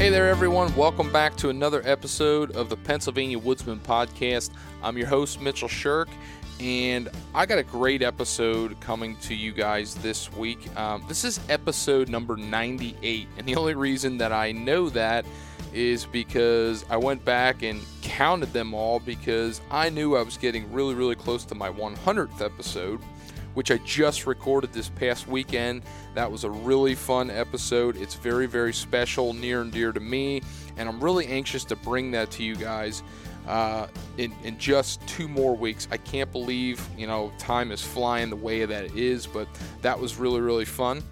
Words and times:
Hey 0.00 0.08
there, 0.08 0.30
everyone. 0.30 0.74
Welcome 0.76 1.12
back 1.12 1.36
to 1.36 1.50
another 1.50 1.82
episode 1.84 2.56
of 2.56 2.70
the 2.70 2.76
Pennsylvania 2.78 3.38
Woodsman 3.38 3.80
Podcast. 3.80 4.48
I'm 4.82 4.96
your 4.96 5.06
host, 5.06 5.42
Mitchell 5.42 5.68
Shirk, 5.68 6.08
and 6.58 7.10
I 7.34 7.44
got 7.44 7.58
a 7.58 7.62
great 7.62 8.02
episode 8.02 8.80
coming 8.80 9.18
to 9.18 9.34
you 9.34 9.52
guys 9.52 9.94
this 9.96 10.32
week. 10.32 10.74
Um, 10.74 11.04
this 11.06 11.22
is 11.22 11.38
episode 11.50 12.08
number 12.08 12.38
98, 12.38 13.28
and 13.36 13.46
the 13.46 13.54
only 13.56 13.74
reason 13.74 14.16
that 14.16 14.32
I 14.32 14.52
know 14.52 14.88
that 14.88 15.26
is 15.74 16.06
because 16.06 16.82
I 16.88 16.96
went 16.96 17.22
back 17.26 17.62
and 17.62 17.82
counted 18.00 18.54
them 18.54 18.72
all 18.72 19.00
because 19.00 19.60
I 19.70 19.90
knew 19.90 20.16
I 20.16 20.22
was 20.22 20.38
getting 20.38 20.72
really, 20.72 20.94
really 20.94 21.14
close 21.14 21.44
to 21.44 21.54
my 21.54 21.70
100th 21.70 22.40
episode 22.40 23.02
which 23.54 23.70
I 23.70 23.78
just 23.78 24.26
recorded 24.26 24.72
this 24.72 24.88
past 24.88 25.28
weekend. 25.28 25.82
That 26.14 26.30
was 26.30 26.44
a 26.44 26.50
really 26.50 26.94
fun 26.94 27.30
episode. 27.30 27.96
It's 27.96 28.14
very, 28.14 28.46
very 28.46 28.72
special, 28.72 29.32
near 29.32 29.62
and 29.62 29.72
dear 29.72 29.92
to 29.92 30.00
me, 30.00 30.42
and 30.76 30.88
I'm 30.88 31.02
really 31.02 31.26
anxious 31.26 31.64
to 31.66 31.76
bring 31.76 32.10
that 32.12 32.30
to 32.32 32.42
you 32.42 32.56
guys. 32.56 33.02
Uh, 33.48 33.88
in, 34.18 34.32
in 34.44 34.56
just 34.58 35.04
two 35.08 35.26
more 35.26 35.56
weeks. 35.56 35.88
I 35.90 35.96
can't 35.96 36.30
believe, 36.30 36.86
you 36.96 37.06
know, 37.06 37.32
time 37.38 37.72
is 37.72 37.82
flying 37.82 38.28
the 38.28 38.36
way 38.36 38.66
that 38.66 38.84
it 38.84 38.94
is, 38.94 39.26
but 39.26 39.48
that 39.80 39.98
was 39.98 40.16
really, 40.16 40.42
really 40.42 40.66
fun. 40.66 41.02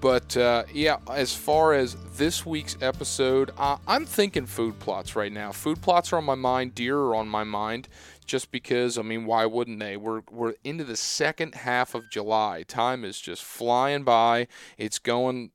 But 0.00 0.34
uh, 0.36 0.64
yeah, 0.72 0.98
as 1.10 1.34
far 1.34 1.74
as 1.74 1.96
this 2.16 2.46
week's 2.46 2.76
episode, 2.80 3.50
uh, 3.58 3.76
I'm 3.86 4.06
thinking 4.06 4.46
food 4.46 4.78
plots 4.78 5.14
right 5.14 5.32
now. 5.32 5.52
Food 5.52 5.80
plots 5.82 6.12
are 6.12 6.16
on 6.16 6.24
my 6.24 6.34
mind, 6.34 6.74
deer 6.74 6.96
are 6.96 7.14
on 7.14 7.28
my 7.28 7.44
mind 7.44 7.88
just 8.30 8.52
because 8.52 8.96
I 8.96 9.02
mean 9.02 9.26
why 9.26 9.44
wouldn't 9.44 9.80
they? 9.80 9.96
We're 9.96 10.22
we're 10.30 10.54
into 10.62 10.84
the 10.84 10.96
second 10.96 11.56
half 11.56 11.96
of 11.96 12.08
July. 12.10 12.62
Time 12.62 13.04
is 13.04 13.20
just 13.20 13.42
flying 13.42 14.04
by. 14.04 14.46
It's 14.78 15.00
going 15.00 15.50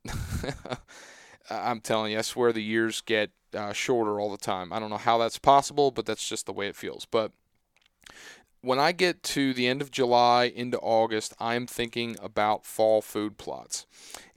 I'm 1.49 1.79
telling 1.79 2.11
you, 2.11 2.19
I 2.19 2.21
swear 2.21 2.51
the 2.51 2.61
years 2.61 2.99
get 2.99 3.31
uh, 3.53 3.71
shorter 3.71 4.19
all 4.19 4.29
the 4.29 4.37
time. 4.37 4.73
I 4.73 4.79
don't 4.79 4.89
know 4.89 4.97
how 4.97 5.17
that's 5.17 5.39
possible, 5.39 5.89
but 5.89 6.05
that's 6.05 6.27
just 6.27 6.47
the 6.47 6.51
way 6.51 6.67
it 6.67 6.75
feels. 6.75 7.05
But 7.05 7.31
when 8.59 8.77
I 8.77 8.91
get 8.91 9.23
to 9.23 9.53
the 9.53 9.67
end 9.67 9.81
of 9.81 9.89
July 9.89 10.51
into 10.53 10.77
August, 10.79 11.33
I'm 11.39 11.67
thinking 11.67 12.17
about 12.21 12.65
fall 12.65 13.01
food 13.01 13.37
plots. 13.37 13.85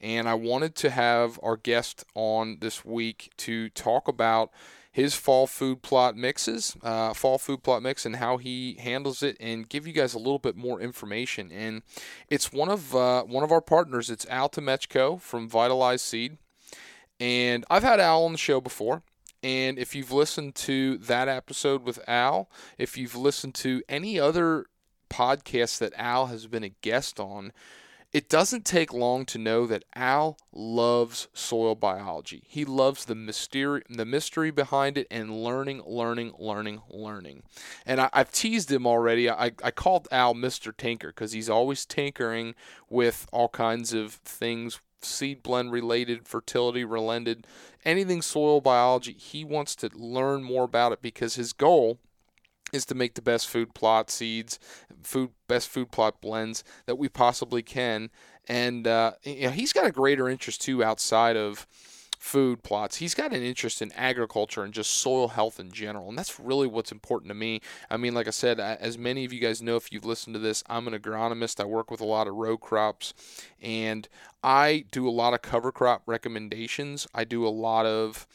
And 0.00 0.28
I 0.28 0.34
wanted 0.34 0.76
to 0.76 0.90
have 0.90 1.40
our 1.42 1.56
guest 1.56 2.04
on 2.14 2.58
this 2.60 2.84
week 2.84 3.32
to 3.38 3.68
talk 3.70 4.06
about 4.06 4.52
his 4.98 5.14
fall 5.14 5.46
food 5.46 5.80
plot 5.80 6.16
mixes, 6.16 6.76
uh, 6.82 7.14
fall 7.14 7.38
food 7.38 7.62
plot 7.62 7.84
mix, 7.84 8.04
and 8.04 8.16
how 8.16 8.36
he 8.36 8.76
handles 8.80 9.22
it, 9.22 9.36
and 9.38 9.68
give 9.68 9.86
you 9.86 9.92
guys 9.92 10.12
a 10.12 10.18
little 10.18 10.40
bit 10.40 10.56
more 10.56 10.80
information. 10.80 11.52
And 11.52 11.82
it's 12.28 12.52
one 12.52 12.68
of 12.68 12.96
uh, 12.96 13.22
one 13.22 13.44
of 13.44 13.52
our 13.52 13.60
partners. 13.60 14.10
It's 14.10 14.26
Al 14.26 14.48
Tomechko 14.48 15.20
from 15.20 15.48
Vitalize 15.48 16.02
Seed, 16.02 16.36
and 17.20 17.64
I've 17.70 17.84
had 17.84 18.00
Al 18.00 18.24
on 18.24 18.32
the 18.32 18.38
show 18.38 18.60
before. 18.60 19.02
And 19.40 19.78
if 19.78 19.94
you've 19.94 20.10
listened 20.10 20.56
to 20.56 20.98
that 20.98 21.28
episode 21.28 21.84
with 21.84 22.00
Al, 22.08 22.50
if 22.76 22.98
you've 22.98 23.14
listened 23.14 23.54
to 23.54 23.84
any 23.88 24.18
other 24.18 24.66
podcast 25.08 25.78
that 25.78 25.92
Al 25.96 26.26
has 26.26 26.48
been 26.48 26.64
a 26.64 26.70
guest 26.70 27.20
on, 27.20 27.52
it 28.12 28.28
doesn't 28.28 28.64
take 28.64 28.92
long 28.92 29.26
to 29.26 29.38
know 29.38 29.66
that 29.66 29.84
Al 29.94 30.38
loves 30.50 31.28
soil 31.34 31.74
biology. 31.74 32.42
He 32.46 32.64
loves 32.64 33.04
the 33.04 33.14
mystery, 33.14 33.82
the 33.90 34.06
mystery 34.06 34.50
behind 34.50 34.96
it 34.96 35.06
and 35.10 35.44
learning, 35.44 35.82
learning, 35.86 36.32
learning, 36.38 36.80
learning. 36.88 37.42
And 37.84 38.00
I, 38.00 38.08
have 38.14 38.32
teased 38.32 38.70
him 38.72 38.86
already. 38.86 39.28
I, 39.28 39.52
I 39.62 39.70
called 39.70 40.08
Al 40.10 40.34
Mr. 40.34 40.74
Tinker 40.74 41.08
because 41.08 41.32
he's 41.32 41.50
always 41.50 41.84
tinkering 41.84 42.54
with 42.88 43.26
all 43.30 43.48
kinds 43.48 43.92
of 43.92 44.14
things 44.14 44.80
seed 45.02 45.42
blend 45.42 45.70
related, 45.70 46.26
fertility 46.26 46.84
related, 46.84 47.46
anything 47.84 48.22
soil 48.22 48.60
biology. 48.60 49.12
He 49.12 49.44
wants 49.44 49.76
to 49.76 49.90
learn 49.94 50.42
more 50.42 50.64
about 50.64 50.92
it 50.92 51.02
because 51.02 51.34
his 51.34 51.52
goal 51.52 51.98
is 52.72 52.84
to 52.86 52.94
make 52.94 53.14
the 53.14 53.22
best 53.22 53.48
food 53.48 53.74
plot 53.74 54.10
seeds, 54.10 54.58
food 55.02 55.30
best 55.46 55.68
food 55.68 55.90
plot 55.90 56.20
blends 56.20 56.64
that 56.86 56.96
we 56.96 57.08
possibly 57.08 57.62
can. 57.62 58.10
And 58.46 58.86
uh, 58.86 59.12
you 59.24 59.46
know, 59.46 59.50
he's 59.50 59.72
got 59.72 59.86
a 59.86 59.92
greater 59.92 60.28
interest 60.28 60.62
too 60.62 60.82
outside 60.82 61.36
of 61.36 61.66
food 62.18 62.62
plots. 62.62 62.96
He's 62.96 63.14
got 63.14 63.32
an 63.32 63.42
interest 63.42 63.80
in 63.80 63.92
agriculture 63.92 64.64
and 64.64 64.74
just 64.74 64.90
soil 64.90 65.28
health 65.28 65.60
in 65.60 65.70
general. 65.70 66.08
And 66.08 66.18
that's 66.18 66.40
really 66.40 66.66
what's 66.66 66.92
important 66.92 67.28
to 67.30 67.34
me. 67.34 67.60
I 67.90 67.96
mean, 67.96 68.12
like 68.12 68.26
I 68.26 68.30
said, 68.30 68.58
as 68.58 68.98
many 68.98 69.24
of 69.24 69.32
you 69.32 69.40
guys 69.40 69.62
know, 69.62 69.76
if 69.76 69.92
you've 69.92 70.04
listened 70.04 70.34
to 70.34 70.40
this, 70.40 70.64
I'm 70.66 70.88
an 70.88 70.94
agronomist. 70.94 71.60
I 71.60 71.64
work 71.64 71.90
with 71.90 72.00
a 72.00 72.06
lot 72.06 72.26
of 72.26 72.34
row 72.34 72.56
crops 72.56 73.14
and 73.62 74.08
I 74.42 74.84
do 74.90 75.08
a 75.08 75.10
lot 75.10 75.32
of 75.32 75.42
cover 75.42 75.72
crop 75.72 76.02
recommendations. 76.06 77.06
I 77.14 77.24
do 77.24 77.46
a 77.46 77.50
lot 77.50 77.86
of 77.86 78.26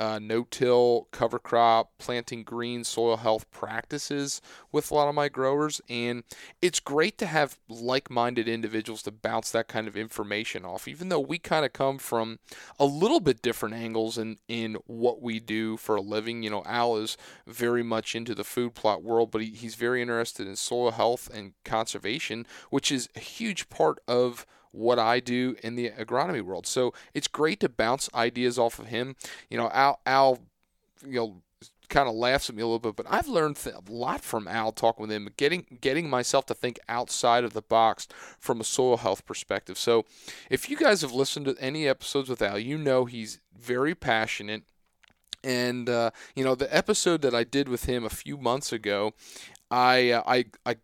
uh, 0.00 0.18
no-till 0.18 1.06
cover 1.10 1.38
crop 1.38 1.90
planting 1.98 2.42
green 2.42 2.84
soil 2.84 3.18
health 3.18 3.50
practices 3.50 4.40
with 4.72 4.90
a 4.90 4.94
lot 4.94 5.08
of 5.08 5.14
my 5.14 5.28
growers. 5.28 5.82
And 5.90 6.24
it's 6.62 6.80
great 6.80 7.18
to 7.18 7.26
have 7.26 7.58
like-minded 7.68 8.48
individuals 8.48 9.02
to 9.02 9.10
bounce 9.10 9.50
that 9.50 9.68
kind 9.68 9.86
of 9.86 9.98
information 9.98 10.64
off 10.64 10.88
even 10.88 11.10
though 11.10 11.20
we 11.20 11.38
kind 11.38 11.66
of 11.66 11.74
come 11.74 11.98
from 11.98 12.38
a 12.78 12.86
little 12.86 13.20
bit 13.20 13.42
different 13.42 13.74
angles 13.74 14.16
in 14.16 14.38
in 14.48 14.78
what 14.86 15.20
we 15.20 15.38
do 15.38 15.76
for 15.76 15.96
a 15.96 16.00
living. 16.00 16.42
You 16.42 16.48
know 16.48 16.62
al 16.64 16.96
is 16.96 17.18
very 17.46 17.82
much 17.82 18.14
into 18.14 18.34
the 18.34 18.44
food 18.44 18.74
plot 18.74 19.02
world 19.02 19.30
but 19.30 19.42
he, 19.42 19.50
he's 19.50 19.74
very 19.74 20.00
interested 20.00 20.48
in 20.48 20.56
soil 20.56 20.92
health 20.92 21.28
and 21.32 21.52
conservation 21.62 22.46
which 22.70 22.90
is 22.90 23.10
a 23.14 23.20
huge 23.20 23.68
part 23.68 23.98
of 24.08 24.46
what 24.72 24.98
I 24.98 25.20
do 25.20 25.56
in 25.62 25.74
the 25.74 25.90
agronomy 25.90 26.42
world. 26.42 26.66
So 26.66 26.94
it's 27.14 27.28
great 27.28 27.60
to 27.60 27.68
bounce 27.68 28.08
ideas 28.14 28.58
off 28.58 28.78
of 28.78 28.86
him. 28.86 29.16
You 29.48 29.58
know, 29.58 29.70
Al, 29.72 30.00
Al 30.06 30.38
you 31.06 31.16
know, 31.16 31.42
kind 31.90 32.08
of 32.08 32.14
laughs 32.14 32.48
at 32.48 32.56
me 32.56 32.62
a 32.62 32.66
little 32.66 32.78
bit, 32.78 32.96
but 32.96 33.06
I've 33.10 33.28
learned 33.28 33.58
a 33.66 33.92
lot 33.92 34.22
from 34.22 34.48
Al 34.48 34.72
talking 34.72 35.02
with 35.02 35.12
him, 35.12 35.28
getting 35.36 35.78
getting 35.80 36.08
myself 36.08 36.46
to 36.46 36.54
think 36.54 36.78
outside 36.88 37.44
of 37.44 37.52
the 37.52 37.62
box 37.62 38.08
from 38.38 38.60
a 38.60 38.64
soil 38.64 38.98
health 38.98 39.26
perspective. 39.26 39.76
So, 39.76 40.06
if 40.48 40.70
you 40.70 40.76
guys 40.76 41.02
have 41.02 41.12
listened 41.12 41.46
to 41.46 41.56
any 41.58 41.86
episodes 41.86 42.30
with 42.30 42.40
Al, 42.40 42.58
you 42.58 42.78
know 42.78 43.04
he's 43.04 43.40
very 43.58 43.94
passionate. 43.94 44.62
And 45.42 45.88
uh, 45.88 46.10
you 46.34 46.44
know 46.44 46.54
the 46.54 46.74
episode 46.74 47.22
that 47.22 47.34
I 47.34 47.44
did 47.44 47.68
with 47.68 47.84
him 47.84 48.04
a 48.04 48.10
few 48.10 48.36
months 48.36 48.72
ago, 48.72 49.12
I 49.70 50.10
uh, 50.10 50.22
I 50.26 50.46
I 50.64 50.76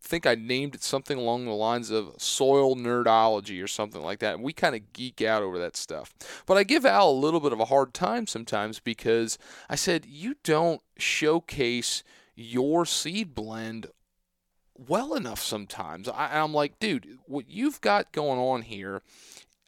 think 0.00 0.26
I 0.26 0.34
named 0.34 0.74
it 0.74 0.82
something 0.82 1.18
along 1.18 1.44
the 1.44 1.52
lines 1.52 1.90
of 1.90 2.14
soil 2.18 2.76
nerdology 2.76 3.62
or 3.62 3.66
something 3.66 4.02
like 4.02 4.20
that. 4.20 4.34
And 4.34 4.44
we 4.44 4.52
kind 4.52 4.74
of 4.74 4.92
geek 4.92 5.20
out 5.22 5.42
over 5.42 5.58
that 5.58 5.76
stuff. 5.76 6.14
But 6.46 6.56
I 6.56 6.64
give 6.64 6.86
Al 6.86 7.10
a 7.10 7.12
little 7.12 7.40
bit 7.40 7.52
of 7.52 7.60
a 7.60 7.66
hard 7.66 7.94
time 7.94 8.26
sometimes 8.26 8.80
because 8.80 9.38
I 9.68 9.74
said, 9.74 10.06
you 10.06 10.36
don't 10.44 10.80
showcase 10.96 12.02
your 12.34 12.86
seed 12.86 13.34
blend 13.34 13.88
well 14.76 15.14
enough 15.14 15.40
sometimes. 15.40 16.08
I, 16.08 16.38
am 16.38 16.54
like, 16.54 16.78
dude, 16.78 17.18
what 17.26 17.48
you've 17.48 17.80
got 17.80 18.12
going 18.12 18.38
on 18.38 18.62
here 18.62 19.02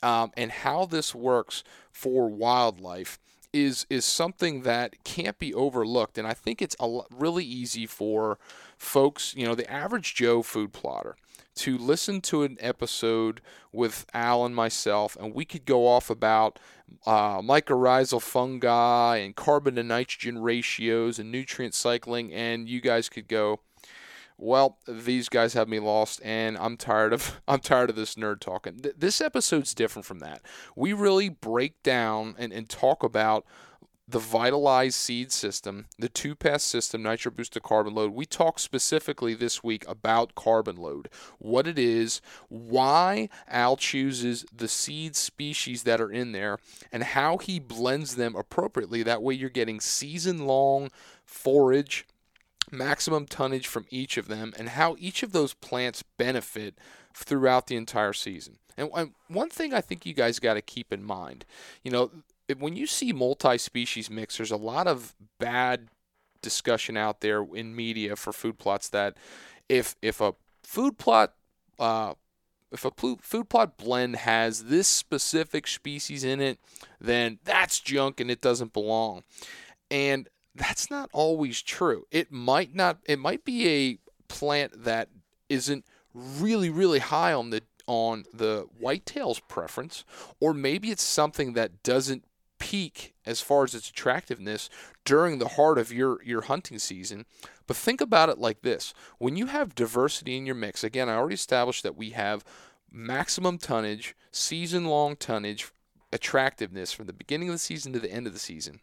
um, 0.02 0.30
and 0.36 0.50
how 0.50 0.86
this 0.86 1.14
works 1.14 1.64
for 1.90 2.28
wildlife 2.28 3.18
is 3.52 3.86
is 3.90 4.04
something 4.04 4.62
that 4.62 5.02
can't 5.04 5.38
be 5.38 5.52
overlooked 5.52 6.18
and 6.18 6.26
I 6.26 6.34
think 6.34 6.62
it's 6.62 6.76
a, 6.78 7.00
really 7.10 7.44
easy 7.44 7.86
for 7.86 8.38
folks, 8.78 9.34
you 9.36 9.44
know, 9.44 9.54
the 9.54 9.70
average 9.70 10.14
Joe 10.14 10.42
food 10.42 10.72
plotter 10.72 11.16
to 11.56 11.76
listen 11.76 12.20
to 12.22 12.42
an 12.42 12.56
episode 12.60 13.40
with 13.72 14.06
Al 14.14 14.46
and 14.46 14.54
myself, 14.54 15.16
and 15.20 15.34
we 15.34 15.44
could 15.44 15.64
go 15.64 15.86
off 15.86 16.08
about 16.08 16.58
uh, 17.06 17.40
mycorrhizal 17.40 18.22
fungi 18.22 19.16
and 19.16 19.36
carbon 19.36 19.74
to 19.74 19.82
nitrogen 19.82 20.38
ratios 20.38 21.18
and 21.18 21.30
nutrient 21.30 21.74
cycling, 21.74 22.32
and 22.32 22.68
you 22.68 22.80
guys 22.80 23.08
could 23.08 23.28
go, 23.28 23.60
well, 24.40 24.78
these 24.88 25.28
guys 25.28 25.54
have 25.54 25.68
me 25.68 25.78
lost, 25.78 26.20
and 26.24 26.56
I'm 26.56 26.76
tired 26.76 27.12
of 27.12 27.40
I'm 27.48 27.60
tired 27.60 27.90
of 27.90 27.96
this 27.96 28.14
nerd 28.14 28.40
talking. 28.40 28.80
Th- 28.80 28.94
this 28.96 29.20
episode's 29.20 29.74
different 29.74 30.06
from 30.06 30.20
that. 30.20 30.42
We 30.74 30.92
really 30.92 31.28
break 31.28 31.82
down 31.82 32.34
and, 32.38 32.52
and 32.52 32.68
talk 32.68 33.02
about 33.02 33.44
the 34.08 34.18
Vitalize 34.18 34.96
seed 34.96 35.30
system, 35.30 35.86
the 35.98 36.08
two 36.08 36.34
pass 36.34 36.64
system, 36.64 37.02
nitro 37.02 37.30
boosted 37.30 37.62
carbon 37.62 37.94
load. 37.94 38.12
We 38.12 38.26
talk 38.26 38.58
specifically 38.58 39.34
this 39.34 39.62
week 39.62 39.84
about 39.86 40.34
carbon 40.34 40.76
load, 40.76 41.08
what 41.38 41.68
it 41.68 41.78
is, 41.78 42.20
why 42.48 43.28
Al 43.46 43.76
chooses 43.76 44.44
the 44.52 44.66
seed 44.66 45.14
species 45.14 45.84
that 45.84 46.00
are 46.00 46.10
in 46.10 46.32
there, 46.32 46.58
and 46.90 47.04
how 47.04 47.38
he 47.38 47.60
blends 47.60 48.16
them 48.16 48.34
appropriately. 48.34 49.04
That 49.04 49.22
way, 49.22 49.34
you're 49.34 49.48
getting 49.48 49.80
season 49.80 50.46
long 50.46 50.90
forage 51.24 52.06
maximum 52.72 53.26
tonnage 53.26 53.66
from 53.66 53.86
each 53.90 54.16
of 54.16 54.28
them, 54.28 54.52
and 54.58 54.70
how 54.70 54.96
each 54.98 55.22
of 55.22 55.32
those 55.32 55.54
plants 55.54 56.02
benefit 56.16 56.78
throughout 57.14 57.66
the 57.66 57.76
entire 57.76 58.12
season. 58.12 58.58
And 58.76 59.12
one 59.28 59.50
thing 59.50 59.74
I 59.74 59.80
think 59.80 60.06
you 60.06 60.14
guys 60.14 60.38
got 60.38 60.54
to 60.54 60.62
keep 60.62 60.92
in 60.92 61.04
mind, 61.04 61.44
you 61.82 61.90
know, 61.90 62.10
when 62.58 62.76
you 62.76 62.86
see 62.86 63.12
multi-species 63.12 64.10
mix, 64.10 64.36
there's 64.36 64.50
a 64.50 64.56
lot 64.56 64.86
of 64.86 65.14
bad 65.38 65.88
discussion 66.42 66.96
out 66.96 67.20
there 67.20 67.44
in 67.54 67.76
media 67.76 68.16
for 68.16 68.32
food 68.32 68.58
plots 68.58 68.88
that 68.88 69.16
if 69.68 69.96
if 70.00 70.20
a 70.20 70.34
food 70.62 70.98
plot 70.98 71.34
uh, 71.78 72.14
if 72.72 72.84
a 72.84 72.90
food 72.90 73.48
plot 73.48 73.76
blend 73.76 74.16
has 74.16 74.64
this 74.64 74.86
specific 74.86 75.66
species 75.66 76.24
in 76.24 76.40
it, 76.40 76.58
then 77.00 77.38
that's 77.44 77.80
junk 77.80 78.20
and 78.20 78.30
it 78.30 78.40
doesn't 78.40 78.72
belong. 78.72 79.24
And 79.90 80.28
that's 80.54 80.90
not 80.90 81.10
always 81.12 81.62
true. 81.62 82.06
It 82.10 82.32
might 82.32 82.74
not 82.74 82.98
it 83.06 83.18
might 83.18 83.44
be 83.44 83.68
a 83.68 83.98
plant 84.28 84.84
that 84.84 85.08
isn't 85.48 85.84
really 86.14 86.70
really 86.70 86.98
high 86.98 87.32
on 87.32 87.50
the 87.50 87.62
on 87.86 88.24
the 88.32 88.66
whitetails 88.80 89.40
preference 89.48 90.04
or 90.38 90.54
maybe 90.54 90.90
it's 90.90 91.02
something 91.02 91.54
that 91.54 91.82
doesn't 91.82 92.24
peak 92.58 93.14
as 93.26 93.40
far 93.40 93.64
as 93.64 93.74
its 93.74 93.90
attractiveness 93.90 94.70
during 95.04 95.38
the 95.38 95.48
heart 95.48 95.78
of 95.78 95.92
your 95.92 96.22
your 96.22 96.42
hunting 96.42 96.78
season. 96.78 97.26
But 97.66 97.76
think 97.76 98.00
about 98.00 98.28
it 98.28 98.38
like 98.38 98.62
this. 98.62 98.94
When 99.18 99.36
you 99.36 99.46
have 99.46 99.74
diversity 99.74 100.36
in 100.36 100.46
your 100.46 100.54
mix, 100.54 100.84
again, 100.84 101.08
I 101.08 101.14
already 101.14 101.34
established 101.34 101.82
that 101.84 101.96
we 101.96 102.10
have 102.10 102.44
maximum 102.90 103.58
tonnage, 103.58 104.14
season 104.30 104.86
long 104.86 105.16
tonnage, 105.16 105.70
attractiveness 106.12 106.92
from 106.92 107.06
the 107.06 107.12
beginning 107.12 107.48
of 107.48 107.54
the 107.54 107.58
season 107.58 107.92
to 107.92 108.00
the 108.00 108.12
end 108.12 108.26
of 108.26 108.32
the 108.32 108.38
season. 108.38 108.80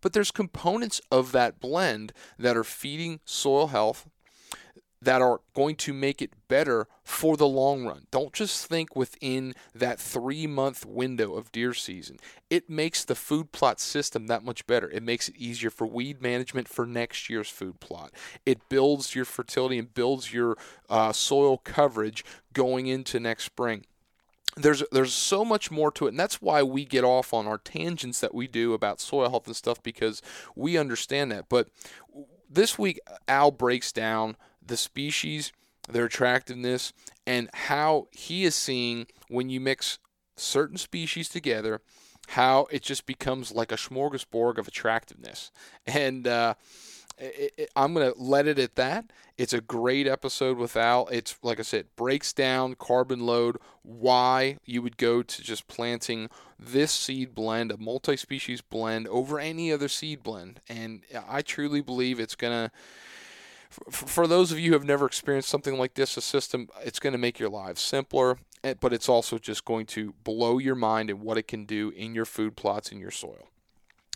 But 0.00 0.12
there's 0.12 0.30
components 0.30 1.00
of 1.10 1.32
that 1.32 1.60
blend 1.60 2.12
that 2.38 2.56
are 2.56 2.64
feeding 2.64 3.20
soil 3.24 3.68
health 3.68 4.06
that 5.04 5.20
are 5.20 5.40
going 5.54 5.76
to 5.76 5.92
make 5.92 6.22
it 6.22 6.32
better 6.48 6.88
for 7.02 7.36
the 7.36 7.46
long 7.46 7.84
run. 7.84 8.06
Don't 8.10 8.32
just 8.32 8.66
think 8.66 8.96
within 8.96 9.54
that 9.74 10.00
three 10.00 10.46
month 10.46 10.86
window 10.86 11.34
of 11.34 11.52
deer 11.52 11.74
season. 11.74 12.16
It 12.48 12.70
makes 12.70 13.04
the 13.04 13.14
food 13.14 13.52
plot 13.52 13.80
system 13.80 14.26
that 14.28 14.44
much 14.44 14.66
better. 14.66 14.88
It 14.90 15.02
makes 15.02 15.28
it 15.28 15.36
easier 15.36 15.70
for 15.70 15.86
weed 15.86 16.22
management 16.22 16.68
for 16.68 16.86
next 16.86 17.28
year's 17.28 17.50
food 17.50 17.80
plot. 17.80 18.12
It 18.46 18.68
builds 18.68 19.14
your 19.14 19.26
fertility 19.26 19.78
and 19.78 19.92
builds 19.92 20.32
your 20.32 20.56
uh, 20.88 21.12
soil 21.12 21.58
coverage 21.58 22.24
going 22.52 22.86
into 22.86 23.20
next 23.20 23.44
spring 23.44 23.84
there's 24.56 24.82
there's 24.92 25.12
so 25.12 25.44
much 25.44 25.70
more 25.70 25.90
to 25.90 26.06
it 26.06 26.10
and 26.10 26.18
that's 26.18 26.40
why 26.40 26.62
we 26.62 26.84
get 26.84 27.04
off 27.04 27.34
on 27.34 27.46
our 27.46 27.58
tangents 27.58 28.20
that 28.20 28.34
we 28.34 28.46
do 28.46 28.72
about 28.72 29.00
soil 29.00 29.28
health 29.28 29.46
and 29.46 29.56
stuff 29.56 29.82
because 29.82 30.22
we 30.54 30.78
understand 30.78 31.32
that. 31.32 31.48
But 31.48 31.68
this 32.48 32.78
week 32.78 33.00
al 33.26 33.50
breaks 33.50 33.92
down 33.92 34.36
the 34.64 34.76
species 34.76 35.52
their 35.88 36.06
attractiveness 36.06 36.92
and 37.26 37.50
how 37.52 38.08
he 38.10 38.44
is 38.44 38.54
seeing 38.54 39.06
when 39.28 39.50
you 39.50 39.60
mix 39.60 39.98
certain 40.36 40.78
species 40.78 41.28
together 41.28 41.80
how 42.28 42.66
it 42.70 42.82
just 42.82 43.06
becomes 43.06 43.52
like 43.52 43.72
a 43.72 43.76
smorgasbord 43.76 44.58
of 44.58 44.68
attractiveness. 44.68 45.50
And 45.86 46.26
uh, 46.26 46.54
it, 47.18 47.54
it, 47.56 47.70
I'm 47.76 47.94
going 47.94 48.12
to 48.12 48.18
let 48.18 48.46
it 48.46 48.58
at 48.58 48.76
that. 48.76 49.06
It's 49.36 49.52
a 49.52 49.60
great 49.60 50.06
episode 50.06 50.56
with 50.56 50.76
Al. 50.76 51.08
It's, 51.08 51.36
like 51.42 51.58
I 51.58 51.62
said, 51.62 51.86
breaks 51.96 52.32
down 52.32 52.74
carbon 52.74 53.26
load, 53.26 53.58
why 53.82 54.58
you 54.64 54.82
would 54.82 54.96
go 54.96 55.22
to 55.22 55.42
just 55.42 55.66
planting 55.66 56.28
this 56.58 56.92
seed 56.92 57.34
blend, 57.34 57.72
a 57.72 57.76
multi 57.76 58.16
species 58.16 58.60
blend, 58.60 59.08
over 59.08 59.38
any 59.38 59.72
other 59.72 59.88
seed 59.88 60.22
blend. 60.22 60.60
And 60.68 61.02
I 61.28 61.42
truly 61.42 61.80
believe 61.80 62.20
it's 62.20 62.36
going 62.36 62.68
to 62.68 62.72
for 63.90 64.26
those 64.26 64.52
of 64.52 64.58
you 64.58 64.70
who 64.70 64.74
have 64.74 64.84
never 64.84 65.06
experienced 65.06 65.48
something 65.48 65.76
like 65.76 65.94
this, 65.94 66.16
a 66.16 66.20
system, 66.20 66.68
it's 66.84 67.00
going 67.00 67.12
to 67.12 67.18
make 67.18 67.38
your 67.38 67.48
lives 67.48 67.80
simpler, 67.80 68.38
eh, 68.62 68.74
but 68.78 68.92
it's 68.92 69.08
also 69.08 69.38
just 69.38 69.64
going 69.64 69.86
to 69.86 70.14
blow 70.22 70.58
your 70.58 70.74
mind 70.74 71.10
and 71.10 71.20
what 71.20 71.38
it 71.38 71.48
can 71.48 71.64
do 71.64 71.90
in 71.96 72.14
your 72.14 72.24
food 72.24 72.56
plots 72.56 72.92
in 72.92 72.98
your 72.98 73.10
soil. 73.10 73.48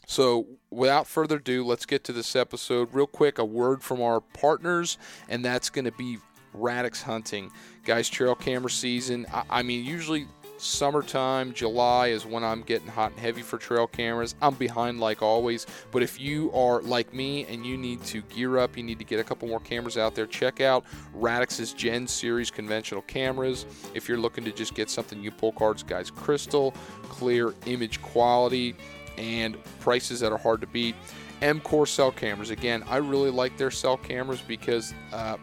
So, 0.09 0.47
without 0.71 1.07
further 1.07 1.37
ado, 1.37 1.63
let's 1.63 1.85
get 1.85 2.03
to 2.05 2.15
this 2.15 2.35
episode. 2.35 2.89
Real 2.95 3.07
quick, 3.07 3.39
a 3.39 3.45
word 3.45 3.83
from 3.83 4.01
our 4.01 4.21
partners, 4.21 4.97
and 5.29 5.45
that's 5.45 5.69
going 5.69 5.85
to 5.85 5.93
be 5.93 6.17
Radix 6.55 7.03
Hunting. 7.03 7.51
Guys, 7.85 8.09
trail 8.09 8.35
camera 8.35 8.71
season. 8.71 9.27
I, 9.31 9.43
I 9.51 9.63
mean, 9.63 9.85
usually 9.85 10.27
summertime, 10.57 11.53
July 11.53 12.09
is 12.09 12.25
when 12.25 12.43
I'm 12.43 12.63
getting 12.63 12.89
hot 12.89 13.11
and 13.11 13.21
heavy 13.21 13.43
for 13.43 13.59
trail 13.59 13.87
cameras. 13.87 14.35
I'm 14.41 14.55
behind 14.55 14.99
like 14.99 15.21
always, 15.21 15.67
but 15.93 16.03
if 16.03 16.19
you 16.19 16.51
are 16.53 16.81
like 16.81 17.13
me 17.13 17.45
and 17.45 17.67
you 17.67 17.77
need 17.77 18.03
to 18.05 18.23
gear 18.23 18.57
up, 18.57 18.79
you 18.79 18.83
need 18.83 18.99
to 19.01 19.05
get 19.05 19.21
a 19.21 19.25
couple 19.25 19.47
more 19.47 19.61
cameras 19.61 19.99
out 19.99 20.15
there, 20.15 20.27
check 20.27 20.63
out 20.63 20.87
Radix's 21.15 21.75
Gen 21.75 22.07
Series 22.07 22.51
conventional 22.51 23.03
cameras. 23.03 23.67
If 23.93 24.09
you're 24.09 24.19
looking 24.19 24.45
to 24.45 24.53
just 24.53 24.75
get 24.75 24.89
something 24.89 25.23
you 25.23 25.31
pull 25.31 25.53
cards, 25.53 25.83
guys, 25.83 26.11
crystal, 26.11 26.73
clear 27.03 27.55
image 27.67 28.01
quality 28.01 28.75
and 29.19 29.56
prices 29.81 30.20
that 30.20 30.32
are 30.32 30.38
hard 30.38 30.61
to 30.61 30.67
beat. 30.67 30.94
M-Core 31.43 31.87
cell 31.87 32.11
cameras. 32.11 32.50
Again, 32.50 32.82
I 32.88 32.97
really 32.97 33.31
like 33.31 33.56
their 33.56 33.70
cell 33.70 33.97
cameras 33.97 34.41
because 34.47 34.94
uh, 35.12 35.37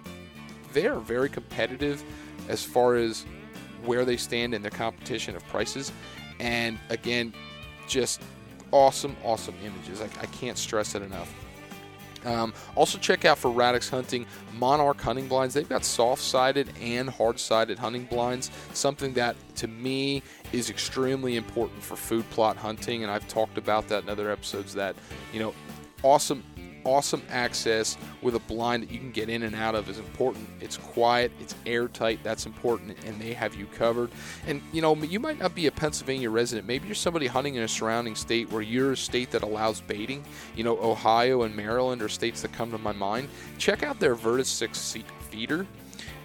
they 0.73 0.87
are 0.87 0.99
very 0.99 1.29
competitive 1.29 2.03
as 2.49 2.63
far 2.63 2.95
as 2.95 3.25
where 3.85 4.05
they 4.05 4.17
stand 4.17 4.53
in 4.53 4.61
the 4.61 4.69
competition 4.69 5.35
of 5.35 5.45
prices. 5.47 5.91
And 6.39 6.77
again, 6.89 7.33
just 7.87 8.21
awesome, 8.71 9.15
awesome 9.23 9.55
images. 9.63 10.01
I, 10.01 10.05
I 10.21 10.25
can't 10.27 10.57
stress 10.57 10.95
it 10.95 11.01
enough. 11.01 11.33
Um, 12.25 12.53
also, 12.73 12.97
check 12.97 13.23
out 13.23 13.37
for 13.37 13.51
Radix 13.51 13.87
Hunting 13.87 14.25
Monarch 14.57 14.99
hunting 14.99 15.27
blinds. 15.27 15.53
They've 15.53 15.69
got 15.69 15.85
soft 15.85 16.23
sided 16.23 16.73
and 16.81 17.07
hard 17.07 17.39
sided 17.39 17.77
hunting 17.77 18.05
blinds, 18.05 18.49
something 18.73 19.13
that 19.13 19.35
to 19.57 19.67
me 19.67 20.23
is 20.55 20.69
extremely 20.69 21.35
important 21.35 21.83
for 21.83 21.95
food 21.95 22.27
plot 22.29 22.57
hunting. 22.57 23.03
And 23.03 23.11
I've 23.11 23.27
talked 23.27 23.57
about 23.57 23.87
that 23.89 24.03
in 24.03 24.09
other 24.09 24.31
episodes 24.31 24.73
that, 24.75 24.95
you 25.33 25.39
know, 25.39 25.53
awesome 26.03 26.43
awesome 26.85 27.23
access 27.29 27.97
with 28.21 28.35
a 28.35 28.39
blind 28.39 28.83
that 28.83 28.91
you 28.91 28.99
can 28.99 29.11
get 29.11 29.27
in 29.27 29.41
and 29.41 29.55
out 29.55 29.73
of 29.73 29.89
is 29.89 29.97
important. 29.97 30.47
It's 30.61 30.77
quiet, 30.77 31.31
it's 31.41 31.55
airtight, 31.65 32.19
that's 32.23 32.45
important, 32.45 32.95
and 33.05 33.19
they 33.19 33.33
have 33.33 33.55
you 33.55 33.65
covered. 33.65 34.11
And 34.45 34.61
you 34.71 34.83
know, 34.83 34.95
you 34.95 35.19
might 35.19 35.39
not 35.39 35.55
be 35.55 35.65
a 35.65 35.71
Pennsylvania 35.71 36.29
resident. 36.29 36.67
Maybe 36.67 36.85
you're 36.85 36.93
somebody 36.93 37.25
hunting 37.27 37.55
in 37.55 37.63
a 37.63 37.67
surrounding 37.67 38.13
state 38.13 38.51
where 38.51 38.61
you're 38.61 38.91
a 38.91 38.97
state 38.97 39.31
that 39.31 39.41
allows 39.41 39.81
baiting. 39.81 40.23
You 40.55 40.63
know, 40.63 40.77
Ohio 40.77 41.41
and 41.41 41.55
Maryland 41.55 42.03
are 42.03 42.09
states 42.09 42.43
that 42.43 42.53
come 42.53 42.71
to 42.71 42.77
my 42.77 42.93
mind. 42.93 43.29
Check 43.57 43.81
out 43.81 43.99
their 43.99 44.13
Vertus 44.13 44.47
6 44.49 44.97
feeder. 45.31 45.65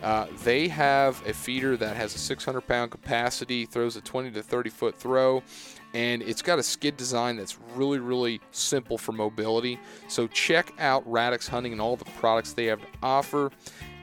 Uh, 0.02 0.26
they 0.45 0.69
have 0.69 1.23
a 1.26 1.33
feeder 1.33 1.76
that 1.76 1.95
has 1.97 2.14
a 2.14 2.19
600 2.19 2.61
pound 2.62 2.90
capacity, 2.90 3.66
throws 3.66 3.97
a 3.97 4.00
20 4.00 4.30
to 4.30 4.42
30 4.42 4.71
foot 4.71 4.97
throw, 4.97 5.42
and 5.92 6.23
it's 6.23 6.40
got 6.42 6.59
a 6.59 6.62
skid 6.62 6.97
design 6.97 7.37
that's 7.37 7.59
really, 7.75 7.99
really 7.99 8.40
simple 8.50 8.97
for 8.97 9.12
mobility. 9.12 9.78
So 10.09 10.26
check 10.26 10.73
out 10.78 11.11
Radix 11.11 11.49
Hunting 11.49 11.73
and 11.73 11.80
all 11.80 11.97
the 11.97 12.04
products 12.04 12.52
they 12.52 12.66
have 12.66 12.80
to 12.80 12.87
offer. 13.02 13.50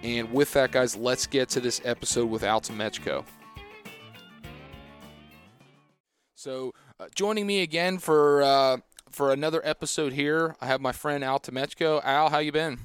And 0.03 0.31
with 0.31 0.53
that, 0.53 0.71
guys, 0.71 0.95
let's 0.95 1.25
get 1.25 1.49
to 1.49 1.59
this 1.59 1.81
episode 1.83 2.29
with 2.29 2.43
Al 2.43 2.61
Tomechko. 2.61 3.25
So, 6.35 6.73
uh, 6.99 7.07
joining 7.15 7.47
me 7.47 7.63
again 7.63 7.97
for 7.97 8.43
uh, 8.43 8.77
for 9.09 9.33
another 9.33 9.59
episode 9.65 10.13
here, 10.13 10.55
I 10.61 10.67
have 10.67 10.79
my 10.79 10.91
friend 10.91 11.23
Al. 11.23 11.41
Al, 11.81 12.29
how 12.29 12.37
you 12.37 12.51
been? 12.51 12.77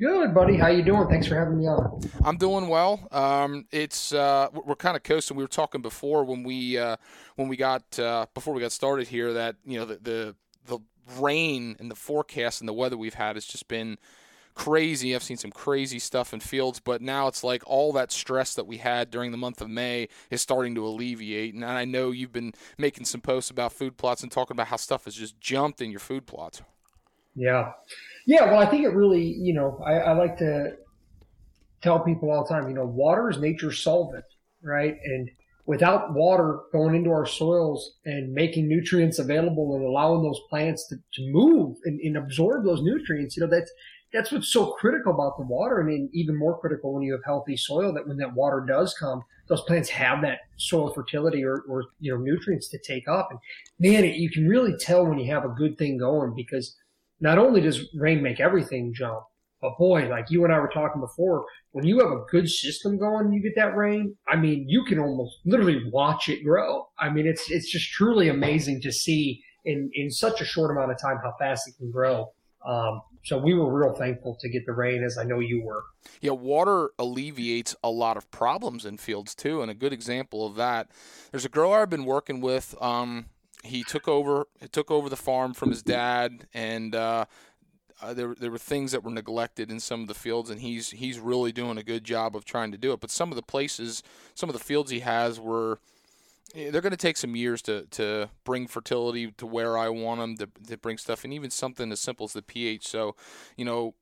Good, 0.00 0.32
buddy. 0.32 0.56
How 0.56 0.68
you 0.68 0.82
doing? 0.82 1.08
Thanks 1.08 1.26
for 1.26 1.34
having 1.34 1.58
me 1.58 1.66
on. 1.66 2.00
I'm 2.24 2.38
doing 2.38 2.68
well. 2.68 3.06
Um, 3.12 3.66
it's 3.70 4.14
uh, 4.14 4.48
we're 4.52 4.74
kind 4.74 4.96
of 4.96 5.02
coasting. 5.02 5.36
We 5.36 5.44
were 5.44 5.48
talking 5.48 5.82
before 5.82 6.24
when 6.24 6.42
we 6.42 6.78
uh, 6.78 6.96
when 7.36 7.48
we 7.48 7.58
got 7.58 7.98
uh, 7.98 8.24
before 8.32 8.54
we 8.54 8.62
got 8.62 8.72
started 8.72 9.08
here 9.08 9.34
that 9.34 9.56
you 9.66 9.78
know 9.78 9.84
the, 9.84 9.96
the 9.96 10.36
the 10.64 10.78
rain 11.20 11.76
and 11.78 11.90
the 11.90 11.94
forecast 11.94 12.62
and 12.62 12.68
the 12.68 12.72
weather 12.72 12.96
we've 12.96 13.12
had 13.12 13.36
has 13.36 13.44
just 13.44 13.68
been 13.68 13.98
crazy. 14.54 15.14
I've 15.14 15.22
seen 15.22 15.36
some 15.36 15.50
crazy 15.50 15.98
stuff 15.98 16.32
in 16.32 16.40
fields, 16.40 16.80
but 16.80 17.02
now 17.02 17.26
it's 17.28 17.44
like 17.44 17.62
all 17.66 17.92
that 17.92 18.10
stress 18.10 18.54
that 18.54 18.66
we 18.66 18.78
had 18.78 19.10
during 19.10 19.32
the 19.32 19.36
month 19.36 19.60
of 19.60 19.68
May 19.68 20.08
is 20.30 20.40
starting 20.40 20.74
to 20.76 20.86
alleviate. 20.86 21.52
And 21.52 21.62
I 21.62 21.84
know 21.84 22.10
you've 22.10 22.32
been 22.32 22.54
making 22.78 23.04
some 23.04 23.20
posts 23.20 23.50
about 23.50 23.74
food 23.74 23.98
plots 23.98 24.22
and 24.22 24.32
talking 24.32 24.54
about 24.54 24.68
how 24.68 24.76
stuff 24.76 25.04
has 25.04 25.14
just 25.14 25.38
jumped 25.40 25.82
in 25.82 25.90
your 25.90 26.00
food 26.00 26.26
plots. 26.26 26.62
Yeah. 27.34 27.72
Yeah. 28.30 28.44
Well, 28.44 28.60
I 28.60 28.66
think 28.66 28.84
it 28.84 28.90
really, 28.90 29.24
you 29.24 29.52
know, 29.52 29.82
I, 29.84 29.94
I 29.94 30.12
like 30.12 30.38
to 30.38 30.76
tell 31.82 31.98
people 31.98 32.30
all 32.30 32.44
the 32.44 32.48
time, 32.48 32.68
you 32.68 32.76
know, 32.76 32.86
water 32.86 33.28
is 33.28 33.38
nature's 33.38 33.82
solvent, 33.82 34.24
right? 34.62 34.96
And 35.04 35.28
without 35.66 36.14
water 36.14 36.60
going 36.70 36.94
into 36.94 37.10
our 37.10 37.26
soils 37.26 37.96
and 38.04 38.32
making 38.32 38.68
nutrients 38.68 39.18
available 39.18 39.74
and 39.74 39.84
allowing 39.84 40.22
those 40.22 40.40
plants 40.48 40.86
to, 40.90 40.96
to 41.14 41.32
move 41.32 41.76
and, 41.84 41.98
and 42.02 42.16
absorb 42.16 42.64
those 42.64 42.82
nutrients, 42.82 43.36
you 43.36 43.42
know, 43.42 43.50
that's, 43.50 43.72
that's 44.12 44.30
what's 44.30 44.52
so 44.52 44.74
critical 44.74 45.12
about 45.12 45.36
the 45.36 45.44
water. 45.46 45.82
I 45.82 45.84
mean, 45.84 46.08
even 46.12 46.38
more 46.38 46.56
critical 46.60 46.94
when 46.94 47.02
you 47.02 47.10
have 47.10 47.24
healthy 47.24 47.56
soil 47.56 47.92
that 47.94 48.06
when 48.06 48.16
that 48.18 48.34
water 48.34 48.64
does 48.64 48.94
come, 48.94 49.24
those 49.48 49.62
plants 49.62 49.88
have 49.88 50.22
that 50.22 50.38
soil 50.56 50.92
fertility 50.92 51.44
or, 51.44 51.64
or 51.68 51.86
you 51.98 52.14
know, 52.14 52.20
nutrients 52.20 52.68
to 52.68 52.78
take 52.78 53.08
up. 53.08 53.30
And 53.32 53.40
man, 53.80 54.04
it, 54.04 54.14
you 54.14 54.30
can 54.30 54.48
really 54.48 54.76
tell 54.76 55.04
when 55.04 55.18
you 55.18 55.32
have 55.32 55.44
a 55.44 55.48
good 55.48 55.76
thing 55.78 55.98
going 55.98 56.32
because 56.36 56.76
not 57.20 57.38
only 57.38 57.60
does 57.60 57.88
rain 57.94 58.22
make 58.22 58.40
everything 58.40 58.92
jump, 58.94 59.22
but 59.60 59.76
boy, 59.78 60.08
like 60.08 60.30
you 60.30 60.44
and 60.44 60.52
I 60.52 60.58
were 60.58 60.68
talking 60.68 61.00
before, 61.00 61.44
when 61.72 61.84
you 61.84 61.98
have 62.00 62.10
a 62.10 62.24
good 62.30 62.48
system 62.48 62.98
going 62.98 63.32
you 63.32 63.42
get 63.42 63.54
that 63.56 63.76
rain, 63.76 64.16
I 64.26 64.36
mean, 64.36 64.66
you 64.68 64.84
can 64.84 64.98
almost 64.98 65.38
literally 65.44 65.82
watch 65.92 66.28
it 66.28 66.42
grow. 66.42 66.88
I 66.98 67.10
mean, 67.10 67.26
it's, 67.26 67.50
it's 67.50 67.70
just 67.70 67.90
truly 67.90 68.28
amazing 68.28 68.80
to 68.82 68.92
see 68.92 69.42
in, 69.66 69.90
in 69.94 70.10
such 70.10 70.40
a 70.40 70.44
short 70.44 70.70
amount 70.70 70.92
of 70.92 70.98
time 70.98 71.18
how 71.22 71.34
fast 71.38 71.68
it 71.68 71.74
can 71.76 71.90
grow. 71.90 72.32
Um, 72.66 73.02
so 73.24 73.38
we 73.38 73.54
were 73.54 73.72
real 73.72 73.94
thankful 73.94 74.36
to 74.40 74.48
get 74.48 74.64
the 74.66 74.72
rain, 74.72 75.02
as 75.02 75.18
I 75.18 75.24
know 75.24 75.40
you 75.40 75.62
were. 75.62 75.84
Yeah, 76.20 76.32
water 76.32 76.90
alleviates 76.98 77.74
a 77.82 77.90
lot 77.90 78.16
of 78.16 78.30
problems 78.30 78.86
in 78.86 78.96
fields 78.96 79.34
too, 79.34 79.60
and 79.62 79.70
a 79.70 79.74
good 79.74 79.92
example 79.92 80.46
of 80.46 80.54
that. 80.56 80.90
There's 81.30 81.44
a 81.44 81.50
grower 81.50 81.82
I've 81.82 81.90
been 81.90 82.04
working 82.06 82.40
with. 82.40 82.74
Um, 82.80 83.26
he 83.62 83.82
took 83.82 84.08
over 84.08 84.46
he 84.60 84.68
took 84.68 84.90
over 84.90 85.08
the 85.08 85.16
farm 85.16 85.54
from 85.54 85.70
his 85.70 85.82
dad, 85.82 86.46
and 86.54 86.94
uh, 86.94 87.26
uh, 88.02 88.14
there 88.14 88.34
there 88.34 88.50
were 88.50 88.58
things 88.58 88.92
that 88.92 89.04
were 89.04 89.10
neglected 89.10 89.70
in 89.70 89.80
some 89.80 90.00
of 90.00 90.08
the 90.08 90.14
fields, 90.14 90.50
and 90.50 90.60
he's 90.60 90.90
he's 90.90 91.18
really 91.18 91.52
doing 91.52 91.78
a 91.78 91.82
good 91.82 92.04
job 92.04 92.34
of 92.34 92.44
trying 92.44 92.72
to 92.72 92.78
do 92.78 92.92
it. 92.92 93.00
But 93.00 93.10
some 93.10 93.30
of 93.30 93.36
the 93.36 93.42
places, 93.42 94.02
some 94.34 94.48
of 94.48 94.54
the 94.54 94.64
fields 94.64 94.90
he 94.90 95.00
has 95.00 95.38
were 95.38 95.78
eh, 96.54 96.70
they're 96.70 96.80
going 96.80 96.90
to 96.92 96.96
take 96.96 97.16
some 97.16 97.36
years 97.36 97.60
to, 97.62 97.86
to 97.92 98.30
bring 98.44 98.66
fertility 98.66 99.30
to 99.32 99.46
where 99.46 99.76
I 99.76 99.88
want 99.88 100.20
them 100.20 100.36
to, 100.38 100.48
to 100.68 100.76
bring 100.78 100.98
stuff, 100.98 101.24
and 101.24 101.32
even 101.32 101.50
something 101.50 101.92
as 101.92 102.00
simple 102.00 102.24
as 102.24 102.32
the 102.32 102.42
pH. 102.42 102.86
So, 102.86 103.14
you 103.56 103.64
know, 103.64 103.94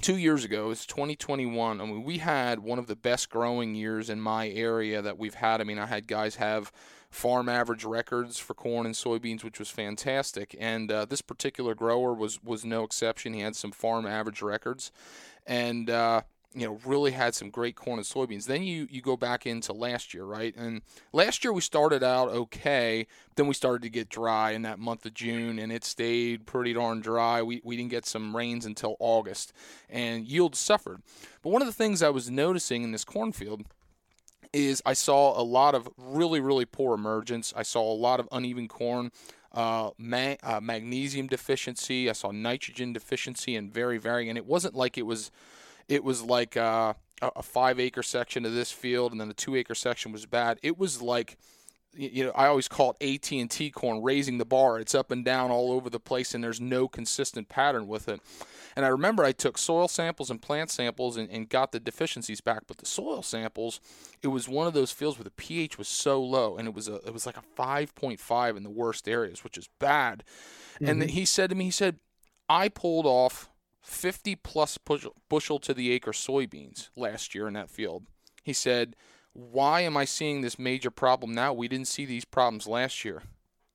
two 0.00 0.16
years 0.16 0.44
ago, 0.44 0.70
it's 0.70 0.86
2021. 0.86 1.80
I 1.80 1.84
mean, 1.84 2.04
we 2.04 2.18
had 2.18 2.60
one 2.60 2.78
of 2.78 2.86
the 2.86 2.96
best 2.96 3.28
growing 3.28 3.74
years 3.74 4.08
in 4.08 4.20
my 4.20 4.48
area 4.48 5.02
that 5.02 5.18
we've 5.18 5.34
had. 5.34 5.60
I 5.60 5.64
mean, 5.64 5.78
I 5.78 5.86
had 5.86 6.06
guys 6.06 6.36
have 6.36 6.72
farm 7.12 7.46
average 7.46 7.84
records 7.84 8.38
for 8.38 8.54
corn 8.54 8.86
and 8.86 8.94
soybeans, 8.94 9.44
which 9.44 9.58
was 9.58 9.70
fantastic. 9.70 10.56
And 10.58 10.90
uh, 10.90 11.04
this 11.04 11.20
particular 11.20 11.74
grower 11.74 12.14
was 12.14 12.42
was 12.42 12.64
no 12.64 12.82
exception. 12.82 13.34
He 13.34 13.40
had 13.40 13.54
some 13.54 13.70
farm 13.70 14.06
average 14.06 14.42
records, 14.42 14.90
and 15.46 15.90
uh, 15.90 16.22
you 16.54 16.66
know 16.66 16.80
really 16.86 17.12
had 17.12 17.34
some 17.34 17.50
great 17.50 17.76
corn 17.76 17.98
and 17.98 18.06
soybeans. 18.06 18.46
Then 18.46 18.62
you 18.62 18.88
you 18.90 19.02
go 19.02 19.18
back 19.18 19.46
into 19.46 19.74
last 19.74 20.14
year, 20.14 20.24
right? 20.24 20.54
And 20.56 20.80
last 21.12 21.44
year 21.44 21.52
we 21.52 21.60
started 21.60 22.02
out 22.02 22.30
okay, 22.30 23.06
then 23.36 23.46
we 23.46 23.54
started 23.54 23.82
to 23.82 23.90
get 23.90 24.08
dry 24.08 24.52
in 24.52 24.62
that 24.62 24.78
month 24.78 25.04
of 25.04 25.12
June, 25.12 25.58
and 25.58 25.70
it 25.70 25.84
stayed 25.84 26.46
pretty 26.46 26.72
darn 26.72 27.00
dry. 27.00 27.42
We 27.42 27.60
we 27.62 27.76
didn't 27.76 27.90
get 27.90 28.06
some 28.06 28.34
rains 28.34 28.64
until 28.64 28.96
August, 29.00 29.52
and 29.90 30.26
yields 30.26 30.58
suffered. 30.58 31.02
But 31.42 31.50
one 31.50 31.60
of 31.60 31.68
the 31.68 31.74
things 31.74 32.02
I 32.02 32.08
was 32.08 32.30
noticing 32.30 32.82
in 32.82 32.92
this 32.92 33.04
cornfield 33.04 33.64
is 34.52 34.82
I 34.84 34.92
saw 34.92 35.40
a 35.40 35.42
lot 35.42 35.74
of 35.74 35.88
really, 35.96 36.40
really 36.40 36.64
poor 36.64 36.94
emergence. 36.94 37.52
I 37.56 37.62
saw 37.62 37.82
a 37.90 37.94
lot 37.94 38.20
of 38.20 38.28
uneven 38.30 38.68
corn, 38.68 39.10
uh, 39.52 39.90
ma- 39.98 40.36
uh, 40.42 40.60
magnesium 40.60 41.26
deficiency. 41.26 42.08
I 42.08 42.12
saw 42.12 42.30
nitrogen 42.30 42.92
deficiency 42.92 43.56
and 43.56 43.72
very 43.72 43.98
varying. 43.98 44.28
And 44.28 44.38
it 44.38 44.46
wasn't 44.46 44.74
like 44.74 44.98
it 44.98 45.06
was, 45.06 45.30
it 45.88 46.04
was 46.04 46.22
like 46.22 46.56
uh, 46.56 46.94
a 47.22 47.42
five 47.42 47.78
acre 47.78 48.02
section 48.02 48.44
of 48.44 48.52
this 48.52 48.72
field 48.72 49.12
and 49.12 49.20
then 49.20 49.30
a 49.30 49.34
two 49.34 49.56
acre 49.56 49.74
section 49.74 50.12
was 50.12 50.26
bad. 50.26 50.58
It 50.62 50.78
was 50.78 51.00
like 51.00 51.38
you 51.94 52.24
know, 52.24 52.32
I 52.34 52.46
always 52.46 52.68
call 52.68 52.96
it 52.98 53.14
AT 53.14 53.32
and 53.32 53.50
T 53.50 53.70
corn, 53.70 54.02
raising 54.02 54.38
the 54.38 54.44
bar. 54.44 54.78
It's 54.78 54.94
up 54.94 55.10
and 55.10 55.24
down 55.24 55.50
all 55.50 55.72
over 55.72 55.90
the 55.90 56.00
place, 56.00 56.34
and 56.34 56.42
there's 56.42 56.60
no 56.60 56.88
consistent 56.88 57.48
pattern 57.48 57.86
with 57.86 58.08
it. 58.08 58.20
And 58.74 58.86
I 58.86 58.88
remember 58.88 59.24
I 59.24 59.32
took 59.32 59.58
soil 59.58 59.88
samples 59.88 60.30
and 60.30 60.40
plant 60.40 60.70
samples 60.70 61.16
and, 61.16 61.28
and 61.30 61.48
got 61.48 61.72
the 61.72 61.80
deficiencies 61.80 62.40
back. 62.40 62.62
But 62.66 62.78
the 62.78 62.86
soil 62.86 63.22
samples, 63.22 63.80
it 64.22 64.28
was 64.28 64.48
one 64.48 64.66
of 64.66 64.72
those 64.72 64.92
fields 64.92 65.18
where 65.18 65.24
the 65.24 65.30
pH 65.30 65.76
was 65.76 65.88
so 65.88 66.22
low, 66.22 66.56
and 66.56 66.66
it 66.66 66.74
was 66.74 66.88
a 66.88 66.96
it 67.06 67.12
was 67.12 67.26
like 67.26 67.36
a 67.36 67.42
5.5 67.60 68.56
in 68.56 68.62
the 68.62 68.70
worst 68.70 69.08
areas, 69.08 69.44
which 69.44 69.58
is 69.58 69.68
bad. 69.78 70.24
Mm-hmm. 70.76 70.88
And 70.88 71.10
he 71.10 71.24
said 71.24 71.50
to 71.50 71.56
me, 71.56 71.64
he 71.64 71.70
said, 71.70 71.98
I 72.48 72.68
pulled 72.68 73.06
off 73.06 73.50
50 73.82 74.36
plus 74.36 74.78
bushel, 74.78 75.14
bushel 75.28 75.58
to 75.60 75.74
the 75.74 75.90
acre 75.92 76.12
soybeans 76.12 76.88
last 76.96 77.34
year 77.34 77.46
in 77.46 77.54
that 77.54 77.70
field. 77.70 78.06
He 78.42 78.52
said 78.52 78.96
why 79.32 79.80
am 79.80 79.96
I 79.96 80.04
seeing 80.04 80.40
this 80.40 80.58
major 80.58 80.90
problem 80.90 81.32
now? 81.32 81.52
We 81.52 81.68
didn't 81.68 81.88
see 81.88 82.04
these 82.04 82.24
problems 82.24 82.66
last 82.66 83.04
year. 83.04 83.22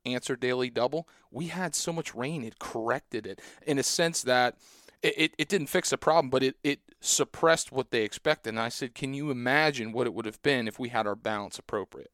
Answer 0.05 0.35
daily 0.35 0.69
double. 0.69 1.07
We 1.31 1.47
had 1.47 1.75
so 1.75 1.91
much 1.91 2.15
rain, 2.15 2.43
it 2.43 2.59
corrected 2.59 3.25
it 3.27 3.41
in 3.65 3.77
a 3.77 3.83
sense 3.83 4.21
that 4.21 4.55
it, 5.01 5.13
it, 5.17 5.31
it, 5.37 5.49
didn't 5.49 5.67
fix 5.67 5.89
the 5.89 5.97
problem, 5.97 6.29
but 6.29 6.43
it, 6.43 6.55
it 6.63 6.79
suppressed 7.01 7.71
what 7.71 7.91
they 7.91 8.03
expected. 8.03 8.49
And 8.49 8.59
I 8.59 8.69
said, 8.69 8.95
Can 8.95 9.13
you 9.13 9.31
imagine 9.31 9.91
what 9.91 10.07
it 10.07 10.13
would 10.13 10.25
have 10.25 10.41
been 10.41 10.67
if 10.67 10.79
we 10.79 10.89
had 10.89 11.05
our 11.05 11.15
balance 11.15 11.59
appropriate? 11.59 12.11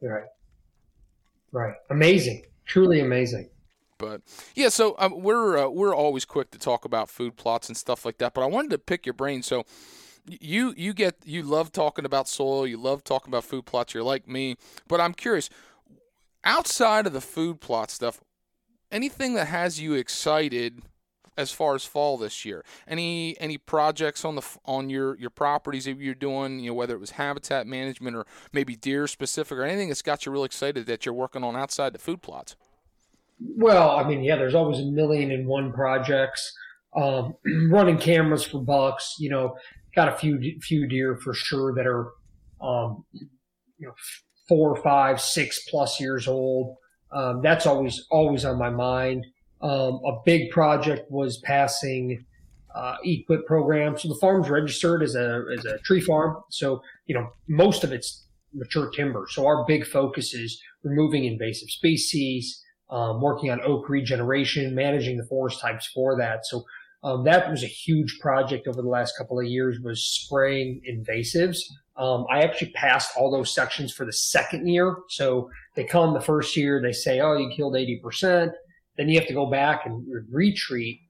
Right. 0.00 0.24
Right. 1.50 1.74
Amazing. 1.90 2.44
Truly 2.64 3.00
amazing. 3.00 3.50
But 3.98 4.22
yeah, 4.54 4.68
so 4.68 4.94
um, 4.98 5.22
we're 5.22 5.58
uh, 5.58 5.68
we're 5.68 5.94
always 5.94 6.24
quick 6.24 6.52
to 6.52 6.58
talk 6.58 6.84
about 6.84 7.08
food 7.08 7.36
plots 7.36 7.68
and 7.68 7.76
stuff 7.76 8.04
like 8.04 8.18
that. 8.18 8.32
But 8.32 8.42
I 8.42 8.46
wanted 8.46 8.70
to 8.70 8.78
pick 8.78 9.04
your 9.04 9.14
brain. 9.14 9.42
So 9.42 9.64
you 10.40 10.74
you 10.76 10.92
get 10.92 11.16
you 11.24 11.42
love 11.42 11.72
talking 11.72 12.04
about 12.04 12.28
soil, 12.28 12.66
you 12.66 12.76
love 12.76 13.04
talking 13.04 13.30
about 13.30 13.44
food 13.44 13.66
plots. 13.66 13.94
You're 13.94 14.02
like 14.02 14.28
me, 14.28 14.56
but 14.86 15.00
I'm 15.00 15.14
curious. 15.14 15.50
Outside 16.44 17.06
of 17.06 17.12
the 17.12 17.20
food 17.20 17.60
plot 17.60 17.90
stuff, 17.90 18.20
anything 18.90 19.34
that 19.34 19.48
has 19.48 19.80
you 19.80 19.94
excited 19.94 20.82
as 21.38 21.52
far 21.52 21.74
as 21.74 21.84
fall 21.84 22.18
this 22.18 22.44
year? 22.44 22.64
Any 22.86 23.36
any 23.40 23.56
projects 23.56 24.24
on 24.24 24.34
the 24.34 24.42
on 24.66 24.90
your 24.90 25.16
your 25.16 25.30
properties 25.30 25.84
that 25.86 25.98
you're 25.98 26.14
doing? 26.14 26.58
You 26.58 26.70
know, 26.70 26.74
whether 26.74 26.94
it 26.94 27.00
was 27.00 27.12
habitat 27.12 27.66
management 27.66 28.16
or 28.16 28.26
maybe 28.52 28.76
deer 28.76 29.06
specific 29.06 29.56
or 29.56 29.62
anything 29.62 29.88
that's 29.88 30.02
got 30.02 30.26
you 30.26 30.32
really 30.32 30.46
excited 30.46 30.86
that 30.86 31.06
you're 31.06 31.14
working 31.14 31.44
on 31.44 31.56
outside 31.56 31.92
the 31.92 31.98
food 31.98 32.20
plots. 32.20 32.56
Well, 33.40 33.90
I 33.90 34.02
mean, 34.02 34.24
yeah, 34.24 34.36
there's 34.36 34.56
always 34.56 34.80
a 34.80 34.84
million 34.84 35.30
and 35.30 35.46
one 35.46 35.72
projects. 35.72 36.52
Um, 36.96 37.36
running 37.70 37.98
cameras 37.98 38.42
for 38.44 38.60
bucks, 38.60 39.14
you 39.18 39.30
know, 39.30 39.56
got 39.98 40.14
a 40.14 40.16
few 40.16 40.60
few 40.60 40.86
deer 40.86 41.16
for 41.16 41.34
sure 41.34 41.74
that 41.74 41.84
are 41.84 42.12
um, 42.60 43.04
you 43.12 43.86
know 43.86 43.94
four, 44.48 44.76
five, 44.76 45.20
six 45.20 45.68
plus 45.68 46.00
years 46.00 46.28
old. 46.28 46.76
Um, 47.10 47.42
that's 47.42 47.66
always 47.66 48.06
always 48.12 48.44
on 48.44 48.58
my 48.58 48.70
mind. 48.70 49.26
Um, 49.60 50.00
a 50.06 50.12
big 50.24 50.50
project 50.52 51.10
was 51.10 51.38
passing 51.38 52.24
uh, 52.76 52.94
EQIP 53.04 53.44
program. 53.46 53.98
So 53.98 54.06
the 54.08 54.14
farm's 54.20 54.48
registered 54.48 55.02
as 55.02 55.16
a 55.16 55.44
as 55.58 55.64
a 55.64 55.78
tree 55.78 56.00
farm. 56.00 56.36
So 56.50 56.80
you 57.06 57.14
know 57.16 57.32
most 57.48 57.82
of 57.82 57.90
it's 57.90 58.24
mature 58.54 58.90
timber. 58.90 59.26
So 59.28 59.46
our 59.46 59.64
big 59.66 59.84
focus 59.84 60.32
is 60.32 60.62
removing 60.84 61.24
invasive 61.24 61.70
species, 61.70 62.62
um, 62.88 63.20
working 63.20 63.50
on 63.50 63.60
oak 63.62 63.88
regeneration, 63.88 64.76
managing 64.76 65.16
the 65.16 65.26
forest 65.26 65.60
types 65.60 65.90
for 65.92 66.16
that. 66.18 66.46
So 66.46 66.64
um, 67.04 67.24
that 67.24 67.48
was 67.50 67.62
a 67.62 67.68
huge 67.68 68.18
project 68.20 68.66
over 68.66 68.82
the 68.82 68.88
last 68.88 69.16
couple 69.16 69.38
of 69.38 69.46
years 69.46 69.78
was 69.80 70.04
spraying 70.04 70.80
invasives. 70.88 71.58
Um, 71.96 72.26
I 72.30 72.42
actually 72.42 72.72
passed 72.72 73.12
all 73.16 73.30
those 73.30 73.54
sections 73.54 73.92
for 73.92 74.04
the 74.04 74.12
second 74.12 74.66
year. 74.66 74.96
So 75.08 75.48
they 75.76 75.84
come 75.84 76.14
the 76.14 76.20
first 76.20 76.56
year, 76.56 76.80
they 76.82 76.92
say, 76.92 77.20
oh, 77.20 77.36
you 77.36 77.50
killed 77.54 77.74
80%. 77.74 78.50
Then 78.96 79.08
you 79.08 79.18
have 79.18 79.28
to 79.28 79.34
go 79.34 79.46
back 79.46 79.86
and 79.86 80.04
retreat. 80.30 81.00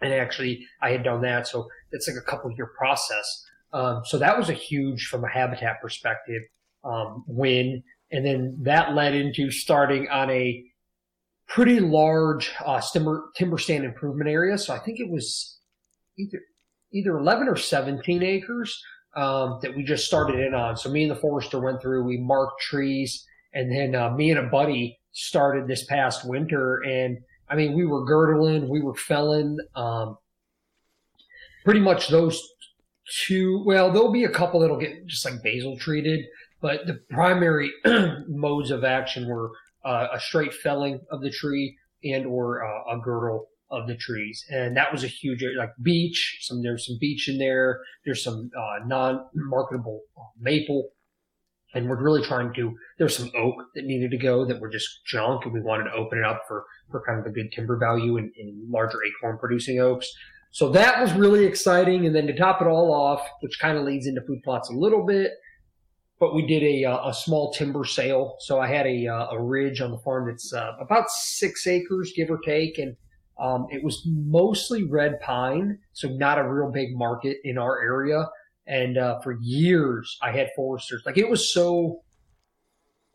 And 0.00 0.12
actually, 0.12 0.66
I 0.82 0.90
had 0.90 1.04
done 1.04 1.22
that. 1.22 1.46
So 1.46 1.68
it's 1.92 2.08
like 2.08 2.16
a 2.16 2.28
couple 2.28 2.50
year 2.52 2.70
process. 2.76 3.44
Um, 3.72 4.02
so 4.04 4.18
that 4.18 4.36
was 4.36 4.48
a 4.48 4.54
huge, 4.54 5.06
from 5.06 5.24
a 5.24 5.28
habitat 5.28 5.80
perspective, 5.80 6.42
um, 6.82 7.24
win. 7.28 7.82
And 8.10 8.26
then 8.26 8.58
that 8.62 8.94
led 8.94 9.14
into 9.14 9.52
starting 9.52 10.08
on 10.08 10.30
a 10.30 10.64
pretty 11.50 11.80
large 11.80 12.52
uh, 12.64 12.80
timber, 12.92 13.30
timber 13.34 13.58
stand 13.58 13.84
improvement 13.84 14.30
area. 14.30 14.56
So 14.56 14.72
I 14.72 14.78
think 14.78 15.00
it 15.00 15.10
was 15.10 15.58
either 16.16 16.40
either 16.92 17.18
11 17.18 17.48
or 17.48 17.56
17 17.56 18.22
acres 18.22 18.82
um, 19.16 19.58
that 19.62 19.74
we 19.76 19.84
just 19.84 20.06
started 20.06 20.40
in 20.40 20.54
on. 20.54 20.76
So 20.76 20.90
me 20.90 21.02
and 21.02 21.10
the 21.10 21.16
forester 21.16 21.60
went 21.60 21.82
through, 21.82 22.04
we 22.04 22.18
marked 22.18 22.60
trees, 22.62 23.26
and 23.52 23.70
then 23.70 23.94
uh, 23.94 24.10
me 24.10 24.30
and 24.30 24.40
a 24.40 24.50
buddy 24.50 24.98
started 25.12 25.66
this 25.66 25.84
past 25.84 26.28
winter. 26.28 26.80
And 26.82 27.18
I 27.48 27.56
mean, 27.56 27.74
we 27.74 27.84
were 27.84 28.04
girdling, 28.04 28.68
we 28.68 28.80
were 28.80 28.94
felling. 28.94 29.56
Um, 29.74 30.18
pretty 31.64 31.80
much 31.80 32.08
those 32.08 32.40
two. 33.26 33.62
Well, 33.66 33.90
there'll 33.92 34.12
be 34.12 34.24
a 34.24 34.30
couple 34.30 34.60
that'll 34.60 34.78
get 34.78 35.06
just 35.06 35.24
like 35.24 35.42
basal 35.42 35.76
treated, 35.78 36.24
but 36.60 36.86
the 36.86 37.00
primary 37.10 37.72
modes 38.28 38.70
of 38.70 38.84
action 38.84 39.28
were 39.28 39.50
uh, 39.84 40.08
a 40.12 40.20
straight 40.20 40.54
felling 40.54 41.00
of 41.10 41.20
the 41.20 41.30
tree 41.30 41.76
and 42.04 42.26
or 42.26 42.64
uh, 42.64 42.94
a 42.94 42.98
girdle 43.00 43.48
of 43.70 43.86
the 43.86 43.96
trees, 43.96 44.44
and 44.50 44.76
that 44.76 44.92
was 44.92 45.04
a 45.04 45.06
huge 45.06 45.44
like 45.56 45.70
beech. 45.82 46.38
Some 46.40 46.62
there's 46.62 46.86
some 46.86 46.98
beech 47.00 47.28
in 47.28 47.38
there. 47.38 47.80
There's 48.04 48.24
some 48.24 48.50
uh, 48.56 48.84
non-marketable 48.86 50.00
uh, 50.18 50.22
maple, 50.40 50.88
and 51.74 51.88
we're 51.88 52.02
really 52.02 52.22
trying 52.22 52.52
to. 52.54 52.74
There's 52.98 53.16
some 53.16 53.30
oak 53.36 53.54
that 53.74 53.84
needed 53.84 54.10
to 54.10 54.18
go 54.18 54.44
that 54.44 54.60
were 54.60 54.70
just 54.70 54.88
junk, 55.06 55.44
and 55.44 55.52
we 55.52 55.60
wanted 55.60 55.84
to 55.84 55.92
open 55.92 56.18
it 56.18 56.24
up 56.24 56.42
for 56.48 56.64
for 56.90 57.02
kind 57.06 57.20
of 57.20 57.26
a 57.26 57.30
good 57.30 57.52
timber 57.52 57.78
value 57.78 58.16
in 58.16 58.66
larger 58.68 58.98
acorn 59.04 59.38
producing 59.38 59.80
oaks. 59.80 60.10
So 60.52 60.68
that 60.70 61.00
was 61.00 61.12
really 61.12 61.44
exciting. 61.44 62.06
And 62.06 62.14
then 62.14 62.26
to 62.26 62.36
top 62.36 62.60
it 62.60 62.66
all 62.66 62.92
off, 62.92 63.26
which 63.40 63.58
kind 63.60 63.78
of 63.78 63.84
leads 63.84 64.06
into 64.06 64.20
food 64.22 64.42
plots 64.42 64.68
a 64.68 64.74
little 64.74 65.06
bit, 65.06 65.32
but 66.20 66.34
we 66.34 66.46
did 66.46 66.62
a, 66.62 66.84
uh, 66.84 67.08
a 67.08 67.14
small 67.14 67.52
timber 67.52 67.84
sale. 67.84 68.36
So 68.40 68.60
I 68.60 68.68
had 68.68 68.86
a, 68.86 69.08
uh, 69.08 69.28
a 69.30 69.42
ridge 69.42 69.80
on 69.80 69.90
the 69.90 69.98
farm 69.98 70.28
that's 70.28 70.52
uh, 70.52 70.72
about 70.78 71.10
six 71.10 71.66
acres, 71.66 72.12
give 72.14 72.30
or 72.30 72.38
take. 72.44 72.78
And 72.78 72.94
um, 73.40 73.66
it 73.70 73.82
was 73.82 74.06
mostly 74.06 74.84
red 74.84 75.18
pine, 75.20 75.78
so 75.94 76.08
not 76.08 76.38
a 76.38 76.46
real 76.46 76.70
big 76.70 76.94
market 76.94 77.38
in 77.42 77.56
our 77.56 77.80
area. 77.82 78.28
And 78.66 78.98
uh, 78.98 79.18
for 79.20 79.32
years, 79.40 80.18
I 80.22 80.30
had 80.30 80.50
foresters. 80.54 81.02
Like 81.06 81.16
it 81.16 81.28
was 81.28 81.52
so 81.52 82.02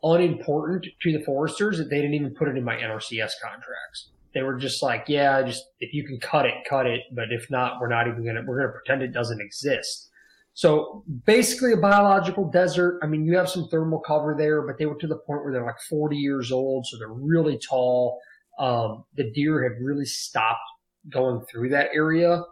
unimportant 0.02 0.86
to 1.00 1.12
the 1.12 1.24
foresters 1.24 1.78
that 1.78 1.88
they 1.88 1.96
didn't 1.96 2.14
even 2.14 2.34
put 2.34 2.48
it 2.48 2.56
in 2.56 2.64
my 2.64 2.74
NRCS 2.74 3.32
contracts 3.42 4.10
they 4.36 4.42
were 4.42 4.58
just 4.58 4.82
like, 4.82 5.06
yeah, 5.08 5.42
just 5.42 5.64
if 5.80 5.94
you 5.94 6.04
can 6.04 6.20
cut 6.20 6.44
it, 6.44 6.52
cut 6.68 6.84
it. 6.84 7.00
But 7.10 7.32
if 7.32 7.50
not, 7.50 7.80
we're 7.80 7.88
not 7.88 8.06
even 8.06 8.22
gonna 8.22 8.42
we're 8.46 8.60
gonna 8.60 8.72
pretend 8.72 9.00
it 9.00 9.14
doesn't 9.14 9.40
exist. 9.40 10.10
So 10.56 11.04
basically 11.26 11.74
a 11.74 11.76
biological 11.76 12.50
desert. 12.50 12.98
I 13.02 13.06
mean, 13.06 13.26
you 13.26 13.36
have 13.36 13.50
some 13.50 13.68
thermal 13.68 14.00
cover 14.00 14.34
there, 14.36 14.62
but 14.62 14.78
they 14.78 14.86
were 14.86 14.94
to 14.94 15.06
the 15.06 15.18
point 15.18 15.44
where 15.44 15.52
they're 15.52 15.66
like 15.66 15.82
40 15.82 16.16
years 16.16 16.50
old, 16.50 16.86
so 16.86 16.96
they're 16.96 17.08
really 17.08 17.58
tall. 17.58 18.18
Um, 18.58 19.04
the 19.16 19.30
deer 19.32 19.62
have 19.68 19.78
really 19.82 20.06
stopped 20.06 20.62
going 21.10 21.44
through 21.44 21.68
that 21.68 21.90
area. 21.92 22.42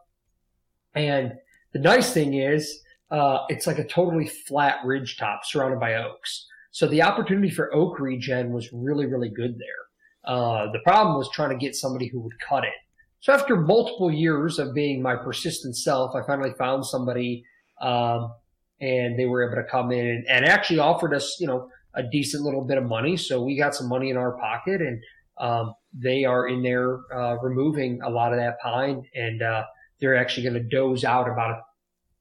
And 0.95 1.33
the 1.73 1.79
nice 1.79 2.13
thing 2.13 2.35
is, 2.35 2.79
uh, 3.11 3.39
it's 3.49 3.67
like 3.67 3.79
a 3.79 3.87
totally 3.87 4.29
flat 4.29 4.85
ridge 4.85 5.17
top 5.17 5.47
surrounded 5.47 5.81
by 5.81 5.95
oaks. 5.95 6.47
So 6.73 6.87
the 6.87 7.01
opportunity 7.01 7.49
for 7.49 7.75
oak 7.75 7.99
regen 7.99 8.53
was 8.53 8.71
really, 8.71 9.07
really 9.07 9.31
good 9.31 9.59
there. 9.59 10.35
Uh, 10.35 10.71
the 10.73 10.81
problem 10.81 11.17
was 11.17 11.31
trying 11.31 11.51
to 11.51 11.57
get 11.57 11.75
somebody 11.75 12.09
who 12.09 12.21
would 12.21 12.39
cut 12.39 12.65
it. 12.65 12.75
So 13.21 13.33
after 13.33 13.57
multiple 13.57 14.13
years 14.13 14.59
of 14.59 14.75
being 14.75 15.01
my 15.01 15.17
persistent 15.17 15.75
self, 15.75 16.15
I 16.15 16.21
finally 16.27 16.53
found 16.59 16.85
somebody, 16.85 17.47
um, 17.81 18.33
and 18.81 19.19
they 19.19 19.27
were 19.27 19.45
able 19.45 19.63
to 19.63 19.69
come 19.69 19.91
in 19.93 20.07
and, 20.07 20.27
and, 20.29 20.45
actually 20.45 20.79
offered 20.79 21.15
us, 21.15 21.37
you 21.41 21.47
know, 21.47 21.69
a 21.95 22.03
decent 22.03 22.43
little 22.45 22.65
bit 22.65 22.79
of 22.79 22.85
money. 22.85 23.17
So 23.17 23.43
we 23.43 23.57
got 23.57 23.75
some 23.75 23.89
money 23.89 24.11
in 24.11 24.17
our 24.17 24.33
pocket, 24.39 24.81
and 24.81 25.03
um, 25.39 25.75
they 25.93 26.25
are 26.25 26.49
in 26.49 26.63
there 26.63 27.01
uh, 27.15 27.37
removing 27.43 28.01
a 28.03 28.11
lot 28.11 28.33
of 28.33 28.39
that 28.39 28.59
pine, 28.61 29.03
and 29.15 29.43
uh, 29.43 29.65
they're 30.01 30.17
actually 30.17 30.43
going 30.43 30.55
to 30.55 30.69
doze 30.69 31.05
out 31.05 31.29
about 31.29 31.51
a 31.51 31.61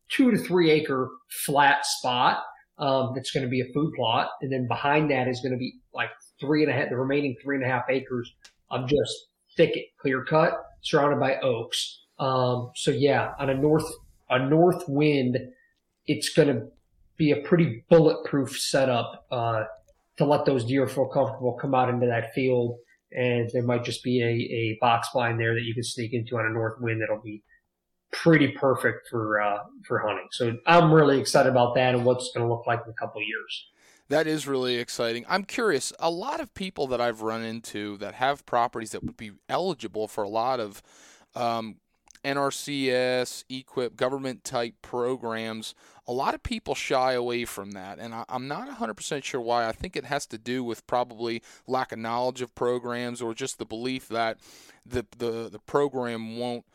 two 0.10 0.32
to 0.32 0.38
three 0.38 0.70
acre 0.72 1.10
flat 1.30 1.86
spot 1.86 2.44
um, 2.78 3.14
that's 3.16 3.32
going 3.32 3.44
to 3.44 3.50
be 3.50 3.62
a 3.62 3.74
food 3.74 3.94
plot, 3.96 4.30
and 4.42 4.52
then 4.52 4.68
behind 4.68 5.10
that 5.12 5.28
is 5.28 5.42
going 5.42 5.54
to 5.54 5.58
be 5.58 5.74
like 5.94 6.10
three 6.40 6.64
and 6.64 6.72
a 6.72 6.76
half, 6.76 6.90
the 6.90 6.98
remaining 6.98 7.36
three 7.42 7.56
and 7.56 7.66
a 7.66 7.68
half 7.68 7.84
acres 7.90 8.34
of 8.70 8.88
just 8.88 9.28
thicket, 9.56 9.86
clear 10.00 10.24
cut, 10.24 10.54
surrounded 10.82 11.20
by 11.20 11.38
oaks. 11.38 12.02
Um, 12.20 12.72
so 12.76 12.92
yeah, 12.92 13.34
on 13.40 13.50
a 13.50 13.54
north, 13.54 13.86
a 14.30 14.40
north 14.40 14.84
wind, 14.88 15.38
it's 16.06 16.30
going 16.30 16.48
to 16.48 16.68
be 17.18 17.32
a 17.32 17.38
pretty 17.38 17.84
bulletproof 17.90 18.60
setup, 18.60 19.26
uh, 19.32 19.64
to 20.18 20.26
let 20.26 20.46
those 20.46 20.66
deer 20.66 20.88
feel 20.88 21.08
comfortable 21.08 21.54
come 21.54 21.74
out 21.74 21.90
into 21.90 22.08
that 22.08 22.34
field. 22.34 22.78
And 23.12 23.50
there 23.54 23.64
might 23.64 23.84
just 23.84 24.04
be 24.04 24.22
a, 24.22 24.26
a 24.26 24.78
box 24.82 25.10
blind 25.14 25.40
there 25.40 25.54
that 25.54 25.64
you 25.64 25.74
can 25.74 25.84
sneak 25.84 26.14
into 26.14 26.38
on 26.38 26.46
a 26.46 26.50
north 26.50 26.80
wind 26.80 27.02
that'll 27.02 27.22
be 27.22 27.44
pretty 28.12 28.50
perfect 28.50 29.08
for, 29.10 29.42
uh, 29.42 29.60
for 29.88 30.00
hunting. 30.00 30.28
So 30.32 30.58
I'm 30.66 30.92
really 30.92 31.20
excited 31.20 31.50
about 31.50 31.76
that 31.76 31.96
and 31.96 32.06
what's 32.06 32.32
going 32.34 32.48
to 32.48 32.52
look 32.52 32.66
like 32.66 32.82
in 32.86 32.92
a 32.92 32.96
couple 32.96 33.22
years. 33.22 33.68
That 34.10 34.28
is 34.28 34.48
really 34.48 34.76
exciting. 34.76 35.26
I'm 35.28 35.44
curious. 35.44 35.94
A 36.00 36.12
lot 36.12 36.40
of 36.40 36.54
people 36.54 36.88
that 36.88 37.00
I've 37.00 37.22
run 37.22 37.42
into 37.42 37.98
that 37.98 38.16
have 38.16 38.46
properties 38.46 38.92
that 38.92 39.04
would 39.04 39.18
be 39.18 39.32
eligible 39.48 40.08
for 40.08 40.24
a 40.24 40.30
lot 40.30 40.60
of 40.60 40.84
um, 41.36 41.78
NRCS, 42.24 43.44
EQIP, 43.50 43.96
government 43.96 44.44
type 44.44 44.76
programs, 44.82 45.76
a 46.08 46.14
lot 46.14 46.34
of 46.34 46.44
people 46.44 46.76
shy 46.76 47.14
away 47.14 47.46
from 47.46 47.72
that. 47.72 48.00
And 48.00 48.14
I, 48.14 48.26
am 48.30 48.48
not 48.48 48.70
100% 48.70 49.24
sure 49.24 49.42
why. 49.42 49.68
I 49.68 49.72
think 49.72 49.96
it 49.96 50.06
has 50.06 50.26
to 50.28 50.38
do 50.38 50.64
with 50.64 50.86
probably 50.88 51.42
lack 51.68 51.92
of 51.92 52.00
knowledge 52.00 52.42
of 52.42 52.56
programs 52.56 53.22
or 53.22 53.34
just 53.34 53.58
the 53.58 53.66
belief 53.66 54.08
that 54.10 54.40
the, 54.86 55.06
the, 55.18 55.50
the 55.50 55.60
program 55.60 56.38
won't 56.38 56.66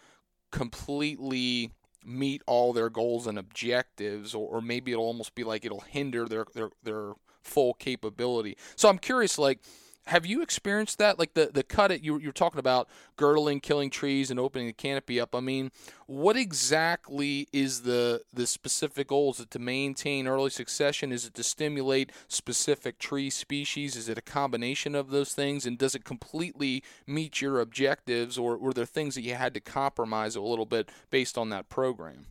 completely 0.50 1.72
meet 2.04 2.42
all 2.46 2.72
their 2.72 2.88
goals 2.88 3.26
and 3.26 3.38
objectives, 3.38 4.34
or, 4.34 4.48
or 4.48 4.61
maybe 4.62 4.92
it'll 4.92 5.04
almost 5.04 5.34
be 5.34 5.44
like 5.44 5.64
it'll 5.64 5.80
hinder 5.80 6.26
their, 6.26 6.46
their, 6.54 6.70
their 6.82 7.12
full 7.42 7.74
capability. 7.74 8.56
So 8.76 8.88
I'm 8.88 8.98
curious, 8.98 9.38
like, 9.38 9.61
have 10.09 10.25
you 10.25 10.40
experienced 10.40 10.97
that? 10.99 11.18
Like 11.18 11.35
the, 11.35 11.51
the 11.53 11.62
cut 11.62 11.92
it, 11.92 12.03
you, 12.03 12.18
you're 12.18 12.33
talking 12.33 12.59
about 12.59 12.88
girdling, 13.16 13.61
killing 13.61 13.90
trees, 13.90 14.31
and 14.31 14.40
opening 14.40 14.66
the 14.66 14.73
canopy 14.73 15.21
up. 15.21 15.35
I 15.35 15.40
mean, 15.40 15.71
what 16.07 16.35
exactly 16.35 17.47
is 17.53 17.83
the 17.83 18.23
the 18.33 18.47
specific 18.47 19.09
goal? 19.09 19.33
Is 19.33 19.40
it 19.40 19.51
to 19.51 19.59
maintain 19.59 20.27
early 20.27 20.49
succession? 20.49 21.12
Is 21.12 21.27
it 21.27 21.35
to 21.35 21.42
stimulate 21.42 22.11
specific 22.27 22.99
tree 22.99 23.29
species? 23.29 23.97
Is 23.97 24.09
it 24.09 24.16
a 24.16 24.23
combination 24.23 24.94
of 24.94 25.11
those 25.11 25.35
things? 25.35 25.66
And 25.66 25.77
does 25.77 25.94
it 25.94 26.05
completely 26.05 26.83
meet 27.07 27.42
your 27.42 27.61
objectives, 27.61 28.38
or 28.38 28.57
were 28.57 28.73
there 28.73 28.87
things 28.87 29.14
that 29.14 29.23
you 29.23 29.35
had 29.35 29.53
to 29.55 29.61
compromise 29.61 30.37
a 30.37 30.40
little 30.40 30.66
bit 30.66 30.88
based 31.11 31.37
on 31.37 31.51
that 31.51 31.68
program? 31.68 32.27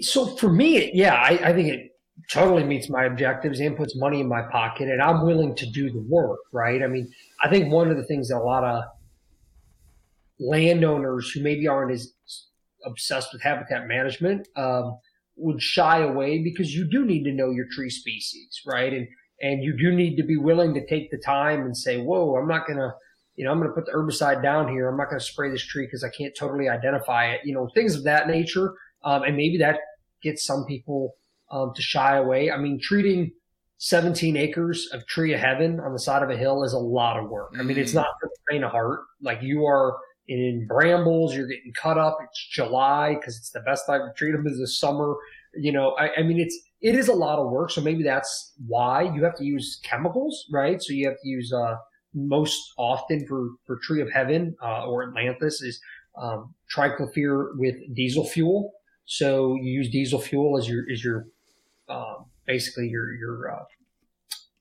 So 0.00 0.34
for 0.36 0.48
me, 0.48 0.90
yeah, 0.94 1.14
I, 1.14 1.50
I 1.50 1.52
think 1.52 1.68
it 1.68 1.95
totally 2.30 2.64
meets 2.64 2.88
my 2.88 3.04
objectives 3.04 3.60
and 3.60 3.76
puts 3.76 3.96
money 3.96 4.20
in 4.20 4.28
my 4.28 4.42
pocket, 4.50 4.88
and 4.88 5.02
I'm 5.02 5.24
willing 5.24 5.54
to 5.56 5.66
do 5.66 5.90
the 5.90 6.04
work, 6.08 6.40
right? 6.52 6.82
I 6.82 6.86
mean, 6.86 7.10
I 7.42 7.48
think 7.48 7.72
one 7.72 7.90
of 7.90 7.96
the 7.96 8.04
things 8.04 8.28
that 8.28 8.38
a 8.38 8.40
lot 8.40 8.64
of 8.64 8.84
landowners 10.38 11.30
who 11.30 11.42
maybe 11.42 11.66
aren't 11.68 11.92
as 11.92 12.12
obsessed 12.84 13.32
with 13.32 13.42
habitat 13.42 13.86
management 13.86 14.48
um, 14.56 14.98
would 15.36 15.60
shy 15.60 16.00
away 16.00 16.42
because 16.42 16.74
you 16.74 16.88
do 16.88 17.04
need 17.04 17.24
to 17.24 17.32
know 17.32 17.50
your 17.50 17.66
tree 17.70 17.90
species, 17.90 18.60
right? 18.66 18.92
And 18.92 19.06
and 19.42 19.62
you 19.62 19.76
do 19.76 19.94
need 19.94 20.16
to 20.16 20.22
be 20.22 20.38
willing 20.38 20.72
to 20.74 20.86
take 20.86 21.10
the 21.10 21.18
time 21.18 21.60
and 21.60 21.76
say, 21.76 21.98
"Whoa, 21.98 22.36
I'm 22.36 22.48
not 22.48 22.66
gonna." 22.66 22.94
You 23.34 23.44
know, 23.44 23.52
I'm 23.52 23.60
to 23.62 23.68
put 23.68 23.84
the 23.84 23.92
herbicide 23.92 24.42
down 24.42 24.66
here. 24.68 24.88
I'm 24.88 24.96
not 24.96 25.10
to 25.10 25.20
spray 25.20 25.50
this 25.50 25.62
tree 25.62 25.84
because 25.84 26.02
I 26.02 26.08
can't 26.08 26.34
totally 26.34 26.70
identify 26.70 27.26
it. 27.26 27.42
You 27.44 27.52
know, 27.52 27.68
things 27.74 27.94
of 27.94 28.04
that 28.04 28.28
nature. 28.28 28.72
Um, 29.04 29.24
and 29.24 29.36
maybe 29.36 29.58
that 29.58 29.78
gets 30.22 30.46
some 30.46 30.64
people 30.64 31.16
um, 31.50 31.72
to 31.74 31.82
shy 31.82 32.16
away. 32.16 32.50
I 32.50 32.58
mean, 32.58 32.78
treating 32.80 33.32
17 33.78 34.36
acres 34.36 34.88
of 34.92 35.06
tree 35.06 35.34
of 35.34 35.40
heaven 35.40 35.80
on 35.80 35.92
the 35.92 35.98
side 35.98 36.22
of 36.22 36.30
a 36.30 36.36
hill 36.36 36.64
is 36.64 36.72
a 36.72 36.78
lot 36.78 37.18
of 37.18 37.28
work. 37.28 37.52
I 37.58 37.62
mean, 37.62 37.78
it's 37.78 37.92
mm. 37.92 37.96
not 37.96 38.08
for 38.20 38.28
the 38.28 38.38
faint 38.50 38.64
of 38.64 38.70
heart. 38.70 39.00
Like 39.20 39.42
you 39.42 39.66
are 39.66 39.96
in 40.28 40.66
brambles, 40.66 41.34
you're 41.34 41.46
getting 41.46 41.72
cut 41.80 41.98
up. 41.98 42.18
It's 42.24 42.48
July 42.50 43.14
because 43.14 43.36
it's 43.36 43.50
the 43.50 43.60
best 43.60 43.86
time 43.86 44.00
to 44.00 44.12
treat 44.16 44.32
them 44.32 44.46
is 44.46 44.58
the 44.58 44.66
summer. 44.66 45.14
You 45.54 45.72
know, 45.72 45.90
I, 45.98 46.10
I, 46.18 46.22
mean, 46.22 46.40
it's 46.40 46.58
it 46.80 46.94
is 46.94 47.08
a 47.08 47.14
lot 47.14 47.38
of 47.38 47.50
work. 47.50 47.70
So 47.70 47.80
maybe 47.80 48.02
that's 48.02 48.54
why 48.66 49.02
you 49.02 49.22
have 49.24 49.36
to 49.36 49.44
use 49.44 49.80
chemicals, 49.84 50.46
right? 50.50 50.82
So 50.82 50.92
you 50.92 51.06
have 51.06 51.20
to 51.20 51.28
use 51.28 51.52
uh, 51.52 51.76
most 52.14 52.72
often 52.78 53.26
for 53.26 53.50
for 53.66 53.78
tree 53.82 54.00
of 54.00 54.10
heaven 54.10 54.56
uh, 54.62 54.86
or 54.86 55.12
Ailanthus 55.12 55.62
is 55.62 55.80
um, 56.20 56.54
triclopyr 56.74 57.50
with 57.56 57.76
diesel 57.94 58.24
fuel. 58.24 58.72
So 59.04 59.54
you 59.56 59.70
use 59.70 59.90
diesel 59.90 60.20
fuel 60.20 60.58
as 60.58 60.68
your 60.68 60.84
as 60.92 61.04
your 61.04 61.26
um, 61.88 62.26
basically 62.46 62.88
your 62.88 63.14
your 63.14 63.52
uh, 63.52 63.64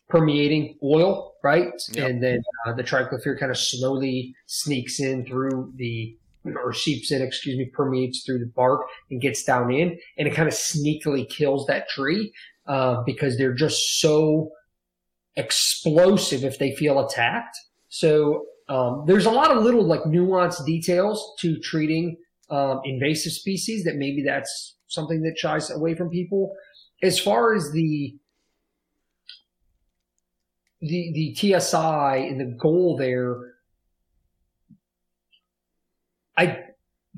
permeating 0.10 0.78
oil, 0.84 1.34
right? 1.44 1.74
Yep. 1.92 2.10
And 2.10 2.24
then 2.24 2.42
uh, 2.66 2.74
the 2.74 2.84
triclopyr 2.84 3.40
kind 3.40 3.52
of 3.52 3.58
slowly 3.58 4.36
sneaks 4.46 5.00
in 5.00 5.26
through 5.26 5.74
the 5.76 6.18
or 6.46 6.74
seeps 6.74 7.12
in, 7.12 7.24
excuse 7.24 7.58
me, 7.58 7.66
permeates 7.74 8.24
through 8.24 8.38
the 8.38 8.46
bark 8.46 8.82
and 9.10 9.20
gets 9.20 9.44
down 9.44 9.72
in, 9.72 9.98
and 10.18 10.28
it 10.28 10.36
kind 10.36 10.48
of 10.48 10.54
sneakily 10.54 11.28
kills 11.28 11.66
that 11.66 11.90
tree 11.90 12.32
uh, 12.68 13.02
because 13.04 13.38
they're 13.38 13.54
just 13.54 14.00
so 14.00 14.52
explosive 15.36 16.44
if 16.44 16.60
they 16.60 16.76
feel 16.76 17.04
attacked. 17.04 17.58
So 17.90 18.46
um, 18.70 19.04
there's 19.08 19.26
a 19.26 19.32
lot 19.32 19.52
of 19.52 19.64
little 19.64 19.84
like 19.84 20.02
nuanced 20.02 20.66
details 20.66 21.34
to 21.40 21.60
treating 21.60 22.18
um, 22.50 22.82
invasive 22.84 23.34
species 23.34 23.84
that 23.84 23.96
maybe 23.96 24.24
that's 24.24 24.76
something 24.88 25.22
that 25.24 25.38
shies 25.38 25.72
away 25.72 25.96
from 25.96 26.10
people. 26.10 26.54
As 27.02 27.20
far 27.20 27.54
as 27.54 27.72
the 27.72 28.16
the 30.82 31.12
the 31.14 31.36
TSI 31.36 32.18
and 32.18 32.40
the 32.40 32.56
goal 32.58 32.98
there, 32.98 33.56
I 36.38 36.66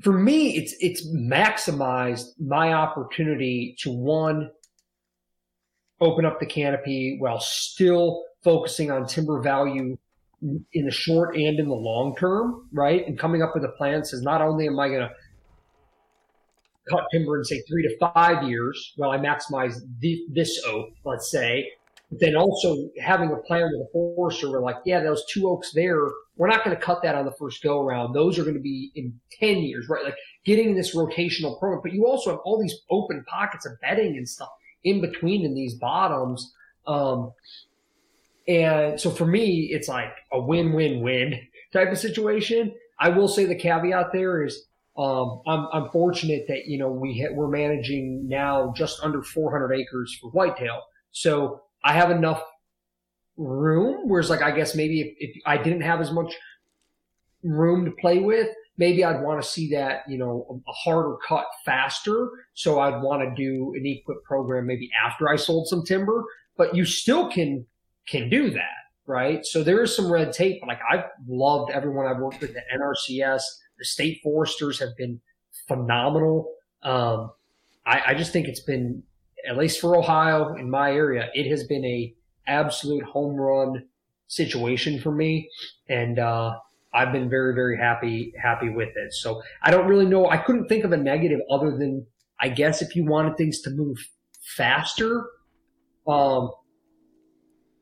for 0.00 0.12
me, 0.12 0.56
it's 0.56 0.74
it's 0.80 1.06
maximized 1.08 2.38
my 2.38 2.72
opportunity 2.72 3.76
to 3.80 3.90
one 3.90 4.50
open 6.00 6.24
up 6.24 6.38
the 6.38 6.46
canopy 6.46 7.16
while 7.18 7.40
still 7.40 8.24
focusing 8.44 8.90
on 8.90 9.06
timber 9.06 9.40
value 9.40 9.96
in 10.40 10.84
the 10.84 10.90
short 10.90 11.34
and 11.34 11.58
in 11.58 11.68
the 11.68 11.74
long 11.74 12.14
term, 12.16 12.68
right? 12.72 13.04
And 13.06 13.18
coming 13.18 13.42
up 13.42 13.52
with 13.54 13.64
a 13.64 13.72
plan 13.76 14.04
says 14.04 14.22
not 14.22 14.40
only 14.40 14.68
am 14.68 14.78
I 14.78 14.88
going 14.88 15.00
to 15.00 15.10
cut 16.90 17.04
timber 17.12 17.38
in 17.38 17.44
say 17.44 17.60
three 17.62 17.82
to 17.82 18.12
five 18.14 18.48
years 18.48 18.92
while 18.96 19.10
I 19.10 19.18
maximize 19.18 19.80
the, 20.00 20.24
this 20.32 20.60
oak, 20.66 20.90
let's 21.04 21.30
say, 21.30 21.70
but 22.10 22.20
then 22.20 22.36
also 22.36 22.88
having 23.00 23.30
a 23.30 23.36
plan 23.36 23.70
with 23.70 23.86
a 23.86 23.92
forester 23.92 24.50
where 24.50 24.60
like, 24.60 24.76
yeah, 24.86 25.00
those 25.00 25.24
two 25.26 25.48
oaks 25.48 25.72
there, 25.74 26.08
we're 26.36 26.48
not 26.48 26.64
going 26.64 26.74
to 26.74 26.82
cut 26.82 27.02
that 27.02 27.14
on 27.14 27.26
the 27.26 27.32
first 27.32 27.62
go 27.62 27.82
around. 27.82 28.14
Those 28.14 28.38
are 28.38 28.42
going 28.42 28.54
to 28.54 28.60
be 28.60 28.90
in 28.94 29.12
10 29.38 29.58
years, 29.58 29.88
right? 29.88 30.04
Like 30.04 30.16
getting 30.44 30.74
this 30.74 30.96
rotational 30.96 31.58
program, 31.58 31.80
but 31.82 31.92
you 31.92 32.06
also 32.06 32.30
have 32.30 32.40
all 32.44 32.60
these 32.60 32.76
open 32.90 33.24
pockets 33.28 33.66
of 33.66 33.78
bedding 33.80 34.16
and 34.16 34.28
stuff 34.28 34.48
in 34.84 35.00
between 35.00 35.44
in 35.44 35.54
these 35.54 35.74
bottoms. 35.74 36.54
Um, 36.86 37.32
and 38.46 38.98
so 38.98 39.10
for 39.10 39.26
me, 39.26 39.68
it's 39.72 39.88
like 39.88 40.12
a 40.32 40.40
win-win-win 40.40 41.38
type 41.72 41.92
of 41.92 41.98
situation. 41.98 42.74
I 42.98 43.10
will 43.10 43.28
say 43.28 43.44
the 43.44 43.54
caveat 43.54 44.12
there 44.12 44.44
is 44.44 44.64
um, 44.98 45.42
I'm, 45.46 45.68
I'm, 45.72 45.90
fortunate 45.90 46.46
that 46.48 46.66
you 46.66 46.76
know 46.76 46.90
we 46.90 47.26
we're 47.30 47.48
managing 47.48 48.26
now 48.26 48.72
just 48.76 48.98
under 49.00 49.22
400 49.22 49.72
acres 49.72 50.18
for 50.20 50.30
whitetail, 50.30 50.82
so 51.12 51.62
I 51.84 51.92
have 51.92 52.10
enough 52.10 52.42
room. 53.36 54.08
Whereas, 54.08 54.28
like 54.28 54.42
I 54.42 54.50
guess 54.50 54.74
maybe 54.74 55.00
if, 55.00 55.14
if 55.18 55.42
I 55.46 55.56
didn't 55.56 55.82
have 55.82 56.00
as 56.00 56.10
much 56.10 56.34
room 57.44 57.84
to 57.84 57.92
play 57.92 58.18
with, 58.18 58.48
maybe 58.76 59.04
I'd 59.04 59.22
want 59.22 59.40
to 59.40 59.48
see 59.48 59.70
that 59.70 60.02
you 60.08 60.18
know 60.18 60.60
a 60.66 60.72
harder 60.72 61.16
cut 61.26 61.46
faster. 61.64 62.28
So 62.54 62.80
I'd 62.80 63.00
want 63.00 63.22
to 63.22 63.32
do 63.40 63.74
an 63.76 63.84
EQIP 63.84 64.24
program 64.24 64.66
maybe 64.66 64.90
after 65.06 65.28
I 65.28 65.36
sold 65.36 65.68
some 65.68 65.84
timber. 65.84 66.24
But 66.56 66.74
you 66.74 66.84
still 66.84 67.30
can 67.30 67.64
can 68.08 68.28
do 68.28 68.50
that, 68.50 68.78
right? 69.06 69.46
So 69.46 69.62
there 69.62 69.80
is 69.80 69.94
some 69.94 70.10
red 70.10 70.32
tape. 70.32 70.60
Like 70.66 70.80
I've 70.90 71.04
loved 71.28 71.70
everyone 71.70 72.06
I've 72.06 72.18
worked 72.18 72.40
with 72.40 72.56
at 72.56 72.64
NRCS. 72.76 73.42
The 73.78 73.84
state 73.84 74.20
foresters 74.22 74.78
have 74.80 74.96
been 74.96 75.20
phenomenal. 75.66 76.52
Um, 76.82 77.30
I, 77.86 78.02
I 78.08 78.14
just 78.14 78.32
think 78.32 78.48
it's 78.48 78.60
been, 78.60 79.02
at 79.48 79.56
least 79.56 79.80
for 79.80 79.96
Ohio 79.96 80.54
in 80.54 80.70
my 80.70 80.92
area, 80.92 81.28
it 81.34 81.48
has 81.50 81.64
been 81.64 81.84
a 81.84 82.14
absolute 82.46 83.04
home 83.04 83.36
run 83.36 83.84
situation 84.26 85.00
for 85.00 85.12
me, 85.12 85.48
and 85.88 86.18
uh, 86.18 86.56
I've 86.92 87.12
been 87.12 87.28
very 87.28 87.54
very 87.54 87.76
happy 87.76 88.32
happy 88.40 88.68
with 88.68 88.90
it. 88.96 89.12
So 89.12 89.42
I 89.62 89.70
don't 89.70 89.86
really 89.86 90.06
know. 90.06 90.28
I 90.28 90.38
couldn't 90.38 90.68
think 90.68 90.84
of 90.84 90.92
a 90.92 90.96
negative 90.96 91.40
other 91.50 91.70
than 91.76 92.06
I 92.40 92.48
guess 92.48 92.82
if 92.82 92.94
you 92.94 93.04
wanted 93.04 93.36
things 93.36 93.60
to 93.62 93.70
move 93.70 93.96
faster, 94.56 95.26
um, 96.06 96.50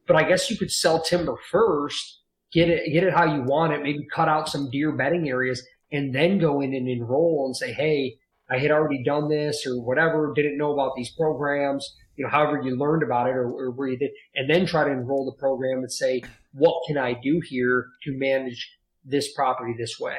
but 0.07 0.17
I 0.17 0.25
guess 0.25 0.51
you 0.51 0.57
could 0.57 0.71
sell 0.71 1.03
timber 1.03 1.37
first, 1.51 2.23
get 2.53 2.69
it, 2.69 2.93
get 2.93 3.05
it 3.05 3.13
how 3.13 3.25
you 3.25 3.43
want 3.43 3.73
it, 3.73 3.83
maybe 3.83 4.07
cut 4.15 4.29
out 4.29 4.49
some 4.49 4.71
deer 4.71 4.93
bedding 4.93 5.29
areas 5.29 5.63
and 5.93 6.15
then 6.15 6.39
go 6.39 6.61
in 6.61 6.75
and 6.75 6.89
enroll 6.89 7.45
and 7.47 7.57
say, 7.57 7.73
Hey, 7.73 8.17
I 8.49 8.59
had 8.59 8.71
already 8.71 9.03
done 9.03 9.29
this 9.29 9.67
or 9.67 9.81
whatever, 9.81 10.33
didn't 10.35 10.59
know 10.59 10.73
about 10.73 10.93
these 10.97 11.11
programs, 11.11 11.97
you 12.17 12.25
know, 12.25 12.31
however 12.31 12.61
you 12.63 12.77
learned 12.77 13.03
about 13.03 13.29
it 13.29 13.35
or, 13.35 13.51
or 13.51 13.71
where 13.73 13.89
you 13.89 13.99
did, 13.99 14.11
and 14.35 14.49
then 14.49 14.67
try 14.67 14.85
to 14.85 14.91
enroll 14.91 15.25
the 15.25 15.39
program 15.39 15.79
and 15.79 15.93
say, 15.93 16.23
what 16.53 16.83
can 16.87 16.97
I 16.97 17.15
do 17.15 17.41
here 17.45 17.87
to 18.05 18.17
manage 18.17 18.73
this 19.05 19.33
property 19.33 19.75
this 19.77 19.99
way? 19.99 20.17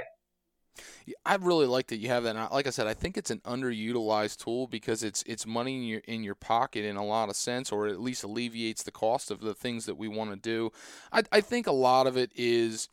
I 1.26 1.36
really 1.36 1.66
like 1.66 1.88
that 1.88 1.98
you 1.98 2.10
have 2.10 2.24
that. 2.24 2.52
like 2.52 2.68
I 2.68 2.70
said, 2.70 2.86
I 2.86 2.94
think 2.94 3.18
it's 3.18 3.32
an 3.32 3.40
underutilized 3.40 4.44
tool 4.44 4.68
because 4.68 5.04
it's 5.04 5.24
it's 5.26 5.46
money 5.46 5.76
in 5.76 5.84
your 5.84 6.02
in 6.02 6.24
your 6.24 6.36
pocket 6.36 6.86
in 6.86 6.98
a 6.98 7.06
lot 7.06 7.30
of 7.30 7.36
sense, 7.36 7.72
or 7.72 7.88
at 7.88 8.00
least 8.00 8.24
alleviates 8.24 8.84
the 8.84 8.92
cost 8.92 9.32
of 9.32 9.40
the 9.40 9.54
things 9.54 9.86
that 9.86 9.96
we 9.96 10.08
want 10.08 10.32
to 10.32 10.36
do. 10.36 10.72
I, 11.12 11.24
I 11.32 11.42
think 11.42 11.66
a 11.66 11.72
lot 11.72 12.08
of 12.08 12.18
it 12.18 12.32
is 12.36 12.90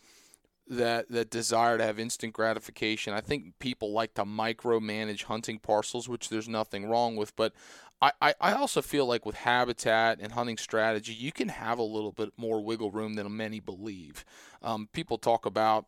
that 0.66 1.10
that 1.10 1.30
desire 1.30 1.78
to 1.78 1.84
have 1.84 1.98
instant 1.98 2.32
gratification. 2.32 3.12
I 3.12 3.20
think 3.20 3.58
people 3.58 3.92
like 3.92 4.14
to 4.14 4.24
micromanage 4.24 5.24
hunting 5.24 5.58
parcels, 5.58 6.08
which 6.08 6.28
there's 6.28 6.48
nothing 6.48 6.86
wrong 6.86 7.16
with, 7.16 7.36
but 7.36 7.52
I, 8.20 8.34
I 8.38 8.52
also 8.52 8.82
feel 8.82 9.06
like 9.06 9.24
with 9.24 9.36
habitat 9.36 10.18
and 10.20 10.32
hunting 10.32 10.58
strategy, 10.58 11.14
you 11.14 11.32
can 11.32 11.48
have 11.48 11.78
a 11.78 11.82
little 11.82 12.12
bit 12.12 12.32
more 12.36 12.62
wiggle 12.62 12.90
room 12.90 13.14
than 13.14 13.34
many 13.34 13.60
believe. 13.60 14.24
Um, 14.62 14.88
people 14.92 15.16
talk 15.16 15.46
about 15.46 15.86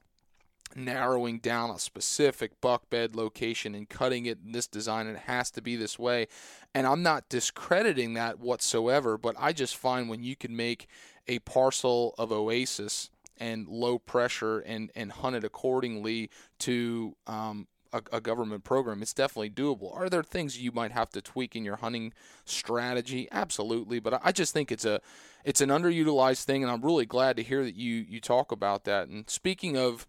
narrowing 0.75 1.39
down 1.39 1.71
a 1.71 1.79
specific 1.79 2.61
buck 2.61 2.89
bed 2.91 3.15
location 3.15 3.75
and 3.75 3.89
cutting 3.89 4.27
it 4.27 4.39
in 4.45 4.53
this 4.53 4.67
design 4.67 5.07
and 5.07 5.17
it 5.17 5.23
has 5.23 5.51
to 5.51 5.63
be 5.63 5.77
this 5.77 5.97
way 5.97 6.27
and 6.75 6.89
i'm 6.89 7.05
not 7.05 7.29
discrediting 7.29 8.15
that 8.15 8.41
whatsoever 8.41 9.17
but 9.17 9.37
i 9.39 9.53
just 9.53 9.77
find 9.77 10.09
when 10.09 10.25
you 10.25 10.35
can 10.35 10.57
make 10.57 10.89
a 11.29 11.39
parcel 11.41 12.17
of 12.19 12.33
oasis 12.33 13.11
and 13.39 13.69
low 13.69 13.99
pressure 13.99 14.61
and, 14.61 14.91
and 14.95 15.13
hunt 15.13 15.37
it 15.37 15.45
accordingly 15.45 16.31
to 16.61 17.17
um, 17.27 17.67
a, 17.93 18.03
a, 18.13 18.21
government 18.21 18.65
program, 18.65 19.03
it's 19.03 19.13
definitely 19.13 19.51
doable. 19.51 19.95
Are 19.97 20.09
there 20.09 20.23
things 20.23 20.61
you 20.61 20.73
might 20.73 20.93
have 20.93 21.11
to 21.11 21.23
tweak 21.23 21.57
in 21.57 21.65
your 21.65 21.77
hunting 21.77 22.13
strategy? 22.45 23.29
Absolutely, 23.31 24.01
but 24.01 24.21
I 24.25 24.33
just 24.33 24.53
think 24.53 24.73
it's 24.73 24.85
a 24.85 25.01
it's 25.45 25.61
an 25.61 25.69
underutilized 25.69 26.45
thing, 26.45 26.63
and 26.63 26.71
I'm 26.71 26.83
really 26.83 27.07
glad 27.07 27.37
to 27.37 27.43
hear 27.43 27.65
that 27.65 27.77
you 27.77 27.95
you 28.09 28.21
talk 28.21 28.53
about 28.53 28.85
that. 28.85 29.09
And 29.09 29.29
speaking 29.31 29.77
of 29.77 30.07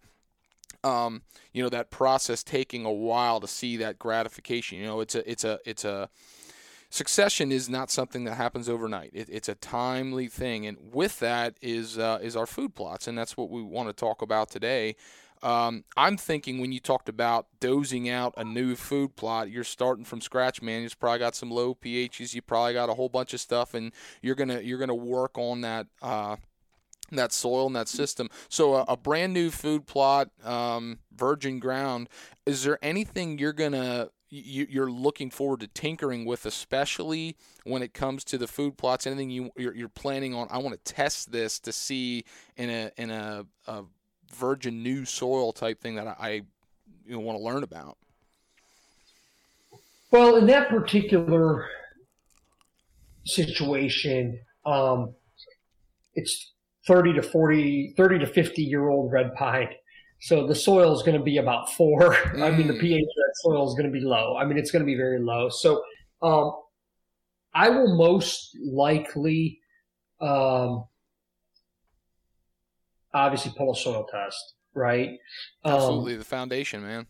um, 0.84 1.22
you 1.52 1.62
know 1.62 1.68
that 1.68 1.90
process 1.90 2.42
taking 2.42 2.84
a 2.84 2.92
while 2.92 3.40
to 3.40 3.48
see 3.48 3.76
that 3.78 3.98
gratification. 3.98 4.78
You 4.78 4.86
know, 4.86 5.00
it's 5.00 5.14
a 5.14 5.30
it's 5.30 5.44
a 5.44 5.58
it's 5.64 5.84
a 5.84 6.08
succession 6.90 7.52
is 7.52 7.68
not 7.68 7.90
something 7.90 8.24
that 8.24 8.34
happens 8.34 8.68
overnight. 8.68 9.10
It, 9.12 9.28
it's 9.30 9.48
a 9.48 9.54
timely 9.54 10.28
thing, 10.28 10.66
and 10.66 10.78
with 10.92 11.18
that 11.20 11.56
is 11.60 11.98
uh, 11.98 12.18
is 12.22 12.36
our 12.36 12.46
food 12.46 12.74
plots, 12.74 13.06
and 13.06 13.16
that's 13.16 13.36
what 13.36 13.50
we 13.50 13.62
want 13.62 13.88
to 13.88 13.92
talk 13.92 14.22
about 14.22 14.50
today. 14.50 14.96
Um, 15.42 15.84
I'm 15.96 16.16
thinking 16.16 16.60
when 16.60 16.72
you 16.72 16.80
talked 16.80 17.08
about 17.08 17.46
dozing 17.60 18.08
out 18.08 18.34
a 18.36 18.44
new 18.44 18.74
food 18.74 19.14
plot, 19.14 19.50
you're 19.50 19.64
starting 19.64 20.04
from 20.04 20.20
scratch, 20.20 20.60
man. 20.60 20.82
You've 20.82 20.98
probably 20.98 21.20
got 21.20 21.36
some 21.36 21.50
low 21.50 21.74
pHs. 21.74 22.34
You 22.34 22.42
probably 22.42 22.72
got 22.72 22.88
a 22.88 22.94
whole 22.94 23.08
bunch 23.08 23.34
of 23.34 23.40
stuff, 23.40 23.74
and 23.74 23.92
you're 24.22 24.34
gonna 24.34 24.60
you're 24.60 24.78
gonna 24.78 24.94
work 24.94 25.38
on 25.38 25.60
that 25.60 25.86
uh, 26.02 26.36
that 27.12 27.32
soil 27.32 27.66
and 27.66 27.76
that 27.76 27.88
system. 27.88 28.28
So 28.48 28.74
a, 28.74 28.84
a 28.88 28.96
brand 28.96 29.32
new 29.32 29.50
food 29.50 29.86
plot, 29.86 30.30
um, 30.44 30.98
virgin 31.14 31.58
ground. 31.58 32.08
Is 32.46 32.64
there 32.64 32.78
anything 32.82 33.38
you're 33.38 33.52
gonna 33.52 34.08
you, 34.30 34.66
you're 34.68 34.90
looking 34.90 35.30
forward 35.30 35.60
to 35.60 35.66
tinkering 35.68 36.24
with, 36.24 36.46
especially 36.46 37.36
when 37.64 37.82
it 37.82 37.94
comes 37.94 38.24
to 38.24 38.38
the 38.38 38.46
food 38.46 38.76
plots? 38.76 39.06
Anything 39.06 39.30
you 39.30 39.50
you're, 39.56 39.74
you're 39.74 39.88
planning 39.88 40.34
on? 40.34 40.48
I 40.50 40.58
want 40.58 40.74
to 40.74 40.92
test 40.92 41.32
this 41.32 41.58
to 41.60 41.72
see 41.72 42.24
in 42.56 42.70
a 42.70 42.90
in 42.96 43.10
a, 43.10 43.46
a 43.66 43.84
virgin 44.34 44.82
new 44.82 45.04
soil 45.04 45.52
type 45.52 45.80
thing 45.80 45.94
that 45.96 46.06
I 46.20 46.42
you 47.06 47.14
know, 47.14 47.20
want 47.20 47.38
to 47.38 47.44
learn 47.44 47.62
about. 47.62 47.96
Well, 50.10 50.36
in 50.36 50.46
that 50.46 50.68
particular 50.68 51.66
situation, 53.24 54.40
um, 54.64 55.14
it's 56.14 56.52
30 56.86 57.14
to 57.14 57.22
40, 57.22 57.94
30 57.96 58.18
to 58.20 58.26
50 58.26 58.62
year 58.62 58.88
old 58.88 59.12
red 59.12 59.34
pine. 59.34 59.68
So 60.20 60.46
the 60.46 60.54
soil 60.54 60.94
is 60.94 61.02
going 61.02 61.16
to 61.16 61.22
be 61.22 61.38
about 61.38 61.72
four. 61.72 62.14
Mm. 62.14 62.42
I 62.42 62.50
mean, 62.50 62.66
the 62.66 62.74
mm. 62.74 62.80
pH 62.80 63.02
of 63.02 63.06
that 63.06 63.32
soil 63.42 63.68
is 63.68 63.74
going 63.74 63.86
to 63.86 63.92
be 63.92 64.04
low. 64.04 64.36
I 64.36 64.44
mean, 64.44 64.58
it's 64.58 64.70
going 64.70 64.82
to 64.82 64.86
be 64.86 64.96
very 64.96 65.20
low. 65.20 65.48
So, 65.48 65.82
um, 66.22 66.52
I 67.54 67.70
will 67.70 67.96
most 67.96 68.56
likely, 68.62 69.60
um, 70.20 70.84
obviously 73.14 73.52
pull 73.56 73.72
a 73.72 73.76
soil 73.76 74.06
test, 74.10 74.54
right? 74.74 75.10
Um, 75.64 75.74
Absolutely, 75.74 76.16
the 76.16 76.24
foundation, 76.24 76.82
man. 76.82 77.06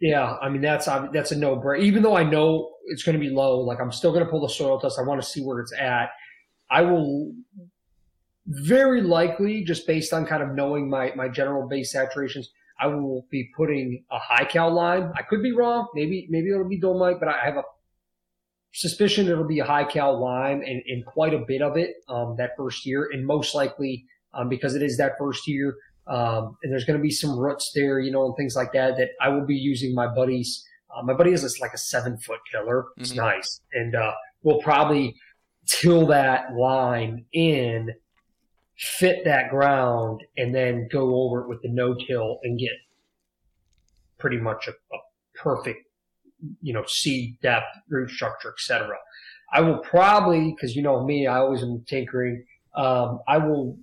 Yeah, 0.00 0.36
I 0.42 0.50
mean 0.50 0.60
that's 0.60 0.86
that's 0.86 1.32
a 1.32 1.36
no 1.36 1.56
brainer. 1.56 1.80
Even 1.80 2.02
though 2.02 2.16
I 2.16 2.22
know 2.22 2.74
it's 2.86 3.02
going 3.02 3.14
to 3.14 3.20
be 3.20 3.30
low, 3.30 3.60
like 3.60 3.80
I'm 3.80 3.92
still 3.92 4.12
going 4.12 4.24
to 4.24 4.30
pull 4.30 4.42
the 4.42 4.52
soil 4.52 4.78
test. 4.78 4.98
I 4.98 5.02
want 5.02 5.22
to 5.22 5.26
see 5.26 5.40
where 5.40 5.60
it's 5.60 5.72
at. 5.72 6.10
I 6.70 6.82
will 6.82 7.32
very 8.46 9.02
likely, 9.02 9.64
just 9.64 9.86
based 9.86 10.12
on 10.12 10.26
kind 10.26 10.42
of 10.42 10.54
knowing 10.54 10.88
my, 10.88 11.12
my 11.16 11.28
general 11.28 11.68
base 11.68 11.94
saturations, 11.94 12.46
I 12.80 12.86
will 12.86 13.26
be 13.30 13.50
putting 13.56 14.04
a 14.10 14.18
high 14.18 14.44
cal 14.44 14.72
lime. 14.72 15.12
I 15.16 15.22
could 15.22 15.42
be 15.42 15.52
wrong. 15.52 15.88
Maybe, 15.94 16.26
maybe 16.30 16.50
it'll 16.50 16.68
be 16.68 16.78
dolomite, 16.78 17.18
but 17.18 17.28
I 17.28 17.44
have 17.44 17.56
a 17.56 17.62
suspicion 18.72 19.28
it'll 19.28 19.46
be 19.46 19.60
a 19.60 19.64
high 19.64 19.84
cal 19.84 20.20
lime 20.20 20.60
and, 20.60 20.82
and 20.86 21.04
quite 21.06 21.34
a 21.34 21.44
bit 21.46 21.62
of 21.62 21.76
it, 21.76 21.94
um, 22.08 22.36
that 22.38 22.50
first 22.56 22.84
year. 22.84 23.08
And 23.12 23.26
most 23.26 23.54
likely, 23.54 24.04
um, 24.34 24.48
because 24.48 24.74
it 24.74 24.82
is 24.82 24.96
that 24.98 25.12
first 25.18 25.48
year, 25.48 25.74
um, 26.06 26.56
and 26.62 26.70
there's 26.70 26.84
going 26.84 26.98
to 26.98 27.02
be 27.02 27.10
some 27.10 27.36
roots 27.38 27.72
there, 27.74 27.98
you 27.98 28.12
know, 28.12 28.26
and 28.26 28.36
things 28.36 28.54
like 28.54 28.72
that, 28.72 28.96
that 28.98 29.10
I 29.20 29.28
will 29.28 29.46
be 29.46 29.56
using 29.56 29.94
my 29.94 30.06
buddies. 30.06 30.64
Uh, 30.94 31.02
my 31.02 31.14
buddy 31.14 31.32
is 31.32 31.58
like 31.60 31.72
a 31.72 31.78
seven 31.78 32.16
foot 32.18 32.40
tiller. 32.52 32.86
It's 32.96 33.10
mm-hmm. 33.10 33.20
nice. 33.20 33.60
And, 33.72 33.94
uh, 33.94 34.12
we'll 34.46 34.60
probably 34.60 35.16
till 35.66 36.06
that 36.06 36.54
line 36.54 37.24
in 37.32 37.90
fit 38.78 39.24
that 39.24 39.50
ground 39.50 40.22
and 40.36 40.54
then 40.54 40.88
go 40.90 41.22
over 41.22 41.42
it 41.42 41.48
with 41.48 41.62
the 41.62 41.68
no 41.68 41.94
till 41.94 42.38
and 42.42 42.58
get 42.58 42.72
pretty 44.18 44.38
much 44.38 44.68
a, 44.68 44.70
a 44.70 44.98
perfect, 45.34 45.80
you 46.60 46.72
know, 46.72 46.84
seed 46.86 47.38
depth, 47.42 47.66
root 47.88 48.10
structure, 48.10 48.52
etc. 48.52 48.96
I 49.52 49.60
will 49.60 49.78
probably, 49.78 50.52
because 50.52 50.74
you 50.74 50.82
know 50.82 51.04
me, 51.04 51.26
I 51.26 51.38
always 51.38 51.62
am 51.62 51.84
tinkering. 51.86 52.44
Um, 52.74 53.20
I 53.28 53.38
will 53.38 53.78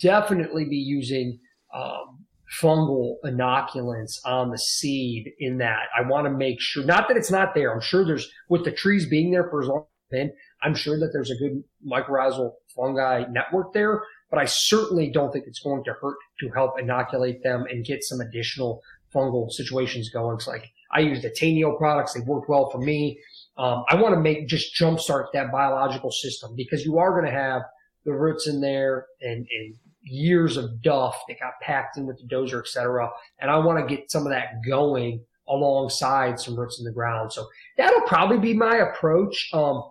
definitely 0.00 0.64
be 0.64 0.76
using 0.76 1.38
um, 1.74 2.24
fungal 2.60 3.16
inoculants 3.24 4.18
on 4.24 4.50
the 4.50 4.58
seed 4.58 5.30
in 5.40 5.58
that. 5.58 5.86
I 5.96 6.02
want 6.02 6.26
to 6.26 6.30
make 6.30 6.60
sure, 6.60 6.84
not 6.84 7.08
that 7.08 7.16
it's 7.16 7.30
not 7.30 7.54
there. 7.54 7.72
I'm 7.72 7.80
sure 7.80 8.04
there's, 8.04 8.30
with 8.48 8.64
the 8.64 8.72
trees 8.72 9.06
being 9.06 9.30
there 9.30 9.48
for 9.50 9.62
as 9.62 9.68
long 9.68 9.80
as 9.80 10.10
been, 10.10 10.32
I'm 10.62 10.74
sure 10.74 10.98
that 10.98 11.10
there's 11.12 11.30
a 11.30 11.36
good 11.36 11.62
mycorrhizal 11.86 12.52
fungi 12.74 13.24
network 13.30 13.72
there, 13.72 14.02
but 14.30 14.38
I 14.38 14.44
certainly 14.44 15.10
don't 15.10 15.32
think 15.32 15.46
it's 15.46 15.60
going 15.60 15.84
to 15.84 15.92
hurt 16.00 16.16
to 16.40 16.48
help 16.50 16.78
inoculate 16.78 17.42
them 17.42 17.64
and 17.70 17.84
get 17.84 18.04
some 18.04 18.20
additional 18.20 18.82
fungal 19.14 19.50
situations 19.50 20.10
going. 20.10 20.36
It's 20.36 20.46
like 20.46 20.70
I 20.92 21.00
use 21.00 21.22
the 21.22 21.30
Tainio 21.30 21.76
products. 21.78 22.14
They 22.14 22.20
worked 22.20 22.48
well 22.48 22.70
for 22.70 22.78
me. 22.78 23.18
Um, 23.56 23.84
I 23.88 23.96
want 23.96 24.14
to 24.14 24.20
make 24.20 24.48
just 24.48 24.74
jumpstart 24.74 25.26
that 25.32 25.50
biological 25.50 26.10
system 26.10 26.54
because 26.56 26.84
you 26.84 26.98
are 26.98 27.12
going 27.12 27.24
to 27.24 27.38
have 27.38 27.62
the 28.04 28.12
roots 28.12 28.46
in 28.46 28.60
there 28.60 29.06
and, 29.20 29.46
and 29.50 29.74
years 30.02 30.56
of 30.56 30.80
duff 30.80 31.20
that 31.28 31.40
got 31.40 31.52
packed 31.60 31.96
in 31.96 32.06
with 32.06 32.18
the 32.18 32.34
dozer, 32.34 32.60
et 32.60 32.68
cetera. 32.68 33.10
And 33.40 33.50
I 33.50 33.58
want 33.58 33.86
to 33.86 33.94
get 33.94 34.10
some 34.10 34.26
of 34.26 34.30
that 34.30 34.62
going 34.66 35.24
alongside 35.48 36.38
some 36.38 36.58
roots 36.58 36.78
in 36.78 36.84
the 36.84 36.92
ground. 36.92 37.32
So 37.32 37.46
that'll 37.76 38.02
probably 38.02 38.38
be 38.38 38.54
my 38.54 38.76
approach. 38.76 39.50
Um, 39.52 39.82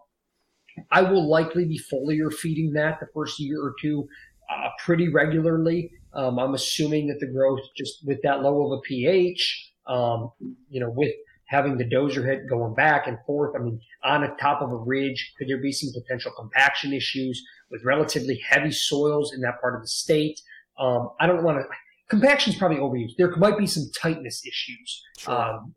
I 0.91 1.01
will 1.01 1.27
likely 1.27 1.65
be 1.65 1.79
foliar 1.91 2.31
feeding 2.31 2.73
that 2.73 2.99
the 2.99 3.07
first 3.13 3.39
year 3.39 3.59
or 3.59 3.73
two 3.81 4.07
uh, 4.49 4.69
pretty 4.83 5.09
regularly. 5.09 5.91
Um, 6.13 6.39
I'm 6.39 6.53
assuming 6.53 7.07
that 7.07 7.19
the 7.19 7.27
growth 7.27 7.59
just 7.75 8.05
with 8.05 8.19
that 8.23 8.41
low 8.41 8.65
of 8.65 8.79
a 8.79 8.81
pH, 8.81 9.71
um, 9.87 10.31
you 10.69 10.79
know, 10.79 10.89
with 10.89 11.13
having 11.47 11.77
the 11.77 11.85
dozer 11.85 12.25
head 12.25 12.45
going 12.49 12.73
back 12.73 13.07
and 13.07 13.17
forth. 13.25 13.55
I 13.55 13.63
mean, 13.63 13.79
on 14.03 14.21
the 14.21 14.35
top 14.39 14.61
of 14.61 14.71
a 14.71 14.75
ridge, 14.75 15.33
could 15.37 15.47
there 15.47 15.61
be 15.61 15.71
some 15.71 15.89
potential 15.93 16.31
compaction 16.37 16.93
issues 16.93 17.41
with 17.71 17.83
relatively 17.85 18.41
heavy 18.49 18.71
soils 18.71 19.33
in 19.33 19.41
that 19.41 19.61
part 19.61 19.75
of 19.75 19.81
the 19.81 19.87
state? 19.87 20.41
Um, 20.77 21.09
I 21.19 21.27
don't 21.27 21.43
want 21.43 21.59
to, 21.59 21.65
compaction 22.09 22.53
is 22.53 22.59
probably 22.59 22.77
overused. 22.77 23.15
There 23.17 23.33
might 23.37 23.57
be 23.57 23.67
some 23.67 23.83
tightness 23.99 24.43
issues. 24.45 25.03
Sure. 25.17 25.33
Um, 25.33 25.73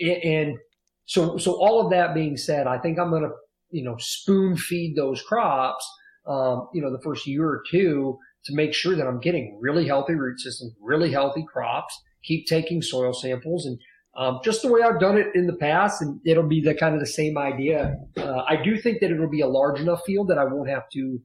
and 0.00 0.58
so, 1.04 1.36
so 1.36 1.52
all 1.54 1.84
of 1.84 1.90
that 1.90 2.14
being 2.14 2.36
said, 2.36 2.66
I 2.66 2.78
think 2.78 2.98
I'm 2.98 3.10
going 3.10 3.22
to, 3.22 3.32
you 3.70 3.82
know, 3.82 3.96
spoon 3.98 4.56
feed 4.56 4.94
those 4.96 5.20
crops, 5.22 5.88
um, 6.26 6.68
you 6.72 6.82
know, 6.82 6.90
the 6.90 7.02
first 7.02 7.26
year 7.26 7.44
or 7.44 7.62
two 7.70 8.18
to 8.44 8.54
make 8.54 8.74
sure 8.74 8.96
that 8.96 9.06
I'm 9.06 9.20
getting 9.20 9.58
really 9.60 9.86
healthy 9.86 10.14
root 10.14 10.40
systems, 10.40 10.72
really 10.80 11.10
healthy 11.10 11.44
crops, 11.50 11.98
keep 12.24 12.46
taking 12.46 12.82
soil 12.82 13.12
samples 13.12 13.66
and 13.66 13.78
um, 14.14 14.40
just 14.44 14.60
the 14.60 14.70
way 14.70 14.82
I've 14.82 15.00
done 15.00 15.16
it 15.16 15.28
in 15.34 15.46
the 15.46 15.54
past, 15.54 16.02
and 16.02 16.20
it'll 16.26 16.46
be 16.46 16.60
the 16.60 16.74
kind 16.74 16.94
of 16.94 17.00
the 17.00 17.06
same 17.06 17.38
idea. 17.38 17.96
Uh, 18.18 18.42
I 18.46 18.62
do 18.62 18.76
think 18.78 19.00
that 19.00 19.10
it'll 19.10 19.30
be 19.30 19.40
a 19.40 19.48
large 19.48 19.80
enough 19.80 20.02
field 20.04 20.28
that 20.28 20.36
I 20.36 20.44
won't 20.44 20.68
have 20.68 20.82
to 20.92 21.18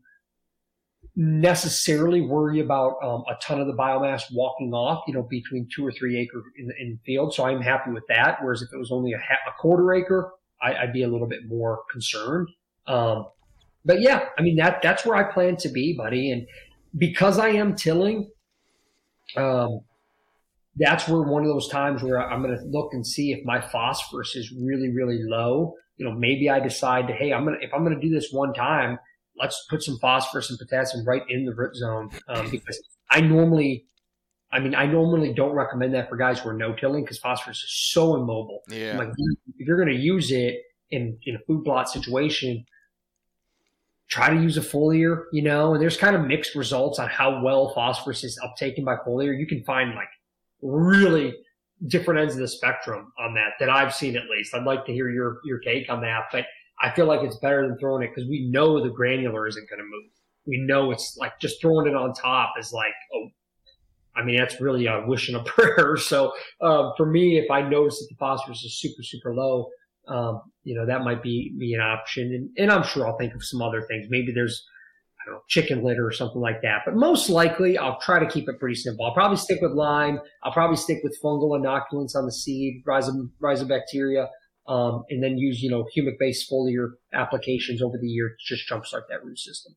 necessarily 1.17 2.21
worry 2.21 2.60
about 2.62 2.93
um, 3.03 3.23
a 3.27 3.36
ton 3.41 3.60
of 3.60 3.67
the 3.67 3.73
biomass 3.73 4.23
walking 4.31 4.71
off, 4.73 5.03
you 5.07 5.13
know, 5.13 5.23
between 5.23 5.67
two 5.75 5.86
or 5.86 5.91
three 5.91 6.17
acre 6.17 6.43
in, 6.57 6.69
in 6.79 6.99
field. 7.05 7.33
So 7.33 7.45
I'm 7.45 7.60
happy 7.60 7.91
with 7.91 8.03
that. 8.07 8.38
Whereas 8.41 8.62
if 8.62 8.69
it 8.71 8.77
was 8.77 8.91
only 8.91 9.13
a, 9.13 9.17
a 9.17 9.51
quarter 9.60 9.93
acre, 9.93 10.31
I, 10.62 10.86
would 10.86 10.93
be 10.93 11.03
a 11.03 11.07
little 11.07 11.27
bit 11.27 11.41
more 11.47 11.81
concerned. 11.91 12.49
Um, 12.86 13.25
but 13.88 14.02
yeah, 14.02 14.26
I 14.38 14.41
mean 14.41 14.58
that 14.58 14.82
that's 14.84 15.06
where 15.06 15.15
I 15.15 15.32
plan 15.32 15.56
to 15.58 15.69
be, 15.69 15.95
buddy. 15.97 16.32
And 16.32 16.45
because 16.97 17.39
I 17.39 17.50
am 17.50 17.76
tilling, 17.76 18.30
um, 19.36 19.80
that's 20.76 21.08
where 21.08 21.21
one 21.21 21.43
of 21.43 21.47
those 21.47 21.67
times 21.69 22.04
where 22.04 22.21
I'm 22.21 22.43
going 22.43 22.56
to 22.56 22.63
look 22.65 22.93
and 22.93 23.06
see 23.06 23.32
if 23.32 23.43
my 23.45 23.60
phosphorus 23.60 24.36
is 24.36 24.52
really, 24.52 24.89
really 24.89 25.19
low. 25.23 25.73
You 25.97 26.06
know, 26.06 26.13
maybe 26.13 26.50
I 26.50 26.60
decide 26.60 27.08
to, 27.08 27.13
hey, 27.13 27.34
I'm 27.34 27.45
going 27.45 27.58
to, 27.60 27.65
if 27.65 27.73
I'm 27.73 27.84
going 27.84 28.00
to 28.00 28.02
do 28.02 28.13
this 28.13 28.30
one 28.32 28.54
time, 28.54 29.00
let's 29.39 29.65
put 29.69 29.82
some 29.82 29.97
phosphorus 30.00 30.50
and 30.50 30.60
potassium 30.60 31.04
right 31.06 31.23
in 31.30 31.45
the 31.45 31.56
root 31.56 31.76
zone. 31.76 32.10
Um, 32.28 32.50
because 32.52 32.80
I 33.10 33.21
normally, 33.21 33.86
I 34.52 34.60
mean, 34.60 34.76
I 34.76 34.86
normally 34.86 35.34
don't 35.34 35.56
recommend 35.56 35.93
that 35.95 36.10
for 36.10 36.17
guys 36.17 36.39
who 36.39 36.50
are 36.50 36.54
no 36.54 36.76
tilling 36.76 37.04
because 37.04 37.17
phosphorus 37.17 37.58
is 37.58 37.91
so 37.91 38.15
immobile. 38.15 38.62
Yeah. 38.69 38.97
Like, 38.97 39.10
if 39.58 39.67
you're 39.67 39.78
going 39.78 39.95
to 39.95 40.00
use 40.00 40.32
it 40.32 40.62
in, 40.91 41.17
in 41.26 41.36
a 41.36 41.39
food 41.47 41.63
plot 41.65 41.89
situation, 41.89 42.63
try 44.09 44.29
to 44.33 44.41
use 44.41 44.57
a 44.57 44.61
foliar, 44.61 45.23
you 45.31 45.41
know, 45.41 45.73
and 45.73 45.81
there's 45.81 45.97
kind 45.97 46.15
of 46.15 46.25
mixed 46.25 46.55
results 46.55 46.99
on 46.99 47.09
how 47.09 47.41
well 47.43 47.73
phosphorus 47.73 48.23
is 48.23 48.39
uptaken 48.43 48.85
by 48.85 48.95
foliar. 48.95 49.37
You 49.37 49.47
can 49.47 49.63
find 49.63 49.95
like 49.95 50.07
really 50.61 51.35
different 51.87 52.19
ends 52.19 52.33
of 52.33 52.39
the 52.39 52.47
spectrum 52.47 53.11
on 53.19 53.33
that 53.35 53.51
that 53.59 53.69
I've 53.69 53.93
seen 53.93 54.15
at 54.15 54.29
least. 54.29 54.55
I'd 54.55 54.63
like 54.63 54.85
to 54.85 54.93
hear 54.93 55.09
your 55.09 55.39
your 55.43 55.59
take 55.59 55.89
on 55.89 56.01
that, 56.01 56.25
but 56.31 56.45
I 56.81 56.91
feel 56.91 57.05
like 57.05 57.21
it's 57.21 57.37
better 57.37 57.67
than 57.67 57.77
throwing 57.77 58.03
it 58.03 58.11
because 58.13 58.29
we 58.29 58.49
know 58.49 58.81
the 58.81 58.89
granular 58.89 59.47
isn't 59.47 59.69
going 59.69 59.79
to 59.79 59.85
move. 59.85 60.11
We 60.45 60.59
know 60.59 60.91
it's 60.91 61.17
like 61.17 61.39
just 61.39 61.59
throwing 61.59 61.87
it 61.87 61.95
on 61.95 62.13
top 62.13 62.53
is 62.59 62.71
like, 62.71 62.93
oh, 63.13 63.29
I 64.15 64.23
mean, 64.23 64.37
that's 64.37 64.61
really 64.61 64.85
a 64.85 65.05
wish 65.05 65.27
and 65.27 65.37
a 65.37 65.43
prayer. 65.45 65.97
So 65.97 66.33
uh, 66.61 66.91
for 66.95 67.05
me, 67.05 67.37
if 67.37 67.49
I 67.51 67.61
notice 67.61 67.99
that 67.99 68.07
the 68.09 68.17
phosphorus 68.17 68.63
is 68.63 68.79
super, 68.79 69.03
super 69.03 69.33
low, 69.33 69.69
um, 70.07 70.41
you 70.63 70.75
know, 70.75 70.85
that 70.85 71.01
might 71.01 71.21
be, 71.21 71.53
be 71.57 71.73
an 71.73 71.81
option. 71.81 72.33
And, 72.33 72.49
and 72.57 72.71
I'm 72.71 72.83
sure 72.83 73.07
I'll 73.07 73.17
think 73.17 73.33
of 73.33 73.43
some 73.43 73.61
other 73.61 73.81
things. 73.81 74.07
Maybe 74.09 74.31
there's 74.33 74.65
know, 75.27 75.41
chicken 75.47 75.83
litter 75.83 76.05
or 76.05 76.11
something 76.11 76.41
like 76.41 76.61
that. 76.61 76.81
But 76.85 76.95
most 76.95 77.29
likely, 77.29 77.77
I'll 77.77 77.99
try 77.99 78.19
to 78.19 78.27
keep 78.27 78.49
it 78.49 78.59
pretty 78.59 78.75
simple. 78.75 79.05
I'll 79.05 79.13
probably 79.13 79.37
stick 79.37 79.59
with 79.61 79.71
lime. 79.71 80.19
I'll 80.43 80.51
probably 80.51 80.77
stick 80.77 80.99
with 81.03 81.17
fungal 81.23 81.59
inoculants 81.59 82.15
on 82.15 82.25
the 82.25 82.31
seed, 82.31 82.83
rhizobacteria, 82.85 84.27
um, 84.67 85.03
and 85.09 85.23
then 85.23 85.37
use, 85.37 85.61
you 85.61 85.69
know, 85.69 85.85
humic-based 85.95 86.49
foliar 86.51 86.91
applications 87.13 87.81
over 87.81 87.97
the 87.97 88.07
year 88.07 88.29
to 88.29 88.55
just 88.55 88.69
jumpstart 88.69 89.03
that 89.09 89.23
root 89.23 89.39
system. 89.39 89.75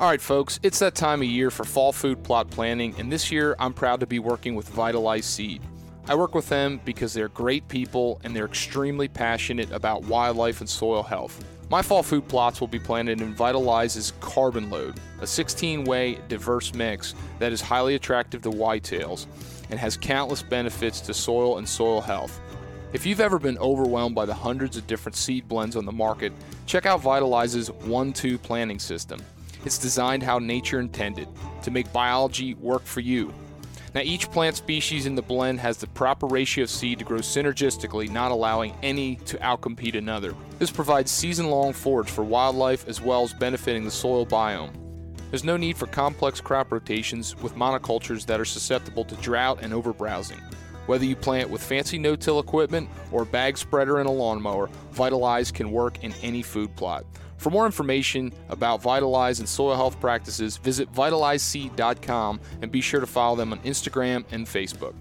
All 0.00 0.08
right, 0.08 0.20
folks, 0.20 0.58
it's 0.62 0.80
that 0.80 0.96
time 0.96 1.22
of 1.22 1.28
year 1.28 1.50
for 1.50 1.64
fall 1.64 1.92
food 1.92 2.22
plot 2.22 2.50
planning, 2.50 2.94
and 2.98 3.12
this 3.12 3.30
year 3.30 3.54
I'm 3.58 3.72
proud 3.72 4.00
to 4.00 4.06
be 4.06 4.18
working 4.18 4.54
with 4.54 4.68
Vitalize 4.70 5.24
Seed. 5.24 5.62
I 6.06 6.14
work 6.14 6.34
with 6.34 6.50
them 6.50 6.82
because 6.84 7.14
they're 7.14 7.28
great 7.28 7.66
people 7.66 8.20
and 8.24 8.36
they're 8.36 8.44
extremely 8.44 9.08
passionate 9.08 9.72
about 9.72 10.02
wildlife 10.02 10.60
and 10.60 10.68
soil 10.68 11.02
health. 11.02 11.42
My 11.70 11.80
fall 11.80 12.02
food 12.02 12.28
plots 12.28 12.60
will 12.60 12.68
be 12.68 12.78
planted 12.78 13.22
in 13.22 13.34
Vitalize's 13.34 14.12
Carbon 14.20 14.68
Load, 14.68 15.00
a 15.22 15.26
16 15.26 15.82
way 15.84 16.18
diverse 16.28 16.74
mix 16.74 17.14
that 17.38 17.52
is 17.52 17.62
highly 17.62 17.94
attractive 17.94 18.42
to 18.42 18.50
whitetails 18.50 19.26
and 19.70 19.80
has 19.80 19.96
countless 19.96 20.42
benefits 20.42 21.00
to 21.00 21.14
soil 21.14 21.56
and 21.56 21.66
soil 21.66 22.02
health. 22.02 22.38
If 22.92 23.06
you've 23.06 23.20
ever 23.20 23.38
been 23.38 23.56
overwhelmed 23.56 24.14
by 24.14 24.26
the 24.26 24.34
hundreds 24.34 24.76
of 24.76 24.86
different 24.86 25.16
seed 25.16 25.48
blends 25.48 25.74
on 25.74 25.86
the 25.86 25.90
market, 25.90 26.34
check 26.66 26.84
out 26.84 27.00
Vitalize's 27.00 27.70
1 27.70 28.12
2 28.12 28.36
planting 28.36 28.78
system. 28.78 29.20
It's 29.64 29.78
designed 29.78 30.22
how 30.22 30.38
nature 30.38 30.80
intended 30.80 31.28
to 31.62 31.70
make 31.70 31.90
biology 31.94 32.52
work 32.54 32.84
for 32.84 33.00
you 33.00 33.32
now, 33.94 34.00
each 34.00 34.28
plant 34.32 34.56
species 34.56 35.06
in 35.06 35.14
the 35.14 35.22
blend 35.22 35.60
has 35.60 35.76
the 35.76 35.86
proper 35.86 36.26
ratio 36.26 36.64
of 36.64 36.70
seed 36.70 36.98
to 36.98 37.04
grow 37.04 37.18
synergistically, 37.18 38.10
not 38.10 38.32
allowing 38.32 38.74
any 38.82 39.14
to 39.26 39.36
outcompete 39.36 39.94
another. 39.94 40.34
This 40.58 40.72
provides 40.72 41.12
season 41.12 41.48
long 41.48 41.72
forage 41.72 42.10
for 42.10 42.24
wildlife 42.24 42.88
as 42.88 43.00
well 43.00 43.22
as 43.22 43.32
benefiting 43.32 43.84
the 43.84 43.92
soil 43.92 44.26
biome. 44.26 44.72
There's 45.30 45.44
no 45.44 45.56
need 45.56 45.76
for 45.76 45.86
complex 45.86 46.40
crop 46.40 46.72
rotations 46.72 47.36
with 47.36 47.54
monocultures 47.54 48.26
that 48.26 48.40
are 48.40 48.44
susceptible 48.44 49.04
to 49.04 49.14
drought 49.16 49.60
and 49.62 49.72
overbrowsing. 49.72 50.40
Whether 50.86 51.04
you 51.04 51.14
plant 51.14 51.48
with 51.48 51.62
fancy 51.62 51.96
no-till 51.96 52.40
equipment 52.40 52.88
or 53.12 53.22
a 53.22 53.26
bag 53.26 53.56
spreader 53.56 54.00
and 54.00 54.08
a 54.08 54.12
lawnmower, 54.12 54.70
Vitalize 54.90 55.52
can 55.52 55.70
work 55.70 56.02
in 56.02 56.12
any 56.20 56.42
food 56.42 56.74
plot. 56.74 57.04
For 57.36 57.50
more 57.50 57.66
information 57.66 58.32
about 58.48 58.82
Vitalize 58.82 59.40
and 59.40 59.48
soil 59.48 59.76
health 59.76 60.00
practices, 60.00 60.56
visit 60.56 60.92
vitalizeseed.com 60.92 62.40
and 62.62 62.72
be 62.72 62.80
sure 62.80 63.00
to 63.00 63.06
follow 63.06 63.36
them 63.36 63.52
on 63.52 63.58
Instagram 63.60 64.24
and 64.30 64.46
Facebook. 64.46 64.94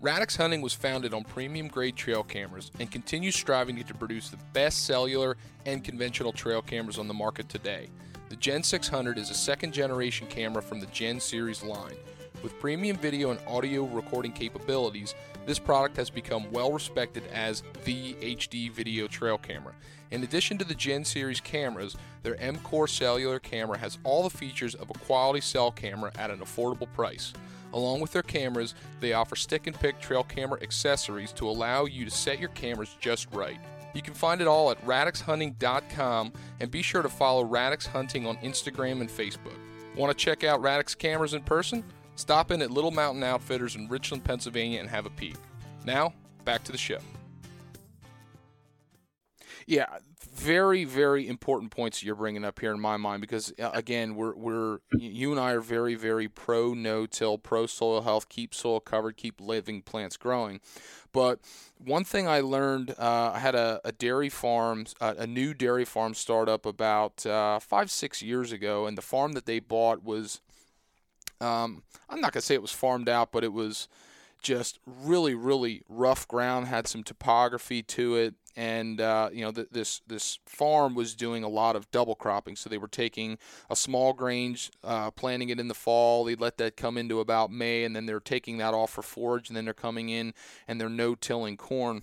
Radix 0.00 0.36
Hunting 0.36 0.60
was 0.60 0.72
founded 0.72 1.14
on 1.14 1.24
premium 1.24 1.66
grade 1.66 1.96
trail 1.96 2.22
cameras 2.22 2.70
and 2.78 2.90
continues 2.90 3.34
striving 3.34 3.82
to 3.82 3.94
produce 3.94 4.28
the 4.28 4.36
best 4.52 4.84
cellular 4.84 5.36
and 5.64 5.82
conventional 5.82 6.32
trail 6.32 6.62
cameras 6.62 6.98
on 6.98 7.08
the 7.08 7.14
market 7.14 7.48
today. 7.48 7.88
The 8.28 8.36
Gen 8.36 8.62
600 8.62 9.18
is 9.18 9.30
a 9.30 9.34
second 9.34 9.72
generation 9.72 10.26
camera 10.28 10.62
from 10.62 10.80
the 10.80 10.86
Gen 10.86 11.18
series 11.18 11.62
line. 11.62 11.96
With 12.42 12.58
premium 12.60 12.96
video 12.96 13.30
and 13.30 13.40
audio 13.48 13.84
recording 13.84 14.32
capabilities, 14.32 15.14
this 15.46 15.58
product 15.58 15.96
has 15.96 16.10
become 16.10 16.50
well 16.52 16.72
respected 16.72 17.24
as 17.32 17.62
the 17.84 18.14
HD 18.14 18.70
video 18.70 19.06
trail 19.06 19.38
camera. 19.38 19.72
In 20.10 20.22
addition 20.22 20.58
to 20.58 20.64
the 20.64 20.74
Gen 20.74 21.04
series 21.04 21.40
cameras, 21.40 21.96
their 22.22 22.40
M 22.40 22.58
Core 22.58 22.86
cellular 22.86 23.38
camera 23.38 23.78
has 23.78 23.98
all 24.04 24.22
the 24.22 24.36
features 24.36 24.74
of 24.74 24.90
a 24.90 24.98
quality 24.98 25.40
cell 25.40 25.70
camera 25.70 26.12
at 26.16 26.30
an 26.30 26.38
affordable 26.38 26.92
price. 26.92 27.32
Along 27.72 28.00
with 28.00 28.12
their 28.12 28.22
cameras, 28.22 28.74
they 29.00 29.12
offer 29.12 29.34
stick 29.34 29.66
and 29.66 29.78
pick 29.78 30.00
trail 30.00 30.22
camera 30.22 30.60
accessories 30.62 31.32
to 31.32 31.48
allow 31.48 31.84
you 31.84 32.04
to 32.04 32.10
set 32.10 32.38
your 32.38 32.50
cameras 32.50 32.96
just 33.00 33.26
right. 33.32 33.58
You 33.94 34.02
can 34.02 34.14
find 34.14 34.40
it 34.40 34.46
all 34.46 34.70
at 34.70 34.84
radixhunting.com 34.86 36.32
and 36.60 36.70
be 36.70 36.82
sure 36.82 37.02
to 37.02 37.08
follow 37.08 37.44
Radix 37.44 37.86
Hunting 37.86 38.26
on 38.26 38.36
Instagram 38.38 39.00
and 39.00 39.08
Facebook. 39.08 39.56
Want 39.96 40.16
to 40.16 40.24
check 40.24 40.44
out 40.44 40.60
Radix 40.60 40.94
cameras 40.94 41.32
in 41.32 41.42
person? 41.42 41.82
Stop 42.16 42.50
in 42.50 42.62
at 42.62 42.70
Little 42.70 42.90
Mountain 42.90 43.22
Outfitters 43.22 43.76
in 43.76 43.88
Richland, 43.88 44.24
Pennsylvania 44.24 44.80
and 44.80 44.88
have 44.88 45.06
a 45.06 45.10
peek. 45.10 45.36
Now, 45.84 46.12
back 46.44 46.64
to 46.64 46.72
the 46.72 46.78
show. 46.78 46.98
Yeah, 49.66 49.86
very, 50.34 50.84
very 50.84 51.26
important 51.26 51.70
points 51.72 52.02
you're 52.02 52.14
bringing 52.14 52.44
up 52.44 52.60
here 52.60 52.72
in 52.72 52.80
my 52.80 52.96
mind 52.96 53.20
because 53.20 53.52
uh, 53.58 53.70
again, 53.74 54.14
we're 54.14 54.34
we're 54.36 54.78
you 54.96 55.32
and 55.32 55.40
I 55.40 55.52
are 55.52 55.60
very, 55.60 55.94
very 55.94 56.28
pro 56.28 56.72
no-till, 56.72 57.38
pro 57.38 57.66
soil 57.66 58.02
health, 58.02 58.28
keep 58.28 58.54
soil 58.54 58.80
covered, 58.80 59.16
keep 59.16 59.40
living 59.40 59.82
plants 59.82 60.16
growing. 60.16 60.60
But 61.12 61.40
one 61.78 62.04
thing 62.04 62.28
I 62.28 62.40
learned, 62.40 62.90
uh, 62.90 63.32
I 63.34 63.38
had 63.38 63.54
a, 63.54 63.80
a 63.84 63.90
dairy 63.92 64.28
farm, 64.28 64.86
uh, 65.00 65.14
a 65.16 65.26
new 65.26 65.54
dairy 65.54 65.84
farm 65.84 66.14
startup 66.14 66.66
about 66.66 67.24
uh, 67.24 67.58
five, 67.58 67.90
six 67.90 68.22
years 68.22 68.52
ago, 68.52 68.86
and 68.86 68.96
the 68.96 69.02
farm 69.02 69.32
that 69.32 69.46
they 69.46 69.58
bought 69.58 70.04
was, 70.04 70.42
um, 71.40 71.82
I'm 72.08 72.20
not 72.20 72.32
gonna 72.32 72.42
say 72.42 72.54
it 72.54 72.62
was 72.62 72.72
farmed 72.72 73.08
out, 73.08 73.32
but 73.32 73.44
it 73.44 73.52
was 73.52 73.88
just 74.42 74.78
really, 74.86 75.34
really 75.34 75.82
rough 75.88 76.28
ground, 76.28 76.66
had 76.66 76.86
some 76.86 77.02
topography 77.02 77.82
to 77.82 78.16
it 78.16 78.34
and 78.56 79.00
uh, 79.00 79.28
you 79.32 79.42
know 79.42 79.52
th- 79.52 79.68
this 79.70 80.00
this 80.06 80.38
farm 80.46 80.94
was 80.94 81.14
doing 81.14 81.44
a 81.44 81.48
lot 81.48 81.76
of 81.76 81.90
double 81.90 82.14
cropping. 82.14 82.56
So 82.56 82.70
they 82.70 82.78
were 82.78 82.88
taking 82.88 83.38
a 83.68 83.76
small 83.76 84.14
grange, 84.14 84.70
uh, 84.82 85.10
planting 85.10 85.50
it 85.50 85.60
in 85.60 85.68
the 85.68 85.74
fall. 85.74 86.24
They'd 86.24 86.40
let 86.40 86.56
that 86.58 86.76
come 86.76 86.96
into 86.96 87.20
about 87.20 87.52
May, 87.52 87.84
and 87.84 87.94
then 87.94 88.06
they're 88.06 88.18
taking 88.18 88.56
that 88.58 88.74
off 88.74 88.90
for 88.90 89.02
forage, 89.02 89.48
and 89.48 89.56
then 89.56 89.66
they're 89.66 89.74
coming 89.74 90.08
in 90.08 90.32
and 90.66 90.80
they're 90.80 90.88
no-tilling 90.88 91.56
corn. 91.56 92.02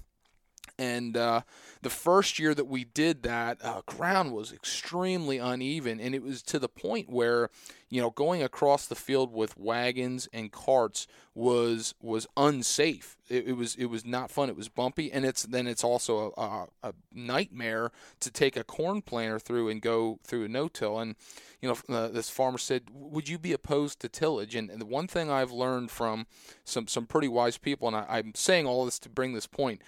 And 0.80 1.16
uh, 1.16 1.42
the 1.84 1.92
first 1.92 2.40
year 2.40 2.56
that 2.56 2.66
we 2.66 2.84
did 2.84 3.22
that, 3.24 3.64
uh, 3.64 3.82
ground 3.86 4.34
was 4.34 4.52
extremely 4.52 5.38
uneven, 5.38 6.00
and 6.00 6.16
it 6.16 6.24
was 6.24 6.42
to 6.44 6.58
the 6.58 6.68
point 6.68 7.10
where, 7.10 7.52
you 7.90 8.02
know, 8.02 8.10
going 8.10 8.42
across 8.42 8.88
the 8.88 8.96
field 8.96 9.32
with 9.32 9.56
wagons 9.56 10.28
and 10.34 10.52
carts 10.52 11.06
was 11.36 11.94
was 12.02 12.26
unsafe. 12.36 13.18
It, 13.30 13.50
it 13.50 13.54
was 13.54 13.76
it 13.76 13.86
was 13.86 14.04
not 14.04 14.32
fun. 14.32 14.50
It 14.50 14.56
was 14.56 14.68
bumpy, 14.68 15.12
and 15.12 15.26
it's 15.26 15.44
then 15.44 15.68
it's 15.68 15.84
also 15.84 16.34
a, 16.36 16.42
a, 16.42 16.68
a 16.90 16.94
nightmare 17.14 17.92
to 18.22 18.32
take 18.32 18.58
a 18.58 18.64
corn 18.64 19.04
planter 19.04 19.38
through 19.38 19.70
and 19.70 19.80
go 19.80 20.20
through 20.24 20.46
a 20.46 20.50
no-till. 20.50 20.98
And 20.98 21.16
you 21.62 21.70
know, 21.70 21.96
uh, 21.96 22.08
this 22.08 22.32
farmer 22.32 22.58
said, 22.58 22.84
"Would 22.92 23.30
you 23.30 23.38
be 23.38 23.54
opposed 23.54 24.00
to 24.00 24.10
tillage?" 24.10 24.56
And, 24.56 24.72
and, 24.72 24.82
the 24.82 24.86
one 24.88 25.08
thing 25.08 25.30
I've 25.30 25.52
learned 25.52 25.92
from 25.92 26.26
some 26.66 26.88
some 26.88 27.06
pretty 27.06 27.28
wise 27.28 27.60
people, 27.60 27.88
and 27.88 27.98
I, 27.98 28.06
I'm 28.10 28.34
saying 28.34 28.66
all 28.66 28.86
this 28.86 28.98
to 29.00 29.10
bring 29.10 29.34
this 29.34 29.48
point 29.48 29.82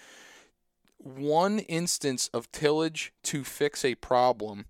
one 0.97 1.59
instance 1.59 2.29
of 2.33 2.51
tillage 2.51 3.13
to 3.23 3.43
fix 3.43 3.85
a 3.85 3.95
problem, 3.95 4.65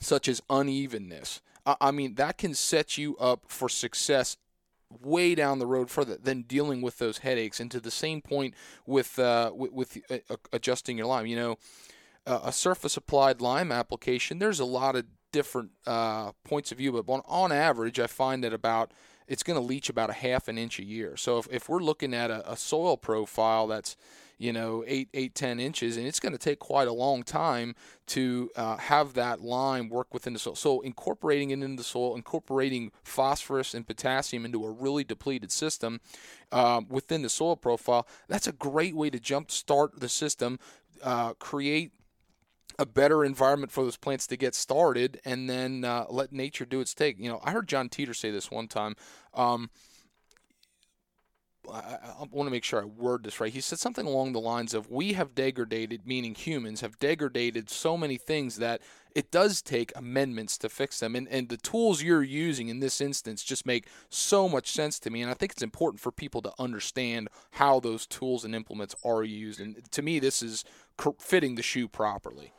such 0.00 0.28
as 0.28 0.42
unevenness, 0.50 1.40
I 1.64 1.90
mean, 1.92 2.16
that 2.16 2.38
can 2.38 2.54
set 2.54 2.98
you 2.98 3.16
up 3.18 3.44
for 3.46 3.68
success 3.68 4.36
way 5.00 5.34
down 5.34 5.58
the 5.58 5.66
road 5.66 5.90
further 5.90 6.16
than 6.16 6.42
dealing 6.42 6.82
with 6.82 6.98
those 6.98 7.18
headaches. 7.18 7.60
And 7.60 7.70
to 7.70 7.80
the 7.80 7.90
same 7.90 8.20
point 8.20 8.54
with 8.86 9.18
uh, 9.18 9.52
with, 9.54 9.72
with 9.72 9.98
uh, 10.10 10.36
adjusting 10.52 10.98
your 10.98 11.06
lime, 11.06 11.26
you 11.26 11.36
know, 11.36 11.56
uh, 12.26 12.40
a 12.44 12.52
surface 12.52 12.96
applied 12.96 13.40
lime 13.40 13.70
application. 13.72 14.38
There's 14.38 14.60
a 14.60 14.64
lot 14.64 14.96
of 14.96 15.06
different 15.30 15.70
uh, 15.86 16.32
points 16.44 16.72
of 16.72 16.78
view, 16.78 16.92
but 16.92 17.10
on, 17.10 17.22
on 17.26 17.52
average, 17.52 17.98
I 17.98 18.06
find 18.06 18.44
that 18.44 18.52
about 18.52 18.92
it's 19.28 19.42
going 19.42 19.58
to 19.58 19.64
leach 19.64 19.88
about 19.88 20.10
a 20.10 20.14
half 20.14 20.48
an 20.48 20.58
inch 20.58 20.78
a 20.78 20.84
year. 20.84 21.16
So 21.16 21.38
if, 21.38 21.48
if 21.50 21.68
we're 21.68 21.82
looking 21.82 22.14
at 22.14 22.30
a, 22.30 22.52
a 22.52 22.56
soil 22.56 22.96
profile 22.96 23.66
that's 23.66 23.96
you 24.42 24.52
know, 24.52 24.82
eight, 24.88 25.08
eight, 25.14 25.36
ten 25.36 25.60
inches, 25.60 25.96
and 25.96 26.04
it's 26.04 26.18
going 26.18 26.32
to 26.32 26.38
take 26.38 26.58
quite 26.58 26.88
a 26.88 26.92
long 26.92 27.22
time 27.22 27.76
to 28.06 28.50
uh, 28.56 28.76
have 28.76 29.14
that 29.14 29.40
lime 29.40 29.88
work 29.88 30.12
within 30.12 30.32
the 30.32 30.38
soil. 30.38 30.56
So 30.56 30.80
incorporating 30.80 31.50
it 31.50 31.62
into 31.62 31.76
the 31.76 31.84
soil, 31.84 32.16
incorporating 32.16 32.90
phosphorus 33.04 33.72
and 33.72 33.86
potassium 33.86 34.44
into 34.44 34.64
a 34.64 34.70
really 34.70 35.04
depleted 35.04 35.52
system 35.52 36.00
uh, 36.50 36.80
within 36.88 37.22
the 37.22 37.28
soil 37.28 37.54
profile, 37.54 38.04
that's 38.26 38.48
a 38.48 38.52
great 38.52 38.96
way 38.96 39.10
to 39.10 39.20
jump 39.20 39.52
start 39.52 40.00
the 40.00 40.08
system, 40.08 40.58
uh, 41.04 41.34
create 41.34 41.92
a 42.78 42.86
better 42.86 43.24
environment 43.24 43.70
for 43.70 43.84
those 43.84 43.96
plants 43.96 44.26
to 44.28 44.36
get 44.36 44.54
started, 44.54 45.20
and 45.24 45.48
then 45.48 45.84
uh, 45.84 46.06
let 46.08 46.32
nature 46.32 46.64
do 46.64 46.80
its 46.80 46.94
thing. 46.94 47.16
You 47.18 47.28
know, 47.28 47.40
I 47.44 47.52
heard 47.52 47.68
John 47.68 47.88
Teeter 47.88 48.14
say 48.14 48.30
this 48.30 48.50
one 48.50 48.68
time. 48.68 48.96
Um, 49.34 49.70
I, 51.70 51.98
I 52.20 52.24
want 52.30 52.46
to 52.48 52.50
make 52.50 52.64
sure 52.64 52.82
I 52.82 52.84
word 52.84 53.22
this 53.22 53.40
right. 53.40 53.52
He 53.52 53.60
said 53.60 53.78
something 53.78 54.06
along 54.06 54.32
the 54.32 54.40
lines 54.40 54.74
of, 54.74 54.90
"We 54.90 55.12
have 55.12 55.34
degraded, 55.34 56.06
meaning 56.06 56.34
humans 56.34 56.80
have 56.80 56.98
degraded 56.98 57.70
so 57.70 57.96
many 57.96 58.16
things 58.16 58.56
that 58.56 58.80
it 59.14 59.30
does 59.30 59.62
take 59.62 59.92
amendments 59.94 60.58
to 60.58 60.68
fix 60.68 60.98
them." 60.98 61.14
And 61.14 61.28
and 61.28 61.48
the 61.48 61.56
tools 61.56 62.02
you're 62.02 62.22
using 62.22 62.68
in 62.68 62.80
this 62.80 63.00
instance 63.00 63.44
just 63.44 63.64
make 63.64 63.86
so 64.08 64.48
much 64.48 64.72
sense 64.72 64.98
to 65.00 65.10
me. 65.10 65.22
And 65.22 65.30
I 65.30 65.34
think 65.34 65.52
it's 65.52 65.62
important 65.62 66.00
for 66.00 66.10
people 66.10 66.42
to 66.42 66.52
understand 66.58 67.28
how 67.52 67.78
those 67.78 68.06
tools 68.06 68.44
and 68.44 68.54
implements 68.54 68.96
are 69.04 69.22
used. 69.22 69.60
And 69.60 69.90
to 69.92 70.02
me, 70.02 70.18
this 70.18 70.42
is 70.42 70.64
fitting 71.18 71.54
the 71.54 71.62
shoe 71.62 71.88
properly. 71.88 72.52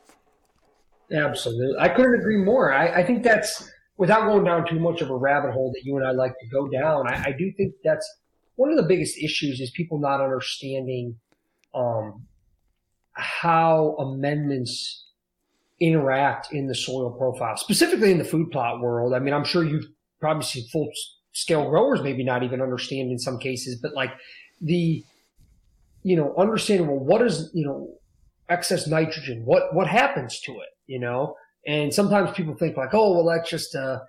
Absolutely, 1.12 1.78
I 1.78 1.88
couldn't 1.88 2.14
agree 2.14 2.38
more. 2.38 2.72
I, 2.72 3.00
I 3.00 3.04
think 3.04 3.22
that's 3.22 3.70
without 3.96 4.26
going 4.26 4.44
down 4.44 4.66
too 4.66 4.80
much 4.80 5.00
of 5.02 5.10
a 5.10 5.16
rabbit 5.16 5.52
hole 5.52 5.72
that 5.74 5.84
you 5.84 5.96
and 5.96 6.06
I 6.06 6.10
like 6.10 6.32
to 6.40 6.46
go 6.48 6.68
down. 6.68 7.08
I, 7.08 7.24
I 7.26 7.32
do 7.32 7.52
think 7.56 7.74
that's 7.84 8.08
one 8.56 8.70
of 8.70 8.76
the 8.76 8.82
biggest 8.84 9.18
issues 9.18 9.60
is 9.60 9.70
people 9.70 9.98
not 9.98 10.20
understanding 10.20 11.16
um, 11.74 12.24
how 13.12 13.96
amendments 13.98 15.04
interact 15.80 16.52
in 16.52 16.66
the 16.66 16.74
soil 16.74 17.10
profile, 17.10 17.56
specifically 17.56 18.10
in 18.10 18.18
the 18.18 18.24
food 18.24 18.50
plot 18.50 18.80
world. 18.80 19.12
I 19.12 19.18
mean, 19.18 19.34
I'm 19.34 19.44
sure 19.44 19.64
you've 19.64 19.86
probably 20.20 20.44
seen 20.44 20.66
full 20.68 20.88
scale 21.32 21.68
growers 21.68 22.00
maybe 22.02 22.24
not 22.24 22.42
even 22.42 22.62
understand 22.62 23.10
in 23.10 23.18
some 23.18 23.38
cases, 23.38 23.76
but 23.80 23.92
like 23.94 24.12
the, 24.60 25.04
you 26.02 26.16
know, 26.16 26.34
understanding, 26.38 26.86
well, 26.86 26.98
what 26.98 27.22
is, 27.22 27.50
you 27.52 27.66
know, 27.66 27.88
excess 28.48 28.86
nitrogen? 28.86 29.42
What, 29.44 29.74
what 29.74 29.86
happens 29.86 30.40
to 30.40 30.52
it, 30.52 30.68
you 30.86 30.98
know? 30.98 31.36
And 31.66 31.92
sometimes 31.92 32.30
people 32.32 32.54
think 32.54 32.76
like, 32.76 32.92
oh, 32.92 33.14
well, 33.14 33.34
that's 33.34 33.48
just, 33.48 33.74
uh, 33.74 34.00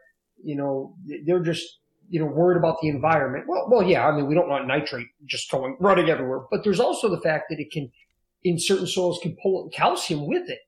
you 0.43 0.55
know, 0.55 0.95
they're 1.25 1.43
just 1.43 1.79
you 2.09 2.19
know, 2.19 2.25
worried 2.25 2.57
about 2.57 2.79
the 2.81 2.89
environment. 2.89 3.45
Well, 3.47 3.67
well, 3.69 3.83
yeah, 3.83 4.07
I 4.07 4.15
mean, 4.15 4.27
we 4.27 4.35
don't 4.35 4.49
want 4.49 4.67
nitrate 4.67 5.07
just 5.25 5.49
going 5.49 5.75
running 5.79 6.09
everywhere, 6.09 6.41
but 6.51 6.63
there's 6.63 6.79
also 6.79 7.09
the 7.09 7.21
fact 7.21 7.45
that 7.49 7.59
it 7.59 7.71
can, 7.71 7.91
in 8.43 8.59
certain 8.59 8.87
soils, 8.87 9.19
can 9.21 9.35
pull 9.41 9.69
calcium 9.73 10.27
with 10.27 10.49
it, 10.49 10.59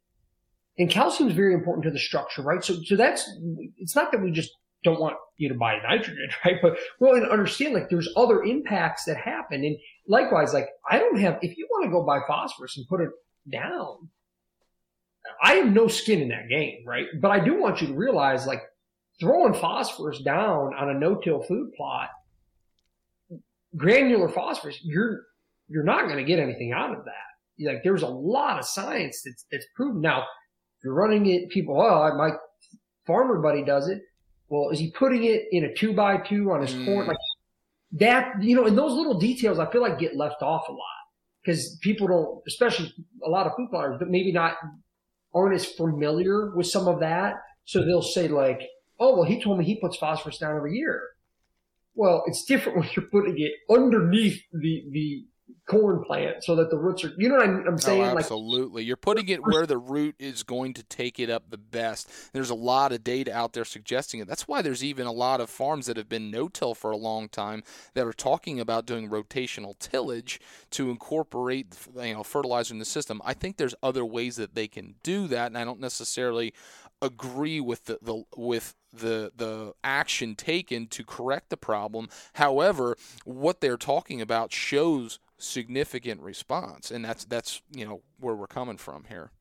and 0.77 0.89
calcium 0.89 1.29
is 1.29 1.35
very 1.35 1.53
important 1.53 1.83
to 1.85 1.91
the 1.91 1.99
structure, 1.99 2.41
right? 2.41 2.63
So, 2.63 2.81
so 2.83 2.95
that's 2.95 3.29
it's 3.77 3.95
not 3.95 4.11
that 4.11 4.21
we 4.21 4.31
just 4.31 4.51
don't 4.83 4.99
want 4.99 5.15
you 5.37 5.49
to 5.49 5.55
buy 5.55 5.79
nitrogen, 5.87 6.29
right? 6.45 6.55
But 6.61 6.77
we 6.99 7.07
want 7.07 7.23
to 7.23 7.31
understand 7.31 7.73
like 7.73 7.89
there's 7.89 8.09
other 8.15 8.43
impacts 8.43 9.05
that 9.05 9.17
happen, 9.17 9.63
and 9.63 9.75
likewise, 10.07 10.53
like 10.53 10.69
I 10.89 10.97
don't 10.97 11.19
have 11.19 11.37
if 11.41 11.57
you 11.57 11.67
want 11.71 11.85
to 11.85 11.91
go 11.91 12.03
buy 12.03 12.19
phosphorus 12.27 12.77
and 12.77 12.87
put 12.87 13.01
it 13.01 13.09
down. 13.49 14.09
I 15.43 15.55
have 15.55 15.73
no 15.73 15.87
skin 15.87 16.21
in 16.21 16.29
that 16.29 16.49
game, 16.49 16.83
right? 16.85 17.07
But 17.21 17.31
I 17.31 17.43
do 17.43 17.59
want 17.59 17.81
you 17.81 17.87
to 17.87 17.93
realize, 17.93 18.47
like, 18.47 18.61
throwing 19.19 19.53
phosphorus 19.53 20.21
down 20.21 20.73
on 20.73 20.89
a 20.89 20.93
no-till 20.93 21.41
food 21.41 21.73
plot, 21.75 22.09
granular 23.75 24.29
phosphorus, 24.29 24.79
you're 24.83 25.23
you're 25.69 25.83
not 25.83 26.05
going 26.05 26.17
to 26.17 26.23
get 26.23 26.39
anything 26.39 26.71
out 26.71 26.97
of 26.97 27.03
that. 27.05 27.65
Like 27.65 27.83
there's 27.83 28.03
a 28.03 28.07
lot 28.07 28.59
of 28.59 28.65
science 28.65 29.21
that's 29.25 29.45
that's 29.51 29.65
proven. 29.75 30.01
Now, 30.01 30.21
if 30.21 30.83
you're 30.83 30.93
running 30.93 31.25
it, 31.27 31.49
people, 31.49 31.79
oh, 31.81 32.15
my 32.17 32.31
farmer 33.05 33.41
buddy 33.41 33.63
does 33.63 33.89
it. 33.89 34.01
Well, 34.49 34.69
is 34.69 34.79
he 34.79 34.91
putting 34.91 35.25
it 35.25 35.43
in 35.51 35.65
a 35.65 35.73
two 35.73 35.93
by 35.93 36.17
two 36.17 36.51
on 36.51 36.61
his 36.61 36.73
mm. 36.73 36.85
corn? 36.85 37.07
Like 37.07 37.17
that, 37.93 38.41
you 38.41 38.55
know, 38.55 38.65
and 38.65 38.77
those 38.77 38.93
little 38.93 39.19
details 39.19 39.59
I 39.59 39.69
feel 39.71 39.81
like 39.81 39.99
get 39.99 40.15
left 40.15 40.41
off 40.41 40.69
a 40.69 40.71
lot 40.71 40.79
because 41.47 41.77
people 41.81 42.07
don't, 42.07 42.41
especially 42.45 42.93
a 43.25 43.29
lot 43.29 43.47
of 43.47 43.53
food 43.55 43.69
plotters, 43.69 43.95
but 43.97 44.09
maybe 44.09 44.33
not 44.33 44.55
aren't 45.33 45.55
as 45.55 45.65
familiar 45.65 46.53
with 46.53 46.67
some 46.67 46.89
of 46.89 46.99
that. 46.99 47.35
So 47.63 47.85
they'll 47.85 48.01
say 48.01 48.27
like, 48.27 48.61
oh, 48.99 49.15
well, 49.15 49.23
he 49.23 49.41
told 49.41 49.57
me 49.57 49.63
he 49.63 49.79
puts 49.79 49.95
phosphorus 49.95 50.39
down 50.39 50.57
every 50.57 50.75
year. 50.75 51.01
Well, 51.95 52.23
it's 52.27 52.43
different 52.43 52.77
when 52.79 52.89
you're 52.95 53.05
putting 53.05 53.35
it 53.39 53.53
underneath 53.73 54.41
the, 54.51 54.83
the 54.91 55.25
corn 55.67 56.01
plant 56.03 56.43
so 56.43 56.55
that 56.55 56.69
the 56.69 56.77
roots 56.77 57.03
are, 57.03 57.11
you 57.17 57.27
know 57.27 57.35
what 57.35 57.45
I'm, 57.45 57.67
I'm 57.67 57.77
saying? 57.77 58.01
Oh, 58.01 58.17
absolutely. 58.17 58.81
Like, 58.81 58.87
you're 58.87 58.95
putting 58.95 59.27
it 59.27 59.45
where 59.45 59.65
the 59.65 59.77
root 59.77 60.15
is 60.17 60.43
going 60.43 60.73
to 60.75 60.83
take 60.83 61.19
it 61.19 61.29
up 61.29 61.49
the 61.49 61.57
best. 61.57 62.09
There's 62.31 62.49
a 62.49 62.55
lot 62.55 62.93
of 62.93 63.03
data 63.03 63.35
out 63.35 63.51
there 63.51 63.65
suggesting 63.65 64.21
it. 64.21 64.27
That's 64.27 64.47
why 64.47 64.61
there's 64.61 64.83
even 64.83 65.05
a 65.07 65.11
lot 65.11 65.41
of 65.41 65.49
farms 65.49 65.87
that 65.87 65.97
have 65.97 66.07
been 66.07 66.31
no-till 66.31 66.73
for 66.73 66.91
a 66.91 66.97
long 66.97 67.27
time 67.27 67.63
that 67.95 68.07
are 68.07 68.13
talking 68.13 68.61
about 68.61 68.85
doing 68.85 69.09
rotational 69.09 69.77
tillage 69.77 70.39
to 70.71 70.89
incorporate, 70.89 71.75
you 71.95 72.13
know, 72.13 72.23
fertilizer 72.23 72.73
in 72.73 72.79
the 72.79 72.85
system. 72.85 73.21
I 73.25 73.33
think 73.33 73.57
there's 73.57 73.75
other 73.83 74.05
ways 74.05 74.37
that 74.37 74.55
they 74.55 74.69
can 74.69 74.95
do 75.03 75.27
that, 75.27 75.47
and 75.47 75.57
I 75.57 75.65
don't 75.65 75.81
necessarily 75.81 76.53
agree 77.01 77.59
with 77.59 77.85
the, 77.85 77.99
the 78.01 78.23
with 78.35 78.73
the 78.91 79.31
the 79.35 79.73
action 79.83 80.35
taken 80.35 80.87
to 80.87 81.03
correct 81.03 81.49
the 81.49 81.57
problem. 81.57 82.09
However, 82.33 82.97
what 83.25 83.61
they're 83.61 83.77
talking 83.77 84.21
about 84.21 84.51
shows 84.51 85.19
significant 85.37 86.21
response, 86.21 86.91
and 86.91 87.03
that's 87.03 87.25
that's 87.25 87.61
you 87.71 87.85
know 87.85 88.01
where 88.19 88.35
we're 88.35 88.47
coming 88.47 88.77
from 88.77 89.05
here. 89.07 89.31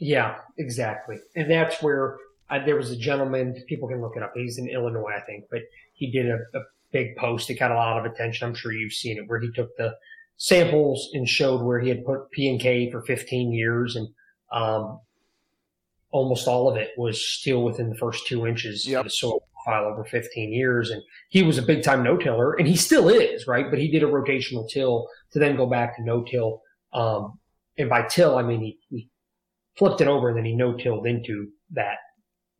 Yeah, 0.00 0.36
exactly, 0.58 1.18
and 1.36 1.50
that's 1.50 1.82
where 1.82 2.16
uh, 2.50 2.64
there 2.64 2.76
was 2.76 2.90
a 2.90 2.96
gentleman. 2.96 3.62
People 3.66 3.88
can 3.88 4.00
look 4.00 4.16
it 4.16 4.22
up. 4.22 4.32
He's 4.34 4.58
in 4.58 4.68
Illinois, 4.68 5.12
I 5.16 5.20
think, 5.20 5.44
but 5.50 5.62
he 5.92 6.10
did 6.10 6.26
a, 6.26 6.38
a 6.56 6.62
big 6.92 7.16
post 7.16 7.48
that 7.48 7.58
got 7.58 7.70
a 7.70 7.74
lot 7.74 8.04
of 8.04 8.10
attention. 8.10 8.48
I'm 8.48 8.54
sure 8.54 8.72
you've 8.72 8.92
seen 8.92 9.18
it 9.18 9.28
where 9.28 9.40
he 9.40 9.50
took 9.52 9.76
the 9.76 9.94
samples 10.36 11.10
and 11.12 11.28
showed 11.28 11.62
where 11.62 11.80
he 11.80 11.88
had 11.88 12.04
put 12.04 12.30
P 12.30 12.48
and 12.48 12.60
K 12.60 12.90
for 12.90 13.02
15 13.02 13.52
years 13.52 13.96
and 13.96 14.08
um, 14.52 15.00
almost 16.10 16.48
all 16.48 16.68
of 16.68 16.76
it 16.76 16.90
was 16.96 17.24
still 17.24 17.62
within 17.62 17.88
the 17.88 17.96
first 17.96 18.26
two 18.26 18.46
inches 18.46 18.86
yep. 18.86 19.00
of 19.00 19.04
the 19.04 19.10
soil 19.10 19.42
profile 19.64 19.84
over 19.84 20.04
15 20.04 20.52
years. 20.52 20.90
And 20.90 21.02
he 21.28 21.42
was 21.42 21.58
a 21.58 21.62
big 21.62 21.82
time 21.82 22.02
no 22.02 22.16
tiller 22.16 22.54
and 22.54 22.66
he 22.66 22.76
still 22.76 23.08
is, 23.08 23.46
right? 23.46 23.70
But 23.70 23.78
he 23.78 23.88
did 23.88 24.02
a 24.02 24.06
rotational 24.06 24.68
till 24.68 25.08
to 25.32 25.38
then 25.38 25.56
go 25.56 25.66
back 25.66 25.96
to 25.96 26.02
no 26.02 26.22
till. 26.22 26.62
Um, 26.92 27.38
and 27.78 27.88
by 27.88 28.02
till, 28.02 28.36
I 28.36 28.42
mean, 28.42 28.60
he, 28.60 28.78
he 28.90 29.08
flipped 29.76 30.00
it 30.00 30.08
over 30.08 30.28
and 30.28 30.38
then 30.38 30.44
he 30.44 30.54
no 30.54 30.74
tilled 30.74 31.06
into 31.06 31.48
that, 31.72 31.96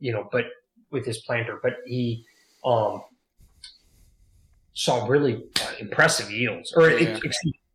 you 0.00 0.12
know, 0.12 0.28
but 0.32 0.46
with 0.90 1.06
his 1.06 1.18
planter, 1.18 1.60
but 1.62 1.74
he, 1.86 2.24
um, 2.64 3.02
saw 4.76 5.06
really 5.06 5.44
uh, 5.60 5.72
impressive 5.78 6.30
yields 6.32 6.72
or 6.76 6.90
yeah. 6.90 7.16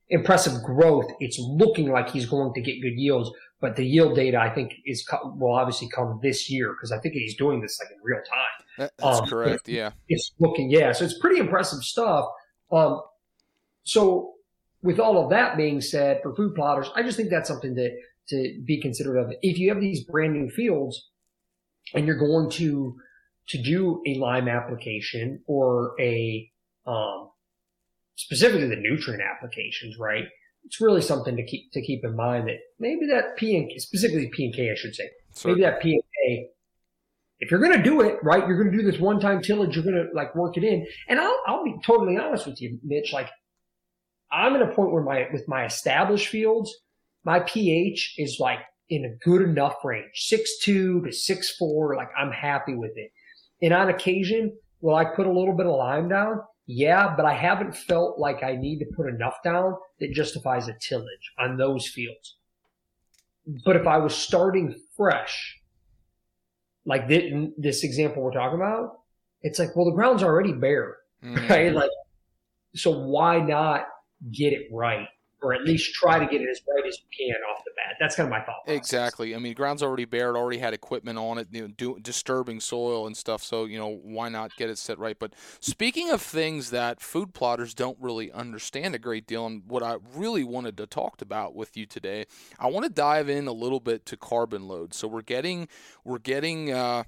impressive 0.09 0.61
growth. 0.63 1.05
It's 1.21 1.39
looking 1.39 1.91
like 1.91 2.09
he's 2.09 2.25
going 2.25 2.53
to 2.53 2.61
get 2.61 2.81
good 2.81 2.97
yields, 2.97 3.31
but 3.61 3.77
the 3.77 3.85
yield 3.85 4.15
data 4.15 4.37
I 4.37 4.49
think 4.53 4.73
is 4.85 5.07
will 5.37 5.53
obviously 5.53 5.87
come 5.89 6.19
this 6.21 6.49
year 6.49 6.73
because 6.73 6.91
I 6.91 6.99
think 6.99 7.13
he's 7.13 7.35
doing 7.35 7.61
this 7.61 7.79
like 7.79 7.89
in 7.91 7.97
real 8.03 8.21
time. 8.29 8.65
That's 8.79 9.19
um, 9.19 9.27
correct. 9.27 9.67
Yeah, 9.67 9.91
it's 10.07 10.31
looking 10.39 10.71
yeah, 10.71 10.93
so 10.93 11.03
it's 11.05 11.19
pretty 11.19 11.39
impressive 11.39 11.83
stuff. 11.83 12.25
Um, 12.71 13.01
so 13.83 14.33
with 14.81 14.99
all 14.99 15.23
of 15.23 15.29
that 15.31 15.57
being 15.57 15.81
said, 15.81 16.21
for 16.23 16.33
food 16.35 16.55
plotters, 16.55 16.89
I 16.95 17.03
just 17.03 17.17
think 17.17 17.29
that's 17.29 17.49
something 17.49 17.75
that 17.75 17.91
to 18.29 18.61
be 18.65 18.79
considered 18.81 19.17
of. 19.17 19.31
If 19.41 19.59
you 19.59 19.69
have 19.69 19.81
these 19.81 20.03
brand 20.03 20.33
new 20.33 20.49
fields 20.49 21.09
and 21.93 22.05
you're 22.07 22.17
going 22.17 22.49
to 22.51 22.95
to 23.49 23.61
do 23.61 24.01
a 24.07 24.15
lime 24.15 24.47
application 24.47 25.41
or 25.47 25.95
a 25.99 26.49
um, 26.85 27.29
specifically 28.15 28.67
the 28.67 28.75
nutrient 28.75 29.23
applications, 29.23 29.97
right? 29.97 30.25
It's 30.65 30.79
really 30.79 31.01
something 31.01 31.35
to 31.35 31.43
keep 31.43 31.71
to 31.73 31.81
keep 31.81 32.05
in 32.05 32.15
mind 32.15 32.47
that 32.47 32.57
maybe 32.79 33.07
that 33.07 33.35
P 33.37 33.57
and 33.57 33.69
specifically 33.81 34.29
P 34.33 34.45
and 34.45 34.53
K, 34.53 34.71
I 34.71 34.75
should 34.75 34.95
say, 34.95 35.09
Certainly. 35.31 35.61
maybe 35.61 35.71
that 35.71 35.81
P 35.81 35.93
and 35.93 36.03
K. 36.23 36.49
If 37.39 37.51
you're 37.51 37.59
going 37.59 37.77
to 37.77 37.83
do 37.83 38.01
it 38.01 38.19
right, 38.21 38.45
you're 38.47 38.61
going 38.61 38.71
to 38.71 38.77
do 38.77 38.89
this 38.89 38.99
one 38.99 39.19
time 39.19 39.41
tillage. 39.41 39.75
You're 39.75 39.85
going 39.85 39.95
to 39.95 40.13
like 40.13 40.35
work 40.35 40.57
it 40.57 40.63
in. 40.63 40.85
And 41.07 41.19
I'll 41.19 41.39
I'll 41.47 41.63
be 41.63 41.75
totally 41.85 42.17
honest 42.17 42.45
with 42.45 42.61
you, 42.61 42.79
Mitch. 42.83 43.13
Like 43.13 43.29
I'm 44.31 44.55
at 44.55 44.61
a 44.61 44.73
point 44.73 44.91
where 44.91 45.03
my 45.03 45.27
with 45.31 45.47
my 45.47 45.65
established 45.65 46.27
fields, 46.27 46.73
my 47.23 47.39
pH 47.39 48.15
is 48.17 48.37
like 48.39 48.59
in 48.89 49.05
a 49.05 49.23
good 49.23 49.41
enough 49.41 49.75
range, 49.83 50.11
six 50.15 50.59
two 50.59 51.03
to 51.05 51.11
six 51.11 51.55
four. 51.55 51.95
Like 51.95 52.09
I'm 52.17 52.31
happy 52.31 52.75
with 52.75 52.91
it. 52.95 53.11
And 53.61 53.73
on 53.73 53.89
occasion, 53.89 54.57
will 54.81 54.95
I 54.95 55.05
put 55.05 55.27
a 55.27 55.31
little 55.31 55.55
bit 55.55 55.65
of 55.65 55.75
lime 55.75 56.09
down? 56.09 56.41
Yeah, 56.65 57.15
but 57.15 57.25
I 57.25 57.33
haven't 57.33 57.75
felt 57.75 58.19
like 58.19 58.43
I 58.43 58.55
need 58.55 58.79
to 58.79 58.85
put 58.95 59.07
enough 59.07 59.37
down 59.43 59.75
that 59.99 60.13
justifies 60.13 60.67
a 60.67 60.75
tillage 60.79 61.33
on 61.39 61.57
those 61.57 61.87
fields. 61.87 62.37
But 63.65 63.75
if 63.75 63.87
I 63.87 63.97
was 63.97 64.15
starting 64.15 64.75
fresh, 64.95 65.59
like 66.85 67.07
this 67.07 67.83
example 67.83 68.23
we're 68.23 68.31
talking 68.31 68.57
about, 68.57 68.99
it's 69.41 69.59
like, 69.59 69.75
well, 69.75 69.85
the 69.85 69.91
ground's 69.91 70.23
already 70.23 70.53
bare, 70.53 70.97
mm-hmm. 71.23 71.47
right? 71.47 71.73
Like, 71.73 71.91
so 72.75 72.91
why 72.91 73.39
not 73.39 73.87
get 74.31 74.53
it 74.53 74.67
right? 74.71 75.07
Or 75.41 75.53
at 75.53 75.63
least 75.63 75.93
try 75.93 76.19
to 76.19 76.25
get 76.25 76.41
it 76.41 76.49
as 76.49 76.61
right 76.67 76.85
as 76.87 76.99
you 76.99 77.05
can 77.15 77.35
off 77.51 77.63
the 77.63 77.71
bat. 77.75 77.95
That's 77.99 78.15
kind 78.15 78.27
of 78.27 78.31
my 78.31 78.39
thought. 78.39 78.65
Process. 78.65 78.77
Exactly. 78.77 79.35
I 79.35 79.39
mean, 79.39 79.53
ground's 79.53 79.81
already 79.81 80.05
bare. 80.05 80.35
It 80.35 80.37
already 80.37 80.59
had 80.59 80.73
equipment 80.73 81.17
on 81.17 81.37
it, 81.37 81.47
you 81.51 81.61
know, 81.61 81.67
do, 81.67 81.97
disturbing 82.01 82.59
soil 82.59 83.07
and 83.07 83.15
stuff. 83.15 83.43
So 83.43 83.65
you 83.65 83.77
know, 83.77 83.99
why 84.03 84.29
not 84.29 84.55
get 84.57 84.69
it 84.69 84.77
set 84.77 84.99
right? 84.99 85.17
But 85.17 85.33
speaking 85.59 86.09
of 86.09 86.21
things 86.21 86.71
that 86.71 87.01
food 87.01 87.33
plotters 87.33 87.73
don't 87.73 87.97
really 87.99 88.31
understand 88.31 88.95
a 88.95 88.99
great 88.99 89.27
deal, 89.27 89.45
and 89.45 89.63
what 89.67 89.83
I 89.83 89.97
really 90.13 90.43
wanted 90.43 90.77
to 90.77 90.87
talk 90.87 91.21
about 91.21 91.55
with 91.55 91.77
you 91.77 91.85
today, 91.85 92.25
I 92.59 92.67
want 92.67 92.85
to 92.85 92.91
dive 92.91 93.29
in 93.29 93.47
a 93.47 93.53
little 93.53 93.79
bit 93.79 94.05
to 94.07 94.17
carbon 94.17 94.67
load. 94.67 94.93
So 94.93 95.07
we're 95.07 95.21
getting 95.21 95.67
we're 96.03 96.19
getting. 96.19 96.71
Uh, 96.71 97.03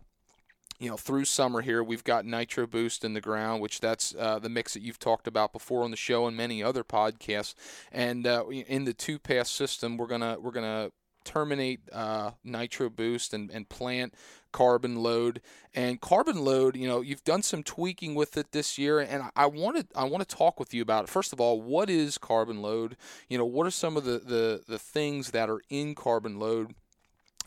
you 0.81 0.89
know, 0.89 0.97
through 0.97 1.25
summer 1.25 1.61
here, 1.61 1.83
we've 1.83 2.03
got 2.03 2.25
Nitro 2.25 2.65
Boost 2.65 3.05
in 3.05 3.13
the 3.13 3.21
ground, 3.21 3.61
which 3.61 3.79
that's 3.79 4.15
uh, 4.17 4.39
the 4.39 4.49
mix 4.49 4.73
that 4.73 4.81
you've 4.81 4.97
talked 4.97 5.27
about 5.27 5.53
before 5.53 5.83
on 5.83 5.91
the 5.91 5.97
show 5.97 6.25
and 6.25 6.35
many 6.35 6.63
other 6.63 6.83
podcasts. 6.83 7.53
And 7.91 8.25
uh, 8.25 8.45
in 8.49 8.85
the 8.85 8.93
two 8.93 9.19
pass 9.19 9.51
system, 9.51 9.95
we're 9.95 10.07
gonna 10.07 10.37
we're 10.39 10.49
gonna 10.49 10.89
terminate 11.23 11.81
uh, 11.93 12.31
Nitro 12.43 12.89
Boost 12.89 13.31
and, 13.31 13.51
and 13.51 13.69
plant 13.69 14.15
carbon 14.51 14.95
load. 14.95 15.41
And 15.75 16.01
carbon 16.01 16.43
load 16.43 16.75
you 16.75 16.87
know 16.87 17.01
you've 17.01 17.23
done 17.23 17.43
some 17.43 17.61
tweaking 17.61 18.15
with 18.15 18.35
it 18.35 18.51
this 18.51 18.77
year 18.79 18.99
and 18.99 19.23
i 19.35 19.45
wanted 19.45 19.87
i 19.95 20.03
want 20.03 20.27
to 20.27 20.35
talk 20.35 20.59
with 20.59 20.73
you 20.73 20.81
about 20.81 21.03
it. 21.03 21.09
First 21.09 21.31
of 21.31 21.39
all 21.39 21.61
what 21.61 21.91
is 21.91 22.17
carbon 22.17 22.59
load? 22.59 22.97
You 23.29 23.37
know 23.37 23.45
what 23.45 23.67
are 23.67 23.71
some 23.71 23.97
of 23.97 24.03
the 24.03 24.17
the, 24.17 24.63
the 24.67 24.79
things 24.79 25.29
that 25.29 25.47
are 25.47 25.61
in 25.69 25.93
carbon 25.93 26.39
load? 26.39 26.73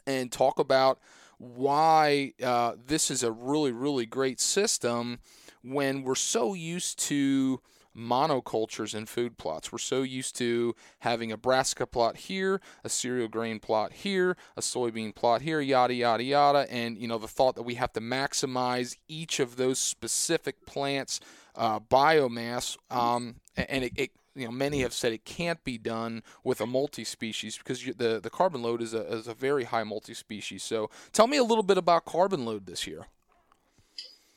And 0.07 0.31
talk 0.31 0.59
about 0.59 1.01
why 1.39 2.33
uh, 2.43 2.75
this 2.87 3.11
is 3.11 3.23
a 3.23 3.33
really, 3.33 3.73
really 3.73 4.07
great 4.07 4.41
system 4.41 5.19
when 5.63 6.03
we're 6.03 6.15
so 6.15 6.55
used 6.55 6.99
to 6.99 7.61
monocultures 7.97 8.95
and 8.95 9.09
food 9.09 9.39
plots. 9.39 9.71
We're 9.71 9.79
so 9.79 10.03
used 10.03 10.37
to 10.37 10.75
having 11.01 11.31
a 11.31 11.37
brassica 11.37 11.87
plot 11.87 12.17
here, 12.17 12.61
a 12.83 12.89
cereal 12.89 13.29
grain 13.29 13.61
plot 13.61 13.93
here, 13.93 14.37
a 14.57 14.61
soybean 14.61 15.15
plot 15.15 15.43
here, 15.43 15.61
yada 15.61 15.95
yada 15.95 16.25
yada, 16.25 16.67
and 16.71 16.99
you 16.99 17.09
know 17.09 17.19
the 17.19 17.29
thought 17.29 17.55
that 17.55 17.63
we 17.63 17.75
have 17.75 17.93
to 17.93 18.01
maximize 18.01 18.97
each 19.09 19.41
of 19.41 19.57
those 19.57 19.79
specific 19.79 20.67
plants' 20.67 21.21
uh, 21.55 21.79
biomass, 21.81 22.77
um, 22.91 23.37
and 23.57 23.85
it, 23.85 23.93
it 23.97 24.11
you 24.35 24.47
know 24.47 24.51
many 24.51 24.81
have 24.81 24.93
said 24.93 25.13
it 25.13 25.25
can't 25.25 25.63
be 25.65 25.79
done 25.79 26.23
with 26.43 26.61
a 26.61 26.67
multi-species 26.67 27.59
because 27.59 27.87
you, 27.87 27.95
the 27.95 28.21
the 28.21 28.31
carbon 28.31 28.63
load 28.63 28.83
is 28.83 28.95
a 28.95 29.07
is 29.13 29.29
a 29.29 29.35
very 29.35 29.65
high 29.65 29.85
multi-species. 29.85 30.63
So 30.63 30.91
tell 31.13 31.27
me 31.27 31.37
a 31.37 31.45
little 31.45 31.63
bit 31.63 31.79
about 31.79 32.05
carbon 32.05 32.45
load 32.45 32.67
this 32.67 32.87
year. 32.87 33.07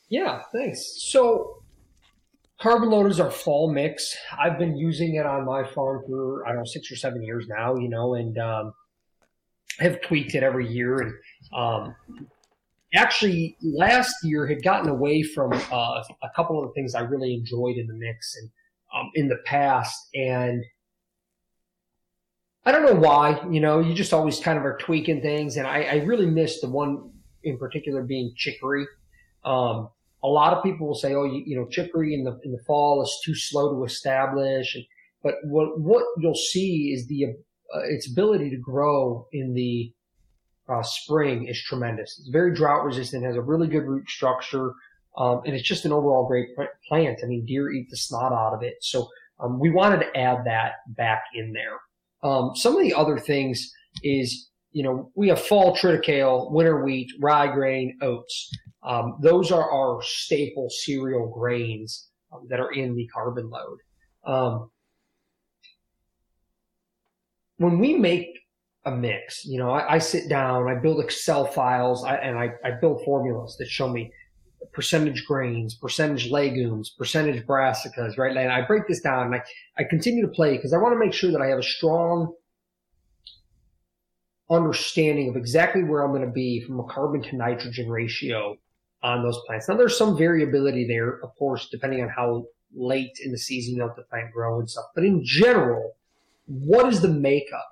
Yeah, 0.08 0.42
thanks. 0.52 0.80
So 1.10 1.62
carbon 2.60 2.90
load 2.90 3.10
is 3.10 3.20
our 3.20 3.30
fall 3.30 3.70
mix. 3.72 4.16
I've 4.38 4.58
been 4.58 4.76
using 4.76 5.16
it 5.16 5.26
on 5.26 5.44
my 5.44 5.64
farm 5.64 6.04
for 6.06 6.46
I 6.46 6.50
don't 6.50 6.58
know 6.58 6.64
six 6.64 6.90
or 6.90 6.96
seven 6.96 7.22
years 7.22 7.46
now. 7.48 7.76
You 7.76 7.88
know, 7.88 8.14
and 8.14 8.38
um, 8.38 8.74
have 9.80 10.00
tweaked 10.02 10.34
it 10.34 10.42
every 10.42 10.68
year 10.68 10.96
and. 10.98 11.12
Um, 11.52 11.94
actually, 12.94 13.56
last 13.62 14.14
year 14.22 14.46
had 14.46 14.62
gotten 14.62 14.88
away 14.88 15.22
from 15.22 15.52
uh, 15.52 16.02
a 16.22 16.30
couple 16.34 16.62
of 16.62 16.68
the 16.68 16.72
things 16.74 16.94
I 16.94 17.00
really 17.00 17.34
enjoyed 17.34 17.76
in 17.76 17.86
the 17.86 17.94
mix, 17.94 18.36
and 18.36 18.50
um, 18.94 19.10
in 19.14 19.28
the 19.28 19.38
past. 19.44 20.08
And 20.14 20.64
I 22.64 22.72
don't 22.72 22.84
know 22.84 23.00
why, 23.00 23.40
you 23.50 23.60
know, 23.60 23.80
you 23.80 23.94
just 23.94 24.12
always 24.12 24.40
kind 24.40 24.58
of 24.58 24.64
are 24.64 24.76
tweaking 24.78 25.22
things. 25.22 25.56
And 25.56 25.66
I, 25.66 25.82
I 25.82 25.94
really 26.04 26.26
missed 26.26 26.60
the 26.60 26.68
one 26.68 27.10
in 27.42 27.58
particular 27.58 28.02
being 28.02 28.32
chicory. 28.36 28.86
Um, 29.44 29.88
a 30.22 30.28
lot 30.28 30.52
of 30.52 30.62
people 30.62 30.86
will 30.86 30.94
say, 30.94 31.14
oh, 31.14 31.24
you, 31.24 31.42
you, 31.46 31.56
know, 31.56 31.66
chicory 31.66 32.14
in 32.14 32.24
the, 32.24 32.38
in 32.44 32.52
the 32.52 32.62
fall 32.66 33.02
is 33.02 33.20
too 33.24 33.34
slow 33.34 33.74
to 33.74 33.84
establish. 33.84 34.76
But 35.22 35.34
what, 35.44 35.80
what 35.80 36.04
you'll 36.18 36.34
see 36.34 36.92
is 36.92 37.06
the, 37.06 37.26
uh, 37.74 37.80
its 37.84 38.10
ability 38.10 38.50
to 38.50 38.56
grow 38.56 39.26
in 39.32 39.54
the 39.54 39.92
uh, 40.68 40.82
spring 40.82 41.46
is 41.46 41.62
tremendous. 41.62 42.18
It's 42.18 42.28
very 42.28 42.54
drought 42.54 42.84
resistant, 42.84 43.24
has 43.24 43.36
a 43.36 43.42
really 43.42 43.68
good 43.68 43.84
root 43.84 44.08
structure. 44.08 44.72
Um, 45.18 45.42
and 45.44 45.54
it's 45.54 45.66
just 45.66 45.84
an 45.84 45.92
overall 45.92 46.26
great 46.26 46.50
plant. 46.88 47.20
I 47.22 47.26
mean, 47.26 47.44
deer 47.44 47.70
eat 47.72 47.90
the 47.90 47.96
snot 47.96 48.32
out 48.32 48.54
of 48.54 48.62
it. 48.62 48.76
So 48.80 49.08
um, 49.40 49.58
we 49.58 49.68
wanted 49.70 50.00
to 50.00 50.16
add 50.16 50.44
that 50.44 50.74
back 50.96 51.24
in 51.34 51.52
there. 51.52 51.78
Um, 52.22 52.52
some 52.54 52.76
of 52.76 52.82
the 52.82 52.94
other 52.94 53.18
things 53.18 53.72
is, 54.04 54.50
you 54.70 54.84
know, 54.84 55.10
we 55.16 55.28
have 55.28 55.40
fall 55.40 55.76
triticale, 55.76 56.50
winter 56.52 56.84
wheat, 56.84 57.10
rye 57.20 57.52
grain, 57.52 57.98
oats. 58.00 58.50
Um, 58.84 59.18
those 59.20 59.50
are 59.50 59.70
our 59.70 60.00
staple 60.02 60.70
cereal 60.70 61.28
grains 61.28 62.08
um, 62.32 62.46
that 62.48 62.60
are 62.60 62.72
in 62.72 62.94
the 62.94 63.08
carbon 63.08 63.50
load. 63.50 63.78
Um, 64.24 64.70
when 67.56 67.80
we 67.80 67.94
make 67.94 68.38
a 68.84 68.90
mix, 68.92 69.44
you 69.44 69.58
know, 69.58 69.70
I, 69.70 69.94
I, 69.94 69.98
sit 69.98 70.28
down, 70.28 70.68
I 70.68 70.76
build 70.76 71.00
Excel 71.00 71.44
files, 71.44 72.04
I, 72.04 72.16
and 72.16 72.38
I, 72.38 72.52
I 72.64 72.72
build 72.80 73.04
formulas 73.04 73.56
that 73.58 73.68
show 73.68 73.88
me 73.88 74.12
percentage 74.72 75.24
grains, 75.26 75.74
percentage 75.74 76.30
legumes, 76.30 76.90
percentage 76.90 77.44
brassicas, 77.46 78.18
right? 78.18 78.36
And 78.36 78.52
I 78.52 78.66
break 78.66 78.86
this 78.88 79.00
down 79.00 79.26
and 79.26 79.34
I, 79.34 79.42
I 79.78 79.84
continue 79.84 80.22
to 80.22 80.32
play 80.32 80.56
because 80.56 80.72
I 80.72 80.78
want 80.78 80.94
to 80.94 80.98
make 80.98 81.14
sure 81.14 81.30
that 81.32 81.40
I 81.40 81.46
have 81.46 81.58
a 81.58 81.62
strong 81.62 82.34
understanding 84.50 85.28
of 85.28 85.36
exactly 85.36 85.84
where 85.84 86.02
I'm 86.02 86.12
going 86.12 86.24
to 86.24 86.32
be 86.32 86.60
from 86.60 86.80
a 86.80 86.84
carbon 86.84 87.22
to 87.22 87.36
nitrogen 87.36 87.88
ratio 87.88 88.56
on 89.02 89.22
those 89.22 89.38
plants. 89.46 89.68
Now 89.68 89.76
there's 89.76 89.96
some 89.96 90.16
variability 90.16 90.86
there, 90.86 91.20
of 91.22 91.34
course, 91.36 91.68
depending 91.70 92.02
on 92.02 92.08
how 92.08 92.46
late 92.74 93.18
in 93.24 93.30
the 93.30 93.38
season 93.38 93.76
you 93.76 93.84
let 93.84 93.96
the 93.96 94.02
plant 94.02 94.32
grow 94.32 94.58
and 94.58 94.68
stuff. 94.68 94.86
But 94.94 95.04
in 95.04 95.22
general, 95.24 95.92
what 96.46 96.92
is 96.92 97.00
the 97.00 97.08
makeup 97.08 97.68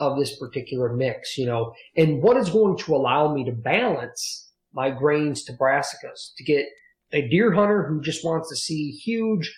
of 0.00 0.18
this 0.18 0.38
particular 0.38 0.92
mix, 0.92 1.36
you 1.36 1.46
know, 1.46 1.74
and 1.96 2.22
what 2.22 2.36
is 2.36 2.48
going 2.48 2.76
to 2.78 2.94
allow 2.94 3.32
me 3.32 3.44
to 3.44 3.52
balance 3.52 4.47
my 4.72 4.90
grains 4.90 5.44
to 5.44 5.52
brassicas 5.52 6.32
to 6.36 6.44
get 6.44 6.66
a 7.12 7.26
deer 7.28 7.52
hunter 7.52 7.86
who 7.86 8.00
just 8.00 8.24
wants 8.24 8.48
to 8.50 8.56
see 8.56 8.90
huge 8.90 9.54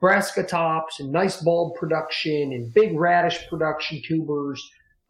brassica 0.00 0.42
tops 0.42 1.00
and 1.00 1.12
nice 1.12 1.40
bulb 1.42 1.74
production 1.78 2.52
and 2.52 2.72
big 2.72 2.98
radish 2.98 3.46
production 3.48 4.00
tubers, 4.06 4.62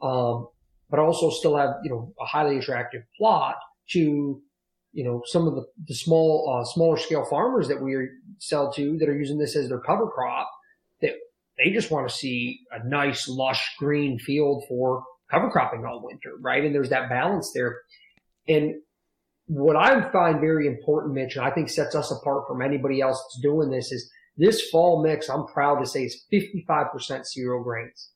um, 0.02 0.48
but 0.90 0.98
also 0.98 1.30
still 1.30 1.56
have, 1.56 1.74
you 1.84 1.90
know, 1.90 2.12
a 2.20 2.24
highly 2.24 2.58
attractive 2.58 3.02
plot 3.16 3.56
to, 3.90 4.42
you 4.92 5.04
know, 5.04 5.22
some 5.26 5.46
of 5.46 5.54
the, 5.54 5.64
the 5.86 5.94
small, 5.94 6.52
uh, 6.52 6.64
smaller 6.64 6.96
scale 6.96 7.24
farmers 7.24 7.68
that 7.68 7.80
we 7.80 7.96
sell 8.38 8.72
to 8.72 8.96
that 8.98 9.08
are 9.08 9.18
using 9.18 9.38
this 9.38 9.54
as 9.54 9.68
their 9.68 9.80
cover 9.80 10.08
crop 10.08 10.50
that 11.00 11.12
they 11.58 11.70
just 11.70 11.90
want 11.90 12.08
to 12.08 12.14
see 12.14 12.60
a 12.72 12.86
nice 12.88 13.28
lush 13.28 13.74
green 13.78 14.18
field 14.18 14.64
for 14.68 15.04
cover 15.30 15.50
cropping 15.50 15.84
all 15.84 16.02
winter, 16.02 16.32
right? 16.40 16.64
And 16.64 16.74
there's 16.74 16.90
that 16.90 17.10
balance 17.10 17.52
there. 17.54 17.80
And 18.48 18.76
what 19.48 19.76
I 19.76 20.00
find 20.10 20.40
very 20.40 20.66
important, 20.66 21.14
Mitch, 21.14 21.36
and 21.36 21.44
I 21.44 21.50
think 21.50 21.70
sets 21.70 21.94
us 21.94 22.10
apart 22.12 22.46
from 22.46 22.62
anybody 22.62 23.00
else 23.00 23.18
that's 23.18 23.42
doing 23.42 23.70
this 23.70 23.90
is 23.90 24.10
this 24.36 24.68
fall 24.70 25.02
mix, 25.02 25.28
I'm 25.28 25.46
proud 25.46 25.80
to 25.80 25.86
say 25.86 26.04
is 26.04 26.24
55% 26.32 27.26
cereal 27.26 27.62
grains. 27.62 28.10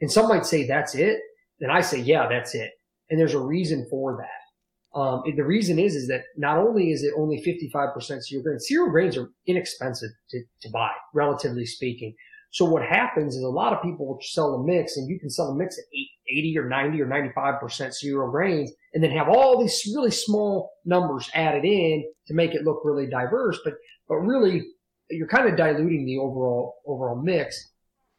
And 0.00 0.10
some 0.10 0.28
might 0.28 0.46
say 0.46 0.66
that's 0.66 0.94
it. 0.94 1.20
And 1.60 1.70
I 1.70 1.82
say, 1.82 2.00
yeah, 2.00 2.26
that's 2.28 2.54
it. 2.54 2.70
And 3.10 3.20
there's 3.20 3.34
a 3.34 3.40
reason 3.40 3.86
for 3.88 4.18
that. 4.18 4.98
Um, 4.98 5.22
the 5.24 5.44
reason 5.44 5.78
is, 5.78 5.94
is 5.94 6.08
that 6.08 6.22
not 6.38 6.58
only 6.58 6.90
is 6.90 7.02
it 7.02 7.12
only 7.16 7.42
55% 7.44 8.22
cereal 8.22 8.42
grains, 8.42 8.66
cereal 8.66 8.90
grains 8.90 9.16
are 9.18 9.30
inexpensive 9.46 10.10
to, 10.30 10.42
to 10.62 10.70
buy, 10.70 10.90
relatively 11.12 11.66
speaking. 11.66 12.14
So 12.50 12.64
what 12.64 12.82
happens 12.82 13.36
is 13.36 13.42
a 13.42 13.48
lot 13.48 13.74
of 13.74 13.82
people 13.82 14.18
sell 14.22 14.54
a 14.54 14.64
mix 14.64 14.96
and 14.96 15.08
you 15.08 15.20
can 15.20 15.28
sell 15.28 15.48
a 15.48 15.54
mix 15.54 15.78
at 15.78 15.84
80 16.30 16.58
or 16.58 16.68
90 16.68 17.02
or 17.02 17.06
95% 17.06 17.92
cereal 17.92 18.30
grains 18.30 18.72
and 18.96 19.04
then 19.04 19.10
have 19.10 19.28
all 19.28 19.60
these 19.60 19.92
really 19.94 20.10
small 20.10 20.72
numbers 20.86 21.28
added 21.34 21.66
in 21.66 22.02
to 22.26 22.32
make 22.32 22.54
it 22.54 22.64
look 22.64 22.80
really 22.82 23.06
diverse. 23.06 23.60
But, 23.62 23.74
but 24.08 24.16
really 24.16 24.62
you're 25.10 25.28
kind 25.28 25.46
of 25.46 25.54
diluting 25.54 26.06
the 26.06 26.16
overall, 26.16 26.76
overall 26.86 27.20
mix. 27.22 27.72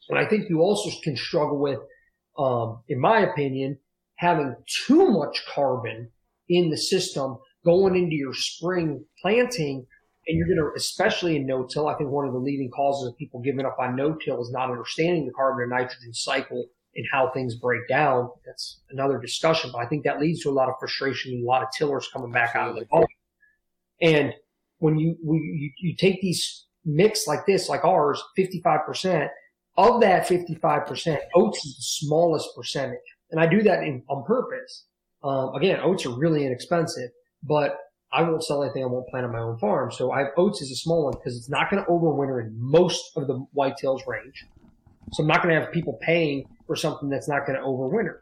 And 0.08 0.20
I 0.20 0.30
think 0.30 0.52
you 0.52 0.62
also 0.62 0.92
can 1.04 1.18
struggle 1.18 1.58
with, 1.58 1.80
um, 2.38 2.84
in 2.90 3.02
my 3.02 3.22
opinion, 3.22 3.80
having 4.18 4.56
too 4.86 5.10
much 5.10 5.44
carbon 5.52 6.12
in 6.48 6.70
the 6.70 6.78
system 6.78 7.40
going 7.66 7.96
into 7.96 8.16
your 8.16 8.36
spring 8.36 9.04
planting 9.20 9.84
and 10.28 10.38
you're 10.38 10.46
going 10.46 10.60
to, 10.60 10.70
especially 10.78 11.38
in 11.38 11.48
no-till, 11.48 11.88
I 11.88 11.96
think 11.96 12.12
one 12.12 12.28
of 12.28 12.34
the 12.34 12.40
leading 12.40 12.70
causes 12.70 13.10
of 13.10 13.18
people 13.18 13.42
giving 13.42 13.66
up 13.66 13.78
on 13.80 13.96
no-till 13.96 14.42
is 14.42 14.52
not 14.52 14.70
understanding 14.70 15.26
the 15.26 15.34
carbon 15.34 15.64
and 15.64 15.72
nitrogen 15.72 16.14
cycle 16.14 16.68
and 16.96 17.06
how 17.12 17.30
things 17.30 17.56
break 17.56 17.88
down. 17.88 18.30
That's 18.46 18.80
another 18.90 19.20
discussion, 19.20 19.70
but 19.72 19.80
I 19.80 19.86
think 19.86 20.04
that 20.06 20.20
leads 20.20 20.42
to 20.42 20.50
a 20.50 20.52
lot 20.52 20.70
of 20.70 20.76
frustration 20.80 21.34
and 21.34 21.44
a 21.44 21.48
lot 21.48 21.62
of 21.62 21.70
tillers 21.78 22.10
coming 22.12 22.32
back 22.32 22.56
out 22.56 22.70
of 22.70 22.76
the 22.76 22.86
farm. 22.86 23.06
And 24.02 24.34
when 24.80 24.98
you, 24.98 25.16
you, 25.24 25.72
you 25.78 25.96
take 25.96 26.22
these 26.22 26.66
mix 26.86 27.28
like 27.28 27.46
this, 27.46 27.70
like 27.70 27.84
ours, 27.84 28.22
55%, 28.38 29.30
of 29.78 30.02
that 30.02 30.28
55%, 30.28 31.20
oats 31.36 31.66
is 31.66 31.76
the 31.76 31.84
smallest 31.84 32.50
percentage. 32.56 33.00
And 33.30 33.40
I 33.40 33.46
do 33.46 33.62
that 33.64 33.84
in, 33.84 34.04
on 34.10 34.24
purpose. 34.26 34.86
Um, 35.24 35.54
again, 35.56 35.80
oats 35.82 36.06
are 36.06 36.18
really 36.18 36.46
inexpensive, 36.46 37.10
but 37.44 37.78
I 38.12 38.22
won't 38.22 38.44
sell 38.44 38.64
anything 38.64 38.84
I 38.84 38.88
won't 38.88 39.08
plant 39.10 39.26
on 39.26 39.34
my 39.34 39.40
own 39.40 39.58
farm. 39.58 39.92
So 39.92 40.12
I 40.12 40.20
have 40.20 40.30
oats 40.38 40.62
as 40.62 40.72
a 40.72 40.76
small 40.76 41.06
one 41.06 41.14
because 41.14 41.38
it's 41.38 41.50
not 41.50 41.70
going 41.70 41.84
to 41.84 41.90
overwinter 41.90 42.42
in 42.42 42.54
most 42.58 43.12
of 43.18 43.28
the 43.28 43.46
whitetails 43.56 44.08
range. 44.08 44.46
So 45.14 45.24
I'm 45.24 45.28
not 45.28 45.44
going 45.44 45.54
to 45.54 45.62
have 45.62 45.72
people 45.72 46.00
paying 46.02 46.46
for 46.68 46.76
something 46.76 47.10
that's 47.10 47.28
not 47.28 47.48
going 47.48 47.58
to 47.58 47.66
overwinter. 47.66 48.20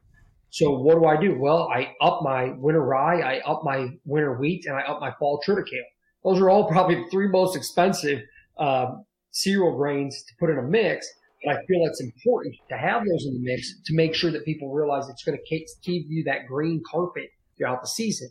So 0.52 0.72
what 0.72 0.96
do 0.96 1.06
I 1.06 1.20
do? 1.20 1.38
Well, 1.38 1.68
I 1.68 1.94
up 2.00 2.22
my 2.24 2.54
winter 2.58 2.82
rye, 2.82 3.20
I 3.20 3.40
up 3.40 3.64
my 3.66 3.90
winter 4.06 4.38
wheat, 4.38 4.66
and 4.66 4.76
I 4.78 4.82
up 4.84 5.02
my 5.02 5.12
fall 5.20 5.42
triticale. 5.46 5.84
Those 6.24 6.40
are 6.40 6.50
all 6.50 6.70
probably 6.72 6.96
the 6.96 7.10
three 7.12 7.28
most 7.28 7.58
expensive 7.58 8.22
um, 8.58 9.04
cereal 9.32 9.76
grains 9.76 10.24
to 10.24 10.34
put 10.40 10.50
in 10.50 10.58
a 10.58 10.64
mix. 10.64 11.12
But 11.44 11.58
I 11.58 11.66
feel 11.66 11.86
it's 11.86 12.02
important 12.02 12.56
to 12.70 12.78
have 12.78 13.04
those 13.06 13.26
in 13.26 13.34
the 13.34 13.40
mix 13.42 13.82
to 13.86 13.96
make 13.96 14.16
sure 14.16 14.32
that 14.32 14.46
people 14.46 14.72
realize 14.72 15.10
it's 15.10 15.24
going 15.24 15.38
to 15.38 15.44
keep 15.84 16.06
you 16.08 16.24
that 16.24 16.48
green 16.48 16.82
carpet 16.90 17.30
throughout 17.58 17.82
the 17.82 17.88
season. 17.88 18.30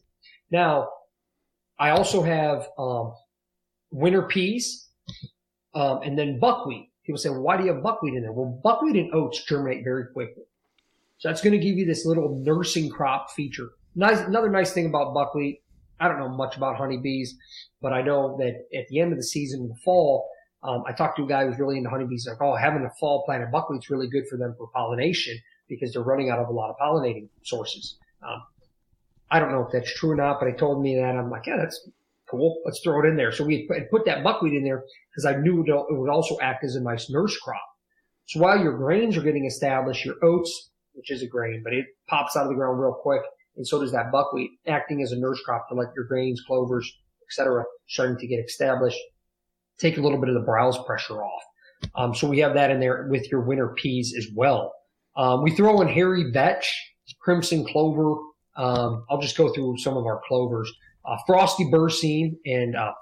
Now, 0.50 0.88
I 1.78 1.90
also 1.90 2.22
have 2.22 2.68
um, 2.78 3.12
winter 3.90 4.22
peas 4.22 4.88
um, 5.74 6.00
and 6.02 6.18
then 6.18 6.38
buckwheat. 6.40 6.90
People 7.04 7.18
say, 7.18 7.28
why 7.28 7.56
do 7.56 7.64
you 7.64 7.72
have 7.72 7.82
buckwheat 7.82 8.14
in 8.14 8.22
there? 8.22 8.32
Well, 8.32 8.60
buckwheat 8.62 8.96
and 8.96 9.14
oats 9.14 9.44
germinate 9.44 9.84
very 9.84 10.06
quickly. 10.12 10.44
So 11.18 11.28
that's 11.28 11.42
going 11.42 11.58
to 11.58 11.64
give 11.64 11.76
you 11.76 11.86
this 11.86 12.04
little 12.06 12.40
nursing 12.42 12.90
crop 12.90 13.30
feature. 13.30 13.70
Nice, 13.94 14.20
another 14.20 14.48
nice 14.48 14.72
thing 14.72 14.86
about 14.86 15.14
buckwheat, 15.14 15.62
I 16.00 16.08
don't 16.08 16.18
know 16.18 16.28
much 16.28 16.56
about 16.56 16.76
honeybees, 16.76 17.36
but 17.80 17.92
I 17.92 18.02
know 18.02 18.36
that 18.38 18.66
at 18.76 18.88
the 18.88 19.00
end 19.00 19.12
of 19.12 19.18
the 19.18 19.24
season 19.24 19.62
in 19.62 19.68
the 19.68 19.76
fall, 19.84 20.28
um, 20.62 20.82
I 20.86 20.92
talked 20.92 21.18
to 21.18 21.24
a 21.24 21.28
guy 21.28 21.46
who's 21.46 21.58
really 21.58 21.76
into 21.76 21.90
honeybees. 21.90 22.26
Like, 22.26 22.40
oh, 22.40 22.56
having 22.56 22.84
a 22.84 22.90
fall 22.98 23.22
planted 23.24 23.52
buckwheat's 23.52 23.90
really 23.90 24.08
good 24.08 24.24
for 24.28 24.36
them 24.36 24.54
for 24.56 24.68
pollination 24.74 25.38
because 25.68 25.92
they're 25.92 26.02
running 26.02 26.30
out 26.30 26.38
of 26.38 26.48
a 26.48 26.52
lot 26.52 26.70
of 26.70 26.76
pollinating 26.78 27.28
sources. 27.42 27.98
Um, 28.26 28.42
I 29.30 29.38
don't 29.38 29.52
know 29.52 29.62
if 29.62 29.72
that's 29.72 29.92
true 29.94 30.10
or 30.10 30.16
not, 30.16 30.40
but 30.40 30.48
he 30.48 30.54
told 30.54 30.82
me 30.82 30.96
that. 30.96 31.16
I'm 31.16 31.30
like, 31.30 31.46
yeah, 31.46 31.56
that's 31.58 31.88
cool. 32.30 32.60
Let's 32.64 32.80
throw 32.82 33.04
it 33.04 33.08
in 33.08 33.16
there. 33.16 33.32
So 33.32 33.44
we 33.44 33.68
put 33.90 34.04
that 34.06 34.24
buckwheat 34.24 34.54
in 34.54 34.64
there 34.64 34.84
because 35.10 35.24
I 35.24 35.36
knew 35.36 35.64
it 35.66 35.86
would 35.90 36.10
also 36.10 36.38
act 36.40 36.64
as 36.64 36.76
a 36.76 36.82
nice 36.82 37.10
nurse 37.10 37.36
crop. 37.38 37.62
So 38.26 38.40
while 38.40 38.58
your 38.58 38.76
grains 38.76 39.16
are 39.16 39.22
getting 39.22 39.44
established, 39.44 40.04
your 40.04 40.16
oats, 40.22 40.70
which 40.92 41.10
is 41.10 41.22
a 41.22 41.26
grain, 41.26 41.60
but 41.62 41.72
it 41.72 41.86
pops 42.08 42.36
out 42.36 42.44
of 42.44 42.48
the 42.48 42.54
ground 42.54 42.80
real 42.80 42.94
quick, 42.94 43.22
and 43.56 43.66
so 43.66 43.80
does 43.80 43.92
that 43.92 44.10
buckwheat, 44.10 44.50
acting 44.66 45.02
as 45.02 45.12
a 45.12 45.18
nurse 45.18 45.40
crop 45.44 45.68
to 45.68 45.74
let 45.74 45.88
your 45.94 46.06
grains, 46.06 46.42
clovers, 46.46 46.90
etc., 47.28 47.64
starting 47.88 48.16
to 48.18 48.26
get 48.26 48.44
established, 48.44 48.98
take 49.78 49.98
a 49.98 50.00
little 50.00 50.18
bit 50.18 50.28
of 50.28 50.34
the 50.34 50.40
browse 50.40 50.78
pressure 50.84 51.22
off. 51.22 51.42
Um, 51.94 52.14
so 52.14 52.28
we 52.28 52.38
have 52.38 52.54
that 52.54 52.70
in 52.70 52.80
there 52.80 53.06
with 53.10 53.30
your 53.30 53.42
winter 53.42 53.74
peas 53.76 54.14
as 54.16 54.26
well. 54.34 54.72
Um, 55.16 55.42
we 55.42 55.50
throw 55.50 55.80
in 55.82 55.88
hairy 55.88 56.30
vetch, 56.32 56.72
crimson 57.20 57.64
clover, 57.66 58.16
um, 58.56 59.04
I'll 59.10 59.20
just 59.20 59.36
go 59.36 59.52
through 59.52 59.78
some 59.78 59.96
of 59.96 60.06
our 60.06 60.20
clovers. 60.26 60.72
Uh, 61.04 61.16
frosty 61.26 61.64
Berseem 61.64 62.36
and 62.46 62.76
uh, 62.76 62.92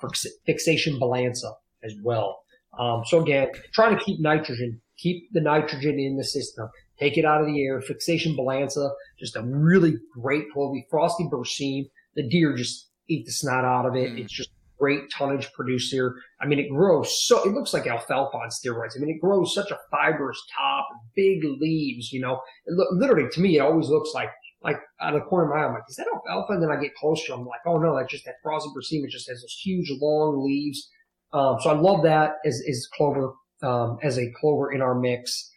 fixation 0.44 0.98
balansa 0.98 1.52
as 1.84 1.94
well. 2.02 2.42
Um, 2.78 3.02
so 3.06 3.22
again, 3.22 3.48
trying 3.72 3.96
to 3.96 4.04
keep 4.04 4.20
nitrogen, 4.20 4.80
keep 4.96 5.28
the 5.32 5.40
nitrogen 5.40 6.00
in 6.00 6.16
the 6.16 6.24
system, 6.24 6.68
take 6.98 7.16
it 7.16 7.24
out 7.24 7.40
of 7.40 7.46
the 7.46 7.62
air. 7.62 7.80
Fixation 7.80 8.36
balansa, 8.36 8.90
just 9.18 9.36
a 9.36 9.42
really 9.42 9.98
great 10.12 10.50
clover. 10.52 10.80
Frosty 10.90 11.24
Berseem, 11.24 11.88
the 12.16 12.28
deer 12.28 12.56
just 12.56 12.88
eat 13.08 13.24
the 13.26 13.32
snot 13.32 13.64
out 13.64 13.86
of 13.86 13.94
it. 13.94 14.12
Mm. 14.12 14.20
It's 14.20 14.32
just 14.32 14.50
great 14.78 15.08
tonnage 15.16 15.52
producer. 15.52 16.16
I 16.40 16.46
mean, 16.46 16.58
it 16.58 16.68
grows 16.68 17.24
so, 17.24 17.44
it 17.44 17.52
looks 17.52 17.72
like 17.72 17.86
alfalfa 17.86 18.36
on 18.36 18.48
steroids. 18.48 18.96
I 18.96 18.98
mean, 18.98 19.14
it 19.14 19.20
grows 19.20 19.54
such 19.54 19.70
a 19.70 19.78
fibrous 19.92 20.42
top, 20.56 20.88
big 21.14 21.44
leaves, 21.44 22.12
you 22.12 22.20
know, 22.20 22.40
it 22.66 22.74
literally 22.90 23.28
to 23.30 23.40
me, 23.40 23.58
it 23.58 23.60
always 23.60 23.88
looks 23.88 24.10
like 24.12 24.30
like 24.64 24.76
out 25.00 25.14
of 25.14 25.20
the 25.20 25.26
corner 25.26 25.44
of 25.44 25.54
my 25.54 25.62
eye, 25.62 25.66
I'm 25.66 25.74
like, 25.74 25.82
is 25.88 25.96
that 25.96 26.06
alfalfa? 26.12 26.54
And 26.54 26.62
then 26.62 26.70
I 26.70 26.80
get 26.80 26.94
closer, 26.94 27.32
I'm 27.32 27.46
like, 27.46 27.60
oh 27.66 27.78
no, 27.78 27.96
that's 27.96 28.10
just 28.10 28.24
that 28.24 28.36
frosty 28.42 28.70
Berseem. 28.70 29.04
It 29.04 29.10
just 29.10 29.28
has 29.28 29.40
those 29.40 29.60
huge 29.62 29.90
long 30.00 30.44
leaves. 30.44 30.88
Um, 31.32 31.56
so 31.60 31.70
I 31.70 31.74
love 31.74 32.02
that 32.04 32.36
as, 32.44 32.62
as 32.68 32.86
clover, 32.96 33.32
um, 33.62 33.98
as 34.02 34.18
a 34.18 34.30
clover 34.40 34.72
in 34.72 34.82
our 34.82 34.94
mix. 34.94 35.50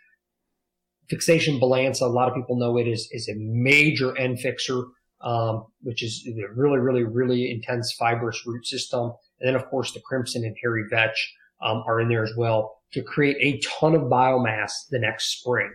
Fixation 1.10 1.60
Balansa, 1.60 2.02
a 2.02 2.06
lot 2.06 2.28
of 2.28 2.36
people 2.36 2.58
know 2.58 2.78
it 2.78 2.88
is, 2.88 3.08
is 3.12 3.30
a 3.30 3.36
major 3.36 4.18
N 4.18 4.38
fixer, 4.38 4.86
um, 5.22 5.66
which 5.82 6.04
is 6.04 6.28
a 6.28 6.54
really, 6.56 6.80
really, 6.80 7.04
really 7.04 7.52
intense 7.52 7.94
fibrous 7.94 8.42
root 8.46 8.66
system. 8.66 9.12
And 9.40 9.48
then 9.48 9.56
of 9.56 9.70
course 9.70 9.94
the 9.94 10.02
Crimson 10.02 10.44
and 10.44 10.56
Hairy 10.62 10.86
Vetch, 10.90 11.34
um, 11.62 11.84
are 11.88 12.02
in 12.02 12.10
there 12.10 12.24
as 12.24 12.34
well 12.36 12.82
to 12.94 13.02
create 13.02 13.38
a 13.40 13.60
ton 13.80 13.96
of 13.96 14.04
biomass 14.04 14.72
the 14.90 15.00
next 15.00 15.40
spring 15.40 15.72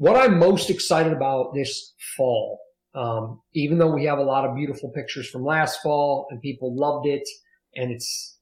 what 0.00 0.16
I'm 0.16 0.38
most 0.38 0.70
excited 0.70 1.12
about 1.12 1.52
this 1.52 1.92
fall, 2.16 2.58
um, 2.94 3.42
even 3.52 3.76
though 3.76 3.92
we 3.92 4.06
have 4.06 4.18
a 4.18 4.22
lot 4.22 4.46
of 4.46 4.56
beautiful 4.56 4.88
pictures 4.88 5.28
from 5.28 5.44
last 5.44 5.82
fall 5.82 6.26
and 6.30 6.40
people 6.40 6.74
loved 6.74 7.06
it, 7.06 7.28
and 7.76 7.92
it's 7.92 8.38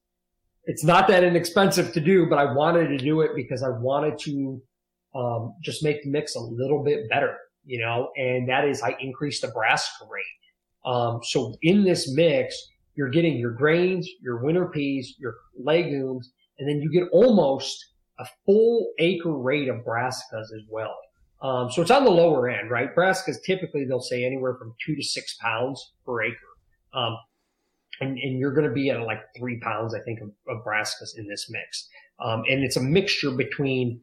it's 0.67 0.85
not 0.85 1.09
that 1.09 1.25
inexpensive 1.25 1.93
to 1.95 2.01
do, 2.01 2.27
but 2.27 2.39
I 2.39 2.55
wanted 2.55 2.87
to 2.91 2.97
do 2.97 3.23
it 3.23 3.33
because 3.35 3.65
I 3.65 3.71
wanted 3.71 4.21
to 4.21 4.63
um, 5.17 5.55
just 5.61 5.83
make 5.83 6.05
the 6.05 6.11
mix 6.11 6.37
a 6.37 6.41
little 6.41 6.85
bit 6.85 7.09
better, 7.11 7.37
you 7.65 7.81
know, 7.81 8.13
and 8.17 8.49
that 8.49 8.65
is 8.65 8.81
I 8.81 8.95
increased 9.01 9.43
the 9.43 9.49
brassica 9.49 10.05
rate. 10.09 10.25
Um, 10.89 11.19
so 11.25 11.57
in 11.63 11.83
this 11.83 12.09
mix, 12.15 12.55
you're 12.95 13.11
getting 13.11 13.37
your 13.37 13.51
grains, 13.51 14.09
your 14.23 14.45
winter 14.45 14.69
peas, 14.69 15.17
your 15.19 15.35
legumes, 15.61 16.31
and 16.61 16.69
then 16.69 16.81
you 16.81 16.93
get 16.93 17.09
almost 17.11 17.85
a 18.21 18.27
full 18.47 18.93
acre 19.01 19.37
rate 19.37 19.69
of 19.69 19.79
brassicas 19.79 20.53
as 20.55 20.63
well. 20.71 20.95
Um, 21.41 21.71
so 21.71 21.83
it's 21.83 21.91
on 21.91 22.05
the 22.05 22.11
lower 22.11 22.49
end, 22.49 22.71
right? 22.71 22.95
Brassicas 22.95 23.43
typically 23.45 23.85
they'll 23.85 24.01
say 24.01 24.25
anywhere 24.25 24.55
from 24.57 24.75
two 24.85 24.97
to 24.97 25.03
six 25.03 25.37
pounds 25.37 25.93
per 26.05 26.23
acre. 26.23 26.37
Um, 26.93 27.17
and, 28.01 28.19
and 28.19 28.39
you're 28.39 28.53
going 28.53 28.69
to 28.69 28.75
be 28.75 28.91
at 28.91 29.01
like 29.03 29.21
three 29.37 29.59
pounds, 29.61 29.95
I 29.95 30.01
think, 30.01 30.21
of, 30.21 30.31
of 30.49 30.65
brassicas 30.65 31.17
in 31.17 31.29
this 31.29 31.49
mix. 31.51 31.89
Um, 32.21 32.43
and 32.49 32.65
it's 32.65 32.77
a 32.77 32.83
mixture 32.83 33.31
between, 33.31 34.01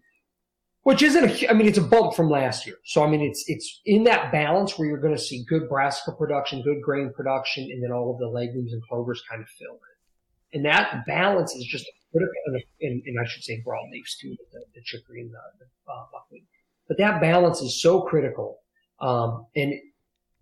which 0.83 1.01
isn't 1.01 1.23
a, 1.23 1.49
I 1.49 1.53
mean, 1.53 1.67
it's 1.67 1.77
a 1.77 1.83
bump 1.83 2.15
from 2.15 2.29
last 2.29 2.65
year. 2.65 2.77
So, 2.85 3.03
I 3.03 3.09
mean, 3.09 3.21
it's, 3.21 3.43
it's 3.47 3.81
in 3.85 4.03
that 4.05 4.31
balance 4.31 4.77
where 4.77 4.87
you're 4.87 5.01
going 5.01 5.15
to 5.15 5.21
see 5.21 5.43
good 5.47 5.67
brassica 5.67 6.11
production, 6.13 6.61
good 6.61 6.81
grain 6.81 7.11
production, 7.13 7.63
and 7.71 7.83
then 7.83 7.91
all 7.91 8.13
of 8.13 8.19
the 8.19 8.27
legumes 8.27 8.71
and 8.71 8.81
clovers 8.83 9.23
kind 9.29 9.41
of 9.41 9.49
fill 9.49 9.73
in. 9.73 10.59
and 10.59 10.65
that 10.65 11.05
balance 11.05 11.53
is 11.55 11.65
just 11.65 11.85
critical. 12.11 12.63
And, 12.81 13.03
and, 13.05 13.19
I 13.19 13.25
should 13.25 13.43
say 13.43 13.63
broadleafs 13.65 14.17
too, 14.21 14.35
the, 14.53 14.59
the 14.73 14.81
chicory 14.83 15.21
and 15.21 15.31
the, 15.31 15.39
the 15.59 15.91
uh, 15.91 16.05
buckwheat. 16.13 16.45
But 16.87 16.97
that 16.97 17.21
balance 17.21 17.61
is 17.61 17.81
so 17.81 18.01
critical. 18.01 18.59
Um, 18.99 19.47
and 19.55 19.73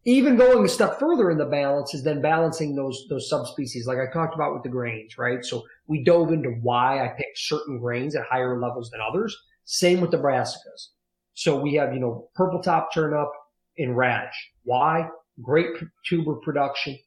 even 0.06 0.36
going 0.36 0.66
a 0.66 0.70
step 0.70 1.00
further 1.00 1.32
in 1.32 1.38
the 1.38 1.46
balance 1.46 1.94
is 1.94 2.04
then 2.04 2.22
balancing 2.22 2.76
those 2.76 3.06
those 3.10 3.30
subspecies, 3.30 3.88
like 3.88 3.98
I 4.00 4.12
talked 4.12 4.36
about 4.36 4.54
with 4.54 4.64
the 4.64 4.70
grains, 4.70 5.18
right? 5.18 5.44
So 5.46 5.64
we 5.88 6.04
dove 6.04 6.32
into 6.32 6.50
why 6.62 7.04
I 7.04 7.10
picked 7.10 7.38
certain 7.38 7.80
grains 7.80 8.16
at 8.16 8.26
higher 8.26 8.60
levels 8.60 8.90
than 8.90 9.00
others. 9.02 9.36
Same 9.66 10.02
with 10.02 10.12
the 10.12 10.18
brassicas. 10.18 10.90
So 11.36 11.60
we 11.60 11.76
have, 11.76 11.94
you 11.94 12.00
know, 12.00 12.30
purple 12.36 12.62
top 12.62 12.94
turnip 12.94 13.30
in 13.78 13.96
radish. 13.96 14.52
Why? 14.64 15.08
Great 15.42 15.70
tuber 16.06 16.36
production, 16.36 17.00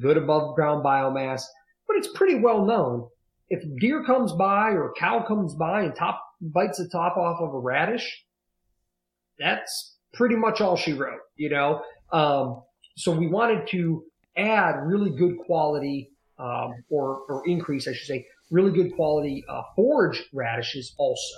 good 0.00 0.18
above 0.18 0.56
ground 0.56 0.84
biomass, 0.84 1.42
but 1.86 1.96
it's 1.96 2.08
pretty 2.08 2.34
well 2.34 2.66
known. 2.66 3.08
If 3.48 3.62
deer 3.80 4.04
comes 4.04 4.32
by 4.32 4.70
or 4.70 4.90
a 4.90 4.94
cow 4.94 5.24
comes 5.26 5.54
by 5.54 5.82
and 5.82 5.94
top 5.94 6.20
bites 6.40 6.78
the 6.78 6.88
top 6.88 7.16
off 7.16 7.40
of 7.40 7.54
a 7.54 7.58
radish, 7.58 8.24
that's 9.42 9.96
pretty 10.14 10.36
much 10.36 10.60
all 10.60 10.76
she 10.76 10.92
wrote, 10.92 11.20
you 11.36 11.50
know? 11.50 11.82
Um, 12.12 12.62
so 12.96 13.10
we 13.12 13.26
wanted 13.26 13.66
to 13.68 14.04
add 14.36 14.76
really 14.84 15.10
good 15.10 15.38
quality, 15.46 16.10
um, 16.38 16.72
or, 16.90 17.22
or 17.28 17.42
increase, 17.46 17.88
I 17.88 17.92
should 17.92 18.06
say, 18.06 18.26
really 18.50 18.70
good 18.70 18.94
quality, 18.94 19.44
uh, 19.48 19.62
forage 19.74 20.22
radishes 20.32 20.94
also. 20.98 21.36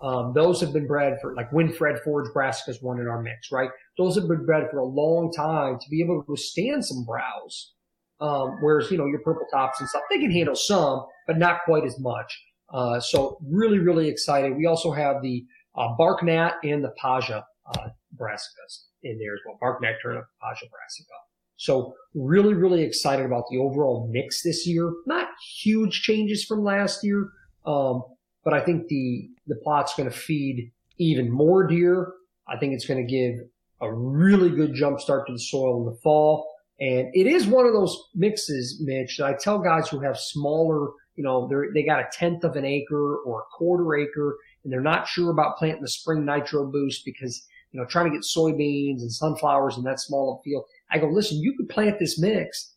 Um, 0.00 0.32
those 0.34 0.60
have 0.60 0.72
been 0.72 0.86
bred 0.86 1.18
for 1.20 1.34
like 1.34 1.50
Winfred 1.52 2.02
Forage 2.02 2.32
Brassicas 2.34 2.82
one 2.82 2.98
in 2.98 3.06
our 3.06 3.22
mix, 3.22 3.52
right? 3.52 3.70
Those 3.96 4.16
have 4.16 4.26
been 4.26 4.44
bred 4.44 4.68
for 4.70 4.78
a 4.78 4.84
long 4.84 5.32
time 5.32 5.78
to 5.78 5.90
be 5.90 6.02
able 6.02 6.22
to 6.22 6.30
withstand 6.30 6.84
some 6.84 7.04
browse. 7.04 7.72
Um, 8.20 8.58
whereas, 8.60 8.90
you 8.90 8.98
know, 8.98 9.06
your 9.06 9.20
purple 9.20 9.46
tops 9.52 9.80
and 9.80 9.88
stuff, 9.88 10.02
they 10.10 10.18
can 10.18 10.30
handle 10.30 10.54
some, 10.54 11.06
but 11.26 11.38
not 11.38 11.60
quite 11.64 11.84
as 11.84 11.98
much. 12.00 12.40
Uh, 12.72 12.98
so 13.00 13.38
really, 13.48 13.78
really 13.78 14.08
excited. 14.08 14.56
We 14.56 14.66
also 14.66 14.90
have 14.92 15.22
the 15.22 15.44
uh, 15.74 15.96
Barkant 15.98 16.54
and 16.64 16.84
the 16.84 16.92
Pasja 17.02 17.42
uh, 17.66 17.88
brassicas 18.18 18.86
in 19.02 19.18
there 19.18 19.34
as 19.34 19.40
well. 19.46 19.58
Barkant 19.62 19.94
turnip, 20.02 20.24
Pasja 20.42 20.68
brassica. 20.70 21.14
So 21.56 21.94
really, 22.14 22.54
really 22.54 22.82
excited 22.82 23.24
about 23.24 23.44
the 23.50 23.58
overall 23.58 24.08
mix 24.10 24.42
this 24.42 24.66
year. 24.66 24.92
Not 25.06 25.28
huge 25.62 26.02
changes 26.02 26.44
from 26.44 26.64
last 26.64 27.04
year, 27.04 27.28
um, 27.66 28.02
but 28.44 28.52
I 28.52 28.60
think 28.60 28.88
the 28.88 29.28
the 29.46 29.56
plot's 29.56 29.94
going 29.94 30.10
to 30.10 30.16
feed 30.16 30.72
even 30.98 31.30
more 31.30 31.66
deer. 31.66 32.12
I 32.48 32.56
think 32.58 32.74
it's 32.74 32.86
going 32.86 33.06
to 33.06 33.10
give 33.10 33.34
a 33.80 33.92
really 33.92 34.50
good 34.50 34.74
jump 34.74 35.00
start 35.00 35.26
to 35.26 35.32
the 35.32 35.38
soil 35.38 35.80
in 35.80 35.92
the 35.92 35.98
fall. 36.00 36.48
And 36.80 37.08
it 37.14 37.26
is 37.26 37.46
one 37.46 37.66
of 37.66 37.72
those 37.72 37.96
mixes, 38.14 38.80
Mitch, 38.80 39.18
that 39.18 39.26
I 39.26 39.34
tell 39.34 39.58
guys 39.58 39.88
who 39.88 40.00
have 40.00 40.18
smaller, 40.18 40.88
you 41.14 41.22
know, 41.22 41.46
they're 41.48 41.68
they 41.72 41.84
got 41.84 42.00
a 42.00 42.08
tenth 42.12 42.42
of 42.42 42.56
an 42.56 42.64
acre 42.64 43.18
or 43.18 43.40
a 43.40 43.56
quarter 43.56 43.94
acre 43.94 44.36
and 44.64 44.72
they're 44.72 44.80
not 44.80 45.08
sure 45.08 45.30
about 45.30 45.56
planting 45.56 45.82
the 45.82 45.88
spring 45.88 46.24
nitro 46.24 46.70
boost 46.70 47.04
because, 47.04 47.46
you 47.72 47.80
know, 47.80 47.86
trying 47.86 48.10
to 48.10 48.16
get 48.16 48.24
soybeans 48.24 49.00
and 49.00 49.12
sunflowers 49.12 49.76
in 49.76 49.84
that 49.84 50.00
small 50.00 50.40
field. 50.44 50.64
I 50.90 50.98
go, 50.98 51.08
listen, 51.08 51.38
you 51.38 51.54
could 51.56 51.68
plant 51.68 51.98
this 51.98 52.20
mix 52.20 52.74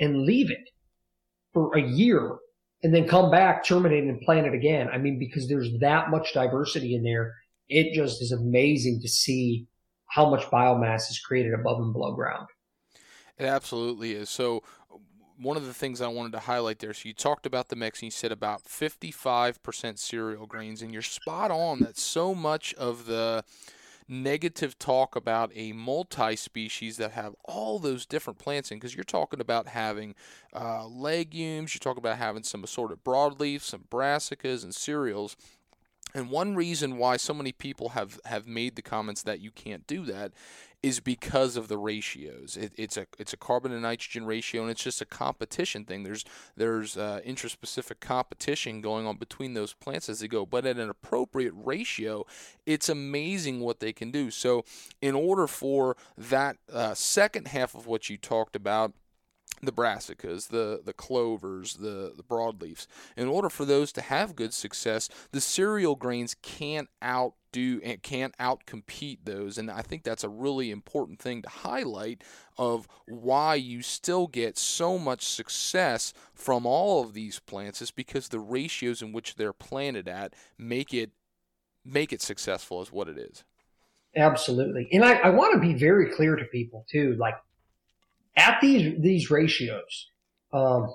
and 0.00 0.22
leave 0.22 0.50
it 0.50 0.70
for 1.52 1.76
a 1.76 1.82
year 1.82 2.36
and 2.82 2.94
then 2.94 3.08
come 3.08 3.30
back, 3.30 3.64
terminate 3.64 4.04
and 4.04 4.20
plant 4.20 4.46
it 4.46 4.54
again. 4.54 4.88
I 4.92 4.98
mean, 4.98 5.18
because 5.18 5.48
there's 5.48 5.70
that 5.80 6.10
much 6.10 6.34
diversity 6.34 6.94
in 6.94 7.02
there. 7.02 7.32
It 7.68 7.94
just 7.94 8.22
is 8.22 8.32
amazing 8.32 9.00
to 9.02 9.08
see 9.08 9.66
how 10.06 10.30
much 10.30 10.44
biomass 10.44 11.10
is 11.10 11.18
created 11.18 11.52
above 11.52 11.80
and 11.80 11.92
below 11.92 12.14
ground. 12.14 12.46
It 13.38 13.44
absolutely 13.44 14.12
is. 14.12 14.30
So 14.30 14.62
one 15.38 15.56
of 15.56 15.66
the 15.66 15.74
things 15.74 16.00
I 16.00 16.08
wanted 16.08 16.32
to 16.32 16.40
highlight 16.40 16.78
there, 16.78 16.94
so 16.94 17.08
you 17.08 17.14
talked 17.14 17.46
about 17.46 17.68
the 17.68 17.76
mix 17.76 18.00
and 18.00 18.06
you 18.06 18.10
said 18.10 18.32
about 18.32 18.64
55% 18.64 19.98
cereal 19.98 20.46
grains, 20.46 20.82
and 20.82 20.92
you're 20.92 21.02
spot 21.02 21.50
on 21.50 21.80
that 21.80 21.98
so 21.98 22.34
much 22.34 22.74
of 22.74 23.06
the 23.06 23.44
negative 24.08 24.78
talk 24.78 25.16
about 25.16 25.50
a 25.54 25.72
multi-species 25.72 26.96
that 26.96 27.12
have 27.12 27.34
all 27.44 27.78
those 27.78 28.06
different 28.06 28.38
plants 28.38 28.70
in 28.70 28.78
because 28.78 28.94
you're 28.94 29.02
talking 29.02 29.40
about 29.40 29.66
having 29.66 30.14
uh, 30.54 30.86
legumes 30.86 31.74
you're 31.74 31.80
talking 31.80 31.98
about 31.98 32.16
having 32.16 32.44
some 32.44 32.62
assorted 32.62 33.02
broadleafs 33.02 33.62
some 33.62 33.84
brassicas 33.90 34.62
and 34.62 34.74
cereals. 34.74 35.36
And 36.14 36.30
one 36.30 36.54
reason 36.54 36.96
why 36.96 37.18
so 37.18 37.34
many 37.34 37.52
people 37.52 37.90
have, 37.90 38.20
have 38.24 38.46
made 38.46 38.76
the 38.76 38.82
comments 38.82 39.22
that 39.24 39.40
you 39.40 39.50
can't 39.50 39.86
do 39.86 40.04
that 40.06 40.32
is 40.82 41.00
because 41.00 41.56
of 41.56 41.68
the 41.68 41.78
ratios. 41.78 42.56
It, 42.56 42.72
it's 42.76 42.96
a 42.96 43.06
it's 43.18 43.32
a 43.32 43.36
carbon 43.36 43.72
and 43.72 43.82
nitrogen 43.82 44.24
ratio, 44.24 44.62
and 44.62 44.70
it's 44.70 44.82
just 44.82 45.00
a 45.00 45.06
competition 45.06 45.84
thing. 45.84 46.02
There's 46.02 46.24
there's 46.56 46.96
uh, 46.96 47.20
intraspecific 47.26 48.00
competition 48.00 48.80
going 48.80 49.06
on 49.06 49.16
between 49.16 49.54
those 49.54 49.72
plants 49.72 50.08
as 50.08 50.20
they 50.20 50.28
go, 50.28 50.46
but 50.46 50.66
at 50.66 50.76
an 50.76 50.90
appropriate 50.90 51.54
ratio, 51.56 52.24
it's 52.66 52.88
amazing 52.88 53.60
what 53.60 53.80
they 53.80 53.92
can 53.92 54.10
do. 54.10 54.30
So, 54.30 54.64
in 55.00 55.14
order 55.14 55.46
for 55.46 55.96
that 56.16 56.56
uh, 56.72 56.94
second 56.94 57.48
half 57.48 57.74
of 57.74 57.86
what 57.86 58.08
you 58.08 58.16
talked 58.16 58.54
about 58.54 58.92
the 59.62 59.72
brassicas, 59.72 60.48
the, 60.48 60.82
the 60.84 60.92
clovers, 60.92 61.74
the, 61.74 62.12
the 62.16 62.22
broadleafs. 62.22 62.86
In 63.16 63.26
order 63.26 63.48
for 63.48 63.64
those 63.64 63.90
to 63.92 64.02
have 64.02 64.36
good 64.36 64.52
success, 64.52 65.08
the 65.32 65.40
cereal 65.40 65.96
grains 65.96 66.36
can't 66.42 66.88
outdo 67.56 67.80
and 67.82 68.02
can't 68.02 68.36
outcompete 68.38 69.18
those. 69.24 69.58
And 69.58 69.70
I 69.70 69.82
think 69.82 70.02
that's 70.02 70.24
a 70.24 70.28
really 70.28 70.70
important 70.70 71.18
thing 71.18 71.42
to 71.42 71.48
highlight 71.48 72.22
of 72.58 72.88
why 73.06 73.54
you 73.54 73.82
still 73.82 74.26
get 74.26 74.58
so 74.58 74.98
much 74.98 75.26
success 75.26 76.12
from 76.34 76.66
all 76.66 77.02
of 77.02 77.14
these 77.14 77.38
plants 77.40 77.82
is 77.82 77.90
because 77.90 78.28
the 78.28 78.40
ratios 78.40 79.02
in 79.02 79.12
which 79.12 79.36
they're 79.36 79.52
planted 79.52 80.08
at 80.08 80.34
make 80.58 80.92
it 80.94 81.10
make 81.84 82.12
it 82.12 82.22
successful 82.22 82.82
is 82.82 82.90
what 82.90 83.08
it 83.08 83.18
is. 83.18 83.44
Absolutely. 84.16 84.88
And 84.92 85.04
I, 85.04 85.14
I 85.14 85.30
want 85.30 85.54
to 85.54 85.60
be 85.60 85.74
very 85.74 86.10
clear 86.10 86.36
to 86.36 86.44
people 86.46 86.84
too. 86.90 87.16
Like 87.18 87.34
at 88.36 88.58
these 88.60 89.00
these 89.00 89.30
ratios, 89.30 90.10
um, 90.52 90.88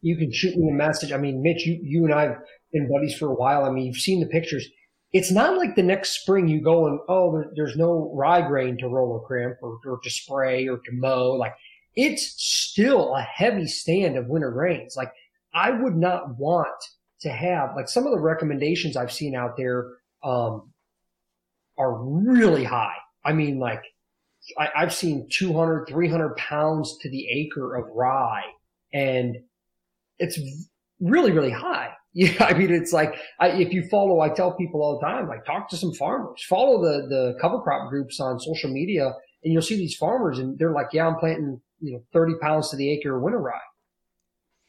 you 0.00 0.16
can 0.16 0.32
shoot 0.32 0.56
me 0.56 0.70
a 0.70 0.74
message. 0.74 1.12
I 1.12 1.16
mean, 1.16 1.42
Mitch, 1.42 1.66
you 1.66 1.80
you 1.82 2.04
and 2.04 2.14
I 2.14 2.22
have 2.22 2.38
been 2.72 2.88
buddies 2.88 3.16
for 3.16 3.28
a 3.28 3.34
while. 3.34 3.64
I 3.64 3.70
mean, 3.70 3.86
you've 3.86 3.96
seen 3.96 4.20
the 4.20 4.26
pictures. 4.26 4.66
It's 5.14 5.30
not 5.30 5.56
like 5.56 5.76
the 5.76 5.82
next 5.82 6.20
spring 6.20 6.48
you 6.48 6.60
go 6.60 6.88
and 6.88 6.98
oh, 7.08 7.32
there, 7.32 7.50
there's 7.54 7.76
no 7.76 8.12
rye 8.14 8.46
grain 8.46 8.76
to 8.78 8.88
roller 8.88 9.20
crimp 9.20 9.58
or, 9.62 9.78
or 9.86 10.00
to 10.02 10.10
spray 10.10 10.68
or 10.68 10.78
to 10.78 10.92
mow. 10.92 11.30
Like 11.30 11.54
it's 11.94 12.34
still 12.36 13.14
a 13.14 13.22
heavy 13.22 13.66
stand 13.66 14.18
of 14.18 14.26
winter 14.26 14.50
grains. 14.50 14.96
Like 14.96 15.12
I 15.54 15.70
would 15.70 15.96
not 15.96 16.36
want 16.36 16.84
to 17.20 17.30
have 17.30 17.76
like 17.76 17.88
some 17.88 18.06
of 18.06 18.12
the 18.12 18.20
recommendations 18.20 18.96
I've 18.96 19.12
seen 19.12 19.36
out 19.36 19.56
there 19.56 19.92
um, 20.24 20.72
are 21.78 21.96
really 22.02 22.64
high. 22.64 22.96
I 23.24 23.32
mean, 23.32 23.60
like 23.60 23.84
I, 24.58 24.68
have 24.74 24.92
seen 24.92 25.28
200, 25.30 25.86
300 25.86 26.36
pounds 26.36 26.98
to 27.02 27.08
the 27.08 27.28
acre 27.30 27.76
of 27.76 27.86
rye 27.94 28.42
and 28.92 29.36
it's 30.18 30.38
really, 31.00 31.30
really 31.30 31.50
high. 31.50 31.92
Yeah. 32.16 32.44
I 32.44 32.54
mean, 32.54 32.72
it's 32.72 32.92
like, 32.92 33.16
I, 33.40 33.48
if 33.48 33.72
you 33.72 33.88
follow, 33.88 34.20
I 34.20 34.28
tell 34.28 34.52
people 34.52 34.82
all 34.82 35.00
the 35.00 35.04
time, 35.04 35.26
like 35.26 35.44
talk 35.44 35.68
to 35.70 35.76
some 35.76 35.92
farmers, 35.94 36.44
follow 36.48 36.80
the, 36.80 37.08
the 37.08 37.36
cover 37.40 37.60
crop 37.60 37.90
groups 37.90 38.20
on 38.20 38.38
social 38.38 38.70
media 38.70 39.12
and 39.42 39.52
you'll 39.52 39.62
see 39.62 39.76
these 39.76 39.96
farmers 39.96 40.38
and 40.38 40.56
they're 40.56 40.70
like, 40.70 40.86
yeah, 40.92 41.08
I'm 41.08 41.16
planting, 41.16 41.60
you 41.80 41.92
know, 41.92 42.04
30 42.12 42.34
pounds 42.40 42.70
to 42.70 42.76
the 42.76 42.88
acre 42.88 43.16
of 43.16 43.22
winter 43.22 43.40
rye. 43.40 43.58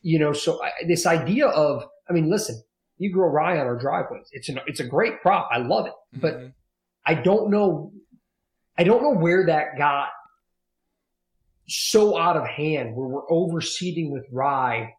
You 0.02 0.18
know, 0.18 0.34
so 0.34 0.60
I, 0.64 0.72
this 0.88 1.06
idea 1.06 1.46
of, 1.46 1.86
I 2.10 2.14
mean, 2.14 2.32
listen, 2.32 2.64
you 2.98 3.14
grow 3.14 3.28
rye 3.28 3.60
on 3.60 3.68
our 3.68 3.78
driveways. 3.78 4.28
It's 4.32 4.50
an, 4.50 4.60
it's 4.66 4.80
a 4.80 4.88
great 4.88 5.22
crop. 5.22 5.48
I 5.52 5.60
love 5.60 5.86
it, 5.86 5.94
but 6.20 6.34
mm-hmm. 6.34 6.48
I 7.06 7.14
don't 7.14 7.52
know 7.52 7.92
I 8.78 8.84
don't 8.84 9.02
know 9.02 9.20
where 9.20 9.46
that 9.46 9.78
got 9.78 10.10
so 11.68 12.18
out 12.18 12.38
of 12.38 12.46
hand 12.46 12.96
where 12.96 13.08
we're 13.08 13.28
overseeding 13.28 14.12
with 14.12 14.26
rye 14.32 14.94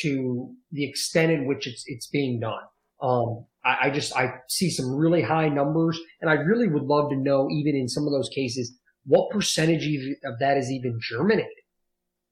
to 0.00 0.54
the 0.70 0.88
extent 0.88 1.32
in 1.32 1.46
which 1.46 1.66
it's 1.66 1.84
it's 1.86 2.06
being 2.06 2.40
done. 2.40 2.62
Um, 3.00 3.46
I, 3.64 3.86
I, 3.86 3.90
just 3.90 4.14
I 4.16 4.34
see 4.48 4.70
some 4.70 4.92
really 4.92 5.22
high 5.22 5.48
numbers, 5.48 6.00
and 6.20 6.28
I 6.28 6.34
really 6.34 6.68
would 6.68 6.82
love 6.82 7.10
to 7.10 7.16
know, 7.16 7.48
even 7.50 7.76
in 7.76 7.88
some 7.88 8.06
of 8.06 8.12
those 8.12 8.28
cases, 8.28 8.76
what 9.06 9.30
percentage 9.30 9.86
of 10.24 10.38
that 10.40 10.56
is 10.56 10.70
even 10.70 10.98
germinated. 11.00 11.46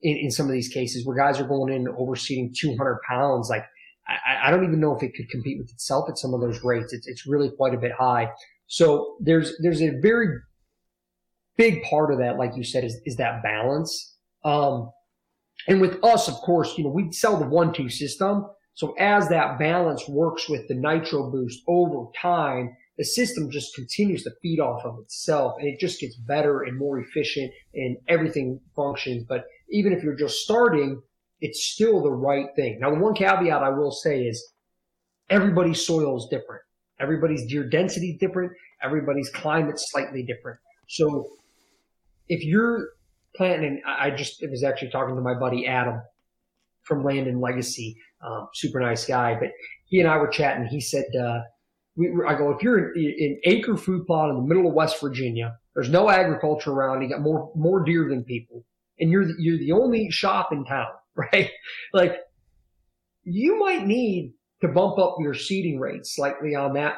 In, 0.03 0.17
in 0.17 0.31
some 0.31 0.47
of 0.47 0.53
these 0.53 0.69
cases, 0.69 1.07
where 1.07 1.17
guys 1.17 1.41
are 1.41 1.47
going 1.47 1.73
in 1.73 1.87
overseeding 1.87 2.55
200 2.55 2.99
pounds, 3.09 3.49
like 3.49 3.65
I, 4.07 4.49
I 4.49 4.51
don't 4.51 4.65
even 4.65 4.81
know 4.81 4.95
if 4.95 5.03
it 5.03 5.15
could 5.15 5.29
compete 5.31 5.59
with 5.59 5.71
itself 5.71 6.09
at 6.09 6.19
some 6.19 6.35
of 6.35 6.41
those 6.41 6.63
rates. 6.63 6.93
It's 6.93 7.07
it's 7.07 7.27
really 7.27 7.51
quite 7.57 7.75
a 7.75 7.79
bit 7.79 7.93
high. 7.93 8.29
So 8.67 9.17
there's 9.21 9.55
there's 9.63 9.81
a 9.81 9.91
very 10.01 10.29
big 11.57 11.83
part 11.85 12.13
of 12.13 12.19
that, 12.19 12.37
like 12.37 12.57
you 12.57 12.65
said, 12.65 12.85
is, 12.85 13.01
is 13.05 13.17
that 13.17 13.43
balance. 13.43 14.15
Um, 14.45 14.91
and 15.69 15.81
with 15.81 16.03
us, 16.05 16.29
of 16.29 16.35
course, 16.35 16.77
you 16.77 16.85
know, 16.85 16.91
we 16.91 17.11
sell 17.13 17.39
the 17.39 17.47
one, 17.47 17.73
two 17.73 17.89
system. 17.89 18.47
So 18.75 18.95
as 18.99 19.29
that 19.29 19.59
balance 19.59 20.07
works 20.09 20.49
with 20.49 20.69
the 20.69 20.75
nitro 20.75 21.31
boost 21.31 21.63
over 21.67 22.11
time, 22.21 22.77
the 22.99 23.05
system 23.05 23.51
just 23.51 23.75
continues 23.75 24.23
to 24.25 24.31
feed 24.43 24.61
off 24.61 24.85
of 24.85 24.99
itself 25.01 25.57
and 25.59 25.69
it 25.69 25.79
just 25.79 26.01
gets 26.01 26.17
better 26.17 26.63
and 26.63 26.79
more 26.79 26.99
efficient 26.99 27.53
and 27.75 27.97
everything 28.09 28.61
functions. 28.75 29.25
But 29.29 29.45
even 29.71 29.93
if 29.93 30.03
you're 30.03 30.17
just 30.17 30.41
starting, 30.41 31.03
it's 31.41 31.65
still 31.65 32.03
the 32.03 32.13
right 32.13 32.47
thing. 32.57 32.79
Now, 32.81 32.91
the 32.91 33.01
one 33.01 33.15
caveat 33.15 33.63
I 33.63 33.69
will 33.71 33.93
say 33.93 34.23
is 34.23 34.53
everybody's 35.29 35.87
soil 35.87 36.17
is 36.17 36.27
different. 36.31 36.63
Everybody's 36.99 37.47
deer 37.47 37.69
density 37.69 38.17
different. 38.19 38.53
Everybody's 38.83 39.29
climate's 39.31 39.91
slightly 39.91 40.23
different. 40.23 40.59
So 40.89 41.29
if 42.29 42.43
you're 42.45 42.89
planting, 43.37 43.83
I 43.87 44.11
just 44.11 44.43
was 44.49 44.65
actually 44.65 44.91
talking 44.91 45.15
to 45.15 45.23
my 45.23 45.35
buddy 45.35 45.67
Adam 45.67 46.01
from 46.83 47.05
Land 47.05 47.27
and 47.27 47.41
Legacy, 47.41 47.97
um, 48.25 48.49
super 48.55 48.81
nice 48.81 49.05
guy, 49.05 49.35
but 49.39 49.51
he 49.87 50.01
and 50.01 50.09
I 50.09 50.17
were 50.17 50.29
chatting. 50.29 50.67
He 50.67 50.81
said, 50.81 51.05
uh, 51.21 51.41
we, 51.97 52.11
I 52.27 52.35
go, 52.35 52.51
if 52.51 52.63
you're 52.63 52.95
in 52.95 53.41
acre 53.45 53.77
food 53.77 54.07
plot 54.07 54.31
in 54.31 54.37
the 54.37 54.43
middle 54.43 54.69
of 54.69 54.75
West 54.75 55.01
Virginia, 55.01 55.57
there's 55.75 55.89
no 55.89 56.09
agriculture 56.11 56.73
around, 56.73 57.03
you 57.03 57.09
got 57.09 57.23
more, 57.23 57.51
more 57.55 57.85
deer 57.85 58.09
than 58.09 58.25
people, 58.25 58.65
and 59.01 59.11
you're, 59.11 59.27
the, 59.27 59.35
you're 59.39 59.59
the 59.59 59.73
only 59.73 60.11
shop 60.11 60.53
in 60.53 60.65
town, 60.65 60.89
right? 61.15 61.51
Like, 61.93 62.19
you 63.25 63.59
might 63.59 63.87
need 63.87 64.33
to 64.61 64.69
bump 64.69 64.99
up 64.99 65.17
your 65.21 65.35
seeding 65.35 65.81
rate 65.81 66.07
slightly 66.07 66.55
on 66.55 66.75
that 66.75 66.95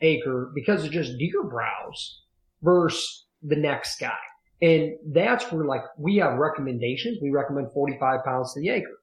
acre 0.00 0.50
because 0.54 0.84
of 0.84 0.90
just 0.90 1.18
deer 1.18 1.42
browse 1.42 2.22
versus 2.62 3.26
the 3.42 3.56
next 3.56 3.98
guy. 3.98 4.16
And 4.62 4.94
that's 5.12 5.50
where 5.52 5.64
like 5.64 5.82
we 5.98 6.16
have 6.16 6.38
recommendations. 6.38 7.18
We 7.20 7.30
recommend 7.30 7.72
45 7.72 8.24
pounds 8.24 8.54
to 8.54 8.60
the 8.60 8.70
acre. 8.70 8.98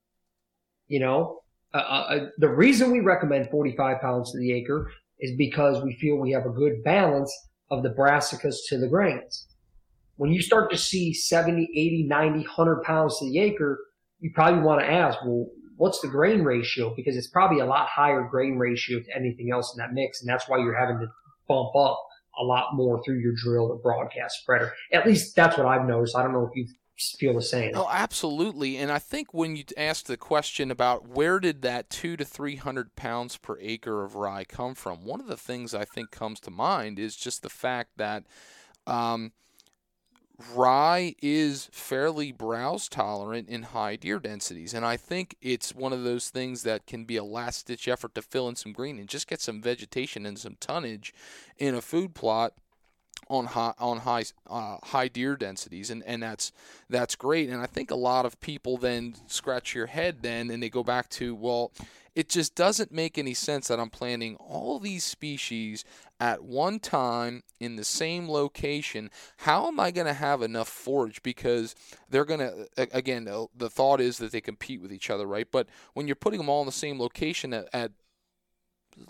You 0.88 1.00
know, 1.00 1.40
uh, 1.74 1.78
uh, 1.78 1.82
uh 1.82 2.26
the 2.38 2.50
reason 2.50 2.92
we 2.92 3.00
recommend 3.00 3.50
45 3.50 4.02
pounds 4.02 4.32
to 4.32 4.40
the 4.40 4.54
acre 4.54 4.92
is 5.20 5.36
because 5.38 5.84
we 5.84 5.96
feel 5.96 6.18
we 6.18 6.32
have 6.32 6.46
a 6.46 6.50
good 6.50 6.84
balance 6.84 7.32
of 7.70 7.84
the 7.84 7.90
brassicas 7.90 8.56
to 8.68 8.78
the 8.78 8.88
grains. 8.88 9.48
When 10.18 10.32
you 10.32 10.42
start 10.42 10.72
to 10.72 10.78
see 10.78 11.14
70, 11.14 11.70
80, 11.76 12.04
90, 12.08 12.40
100 12.40 12.84
pounds 12.84 13.20
to 13.20 13.26
the 13.26 13.40
acre, 13.40 13.80
you 14.20 14.32
probably 14.34 14.62
want 14.62 14.82
to 14.82 14.90
ask, 14.90 15.18
well, 15.26 15.48
what's 15.78 16.02
the 16.02 16.08
grain 16.08 16.44
ratio? 16.44 16.94
Because 16.96 17.16
it's 17.16 17.28
probably 17.28 17.60
a 17.60 17.66
lot 17.66 17.88
higher 17.88 18.28
grain 18.30 18.58
ratio 18.58 19.00
to 19.00 19.16
anything 19.16 19.52
else 19.52 19.74
in 19.76 19.82
that 19.82 19.94
mix. 19.94 20.22
And 20.22 20.30
that's 20.30 20.48
why 20.48 20.58
you're 20.58 20.78
having 20.78 21.00
to 21.00 21.08
bump 21.48 21.76
up 21.76 22.00
a 22.40 22.44
lot 22.44 22.76
more 22.76 23.02
through 23.04 23.20
your 23.20 23.34
drill 23.36 23.72
or 23.72 23.78
broadcast 23.78 24.40
spreader. 24.40 24.74
At 24.92 25.06
least 25.06 25.36
that's 25.36 25.58
what 25.58 25.68
I've 25.68 25.86
noticed. 25.88 26.16
I 26.16 26.24
don't 26.24 26.34
know 26.34 26.48
if 26.48 26.56
you 26.56 26.68
feel 27.18 27.34
the 27.34 27.42
same. 27.42 27.72
Oh, 27.76 27.90
absolutely. 27.92 28.78
And 28.78 28.92
I 28.92 29.00
think 29.00 29.34
when 29.34 29.56
you 29.56 29.64
asked 29.76 30.08
the 30.08 30.18
question 30.18 30.72
about 30.72 31.08
where 31.08 31.40
did 31.40 31.62
that 31.64 31.90
two 31.90 32.16
to 32.18 32.26
three 32.26 32.56
hundred 32.56 32.96
pounds 32.96 33.38
per 33.38 33.58
acre 33.60 34.04
of 34.04 34.16
rye 34.16 34.44
come 34.44 34.76
from, 34.76 35.04
one 35.04 35.20
of 35.20 35.28
the 35.28 35.38
things 35.38 35.74
I 35.74 35.86
think 35.86 36.12
comes 36.12 36.40
to 36.42 36.52
mind 36.52 37.00
is 37.00 37.16
just 37.16 37.42
the 37.42 37.50
fact 37.50 37.98
that 37.98 38.24
um, 38.86 39.32
rye 40.54 41.16
is 41.22 41.70
fairly 41.72 42.32
browse 42.32 42.88
tolerant 42.90 43.50
in 43.50 43.64
high 43.64 43.96
deer 43.96 44.20
densities. 44.20 44.74
And 44.74 44.86
I 44.86 44.98
think 44.98 45.36
it's 45.42 45.74
one 45.74 45.94
of 45.94 46.04
those 46.04 46.30
things 46.30 46.64
that 46.64 46.86
can 46.86 47.06
be 47.06 47.18
a 47.18 47.24
last 47.24 47.68
ditch 47.68 47.88
effort 47.88 48.16
to 48.16 48.22
fill 48.22 48.50
in 48.50 48.56
some 48.56 48.74
green 48.74 49.00
and 49.00 49.08
just 49.08 49.28
get 49.28 49.42
some 49.42 49.62
vegetation 49.62 50.26
and 50.26 50.38
some 50.38 50.58
tonnage 50.60 51.14
in 51.58 51.76
a 51.76 51.82
food 51.82 52.14
plot 52.14 52.54
on 53.30 53.46
high 53.46 53.74
on 53.80 54.00
high 54.00 54.24
uh, 54.48 54.78
high 54.84 55.08
deer 55.08 55.36
densities 55.36 55.90
and 55.90 56.04
and 56.04 56.22
that's 56.22 56.52
that's 56.90 57.16
great 57.16 57.50
and 57.50 57.62
I 57.62 57.68
think 57.68 57.90
a 57.90 57.96
lot 57.96 58.26
of 58.26 58.40
people 58.42 58.78
then 58.78 59.16
scratch 59.28 59.74
your 59.74 59.86
head 59.86 60.22
then 60.22 60.52
and 60.52 60.62
they 60.62 60.70
go 60.70 60.84
back 60.84 61.10
to 61.12 61.34
well 61.34 61.72
it 62.16 62.30
just 62.30 62.56
doesn't 62.56 62.92
make 62.92 63.18
any 63.18 63.34
sense 63.34 63.68
that 63.68 63.80
I'm 63.80 63.90
planting 63.90 64.36
all 64.36 64.80
these 64.80 65.04
species 65.04 65.84
at 66.20 66.44
one 66.44 66.80
time 66.80 67.44
in 67.60 67.76
the 67.76 67.84
same 67.84 68.30
location. 68.30 69.10
How 69.38 69.68
am 69.68 69.80
I 69.80 69.92
going 69.92 70.08
to 70.08 70.14
have 70.14 70.42
enough 70.42 70.68
forage? 70.68 71.24
Because 71.24 71.76
they're 72.10 72.26
going 72.26 72.40
to, 72.40 72.68
again, 72.78 73.28
uh, 73.28 73.46
the 73.56 73.70
thought 73.70 74.00
is 74.00 74.18
that 74.20 74.32
they 74.32 74.42
compete 74.42 74.82
with 74.82 74.94
each 74.94 75.10
other, 75.10 75.26
right? 75.26 75.48
But 75.52 75.68
when 75.94 76.08
you're 76.08 76.16
putting 76.16 76.40
them 76.40 76.50
all 76.50 76.62
in 76.62 76.68
the 76.68 76.72
same 76.72 77.00
location 77.00 77.54
at, 77.54 77.68
at 77.74 77.92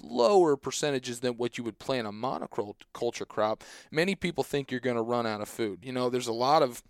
lower 0.01 0.55
percentages 0.55 1.19
than 1.19 1.33
what 1.33 1.57
you 1.57 1.63
would 1.65 1.79
plant 1.79 2.07
a 2.07 2.11
monoculture 2.11 3.27
crop, 3.27 3.65
many 3.91 4.15
people 4.15 4.45
think 4.45 4.71
you're 4.71 4.79
going 4.79 4.95
to 4.95 5.01
run 5.01 5.27
out 5.27 5.41
of 5.41 5.49
food. 5.49 5.79
You 5.83 5.91
know, 5.91 6.09
there's 6.09 6.27
a 6.27 6.33
lot 6.33 6.63
of 6.63 6.83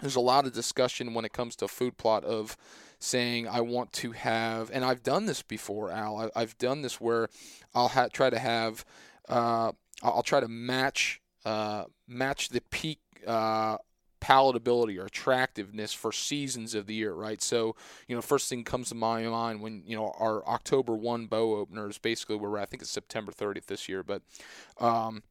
there's 0.00 0.16
a 0.16 0.20
lot 0.20 0.44
of 0.44 0.52
discussion 0.52 1.14
when 1.14 1.24
it 1.24 1.32
comes 1.32 1.54
to 1.54 1.68
food 1.68 1.96
plot 1.96 2.24
of 2.24 2.56
saying 3.04 3.46
I 3.48 3.60
want 3.60 3.92
to 3.94 4.12
have, 4.12 4.70
and 4.72 4.84
I've 4.84 5.02
done 5.02 5.26
this 5.26 5.42
before, 5.42 5.90
Al. 5.90 6.30
I, 6.34 6.40
have 6.40 6.58
done 6.58 6.82
this 6.82 7.00
where 7.00 7.28
I'll 7.74 7.88
ha- 7.88 8.08
try 8.12 8.30
to 8.30 8.38
have, 8.38 8.84
uh, 9.28 9.72
I'll 10.02 10.22
try 10.22 10.40
to 10.40 10.48
match 10.48 11.20
uh, 11.44 11.84
match 12.08 12.48
the 12.48 12.62
peak 12.70 13.00
uh, 13.26 13.76
palatability 14.24 14.98
or 14.98 15.04
attractiveness 15.04 15.92
for 15.92 16.10
seasons 16.10 16.74
of 16.74 16.86
the 16.86 16.94
year, 16.94 17.12
right? 17.12 17.42
So, 17.42 17.76
you 18.08 18.14
know, 18.14 18.22
first 18.22 18.48
thing 18.48 18.64
comes 18.64 18.88
to 18.88 18.94
my 18.94 19.22
mind 19.24 19.60
when, 19.60 19.82
you 19.86 19.96
know, 19.96 20.14
our 20.18 20.46
October 20.48 20.94
1 20.94 21.26
bow 21.26 21.56
opener 21.56 21.88
is 21.90 21.98
basically 21.98 22.36
where 22.36 22.58
I 22.58 22.64
think 22.64 22.82
it's 22.82 22.90
September 22.90 23.32
30th 23.32 23.66
this 23.66 23.86
year, 23.88 24.02
but 24.02 24.22
um, 24.78 25.22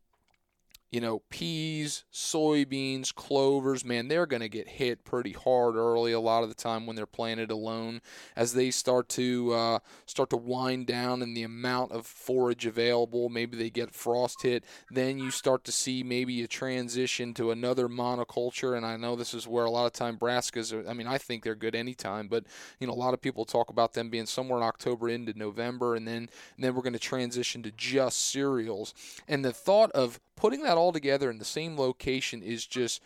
you 0.94 1.02
know, 1.02 1.24
peas, 1.32 2.06
soybeans, 2.14 3.16
clovers, 3.16 3.84
man, 3.84 4.10
they're 4.10 4.28
going 4.28 4.44
to 4.44 4.48
get 4.48 4.68
hit 4.68 5.04
pretty 5.04 5.32
hard 5.32 5.76
early 5.76 6.12
a 6.12 6.20
lot 6.20 6.44
of 6.44 6.50
the 6.50 6.56
time 6.56 6.86
when 6.86 6.96
they're 6.96 7.08
planted 7.08 7.50
alone 7.50 8.00
as 8.36 8.54
they 8.54 8.70
start 8.70 9.10
to 9.10 9.52
uh, 9.54 9.80
start 10.06 10.30
to 10.30 10.38
wind 10.38 10.86
down 10.86 11.24
in 11.24 11.34
the 11.34 11.42
amount 11.42 11.92
of 11.92 12.06
forage 12.06 12.68
available. 12.68 13.28
Maybe 13.28 13.58
they 13.58 13.72
get 13.72 13.92
frost 13.92 14.44
hit. 14.44 14.66
Then 14.92 15.18
you 15.18 15.32
start 15.32 15.64
to 15.64 15.72
see 15.72 16.04
maybe 16.04 16.44
a 16.44 16.48
transition 16.48 17.34
to 17.34 17.50
another 17.50 17.88
monoculture. 17.88 18.78
And 18.78 18.86
I 18.86 18.96
know 18.96 19.16
this 19.16 19.34
is 19.34 19.48
where 19.48 19.66
a 19.66 19.72
lot 19.72 19.88
of 19.88 19.94
time 19.94 20.20
brassicas 20.20 20.72
are, 20.72 20.88
I 20.88 20.94
mean, 20.94 21.08
I 21.08 21.18
think 21.18 21.44
they're 21.44 21.56
good 21.56 21.74
anytime, 21.74 22.28
but, 22.28 22.46
you 22.80 22.86
know, 22.86 22.94
a 22.94 22.94
lot 22.94 23.16
of 23.16 23.22
people 23.22 23.46
talk 23.46 23.72
about 23.72 23.94
them 23.94 24.12
being 24.12 24.28
somewhere 24.28 24.60
in 24.60 24.64
October 24.64 25.10
into 25.10 25.36
November. 25.36 25.96
And 25.96 26.08
then, 26.08 26.30
and 26.56 26.64
then 26.64 26.76
we're 26.76 26.84
going 26.84 26.94
to 26.94 27.00
transition 27.00 27.64
to 27.64 27.72
just 27.72 28.30
cereals. 28.30 28.94
And 29.28 29.44
the 29.44 29.52
thought 29.52 29.90
of 29.94 30.20
putting 30.36 30.64
that 30.64 30.78
all 30.78 30.92
together 30.92 31.30
in 31.30 31.38
the 31.38 31.46
same 31.46 31.78
location 31.78 32.42
is 32.42 32.66
just 32.66 33.02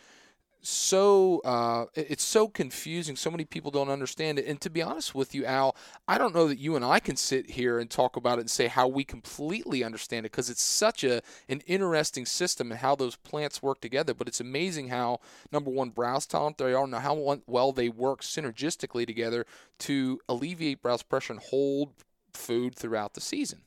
so 0.62 1.40
uh, 1.46 1.86
it's 1.94 2.24
so 2.24 2.48
confusing. 2.48 3.16
So 3.16 3.32
many 3.32 3.46
people 3.46 3.72
don't 3.72 3.90
understand 3.90 4.40
it. 4.40 4.46
And 4.48 4.60
to 4.62 4.70
be 4.70 4.82
honest 4.82 5.16
with 5.16 5.34
you, 5.34 5.46
Al, 5.46 5.76
I 6.08 6.18
don't 6.18 6.36
know 6.36 6.48
that 6.48 6.60
you 6.60 6.76
and 6.76 6.84
I 6.84 7.00
can 7.00 7.16
sit 7.16 7.52
here 7.52 7.80
and 7.80 7.90
talk 7.90 8.18
about 8.18 8.38
it 8.38 8.42
and 8.42 8.50
say 8.50 8.68
how 8.68 8.88
we 8.88 9.04
completely 9.04 9.84
understand 9.84 10.26
it 10.26 10.32
because 10.32 10.50
it's 10.50 10.62
such 10.62 11.04
a 11.04 11.22
an 11.48 11.62
interesting 11.68 12.26
system 12.26 12.72
and 12.72 12.82
how 12.82 12.96
those 12.96 13.16
plants 13.16 13.62
work 13.62 13.80
together. 13.80 14.14
But 14.14 14.28
it's 14.28 14.42
amazing 14.42 14.90
how 14.90 15.20
number 15.52 15.70
one 15.70 15.92
browse 15.92 16.26
tolerant 16.26 16.58
they 16.58 16.74
are, 16.74 16.84
and 16.84 16.94
how 16.96 17.40
well 17.46 17.72
they 17.72 17.90
work 17.90 18.22
synergistically 18.22 19.06
together 19.06 19.46
to 19.80 20.20
alleviate 20.28 20.82
browse 20.82 21.04
pressure 21.04 21.34
and 21.34 21.42
hold 21.42 21.94
food 22.34 22.76
throughout 22.76 23.14
the 23.14 23.22
season. 23.22 23.62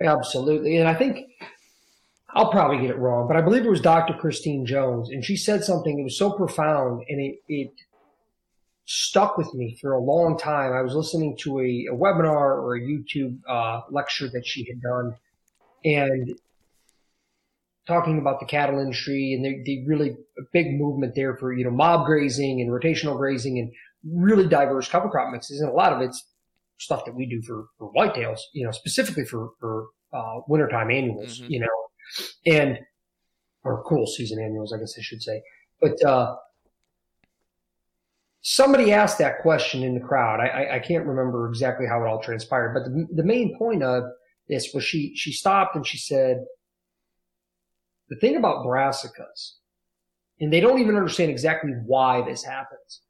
Absolutely, 0.00 0.76
and 0.76 0.88
I 0.88 0.94
think 0.94 1.28
I'll 2.34 2.50
probably 2.50 2.78
get 2.78 2.90
it 2.90 2.98
wrong, 2.98 3.28
but 3.28 3.36
I 3.36 3.40
believe 3.40 3.64
it 3.64 3.70
was 3.70 3.80
Dr. 3.80 4.14
Christine 4.14 4.66
Jones, 4.66 5.10
and 5.10 5.24
she 5.24 5.36
said 5.36 5.62
something 5.62 5.96
that 5.96 6.02
was 6.02 6.18
so 6.18 6.32
profound 6.32 7.04
and 7.08 7.20
it, 7.20 7.36
it 7.48 7.70
stuck 8.86 9.38
with 9.38 9.52
me 9.54 9.76
for 9.80 9.92
a 9.92 10.02
long 10.02 10.36
time. 10.36 10.72
I 10.72 10.82
was 10.82 10.94
listening 10.94 11.36
to 11.42 11.60
a, 11.60 11.86
a 11.92 11.96
webinar 11.96 12.60
or 12.60 12.76
a 12.76 12.80
YouTube 12.80 13.38
uh, 13.48 13.82
lecture 13.90 14.28
that 14.28 14.46
she 14.46 14.66
had 14.68 14.82
done, 14.82 15.14
and 15.84 16.38
talking 17.86 18.18
about 18.18 18.40
the 18.40 18.46
cattle 18.46 18.80
industry 18.80 19.34
and 19.34 19.44
the, 19.44 19.84
really 19.86 20.10
a 20.38 20.42
big 20.52 20.78
movement 20.78 21.14
there 21.14 21.36
for 21.36 21.52
you 21.52 21.64
know 21.64 21.70
mob 21.70 22.06
grazing 22.06 22.60
and 22.60 22.70
rotational 22.70 23.16
grazing 23.16 23.58
and 23.58 23.70
really 24.04 24.48
diverse 24.48 24.88
cover 24.88 25.08
crop 25.08 25.32
mixes, 25.32 25.60
and 25.60 25.70
a 25.70 25.72
lot 25.74 25.92
of 25.92 26.00
it's 26.00 26.24
stuff 26.78 27.04
that 27.04 27.14
we 27.14 27.26
do 27.26 27.40
for, 27.42 27.66
for 27.78 27.92
whitetails, 27.92 28.40
you 28.52 28.64
know, 28.64 28.70
specifically 28.70 29.24
for 29.24 29.50
for 29.60 29.86
uh, 30.12 30.40
wintertime 30.48 30.90
annuals, 30.90 31.40
mm-hmm. 31.40 31.52
you 31.52 31.60
know, 31.60 31.66
and 32.46 32.78
or 33.64 33.82
cool 33.84 34.06
season 34.06 34.42
annuals, 34.42 34.72
I 34.72 34.78
guess 34.78 34.94
I 34.98 35.02
should 35.02 35.22
say. 35.22 35.42
But 35.80 36.02
uh, 36.04 36.36
somebody 38.42 38.92
asked 38.92 39.18
that 39.18 39.40
question 39.40 39.82
in 39.82 39.94
the 39.94 40.00
crowd. 40.00 40.40
I, 40.40 40.76
I, 40.76 40.78
can't 40.78 41.06
remember 41.06 41.48
exactly 41.48 41.86
how 41.86 42.02
it 42.04 42.06
all 42.06 42.22
transpired, 42.22 42.74
but 42.74 42.84
the, 42.84 43.06
the 43.14 43.22
main 43.22 43.56
point 43.56 43.82
of 43.82 44.04
this 44.48 44.72
was 44.74 44.84
she 44.84 45.16
she 45.16 45.32
stopped 45.32 45.74
and 45.76 45.86
she 45.86 45.96
said, 45.96 46.44
the 48.10 48.16
thing 48.16 48.36
about 48.36 48.64
brassicas, 48.66 49.54
and 50.40 50.52
they 50.52 50.60
don't 50.60 50.78
even 50.78 50.96
understand 50.96 51.30
exactly 51.30 51.72
why 51.86 52.20
this 52.22 52.44
happens. 52.44 53.00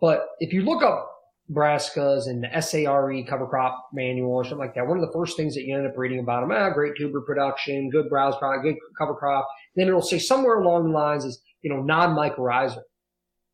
But 0.00 0.26
if 0.40 0.52
you 0.52 0.62
look 0.62 0.82
up 0.82 1.08
brassicas 1.50 2.28
and 2.28 2.44
the 2.44 2.60
SARE 2.60 3.24
cover 3.28 3.46
crop 3.46 3.88
manual 3.92 4.32
or 4.32 4.44
something 4.44 4.58
like 4.58 4.74
that. 4.74 4.86
One 4.86 4.98
of 4.98 5.04
the 5.04 5.12
first 5.12 5.36
things 5.36 5.54
that 5.54 5.64
you 5.64 5.76
end 5.76 5.86
up 5.86 5.96
reading 5.96 6.20
about 6.20 6.42
them, 6.42 6.52
ah, 6.52 6.70
great 6.70 6.92
tuber 6.96 7.20
production, 7.22 7.90
good 7.90 8.08
browse 8.08 8.36
product, 8.36 8.64
good 8.64 8.76
cover 8.96 9.14
crop. 9.14 9.48
Then 9.74 9.88
it'll 9.88 10.02
say 10.02 10.18
somewhere 10.18 10.60
along 10.60 10.84
the 10.84 10.90
lines 10.90 11.24
is, 11.24 11.42
you 11.62 11.70
know, 11.70 11.82
non-mycorrhizal. 11.82 12.82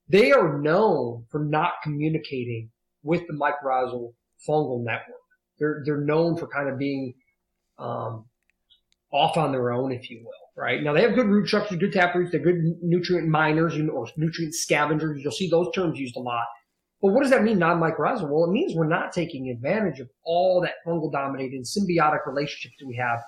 They 0.09 0.31
are 0.33 0.59
known 0.59 1.25
for 1.31 1.41
not 1.41 1.73
communicating 1.83 2.71
with 3.03 3.23
the 3.27 3.33
mycorrhizal 3.33 4.13
fungal 4.47 4.85
network. 4.85 5.17
They're, 5.59 5.83
they're 5.87 6.05
known 6.05 6.37
for 6.37 6.47
kind 6.49 6.69
of 6.69 6.79
being, 6.79 7.15
um, 7.79 8.27
off 9.13 9.37
on 9.39 9.53
their 9.53 9.73
own, 9.73 9.93
if 9.93 10.11
you 10.11 10.21
will, 10.23 10.63
right? 10.63 10.83
Now 10.83 10.93
they 10.93 11.03
have 11.03 11.15
good 11.15 11.29
root 11.29 11.47
structure, 11.49 11.77
good 11.77 11.93
tap 11.93 12.15
roots, 12.15 12.33
they're 12.33 12.41
good 12.41 12.63
nutrient 12.83 13.29
miners 13.29 13.79
or 13.79 14.07
nutrient 14.17 14.55
scavengers. 14.55 15.23
You'll 15.23 15.33
see 15.33 15.49
those 15.49 15.69
terms 15.75 15.99
used 15.99 16.17
a 16.17 16.21
lot 16.21 16.45
But 17.03 17.13
what 17.13 17.23
does 17.23 17.31
that 17.31 17.45
mean, 17.45 17.59
non-mycorrhizal? 17.59 18.29
Well, 18.29 18.45
it 18.45 18.53
means 18.53 18.75
we're 18.75 18.89
not 18.89 19.13
taking 19.13 19.51
advantage 19.51 20.01
of 20.01 20.09
all 20.25 20.61
that 20.63 20.77
fungal 20.87 21.13
dominated 21.13 21.63
symbiotic 21.65 22.27
relationships 22.27 22.77
we 22.85 22.97
have 22.97 23.21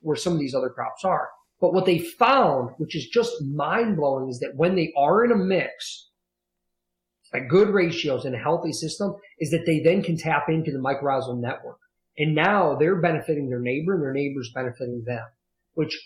where 0.00 0.16
some 0.16 0.32
of 0.32 0.38
these 0.38 0.54
other 0.54 0.70
crops 0.70 1.04
are. 1.04 1.28
But 1.60 1.72
what 1.72 1.86
they 1.86 1.98
found, 1.98 2.70
which 2.78 2.94
is 2.94 3.08
just 3.08 3.42
mind 3.42 3.96
blowing, 3.96 4.28
is 4.28 4.38
that 4.40 4.54
when 4.54 4.76
they 4.76 4.92
are 4.96 5.24
in 5.24 5.32
a 5.32 5.36
mix, 5.36 6.10
at 7.34 7.48
good 7.48 7.70
ratios 7.70 8.24
in 8.24 8.34
a 8.34 8.38
healthy 8.38 8.72
system, 8.72 9.16
is 9.40 9.50
that 9.50 9.64
they 9.66 9.80
then 9.80 10.02
can 10.02 10.16
tap 10.16 10.48
into 10.48 10.70
the 10.70 10.78
mycorrhizal 10.78 11.38
network. 11.38 11.78
And 12.18 12.34
now 12.34 12.76
they're 12.76 13.00
benefiting 13.00 13.48
their 13.48 13.60
neighbor 13.60 13.94
and 13.94 14.02
their 14.02 14.12
neighbor's 14.12 14.52
benefiting 14.54 15.02
them, 15.04 15.26
which 15.74 15.98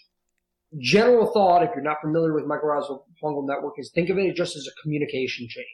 general 0.78 1.26
thought, 1.26 1.62
if 1.62 1.70
you're 1.74 1.84
not 1.84 2.00
familiar 2.00 2.32
with 2.32 2.44
mycorrhizal 2.44 3.02
fungal 3.22 3.46
network, 3.46 3.74
is 3.76 3.90
think 3.90 4.08
of 4.08 4.18
it 4.18 4.34
just 4.34 4.56
as 4.56 4.66
a 4.66 4.82
communication 4.82 5.46
chain. 5.48 5.64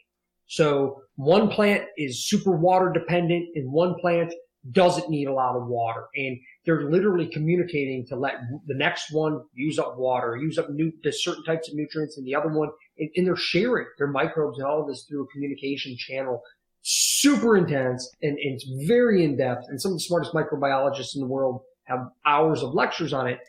So 0.47 1.01
one 1.15 1.49
plant 1.49 1.83
is 1.97 2.27
super 2.27 2.51
water 2.51 2.91
dependent 2.93 3.49
and 3.55 3.71
one 3.71 3.95
plant 3.99 4.33
doesn't 4.71 5.09
need 5.09 5.27
a 5.27 5.33
lot 5.33 5.55
of 5.55 5.67
water. 5.67 6.07
And 6.15 6.37
they're 6.65 6.89
literally 6.89 7.27
communicating 7.27 8.05
to 8.07 8.15
let 8.15 8.35
the 8.65 8.75
next 8.75 9.11
one 9.11 9.41
use 9.53 9.79
up 9.79 9.97
water, 9.97 10.35
use 10.35 10.57
up 10.57 10.69
new, 10.69 10.91
certain 11.11 11.43
types 11.43 11.69
of 11.69 11.75
nutrients 11.75 12.17
and 12.17 12.25
the 12.25 12.35
other 12.35 12.49
one, 12.49 12.69
and, 12.97 13.09
and 13.15 13.27
they're 13.27 13.35
sharing 13.35 13.87
their 13.97 14.07
microbes 14.07 14.57
and 14.57 14.67
all 14.67 14.81
of 14.81 14.87
this 14.87 15.05
through 15.07 15.23
a 15.23 15.27
communication 15.27 15.95
channel. 15.97 16.41
Super 16.81 17.57
intense 17.57 18.09
and, 18.21 18.37
and 18.37 18.55
it's 18.55 18.87
very 18.87 19.23
in 19.23 19.37
depth. 19.37 19.65
And 19.69 19.81
some 19.81 19.91
of 19.91 19.97
the 19.97 20.03
smartest 20.03 20.33
microbiologists 20.33 21.15
in 21.15 21.21
the 21.21 21.27
world 21.27 21.61
have 21.85 22.07
hours 22.25 22.63
of 22.63 22.73
lectures 22.73 23.13
on 23.13 23.27
it. 23.27 23.39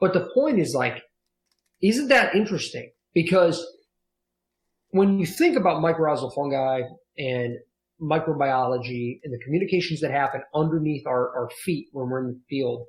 But 0.00 0.12
the 0.12 0.28
point 0.34 0.58
is 0.58 0.74
like, 0.74 1.02
isn't 1.82 2.08
that 2.08 2.34
interesting? 2.34 2.90
Because 3.14 3.64
when 4.94 5.18
you 5.18 5.26
think 5.26 5.56
about 5.56 5.82
mycorrhizal 5.82 6.32
fungi 6.32 6.82
and 7.18 7.56
microbiology 8.00 9.18
and 9.24 9.34
the 9.34 9.44
communications 9.44 10.00
that 10.00 10.12
happen 10.12 10.40
underneath 10.54 11.04
our, 11.04 11.36
our 11.36 11.50
feet 11.64 11.88
when 11.90 12.08
we're 12.08 12.20
in 12.20 12.28
the 12.28 12.40
field, 12.48 12.86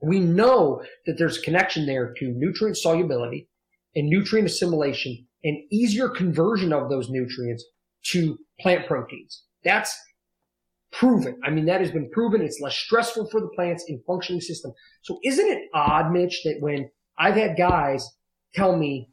we 0.00 0.20
know 0.20 0.80
that 1.06 1.16
there's 1.18 1.38
a 1.38 1.42
connection 1.42 1.84
there 1.84 2.14
to 2.16 2.32
nutrient 2.36 2.76
solubility 2.76 3.48
and 3.96 4.08
nutrient 4.08 4.46
assimilation 4.46 5.26
and 5.42 5.56
easier 5.72 6.08
conversion 6.08 6.72
of 6.72 6.88
those 6.88 7.10
nutrients 7.10 7.64
to 8.04 8.38
plant 8.60 8.86
proteins. 8.86 9.42
That's 9.64 9.92
proven. 10.92 11.40
I 11.44 11.50
mean, 11.50 11.66
that 11.66 11.80
has 11.80 11.90
been 11.90 12.08
proven. 12.10 12.40
It's 12.40 12.60
less 12.60 12.76
stressful 12.76 13.30
for 13.30 13.40
the 13.40 13.50
plants 13.56 13.84
in 13.88 14.00
functioning 14.06 14.40
system. 14.42 14.70
So 15.02 15.18
isn't 15.24 15.48
it 15.48 15.62
odd, 15.74 16.12
Mitch, 16.12 16.42
that 16.44 16.58
when 16.60 16.88
I've 17.18 17.34
had 17.34 17.56
guys 17.56 18.08
tell 18.54 18.76
me 18.76 19.09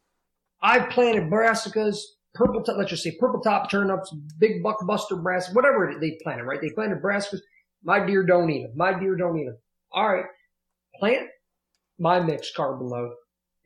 I've 0.60 0.90
planted 0.90 1.30
brassicas, 1.30 1.98
purple 2.34 2.62
top, 2.62 2.76
let's 2.78 2.90
just 2.90 3.02
say 3.02 3.16
purple 3.18 3.40
top 3.40 3.70
turnips, 3.70 4.14
big 4.38 4.62
buckbuster 4.62 5.22
brass, 5.22 5.52
whatever 5.52 5.94
they 6.00 6.18
planted, 6.22 6.44
right? 6.44 6.60
They 6.60 6.70
planted 6.70 7.02
brassicas. 7.02 7.40
My 7.82 8.04
deer 8.04 8.24
don't 8.24 8.50
eat 8.50 8.62
them. 8.62 8.72
My 8.74 8.98
deer 8.98 9.16
don't 9.16 9.38
eat 9.38 9.46
them. 9.46 9.58
All 9.92 10.12
right. 10.12 10.24
Plant 10.98 11.28
my 11.98 12.20
mixed 12.20 12.54
carbon 12.54 12.88
load 12.88 13.12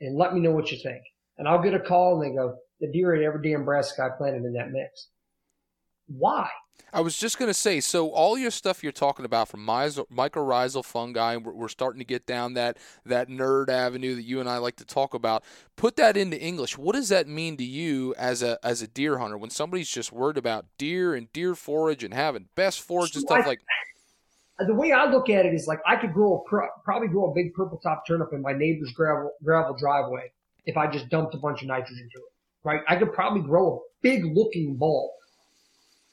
and 0.01 0.19
let 0.19 0.35
me 0.35 0.41
know 0.41 0.51
what 0.51 0.71
you 0.71 0.79
think. 0.83 1.03
And 1.39 1.49
I'll 1.49 1.63
get 1.63 1.75
a 1.75 1.81
call 1.81 2.21
and 2.21 2.31
they 2.31 2.37
go, 2.37 2.57
the 2.81 2.91
deer 2.93 3.15
ate 3.15 3.25
every 3.25 3.51
damn 3.51 3.65
brassica 3.65 4.03
I 4.03 4.17
planted 4.17 4.45
in 4.45 4.53
that 4.55 4.71
mix. 4.71 5.09
Why? 6.19 6.49
I 6.95 7.01
was 7.01 7.17
just 7.17 7.39
going 7.39 7.49
to 7.49 7.55
say, 7.55 7.81
so 7.81 8.11
all 8.11 8.37
your 8.37 8.51
stuff 8.51 8.83
you're 8.83 8.93
talking 8.93 9.25
about 9.25 9.49
from 9.49 9.67
mycorrhizal 9.67 10.85
fungi, 10.85 11.37
we're, 11.37 11.53
we're, 11.53 11.69
starting 11.69 12.01
to 12.01 12.05
get 12.05 12.27
down 12.27 12.53
that 12.55 12.77
that 13.07 13.29
nerd 13.31 13.71
avenue 13.71 14.15
that 14.15 14.25
you 14.25 14.41
and 14.41 14.49
I 14.49 14.59
like 14.59 14.77
to 14.77 14.85
talk 14.85 15.15
about. 15.15 15.43
Put 15.77 15.97
that 15.97 16.19
into 16.19 16.39
English. 16.39 16.77
What 16.77 16.95
does 16.95 17.09
that 17.09 17.27
mean 17.27 17.57
to 17.57 17.65
you 17.65 18.15
as 18.19 18.43
a 18.43 18.59
as 18.63 18.83
a 18.83 18.87
deer 18.87 19.19
hunter 19.19 19.39
when 19.39 19.49
somebody's 19.49 19.89
just 19.89 20.13
worried 20.13 20.37
about 20.37 20.67
deer 20.77 21.15
and 21.15 21.33
deer 21.33 21.55
forage 21.55 22.05
and 22.05 22.13
having 22.13 22.49
best 22.57 22.83
forage 22.83 23.15
and 23.15 23.23
stuff 23.23 23.45
I, 23.45 23.49
like? 23.49 23.61
The 24.59 24.75
way 24.75 24.93
I 24.93 25.07
look 25.07 25.29
at 25.29 25.45
it 25.45 25.55
is 25.55 25.67
like 25.67 25.81
I 25.87 25.97
could 25.97 26.13
grow 26.13 26.45
a 26.47 26.69
probably 26.85 27.09
grow 27.09 27.31
a 27.31 27.35
big 27.35 27.55
purple 27.55 27.79
top 27.79 28.07
turnip 28.07 28.33
in 28.33 28.43
my 28.43 28.53
neighbor's 28.53 28.93
gravel 28.93 29.33
gravel 29.43 29.75
driveway 29.75 30.31
if 30.67 30.77
I 30.77 30.87
just 30.87 31.09
dumped 31.09 31.35
a 31.35 31.39
bunch 31.39 31.63
of 31.63 31.69
nitrogen 31.69 32.09
to 32.13 32.19
it. 32.19 32.33
Right? 32.63 32.81
I 32.87 32.97
could 32.97 33.13
probably 33.13 33.41
grow 33.41 33.77
a 33.77 33.79
big 34.03 34.25
looking 34.37 34.77
bulb 34.77 35.11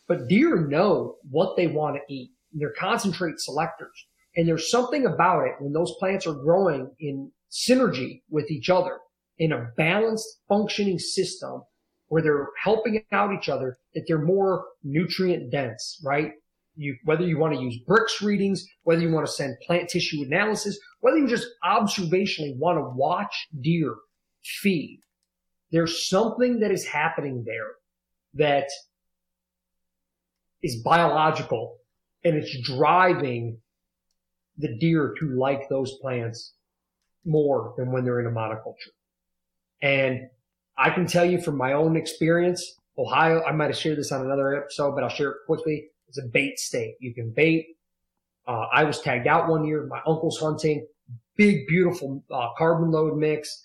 but 0.10 0.28
deer 0.28 0.68
know 0.68 1.16
what 1.30 1.56
they 1.56 1.68
want 1.68 1.96
to 1.96 2.14
eat. 2.14 2.32
They're 2.52 2.74
concentrate 2.78 3.36
selectors. 3.38 4.08
And 4.36 4.48
there's 4.48 4.70
something 4.70 5.06
about 5.06 5.46
it 5.46 5.54
when 5.60 5.72
those 5.72 5.94
plants 6.00 6.26
are 6.26 6.34
growing 6.34 6.92
in 7.00 7.32
synergy 7.52 8.24
with 8.30 8.50
each 8.50 8.70
other 8.70 8.98
in 9.38 9.54
a 9.54 9.68
balanced 9.78 10.28
functioning 10.50 10.98
system 10.98 11.62
where 12.08 12.24
they're 12.24 12.48
helping 12.62 13.04
out 13.12 13.34
each 13.34 13.50
other 13.50 13.78
that 13.94 14.04
they're 14.08 14.26
more 14.26 14.66
nutrient 14.84 15.52
dense, 15.52 16.02
right? 16.04 16.32
You, 16.76 16.96
whether 17.04 17.26
you 17.26 17.38
want 17.38 17.54
to 17.54 17.62
use 17.62 17.78
Brix 17.88 18.22
readings, 18.22 18.66
whether 18.84 19.02
you 19.02 19.12
want 19.12 19.28
to 19.28 19.32
send 19.32 19.58
plant 19.66 19.90
tissue 19.90 20.24
analysis, 20.24 20.80
whether 21.02 21.18
you 21.18 21.28
just 21.28 21.48
observationally 21.64 22.58
want 22.58 22.78
to 22.80 22.90
watch 22.96 23.48
deer 23.62 23.96
feed, 24.42 25.02
there's 25.72 26.10
something 26.10 26.62
that 26.62 26.72
is 26.72 26.88
happening 26.88 27.44
there 27.46 27.74
that 28.34 28.68
is 30.62 30.82
biological 30.84 31.78
and 32.24 32.36
it's 32.36 32.58
driving 32.62 33.58
the 34.58 34.78
deer 34.80 35.14
to 35.20 35.30
like 35.30 35.70
those 35.70 35.98
plants 36.02 36.54
more 37.26 37.74
than 37.78 37.92
when 37.92 38.04
they're 38.04 38.20
in 38.20 38.28
a 38.28 38.32
monoculture. 38.32 38.94
And 39.82 40.30
I 40.78 40.90
can 40.90 41.08
tell 41.08 41.26
you 41.26 41.42
from 41.42 41.58
my 41.58 41.74
own 41.74 41.96
experience, 41.96 42.76
Ohio, 42.98 43.42
I 43.44 43.54
might 43.54 43.68
have 43.68 43.78
shared 43.78 43.98
this 43.98 44.12
on 44.12 44.26
another 44.26 44.56
episode, 44.56 44.94
but 44.96 45.04
I'll 45.04 45.10
share 45.10 45.30
it 45.32 45.38
quickly. 45.46 45.88
It's 46.10 46.18
a 46.18 46.28
bait 46.28 46.60
state. 46.60 46.96
You 47.00 47.14
can 47.14 47.32
bait. 47.32 47.78
Uh, 48.48 48.66
I 48.74 48.84
was 48.84 49.00
tagged 49.00 49.28
out 49.28 49.48
one 49.48 49.66
year. 49.66 49.86
My 49.86 50.00
uncle's 50.06 50.40
hunting, 50.40 50.86
big, 51.38 51.68
beautiful 51.68 52.24
uh, 52.32 52.50
carbon 52.58 52.92
load 52.92 53.18
mix. 53.18 53.64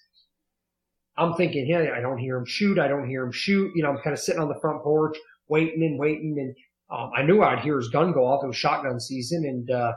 I'm 1.17 1.35
thinking, 1.35 1.67
hey, 1.67 1.91
I 1.91 2.01
don't 2.01 2.19
hear 2.19 2.37
him 2.37 2.45
shoot. 2.45 2.79
I 2.79 2.89
don't 2.89 3.09
hear 3.09 3.25
him 3.25 3.33
shoot. 3.33 3.73
You 3.75 3.83
know, 3.83 3.91
I'm 3.91 3.99
kind 3.99 4.13
of 4.13 4.21
sitting 4.21 4.43
on 4.43 4.49
the 4.49 4.61
front 4.61 4.83
porch 4.83 5.17
waiting 5.49 5.83
and 5.83 5.99
waiting. 5.99 6.37
And 6.39 6.55
um, 6.95 7.11
I 7.17 7.23
knew 7.23 7.43
I'd 7.43 7.61
hear 7.61 7.77
his 7.77 7.89
gun 7.89 8.13
go 8.13 8.27
off. 8.27 8.45
It 8.45 8.49
was 8.49 8.57
shotgun 8.57 9.01
season 9.01 9.45
and, 9.45 9.71
uh, 9.71 9.93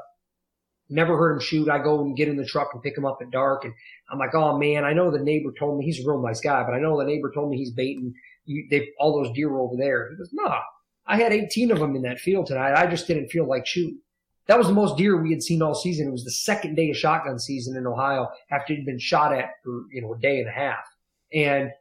never 0.89 1.17
heard 1.17 1.33
him 1.33 1.39
shoot. 1.41 1.69
I 1.69 1.79
go 1.79 1.99
and 2.01 2.15
get 2.15 2.29
in 2.29 2.37
the 2.37 2.45
truck 2.45 2.69
and 2.73 2.81
pick 2.81 2.97
him 2.97 3.05
up 3.05 3.17
at 3.21 3.29
dark. 3.29 3.65
And 3.65 3.73
I'm 4.09 4.19
like, 4.19 4.33
oh 4.33 4.57
man, 4.57 4.85
I 4.85 4.93
know 4.93 5.11
the 5.11 5.19
neighbor 5.19 5.51
told 5.59 5.77
me 5.77 5.85
he's 5.85 6.03
a 6.03 6.09
real 6.09 6.21
nice 6.21 6.39
guy, 6.39 6.63
but 6.63 6.73
I 6.73 6.79
know 6.79 6.97
the 6.97 7.05
neighbor 7.05 7.29
told 7.33 7.49
me 7.49 7.57
he's 7.57 7.71
baiting 7.71 8.13
you, 8.47 8.67
they, 8.69 8.89
all 8.99 9.21
those 9.21 9.33
deer 9.35 9.49
were 9.49 9.61
over 9.61 9.75
there. 9.77 10.09
He 10.09 10.17
goes, 10.17 10.29
nah, 10.33 10.59
I 11.05 11.17
had 11.17 11.33
18 11.33 11.71
of 11.71 11.79
them 11.79 11.95
in 11.95 12.01
that 12.03 12.19
field 12.19 12.47
tonight. 12.47 12.73
I 12.73 12.87
just 12.87 13.07
didn't 13.07 13.29
feel 13.29 13.47
like 13.47 13.67
shooting. 13.67 13.99
That 14.47 14.57
was 14.57 14.67
the 14.67 14.73
most 14.73 14.97
deer 14.97 15.21
we 15.21 15.31
had 15.31 15.43
seen 15.43 15.61
all 15.61 15.75
season. 15.75 16.07
It 16.07 16.11
was 16.11 16.23
the 16.23 16.31
second 16.31 16.75
day 16.75 16.89
of 16.89 16.97
shotgun 16.97 17.37
season 17.37 17.75
in 17.75 17.85
Ohio 17.85 18.29
after 18.49 18.73
he'd 18.73 18.85
been 18.85 18.99
shot 18.99 19.33
at 19.33 19.51
for, 19.63 19.83
you 19.91 20.01
know, 20.01 20.13
a 20.13 20.19
day 20.19 20.39
and 20.39 20.47
a 20.47 20.51
half. 20.51 20.85
And 21.33 21.71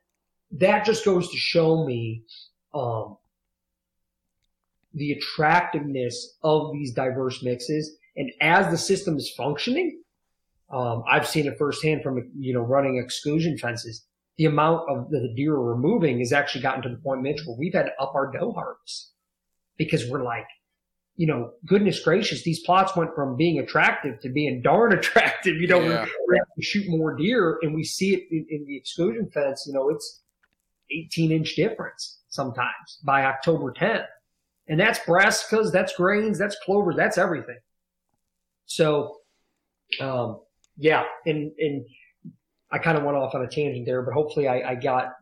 that 0.51 0.85
just 0.85 1.05
goes 1.05 1.31
to 1.31 1.37
show 1.37 1.87
me, 1.87 2.25
um, 2.75 3.17
the 4.97 5.13
attractiveness 5.13 6.37
of 6.43 6.73
these 6.73 6.93
diverse 6.93 7.43
mixes. 7.43 7.97
And 8.17 8.33
as 8.41 8.71
the 8.71 8.79
system 8.79 9.17
is 9.17 9.33
functioning, 9.37 10.03
um, 10.73 11.05
I've 11.09 11.29
seen 11.29 11.47
it 11.47 11.59
firsthand 11.59 12.03
from, 12.03 12.31
you 12.37 12.55
know, 12.55 12.63
running 12.63 12.97
exclusion 12.97 13.57
fences. 13.59 14.05
The 14.39 14.47
amount 14.47 14.89
of 14.91 15.11
the 15.11 15.33
deer 15.37 15.55
are 15.55 15.75
removing 15.75 16.19
has 16.19 16.33
actually 16.33 16.63
gotten 16.63 16.83
to 16.83 16.89
the 16.89 16.97
point, 16.97 17.23
Mitch, 17.23 17.43
where 17.47 17.57
we've 17.57 17.75
had 17.75 17.85
to 17.85 18.03
up 18.03 18.15
our 18.15 18.33
doe 18.33 18.53
harvest 18.53 19.13
because 19.77 20.09
we're 20.11 20.25
like, 20.25 20.47
you 21.17 21.27
know, 21.27 21.53
goodness 21.67 22.01
gracious, 22.01 22.43
these 22.43 22.61
plots 22.61 22.95
went 22.97 23.15
from 23.15 23.37
being 23.37 23.59
attractive 23.59 24.21
to 24.21 24.29
being 24.29 24.61
darn 24.65 24.93
attractive. 24.93 25.57
You 25.57 25.69
know, 25.69 25.81
yeah. 25.81 26.07
we 26.29 26.37
have 26.39 26.49
to 26.59 26.63
shoot 26.63 26.85
more 26.89 27.15
deer 27.15 27.59
and 27.63 27.75
we 27.75 27.85
see 27.85 28.15
it 28.15 28.25
in, 28.31 28.47
in 28.51 28.65
the 28.67 28.77
exclusion 28.77 29.31
fence. 29.33 29.65
You 29.67 29.75
know, 29.75 29.91
it's 29.91 30.23
18 30.91 31.33
inch 31.33 31.55
difference 31.55 32.21
sometimes 32.29 32.99
by 33.05 33.25
October 33.25 33.73
10th. 33.73 34.07
And 34.69 34.79
that's 34.79 34.99
brassicas, 35.01 35.71
that's 35.71 35.95
grains, 35.95 36.39
that's 36.39 36.57
clover, 36.65 36.93
that's 36.95 37.19
everything. 37.19 37.59
So, 38.67 39.19
um, 40.01 40.41
yeah, 40.77 41.05
and, 41.25 41.53
and 41.59 41.85
I 42.71 42.79
kind 42.79 42.99
of 42.99 43.05
went 43.05 43.17
off 43.17 43.35
on 43.35 43.43
a 43.43 43.49
tangent 43.49 43.87
there, 43.87 44.03
but 44.03 44.13
hopefully 44.13 44.49
I, 44.49 44.73
I 44.73 44.75
got 44.75 45.13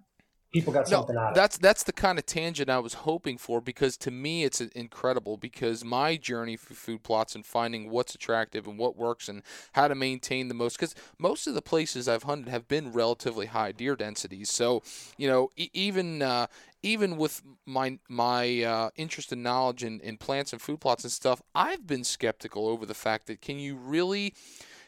people 0.54 0.72
got 0.72 0.86
something 0.86 1.16
no, 1.16 1.20
out 1.20 1.30
of 1.30 1.34
that's, 1.34 1.56
it. 1.56 1.62
That's 1.62 1.82
the 1.82 1.92
kind 1.92 2.16
of 2.16 2.26
tangent 2.26 2.70
I 2.70 2.78
was 2.78 2.94
hoping 2.94 3.38
for 3.38 3.60
because 3.60 3.96
to 3.98 4.12
me 4.12 4.44
it's 4.44 4.60
incredible 4.60 5.36
because 5.36 5.84
my 5.84 6.16
journey 6.16 6.56
for 6.56 6.74
food 6.74 7.02
plots 7.02 7.34
and 7.34 7.44
finding 7.44 7.90
what's 7.90 8.14
attractive 8.14 8.68
and 8.68 8.78
what 8.78 8.96
works 8.96 9.28
and 9.28 9.42
how 9.72 9.88
to 9.88 9.96
maintain 9.96 10.46
the 10.46 10.54
most 10.54 10.78
because 10.78 10.94
most 11.18 11.48
of 11.48 11.54
the 11.54 11.62
places 11.62 12.08
I've 12.08 12.22
hunted 12.22 12.48
have 12.48 12.68
been 12.68 12.92
relatively 12.92 13.46
high 13.46 13.72
deer 13.72 13.96
densities. 13.96 14.50
So 14.50 14.82
you 15.18 15.26
know 15.26 15.50
e- 15.56 15.70
even 15.72 16.22
uh, 16.22 16.46
even 16.84 17.16
with 17.16 17.42
my 17.66 17.98
my 18.08 18.62
uh, 18.62 18.90
interest 18.94 19.32
in 19.32 19.42
knowledge 19.42 19.82
in, 19.82 20.00
in 20.00 20.18
plants 20.18 20.52
and 20.52 20.62
food 20.62 20.80
plots 20.80 21.02
and 21.02 21.12
stuff, 21.12 21.42
I've 21.52 21.84
been 21.84 22.04
skeptical 22.04 22.68
over 22.68 22.86
the 22.86 22.94
fact 22.94 23.26
that 23.26 23.42
can 23.42 23.58
you 23.58 23.74
really 23.74 24.34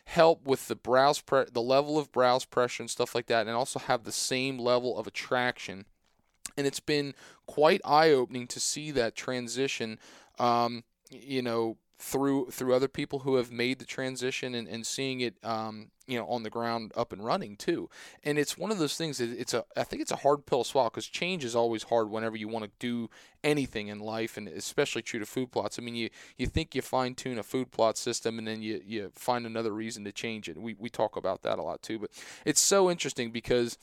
help 0.07 0.47
with 0.47 0.69
the 0.69 0.77
browse 0.77 1.21
pre- 1.21 1.47
the 1.53 1.63
level 1.63 1.99
of 1.99 2.13
browse 2.13 2.45
pressure 2.45 2.83
and 2.83 2.91
stuff 2.91 3.15
like 3.15 3.27
that, 3.27 3.47
and 3.47 3.57
also 3.57 3.79
have 3.79 4.05
the 4.05 4.13
same 4.13 4.59
level 4.59 4.99
of 4.99 5.07
attraction. 5.07 5.85
And 6.57 6.67
it's 6.67 6.81
been 6.81 7.15
quite 7.47 7.81
eye 7.85 8.11
opening 8.11 8.47
to 8.49 8.61
see 8.61 8.91
that 8.93 9.15
transition. 9.15 9.99
Um, 10.39 10.85
you 11.11 11.43
know, 11.43 11.77
through 11.99 12.51
through 12.51 12.75
other 12.75 12.89
people 12.89 13.21
who 13.21 13.37
have 13.37 13.51
made 13.51 13.79
the 13.79 13.85
transition 13.85 14.55
and, 14.55 14.69
and 14.69 14.87
seeing 14.87 15.21
it 15.21 15.35
um, 15.43 15.91
you 16.07 16.19
know 16.19 16.27
on 16.27 16.43
the 16.43 16.51
ground 16.51 16.93
up 16.95 17.13
and 17.13 17.25
running 17.25 17.57
too. 17.57 17.89
And 18.23 18.39
it's 18.39 18.59
one 18.59 18.71
of 18.71 18.79
those 18.79 18.97
things 18.97 19.19
that 19.19 19.31
it's 19.31 19.55
a 19.55 19.65
i 19.77 19.83
think 19.83 20.03
it's 20.03 20.13
a 20.13 20.17
hard 20.17 20.45
pill 20.45 20.63
to 20.63 20.69
swallow 20.69 20.91
because 20.91 21.07
change 21.07 21.45
is 21.45 21.57
always 21.57 21.85
hard 21.85 22.11
whenever 22.11 22.37
you 22.37 22.49
want 22.49 22.65
to 22.65 22.71
do 22.79 23.09
anything 23.43 23.89
in 23.89 23.99
life 23.99 24.37
and 24.37 24.47
especially 24.49 25.03
true 25.03 25.21
to 25.21 25.27
food 25.27 25.51
plots. 25.51 25.79
I 25.79 25.83
mean 25.83 25.95
you 25.95 26.11
you 26.37 26.47
think 26.47 26.75
you 26.75 26.83
fine 26.83 27.15
tune 27.15 27.39
a 27.39 27.43
food 27.43 27.71
plot 27.71 27.97
system 27.97 28.39
and 28.39 28.47
then 28.47 28.61
you 28.61 28.83
you 28.85 29.11
find 29.15 29.47
another 29.47 29.73
reason 29.73 30.05
to 30.05 30.13
change 30.13 30.49
it. 30.49 30.59
We, 30.59 30.75
we 30.75 30.91
talk 30.91 31.17
about 31.17 31.43
that 31.43 31.59
a 31.59 31.63
lot 31.63 31.83
too 31.83 31.99
but 31.99 32.11
it's 32.45 32.61
so 32.61 32.91
interesting 32.91 33.31
because 33.31 33.79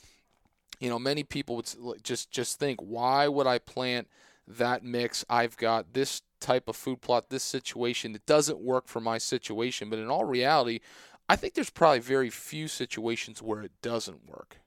you 0.78 0.88
know 0.88 1.00
many 1.00 1.24
people 1.24 1.56
would 1.56 2.04
just 2.04 2.30
just 2.30 2.58
think 2.58 2.78
why 2.80 3.28
would 3.28 3.46
i 3.46 3.58
plant 3.58 4.08
that 4.46 4.84
mix 4.84 5.24
i've 5.28 5.56
got 5.56 5.92
this 5.92 6.22
type 6.44 6.68
of 6.68 6.76
food 6.76 7.00
plot, 7.00 7.30
this 7.30 7.42
situation 7.42 8.12
that 8.12 8.26
doesn't 8.26 8.60
work 8.60 8.86
for 8.86 9.00
my 9.00 9.18
situation. 9.18 9.88
But 9.88 9.98
in 9.98 10.10
all 10.10 10.24
reality, 10.24 10.80
I 11.28 11.36
think 11.36 11.54
there's 11.54 11.70
probably 11.70 12.00
very 12.00 12.30
few 12.30 12.68
situations 12.68 13.40
where 13.40 13.62
it 13.62 13.72
doesn't 13.80 14.28
work. 14.28 14.58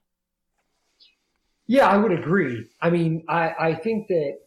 Yeah, 1.66 1.86
I 1.86 1.96
would 1.96 2.12
agree. 2.12 2.68
I 2.82 2.90
mean, 2.90 3.24
I, 3.28 3.52
I 3.58 3.74
think 3.74 4.08
that 4.08 4.38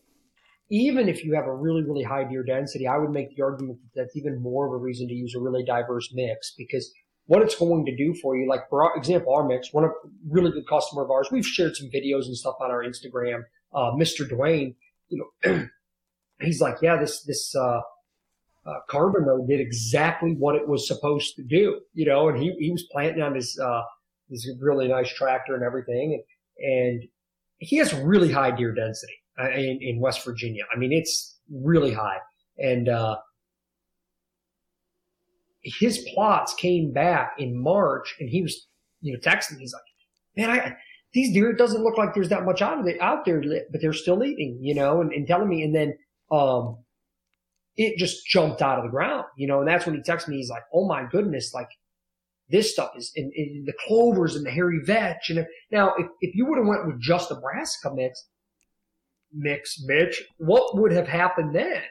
even 0.70 1.08
if 1.08 1.24
you 1.24 1.36
have 1.36 1.46
a 1.46 1.56
really, 1.56 1.84
really 1.84 2.04
high 2.04 2.24
deer 2.24 2.44
density, 2.44 2.88
I 2.88 2.98
would 2.98 3.12
make 3.12 3.36
the 3.36 3.44
argument 3.44 3.80
that 3.82 4.02
that's 4.02 4.18
even 4.18 4.42
more 4.42 4.66
of 4.68 4.74
a 4.74 4.78
reason 4.78 5.08
to 5.08 5.14
use 5.14 5.34
a 5.36 5.40
really 5.40 5.64
diverse 5.64 6.10
mix 6.14 6.54
because 6.58 6.92
what 7.28 7.42
it's 7.42 7.56
going 7.56 7.86
to 7.86 7.96
do 7.96 8.14
for 8.16 8.36
you, 8.36 8.50
like 8.50 8.68
for 8.70 8.92
example, 8.98 9.34
our 9.34 9.48
mix, 9.48 9.72
one 9.72 9.86
of 9.86 9.92
really 10.28 10.52
good 10.52 10.68
customer 10.68 11.04
of 11.04 11.12
ours, 11.12 11.30
we've 11.32 11.46
shared 11.46 11.76
some 11.78 11.88
videos 11.88 12.26
and 12.26 12.36
stuff 12.36 12.56
on 12.60 12.72
our 12.72 12.84
Instagram, 12.84 13.44
uh, 13.74 13.92
Mr. 13.92 14.28
Dwayne, 14.28 14.76
you 15.12 15.30
know, 15.43 15.68
he's 16.41 16.62
like, 16.62 16.78
yeah, 16.82 16.97
this, 16.97 17.24
this, 17.24 17.55
uh, 17.55 17.82
uh, 18.66 18.80
carbon 18.89 19.26
load 19.26 19.47
did 19.47 19.59
exactly 19.59 20.34
what 20.34 20.55
it 20.55 20.68
was 20.68 20.88
supposed 20.88 21.36
to 21.36 21.43
do, 21.43 21.80
you 21.93 22.05
know, 22.05 22.30
and 22.30 22.41
he, 22.41 22.55
he 22.59 22.72
was 22.72 22.84
planting 22.91 23.22
on 23.22 23.36
his, 23.36 23.59
uh, 23.59 23.82
really 24.59 24.88
nice 24.88 25.12
tractor 25.14 25.55
and 25.55 25.64
everything. 25.64 26.22
And, 26.57 26.72
and 26.72 27.03
he 27.57 27.78
has 27.78 27.93
really 27.93 28.32
high 28.32 28.51
deer 28.51 28.74
density 28.74 29.14
uh, 29.39 29.49
in, 29.49 29.80
in 29.82 29.99
West 29.99 30.24
Virginia. 30.24 30.64
I 30.74 30.78
mean, 30.78 30.93
it's 30.93 31.38
really 31.49 31.93
high. 31.93 32.18
And, 32.57 32.88
uh, 32.88 33.18
his 35.64 36.07
plots 36.14 36.53
came 36.55 36.91
back 36.91 37.34
in 37.38 37.62
March 37.62 38.16
and 38.20 38.30
he 38.30 38.41
was, 38.41 38.68
you 39.01 39.14
know, 39.14 39.20
texting. 39.20 39.59
He's 39.59 39.74
like, 39.74 39.84
man, 40.36 40.49
I, 40.49 40.76
these 41.14 41.34
deer, 41.34 41.49
it 41.49 41.57
doesn't 41.57 41.84
look 41.84 41.97
like 41.97 42.14
there's 42.14 42.30
that 42.30 42.45
much 42.45 42.62
out 42.62 42.80
of 42.80 42.88
it 42.88 42.99
out 43.01 43.26
there, 43.26 43.41
but 43.72 43.82
they're 43.82 43.93
still 43.93 44.24
eating, 44.24 44.59
you 44.62 44.74
know, 44.74 45.01
and, 45.01 45.12
and 45.12 45.28
telling 45.28 45.49
me. 45.49 45.64
And 45.64 45.76
then 45.76 45.97
um, 46.32 46.78
it 47.76 47.97
just 47.97 48.26
jumped 48.26 48.62
out 48.62 48.78
of 48.78 48.86
the 48.86 48.89
ground, 48.89 49.26
you 49.38 49.47
know, 49.47 49.59
and 49.59 49.68
that's 49.68 49.86
when 49.86 49.95
he 49.95 50.01
texts 50.01 50.30
me. 50.30 50.38
He's 50.38 50.49
like, 50.49 50.64
"Oh 50.74 50.88
my 50.88 51.05
goodness, 51.12 51.53
like 51.53 51.70
this 52.49 52.72
stuff 52.72 52.91
is 52.95 53.12
in, 53.16 53.32
in 53.36 53.64
the 53.66 53.74
clovers 53.86 54.36
and 54.36 54.45
the 54.45 54.51
hairy 54.51 54.80
vetch." 54.84 55.30
And 55.30 55.45
now, 55.72 55.93
if, 55.97 56.07
if 56.22 56.36
you 56.36 56.45
would 56.45 56.57
have 56.57 56.68
went 56.68 56.88
with 56.88 57.01
just 57.01 57.30
the 57.30 57.36
brassica 57.36 57.93
mix, 57.93 58.28
mix, 59.34 59.84
Mitch, 59.86 60.24
what 60.38 60.78
would 60.78 60.91
have 60.91 61.07
happened 61.07 61.55
then? 61.55 61.82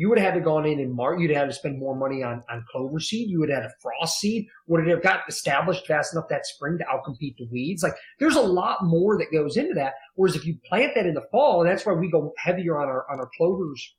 You 0.00 0.08
would 0.08 0.18
have 0.18 0.32
had 0.32 0.38
to 0.38 0.40
gone 0.42 0.64
in 0.64 0.80
and 0.80 0.94
mark. 0.94 1.20
You'd 1.20 1.28
have 1.32 1.40
had 1.40 1.50
to 1.50 1.52
spend 1.52 1.78
more 1.78 1.94
money 1.94 2.22
on, 2.22 2.42
on 2.48 2.64
clover 2.72 2.98
seed. 3.00 3.28
You 3.28 3.40
would 3.40 3.50
have 3.50 3.64
had 3.64 3.70
a 3.70 3.74
frost 3.82 4.18
seed. 4.18 4.46
Would 4.66 4.86
it 4.86 4.90
have 4.90 5.02
gotten 5.02 5.24
established 5.28 5.86
fast 5.86 6.14
enough 6.14 6.24
that 6.30 6.46
spring 6.46 6.78
to 6.78 6.84
outcompete 6.84 7.36
the 7.36 7.46
weeds? 7.52 7.82
Like 7.82 7.92
there's 8.18 8.36
a 8.36 8.40
lot 8.40 8.78
more 8.82 9.18
that 9.18 9.30
goes 9.30 9.58
into 9.58 9.74
that. 9.74 9.92
Whereas 10.14 10.34
if 10.34 10.46
you 10.46 10.56
plant 10.66 10.92
that 10.94 11.04
in 11.04 11.12
the 11.12 11.26
fall, 11.30 11.60
and 11.60 11.70
that's 11.70 11.84
why 11.84 11.92
we 11.92 12.10
go 12.10 12.32
heavier 12.38 12.80
on 12.80 12.88
our, 12.88 13.04
on 13.12 13.20
our 13.20 13.28
clovers 13.36 13.94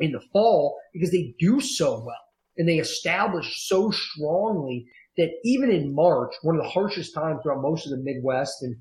in 0.00 0.12
the 0.12 0.20
fall 0.34 0.76
because 0.92 1.12
they 1.12 1.34
do 1.38 1.62
so 1.62 2.04
well 2.04 2.14
and 2.58 2.68
they 2.68 2.76
establish 2.76 3.66
so 3.66 3.90
strongly 3.90 4.84
that 5.16 5.30
even 5.44 5.70
in 5.70 5.94
March, 5.94 6.34
one 6.42 6.56
of 6.56 6.62
the 6.62 6.68
harshest 6.68 7.14
times 7.14 7.40
throughout 7.42 7.62
most 7.62 7.86
of 7.86 7.92
the 7.92 8.04
Midwest 8.04 8.62
and 8.62 8.76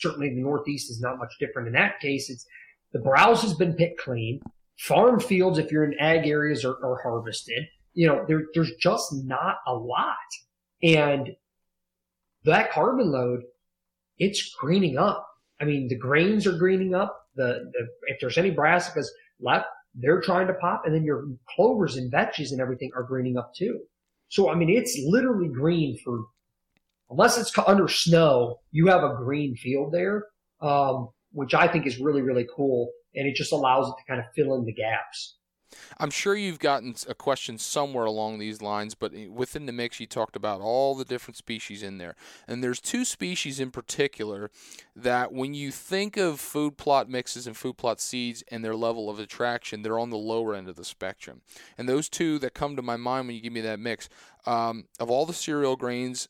certainly 0.00 0.30
the 0.30 0.42
Northeast 0.42 0.90
is 0.90 1.00
not 1.00 1.18
much 1.18 1.32
different 1.38 1.68
in 1.68 1.74
that 1.74 2.00
case. 2.00 2.28
It's 2.28 2.44
the 2.92 2.98
browse 2.98 3.42
has 3.42 3.54
been 3.54 3.74
picked 3.74 4.00
clean 4.00 4.40
farm 4.78 5.20
fields, 5.20 5.58
if 5.58 5.70
you're 5.70 5.84
in 5.84 5.98
ag 5.98 6.26
areas, 6.26 6.64
are, 6.64 6.76
are 6.84 7.00
harvested. 7.02 7.64
You 7.94 8.08
know, 8.08 8.24
there, 8.26 8.44
there's 8.54 8.72
just 8.80 9.12
not 9.24 9.58
a 9.66 9.74
lot. 9.74 10.16
And 10.82 11.30
that 12.44 12.72
carbon 12.72 13.10
load, 13.10 13.42
it's 14.18 14.54
greening 14.54 14.98
up. 14.98 15.26
I 15.60 15.64
mean, 15.64 15.88
the 15.88 15.96
grains 15.96 16.46
are 16.46 16.58
greening 16.58 16.94
up. 16.94 17.16
The, 17.36 17.70
the 17.72 17.88
if 18.06 18.18
there's 18.20 18.38
any 18.38 18.50
brassicas 18.50 19.06
left, 19.40 19.66
they're 19.94 20.20
trying 20.20 20.46
to 20.48 20.54
pop, 20.54 20.82
and 20.84 20.94
then 20.94 21.04
your 21.04 21.24
clovers 21.54 21.96
and 21.96 22.12
vetches 22.12 22.50
and 22.50 22.60
everything 22.60 22.90
are 22.96 23.02
greening 23.02 23.36
up 23.36 23.54
too. 23.54 23.80
So 24.28 24.50
I 24.50 24.54
mean, 24.56 24.70
it's 24.70 24.98
literally 25.06 25.48
green 25.48 25.96
for 26.04 26.24
unless 27.10 27.38
it's 27.38 27.56
under 27.66 27.88
snow. 27.88 28.60
You 28.72 28.88
have 28.88 29.04
a 29.04 29.14
green 29.16 29.54
field 29.56 29.92
there, 29.92 30.26
um, 30.60 31.08
which 31.32 31.54
I 31.54 31.68
think 31.68 31.86
is 31.86 31.98
really 31.98 32.22
really 32.22 32.46
cool 32.54 32.90
and 33.14 33.26
it 33.26 33.34
just 33.34 33.52
allows 33.52 33.88
it 33.88 33.94
to 33.98 34.04
kind 34.06 34.20
of 34.20 34.26
fill 34.34 34.54
in 34.56 34.64
the 34.64 34.72
gaps. 34.72 35.36
I'm 35.98 36.10
sure 36.10 36.36
you've 36.36 36.60
gotten 36.60 36.94
a 37.08 37.14
question 37.14 37.58
somewhere 37.58 38.04
along 38.04 38.38
these 38.38 38.62
lines, 38.62 38.94
but 38.94 39.12
within 39.28 39.66
the 39.66 39.72
mix, 39.72 39.98
you 39.98 40.06
talked 40.06 40.36
about 40.36 40.60
all 40.60 40.94
the 40.94 41.04
different 41.04 41.36
species 41.36 41.82
in 41.82 41.98
there. 41.98 42.14
And 42.46 42.62
there's 42.62 42.80
two 42.80 43.04
species 43.04 43.58
in 43.58 43.72
particular 43.72 44.52
that, 44.94 45.32
when 45.32 45.52
you 45.52 45.72
think 45.72 46.16
of 46.16 46.38
food 46.38 46.76
plot 46.76 47.08
mixes 47.08 47.48
and 47.48 47.56
food 47.56 47.76
plot 47.76 48.00
seeds 48.00 48.44
and 48.52 48.64
their 48.64 48.76
level 48.76 49.10
of 49.10 49.18
attraction, 49.18 49.82
they're 49.82 49.98
on 49.98 50.10
the 50.10 50.16
lower 50.16 50.54
end 50.54 50.68
of 50.68 50.76
the 50.76 50.84
spectrum. 50.84 51.42
And 51.76 51.88
those 51.88 52.08
two 52.08 52.38
that 52.38 52.54
come 52.54 52.76
to 52.76 52.82
my 52.82 52.96
mind 52.96 53.26
when 53.26 53.34
you 53.34 53.42
give 53.42 53.52
me 53.52 53.62
that 53.62 53.80
mix, 53.80 54.08
um, 54.46 54.86
of 55.00 55.10
all 55.10 55.26
the 55.26 55.32
cereal 55.32 55.74
grains, 55.74 56.28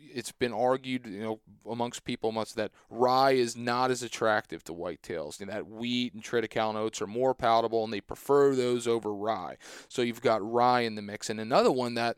it's 0.00 0.32
been 0.32 0.52
argued, 0.52 1.06
you 1.06 1.22
know, 1.22 1.40
amongst 1.70 2.04
people 2.04 2.32
much 2.32 2.54
that 2.54 2.72
rye 2.88 3.32
is 3.32 3.56
not 3.56 3.90
as 3.90 4.02
attractive 4.02 4.64
to 4.64 4.72
whitetails. 4.72 5.40
Know, 5.40 5.52
that 5.52 5.68
wheat 5.68 6.14
and 6.14 6.22
triticale 6.22 6.74
oats 6.74 7.00
are 7.02 7.06
more 7.06 7.34
palatable, 7.34 7.84
and 7.84 7.92
they 7.92 8.00
prefer 8.00 8.54
those 8.54 8.86
over 8.86 9.12
rye. 9.14 9.56
So 9.88 10.02
you've 10.02 10.22
got 10.22 10.48
rye 10.48 10.80
in 10.80 10.94
the 10.94 11.02
mix, 11.02 11.30
and 11.30 11.40
another 11.40 11.70
one 11.70 11.94
that 11.94 12.16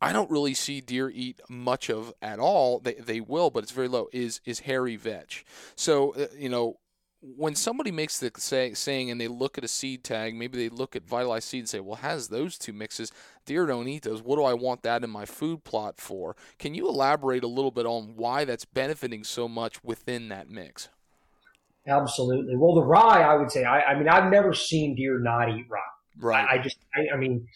I 0.00 0.12
don't 0.12 0.30
really 0.30 0.54
see 0.54 0.80
deer 0.80 1.10
eat 1.14 1.40
much 1.48 1.88
of 1.88 2.12
at 2.20 2.40
all. 2.40 2.80
They, 2.80 2.94
they 2.94 3.20
will, 3.20 3.50
but 3.50 3.62
it's 3.62 3.72
very 3.72 3.88
low. 3.88 4.08
Is 4.12 4.40
is 4.44 4.60
hairy 4.60 4.96
vetch. 4.96 5.44
So 5.76 6.14
uh, 6.14 6.26
you 6.36 6.48
know 6.48 6.78
when 7.22 7.54
somebody 7.54 7.92
makes 7.92 8.18
the 8.18 8.32
say, 8.36 8.74
saying 8.74 9.10
and 9.10 9.20
they 9.20 9.28
look 9.28 9.56
at 9.56 9.64
a 9.64 9.68
seed 9.68 10.02
tag, 10.02 10.34
maybe 10.34 10.58
they 10.58 10.68
look 10.68 10.96
at 10.96 11.04
Vitalize 11.06 11.44
seed 11.44 11.60
and 11.60 11.68
say, 11.68 11.78
well, 11.78 11.96
has 11.96 12.28
those 12.28 12.58
two 12.58 12.72
mixes? 12.72 13.12
Deer 13.46 13.64
don't 13.66 13.86
eat 13.86 14.02
those. 14.02 14.22
What 14.22 14.36
do 14.36 14.42
I 14.42 14.54
want 14.54 14.82
that 14.82 15.04
in 15.04 15.10
my 15.10 15.24
food 15.24 15.62
plot 15.62 16.00
for? 16.00 16.36
Can 16.58 16.74
you 16.74 16.88
elaborate 16.88 17.44
a 17.44 17.48
little 17.48 17.70
bit 17.70 17.86
on 17.86 18.14
why 18.16 18.44
that's 18.44 18.64
benefiting 18.64 19.22
so 19.22 19.46
much 19.46 19.82
within 19.84 20.28
that 20.30 20.50
mix? 20.50 20.88
Absolutely. 21.86 22.56
Well, 22.56 22.74
the 22.74 22.82
rye, 22.82 23.22
I 23.22 23.36
would 23.36 23.50
say, 23.50 23.64
I, 23.64 23.82
I 23.82 23.98
mean, 23.98 24.08
I've 24.08 24.30
never 24.30 24.52
seen 24.52 24.96
deer 24.96 25.20
not 25.20 25.48
eat 25.48 25.66
rye. 25.68 25.80
Right. 26.18 26.46
I, 26.48 26.54
I 26.54 26.58
just, 26.58 26.78
I, 26.94 27.14
I 27.14 27.16
mean, 27.16 27.46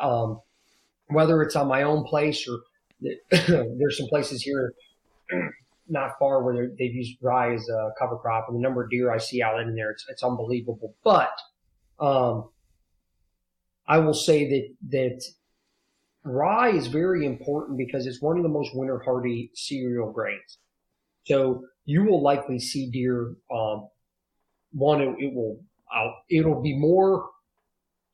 um, 0.00 0.40
whether 1.08 1.42
it's 1.42 1.54
on 1.54 1.68
my 1.68 1.82
own 1.82 2.04
place 2.04 2.48
or 2.48 2.58
there's 3.30 3.98
some 3.98 4.06
places 4.08 4.42
here 4.42 4.72
not 5.88 6.12
far 6.18 6.42
where 6.42 6.70
they've 6.78 6.94
used 6.94 7.18
rye 7.22 7.54
as 7.54 7.68
a 7.68 7.90
cover 7.98 8.16
crop, 8.16 8.46
and 8.48 8.56
the 8.56 8.62
number 8.62 8.84
of 8.84 8.90
deer 8.90 9.12
I 9.12 9.18
see 9.18 9.42
out 9.42 9.60
in 9.60 9.74
there, 9.74 9.90
it's, 9.90 10.04
it's 10.08 10.22
unbelievable. 10.22 10.94
But 11.04 11.36
um, 11.98 12.50
I 13.86 13.98
will 13.98 14.14
say 14.14 14.48
that 14.48 14.68
that 14.90 15.22
rye 16.24 16.70
is 16.70 16.86
very 16.86 17.26
important 17.26 17.78
because 17.78 18.06
it's 18.06 18.22
one 18.22 18.36
of 18.36 18.42
the 18.42 18.48
most 18.48 18.70
winter 18.74 19.00
hardy 19.04 19.50
cereal 19.54 20.12
grains. 20.12 20.58
So 21.24 21.64
you 21.84 22.04
will 22.04 22.22
likely 22.22 22.58
see 22.58 22.90
deer. 22.90 23.34
Um, 23.52 23.88
one, 24.72 25.00
it, 25.00 25.14
it 25.18 25.34
will 25.34 25.60
it'll 26.30 26.62
be 26.62 26.78
more 26.78 27.28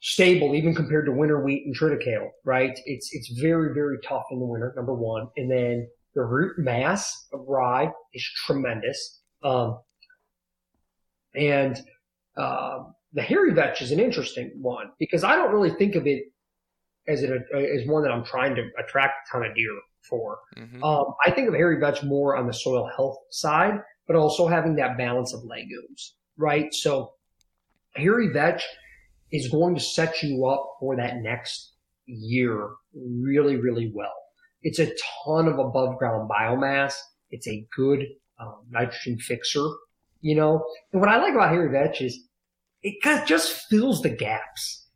stable 0.00 0.54
even 0.54 0.74
compared 0.74 1.06
to 1.06 1.12
winter 1.12 1.42
wheat 1.42 1.64
and 1.66 1.76
triticale, 1.76 2.28
right? 2.44 2.78
It's 2.84 3.10
it's 3.12 3.40
very 3.40 3.74
very 3.74 3.98
tough 4.06 4.24
in 4.30 4.38
the 4.38 4.46
winter. 4.46 4.72
Number 4.76 4.94
one, 4.94 5.28
and 5.36 5.50
then 5.50 5.88
the 6.18 6.24
root 6.24 6.58
mass 6.58 7.28
of 7.32 7.44
rye 7.46 7.88
is 8.12 8.28
tremendous. 8.44 9.20
Um, 9.44 9.78
and 11.36 11.80
uh, 12.36 12.80
the 13.12 13.22
hairy 13.22 13.52
vetch 13.52 13.82
is 13.82 13.92
an 13.92 14.00
interesting 14.00 14.50
one 14.60 14.90
because 14.98 15.22
I 15.22 15.36
don't 15.36 15.52
really 15.52 15.70
think 15.70 15.94
of 15.94 16.08
it 16.08 16.24
as 17.06 17.22
it 17.22 17.30
as 17.30 17.86
one 17.86 18.02
that 18.02 18.10
I'm 18.10 18.24
trying 18.24 18.56
to 18.56 18.68
attract 18.80 19.28
a 19.28 19.32
ton 19.32 19.48
of 19.48 19.54
deer 19.54 19.70
for. 20.10 20.40
Mm-hmm. 20.56 20.82
Um, 20.82 21.04
I 21.24 21.30
think 21.30 21.46
of 21.46 21.54
hairy 21.54 21.78
vetch 21.78 22.02
more 22.02 22.36
on 22.36 22.48
the 22.48 22.52
soil 22.52 22.90
health 22.96 23.16
side, 23.30 23.80
but 24.08 24.16
also 24.16 24.48
having 24.48 24.74
that 24.74 24.98
balance 24.98 25.32
of 25.32 25.44
legumes, 25.44 26.16
right? 26.36 26.74
So 26.74 27.12
hairy 27.94 28.32
vetch 28.32 28.64
is 29.30 29.48
going 29.48 29.76
to 29.76 29.80
set 29.80 30.20
you 30.24 30.46
up 30.46 30.66
for 30.80 30.96
that 30.96 31.18
next 31.18 31.74
year 32.06 32.70
really, 32.92 33.54
really 33.54 33.92
well. 33.94 34.16
It's 34.62 34.78
a 34.78 34.92
ton 35.24 35.48
of 35.48 35.59
above 35.59 35.98
ground 35.98 36.28
biomass. 36.30 36.94
It's 37.30 37.46
a 37.48 37.66
good 37.76 38.04
um, 38.40 38.64
nitrogen 38.70 39.18
fixer. 39.18 39.66
you 40.20 40.34
know. 40.34 40.64
And 40.92 41.00
what 41.00 41.11
I 41.11 41.18
like 41.18 41.34
about 41.34 41.50
hairy 41.50 41.70
vetch 41.70 42.00
is 42.00 42.20
it 42.82 43.02
kind 43.02 43.20
of 43.20 43.26
just 43.26 43.66
fills 43.68 44.02
the 44.02 44.11
gaps. 44.11 44.86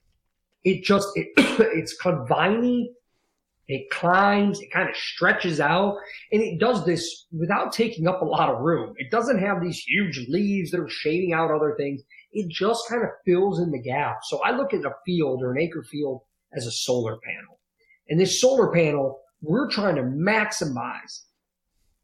It 0.65 0.85
just 0.85 1.09
it, 1.15 1.29
it's 1.37 1.97
viney. 2.29 2.93
It 3.69 3.89
climbs, 3.91 4.61
it 4.61 4.71
kind 4.73 4.91
of 4.91 4.97
stretches 4.97 5.61
out, 5.61 5.97
and 6.31 6.43
it 6.43 6.59
does 6.59 6.85
this 6.85 7.27
without 7.33 7.73
taking 7.73 8.07
up 8.07 8.21
a 8.21 8.25
lot 8.25 8.51
of 8.51 8.61
room. 8.61 8.93
It 8.99 9.11
doesn't 9.11 9.39
have 9.39 9.63
these 9.63 9.79
huge 9.79 10.27
leaves 10.29 10.73
that 10.73 10.81
are 10.81 10.89
shading 10.89 11.33
out 11.33 11.51
other 11.51 11.75
things. 11.79 12.03
It 12.33 12.51
just 12.51 12.87
kind 12.89 13.03
of 13.03 13.09
fills 13.25 13.61
in 13.61 13.71
the 13.71 13.81
gap. 13.81 14.19
So 14.25 14.43
I 14.43 14.51
look 14.51 14.75
at 14.75 14.85
a 14.85 14.93
field 15.07 15.43
or 15.43 15.53
an 15.53 15.59
acre 15.59 15.85
field 15.85 16.21
as 16.53 16.67
a 16.67 16.73
solar 16.73 17.17
panel. 17.25 17.61
And 18.09 18.21
this 18.21 18.41
solar 18.41 18.71
panel, 18.73 19.22
we're 19.43 19.69
trying 19.69 19.97
to 19.97 20.03
maximize 20.03 21.23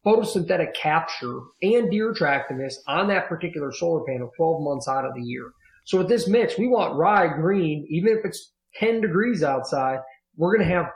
photosynthetic 0.05 0.75
capture 0.75 1.41
and 1.63 1.91
deer 1.91 2.11
attractiveness 2.11 2.83
on 2.87 3.09
that 3.09 3.29
particular 3.29 3.73
solar 3.73 4.05
panel 4.05 4.31
12 4.37 4.63
months 4.63 4.89
out 4.89 5.05
of 5.05 5.15
the 5.15 5.23
year. 5.23 5.53
So 5.85 5.99
with 5.99 6.09
this 6.09 6.29
mix, 6.29 6.59
we 6.59 6.69
want 6.69 6.97
rye 6.97 7.29
green, 7.29 7.87
even 7.89 8.17
if 8.17 8.25
it's 8.25 8.53
10 8.77 9.01
degrees 9.01 9.43
outside, 9.43 10.01
we're 10.37 10.57
going 10.57 10.69
to 10.69 10.75
have 10.75 10.87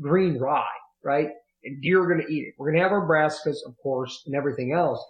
green 0.00 0.38
rye, 0.38 0.64
right? 1.04 1.28
And 1.64 1.82
deer 1.82 2.02
are 2.02 2.08
going 2.08 2.26
to 2.26 2.32
eat 2.32 2.48
it. 2.48 2.54
We're 2.58 2.70
going 2.70 2.78
to 2.78 2.82
have 2.82 2.92
our 2.92 3.06
brassicas, 3.06 3.58
of 3.66 3.76
course, 3.82 4.22
and 4.26 4.34
everything 4.34 4.72
else. 4.72 5.04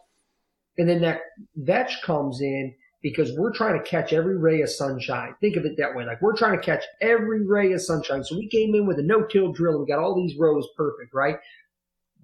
And 0.79 0.89
then 0.89 1.01
that 1.03 1.21
vetch 1.55 2.03
comes 2.03 2.41
in 2.41 2.75
because 3.07 3.31
we're 3.39 3.53
trying 3.53 3.81
to 3.81 3.89
catch 3.89 4.13
every 4.13 4.37
ray 4.37 4.63
of 4.63 4.69
sunshine. 4.69 5.33
Think 5.41 5.55
of 5.55 5.65
it 5.65 5.77
that 5.79 5.95
way. 5.95 6.05
Like 6.05 6.21
we're 6.21 6.37
trying 6.37 6.59
to 6.59 6.65
catch 6.65 6.83
every 7.01 7.47
ray 7.47 7.73
of 7.73 7.81
sunshine. 7.81 8.25
So 8.25 8.37
we 8.37 8.49
came 8.49 8.75
in 8.75 8.85
with 8.85 8.99
a 8.99 9.03
no-till 9.03 9.53
drill 9.53 9.75
and 9.75 9.83
we 9.83 9.87
got 9.87 10.01
all 10.01 10.17
these 10.17 10.37
rows 10.37 10.67
perfect, 10.77 11.15
right? 11.15 11.37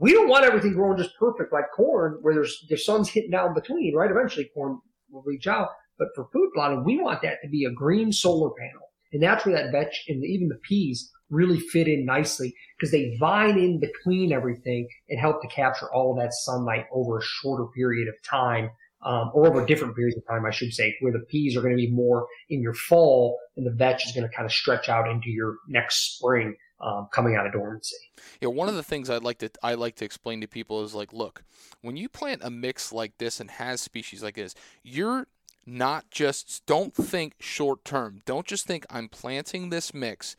We 0.00 0.12
don't 0.12 0.28
want 0.28 0.44
everything 0.44 0.72
growing 0.72 0.98
just 0.98 1.16
perfect 1.20 1.52
like 1.52 1.70
corn 1.72 2.18
where 2.22 2.34
there's 2.34 2.66
the 2.68 2.76
sun's 2.76 3.08
hitting 3.08 3.30
down 3.30 3.54
between, 3.54 3.94
right? 3.94 4.10
Eventually 4.10 4.50
corn 4.52 4.80
will 5.08 5.22
reach 5.24 5.46
out. 5.46 5.68
But 6.00 6.08
for 6.16 6.26
food 6.32 6.50
plotting, 6.52 6.82
we 6.82 7.00
want 7.00 7.22
that 7.22 7.36
to 7.44 7.48
be 7.48 7.64
a 7.64 7.70
green 7.70 8.10
solar 8.10 8.50
panel. 8.50 8.88
And 9.12 9.22
that's 9.22 9.46
where 9.46 9.54
that 9.54 9.70
vetch 9.70 10.02
and 10.08 10.24
even 10.24 10.48
the 10.48 10.58
peas 10.66 11.12
really 11.30 11.60
fit 11.60 11.86
in 11.86 12.04
nicely 12.04 12.56
because 12.76 12.90
they 12.90 13.16
vine 13.20 13.56
in 13.56 13.78
between 13.78 14.32
everything 14.32 14.88
and 15.08 15.20
help 15.20 15.42
to 15.42 15.48
capture 15.48 15.86
all 15.94 16.10
of 16.10 16.18
that 16.18 16.32
sunlight 16.32 16.86
over 16.92 17.18
a 17.18 17.22
shorter 17.22 17.66
period 17.72 18.08
of 18.08 18.14
time 18.28 18.68
um, 19.02 19.30
or 19.34 19.46
over 19.46 19.64
different 19.66 19.96
periods 19.96 20.16
of 20.16 20.26
time, 20.26 20.46
I 20.46 20.50
should 20.50 20.72
say, 20.72 20.96
where 21.00 21.12
the 21.12 21.20
peas 21.20 21.56
are 21.56 21.60
going 21.60 21.76
to 21.76 21.76
be 21.76 21.90
more 21.90 22.26
in 22.48 22.62
your 22.62 22.74
fall 22.74 23.38
and 23.56 23.66
the 23.66 23.72
vetch 23.72 24.06
is 24.06 24.12
going 24.12 24.28
to 24.28 24.34
kind 24.34 24.46
of 24.46 24.52
stretch 24.52 24.88
out 24.88 25.08
into 25.10 25.30
your 25.30 25.56
next 25.68 26.16
spring. 26.16 26.56
Um, 26.84 27.06
coming 27.12 27.36
out 27.36 27.46
of 27.46 27.52
dormancy. 27.52 27.94
Yeah, 28.40 28.48
one 28.48 28.68
of 28.68 28.74
the 28.74 28.82
things 28.82 29.08
I'd 29.08 29.22
like 29.22 29.38
to 29.38 29.50
I 29.62 29.74
like 29.74 29.94
to 29.96 30.04
explain 30.04 30.40
to 30.40 30.48
people 30.48 30.82
is 30.82 30.96
like, 30.96 31.12
look, 31.12 31.44
when 31.80 31.96
you 31.96 32.08
plant 32.08 32.40
a 32.42 32.50
mix 32.50 32.92
like 32.92 33.18
this 33.18 33.38
and 33.38 33.52
has 33.52 33.80
species 33.80 34.20
like 34.20 34.34
this, 34.34 34.56
you're 34.82 35.28
not 35.66 36.10
just 36.10 36.64
don't 36.66 36.94
think 36.94 37.34
short 37.38 37.84
term. 37.84 38.20
Don't 38.24 38.46
just 38.46 38.66
think 38.66 38.84
I'm 38.90 39.08
planting 39.08 39.70
this 39.70 39.94
mix 39.94 40.36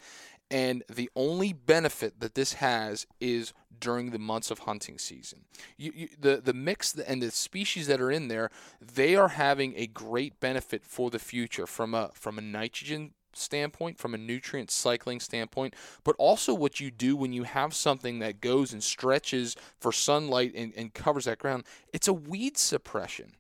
and 0.50 0.84
the 0.89 1.10
only 1.16 1.54
benefit 1.54 2.20
that 2.20 2.36
this 2.36 2.54
has 2.54 3.08
is 3.20 3.54
during 3.80 4.12
the 4.12 4.20
months 4.20 4.52
of 4.52 4.60
hunting 4.60 4.98
season. 4.98 5.41
You, 5.78 5.91
you, 5.96 6.08
the 6.20 6.41
the 6.44 6.54
mix 6.54 6.96
and 6.96 7.22
the 7.22 7.32
species 7.32 7.88
that 7.88 8.00
are 8.00 8.12
in 8.12 8.28
there, 8.28 8.50
they 8.80 9.16
are 9.16 9.30
having 9.30 9.74
a 9.76 9.88
great 9.88 10.39
benefit 10.39 10.86
for 10.86 11.10
the 11.10 11.20
future 11.20 11.68
from 11.68 11.94
a 11.94 12.12
from 12.14 12.38
a 12.38 12.41
nitrogen 12.41 13.12
standpoint, 13.36 13.98
from 13.98 14.14
a 14.14 14.18
nutrient 14.18 14.72
cycling 14.72 15.20
standpoint, 15.20 15.76
but 16.04 16.16
also 16.18 16.54
what 16.54 16.80
you 16.80 16.91
do 16.91 17.16
when 17.16 17.34
you 17.34 17.44
have 17.44 17.74
something 17.74 18.20
that 18.20 18.41
goes 18.41 18.74
and 18.74 18.84
stretches 18.84 19.56
for 19.80 19.91
sunlight 19.91 20.54
and, 20.56 20.74
and 20.78 20.94
covers 20.94 21.26
that 21.26 21.39
ground. 21.39 21.64
It's 21.91 22.08
a 22.08 22.14
weed 22.14 22.58
suppression. 22.58 23.34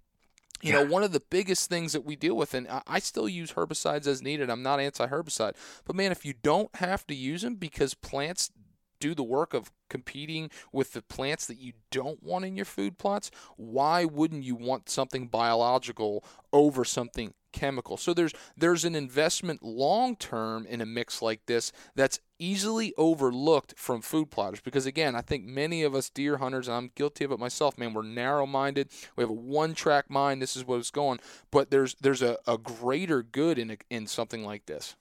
You 0.63 0.73
yeah. 0.73 0.83
know, 0.83 0.89
one 0.89 1.03
of 1.03 1.11
the 1.11 1.21
biggest 1.29 1.69
things 1.69 1.93
that 1.93 2.05
we 2.05 2.15
deal 2.15 2.35
with, 2.35 2.53
and 2.53 2.67
I 2.87 2.99
still 2.99 3.27
use 3.27 3.51
herbicides 3.51 4.07
as 4.07 4.21
needed. 4.21 4.49
I'm 4.49 4.63
not 4.63 4.79
anti-herbicide, 4.79 5.55
but 5.85 5.95
man, 5.95 6.11
if 6.11 6.25
you 6.25 6.33
don't 6.41 6.73
have 6.77 7.05
to 7.07 7.15
use 7.15 7.41
them 7.41 7.55
because 7.55 7.93
plants 7.93 8.49
do 8.99 9.13
the 9.13 9.23
work 9.23 9.53
of 9.53 9.71
competing 9.89 10.49
with 10.71 10.93
the 10.93 11.01
plants 11.01 11.45
that 11.47 11.59
you 11.59 11.73
don't 11.91 12.23
want 12.23 12.45
in 12.45 12.55
your 12.55 12.65
food 12.65 12.97
plots, 12.97 13.29
why 13.57 14.05
wouldn't 14.05 14.43
you 14.43 14.55
want 14.55 14.89
something 14.89 15.27
biological 15.27 16.23
over 16.53 16.85
something 16.85 17.33
chemical. 17.53 17.95
So 17.95 18.13
there's 18.13 18.33
there's 18.57 18.83
an 18.83 18.95
investment 18.95 19.63
long 19.63 20.17
term 20.17 20.65
in 20.65 20.81
a 20.81 20.85
mix 20.85 21.21
like 21.21 21.45
this 21.45 21.71
that's 21.95 22.19
easily 22.43 22.93
overlooked 22.97 23.73
from 23.77 24.01
food 24.01 24.29
plotters 24.29 24.59
because 24.59 24.85
again, 24.85 25.15
I 25.15 25.21
think 25.21 25.45
many 25.45 25.83
of 25.83 25.95
us 25.95 26.09
deer 26.09 26.37
hunters, 26.37 26.67
and 26.67 26.75
I'm 26.75 26.91
guilty 26.95 27.23
of 27.23 27.31
it 27.31 27.39
myself, 27.39 27.77
man, 27.77 27.93
we're 27.93 28.03
narrow 28.03 28.45
minded. 28.45 28.89
We 29.15 29.21
have 29.23 29.29
a 29.29 29.33
one 29.33 29.73
track 29.73 30.09
mind. 30.09 30.41
This 30.41 30.55
is 30.55 30.65
what's 30.65 30.91
going. 30.91 31.19
But 31.51 31.71
there's 31.71 31.95
there's 31.95 32.21
a, 32.21 32.37
a 32.47 32.57
greater 32.57 33.23
good 33.23 33.57
in 33.57 33.71
a, 33.71 33.77
in 33.89 34.07
something 34.07 34.43
like 34.43 34.65
this. 34.65 34.95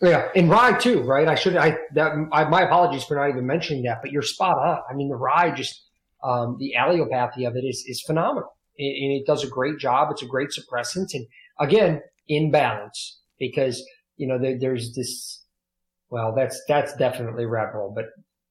Yeah, 0.00 0.28
and 0.34 0.50
rye 0.50 0.76
too, 0.78 1.02
right? 1.02 1.28
I 1.28 1.34
should 1.34 1.56
I 1.56 1.76
that 1.94 2.12
I, 2.32 2.44
my 2.44 2.62
apologies 2.62 3.04
for 3.04 3.16
not 3.16 3.28
even 3.28 3.46
mentioning 3.46 3.84
that, 3.84 4.00
but 4.02 4.10
you're 4.10 4.22
spot 4.22 4.58
on. 4.58 4.80
I 4.90 4.94
mean, 4.94 5.08
the 5.08 5.16
rye 5.16 5.50
just 5.50 5.82
um, 6.22 6.56
the 6.58 6.74
allelopathy 6.78 7.46
of 7.46 7.56
it 7.56 7.64
is 7.64 7.84
is 7.86 8.02
phenomenal, 8.06 8.56
and, 8.78 8.88
and 8.88 9.12
it 9.12 9.26
does 9.26 9.44
a 9.44 9.48
great 9.48 9.78
job. 9.78 10.08
It's 10.10 10.22
a 10.22 10.26
great 10.26 10.48
suppressant, 10.48 11.14
and 11.14 11.26
again, 11.60 12.00
in 12.28 12.50
balance 12.50 13.20
because, 13.38 13.82
you 14.16 14.26
know, 14.26 14.38
there, 14.38 14.58
there's 14.58 14.94
this, 14.94 15.43
well, 16.14 16.32
that's, 16.32 16.62
that's 16.68 16.94
definitely 16.96 17.44
rebel, 17.44 17.92
but 17.92 18.04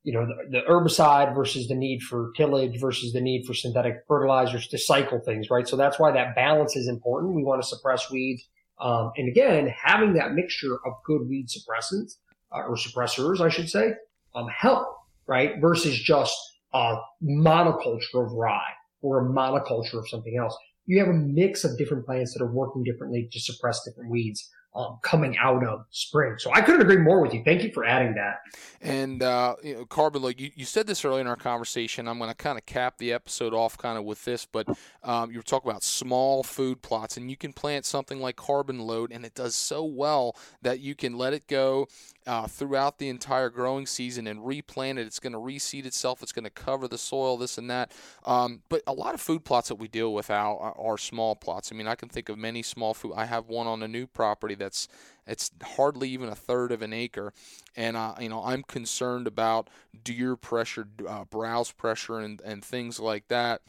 you 0.03 0.11
know, 0.11 0.25
the, 0.25 0.59
the, 0.59 0.65
herbicide 0.69 1.33
versus 1.33 1.69
the 1.69 1.75
need 1.75 2.01
for 2.01 2.33
tillage 2.35 2.77
versus 2.77 3.13
the 3.13 3.21
need 3.21 3.45
for 3.45 3.53
synthetic 3.53 4.03
fertilizers 4.05 4.67
to 4.67 4.77
cycle 4.77 5.21
things, 5.21 5.49
right? 5.49 5.65
So 5.65 5.77
that's 5.77 5.97
why 5.97 6.11
that 6.11 6.35
balance 6.35 6.75
is 6.75 6.89
important. 6.89 7.35
We 7.35 7.43
want 7.45 7.61
to 7.61 7.67
suppress 7.67 8.11
weeds. 8.11 8.45
Um, 8.81 9.13
and 9.15 9.29
again, 9.29 9.73
having 9.81 10.11
that 10.15 10.33
mixture 10.33 10.77
of 10.85 10.91
good 11.05 11.21
weed 11.29 11.47
suppressants 11.47 12.17
uh, 12.51 12.63
or 12.67 12.75
suppressors, 12.75 13.39
I 13.39 13.47
should 13.47 13.69
say, 13.69 13.93
um, 14.35 14.47
help, 14.49 14.85
right? 15.25 15.53
Versus 15.61 15.97
just 15.97 16.37
a 16.73 16.97
monoculture 17.23 18.25
of 18.25 18.33
rye 18.33 18.73
or 19.01 19.25
a 19.25 19.29
monoculture 19.29 19.99
of 19.99 20.09
something 20.09 20.35
else 20.37 20.57
you 20.85 20.99
have 20.99 21.07
a 21.07 21.13
mix 21.13 21.63
of 21.63 21.77
different 21.77 22.05
plants 22.05 22.33
that 22.33 22.43
are 22.43 22.51
working 22.51 22.83
differently 22.83 23.29
to 23.31 23.39
suppress 23.39 23.83
different 23.85 24.11
weeds 24.11 24.49
um, 24.75 24.97
coming 25.01 25.37
out 25.37 25.63
of 25.63 25.85
spring. 25.91 26.35
So 26.37 26.51
I 26.53 26.61
couldn't 26.61 26.81
agree 26.81 26.97
more 26.97 27.21
with 27.21 27.33
you. 27.33 27.43
Thank 27.43 27.63
you 27.63 27.71
for 27.71 27.85
adding 27.85 28.15
that. 28.15 28.39
And 28.81 29.21
uh, 29.21 29.55
you 29.63 29.75
know, 29.75 29.85
Carbon, 29.85 30.23
you, 30.37 30.51
you 30.55 30.65
said 30.65 30.87
this 30.87 31.05
earlier 31.05 31.21
in 31.21 31.27
our 31.27 31.35
conversation. 31.35 32.07
I'm 32.07 32.17
going 32.17 32.29
to 32.29 32.35
kind 32.35 32.57
of 32.57 32.65
cap 32.65 32.97
the 32.97 33.13
episode 33.13 33.53
off 33.53 33.77
kind 33.77 33.97
of 33.97 34.03
with 34.03 34.25
this, 34.25 34.45
but 34.45 34.67
um, 35.03 35.31
you 35.31 35.37
were 35.37 35.43
talking 35.43 35.69
about 35.69 35.83
small 35.83 36.43
food 36.43 36.81
plots, 36.81 37.17
and 37.17 37.29
you 37.29 37.37
can 37.37 37.53
plant 37.53 37.85
something 37.85 38.19
like 38.19 38.35
Carbon 38.35 38.79
Load, 38.79 39.11
and 39.11 39.25
it 39.25 39.35
does 39.35 39.55
so 39.55 39.83
well 39.83 40.35
that 40.61 40.79
you 40.79 40.95
can 40.95 41.17
let 41.17 41.33
it 41.33 41.47
go 41.47 41.87
uh, 42.25 42.47
throughout 42.47 42.97
the 42.97 43.09
entire 43.09 43.49
growing 43.49 43.85
season 43.85 44.27
and 44.27 44.45
replant 44.45 44.99
it. 44.99 45.07
It's 45.07 45.19
going 45.19 45.33
to 45.33 45.39
reseed 45.39 45.85
itself. 45.85 46.21
It's 46.21 46.31
going 46.31 46.43
to 46.43 46.49
cover 46.49 46.87
the 46.87 46.97
soil, 46.97 47.37
this 47.37 47.57
and 47.57 47.69
that. 47.69 47.91
Um, 48.25 48.61
but 48.69 48.81
a 48.87 48.93
lot 48.93 49.13
of 49.13 49.21
food 49.21 49.45
plots 49.45 49.69
that 49.69 49.75
we 49.75 49.87
deal 49.87 50.13
with 50.13 50.29
are, 50.29 50.77
are 50.77 50.97
small 50.97 51.35
plots. 51.35 51.71
I 51.71 51.75
mean, 51.75 51.87
I 51.87 51.95
can 51.95 52.09
think 52.09 52.29
of 52.29 52.37
many 52.37 52.63
small 52.63 52.93
food. 52.93 53.13
I 53.15 53.25
have 53.25 53.49
one 53.49 53.67
on 53.67 53.83
a 53.83 53.87
new 53.87 54.07
property 54.07 54.55
that's 54.55 54.87
it's 55.25 55.51
hardly 55.63 56.09
even 56.09 56.27
a 56.27 56.35
third 56.35 56.73
of 56.73 56.81
an 56.81 56.91
acre, 56.91 57.31
and 57.77 57.95
uh, 57.95 58.15
you 58.19 58.27
know 58.27 58.43
I'm 58.43 58.61
concerned 58.61 59.25
about 59.25 59.69
deer 60.03 60.35
pressure, 60.35 60.87
uh, 61.07 61.23
browse 61.23 61.71
pressure, 61.71 62.19
and 62.19 62.41
and 62.41 62.63
things 62.63 62.99
like 62.99 63.29
that. 63.29 63.61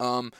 Um, 0.00 0.32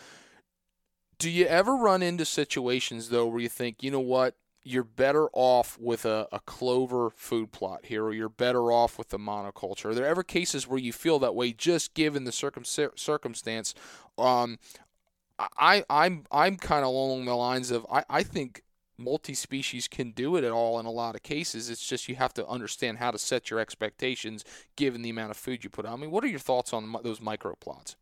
do 1.19 1.31
you 1.31 1.47
ever 1.47 1.77
run 1.77 2.03
into 2.03 2.25
situations 2.25 3.09
though 3.09 3.27
where 3.27 3.41
you 3.41 3.49
think, 3.49 3.83
you 3.83 3.91
know 3.91 4.01
what, 4.01 4.35
you're 4.67 4.85
better 4.85 5.29
off 5.33 5.79
with 5.79 6.05
a, 6.05 6.27
a 6.33 6.41
clover 6.41 7.11
food 7.11 7.53
plot 7.53 7.87
here, 7.87 8.05
or 8.05 8.13
you're 8.13 8.29
better 8.29 8.73
off 8.73 8.99
with 8.99 9.11
the 9.11 9.19
monoculture? 9.19 9.87
Are 9.87 9.95
there 9.95 10.07
ever 10.07 10.23
cases 10.23 10.67
where 10.67 10.79
you 10.79 10.93
feel 10.93 11.19
that 11.21 11.35
way, 11.35 11.53
just 11.53 11.95
given 11.95 12.25
the 12.25 12.33
circum- 12.33 12.65
circumstance? 12.65 13.75
Um, 14.19 14.59
I 15.39 15.85
I'm 15.89 16.25
I'm 16.33 16.57
kind 16.57 16.83
of 16.85 16.89
along 16.89 17.27
the 17.27 17.37
lines 17.37 17.71
of 17.71 17.87
I, 17.91 18.05
I 18.09 18.23
think 18.23 18.63
multi-species 18.99 19.87
can 19.89 20.11
do 20.11 20.37
it 20.37 20.45
at 20.45 20.51
all 20.51 20.81
in 20.81 20.87
a 20.87 20.91
lot 20.91 21.15
of 21.15 21.23
cases. 21.23 21.71
It's 21.71 21.87
just 21.87 22.09
you 22.09 22.17
have 22.17 22.35
to 22.35 22.47
understand 22.47 22.99
how 22.99 23.11
to 23.11 23.19
set 23.19 23.51
your 23.51 23.61
expectations 23.61 24.45
given 24.75 25.03
the 25.03 25.11
amount 25.11 25.31
of 25.31 25.37
food 25.37 25.63
you 25.63 25.71
put 25.71 25.87
out. 25.87 25.93
I 25.93 25.97
mean, 25.97 26.11
what 26.11 26.25
are 26.25 26.29
your 26.29 26.39
thoughts 26.39 26.73
on 26.73 26.95
those 27.05 27.21
microplots? 27.21 27.95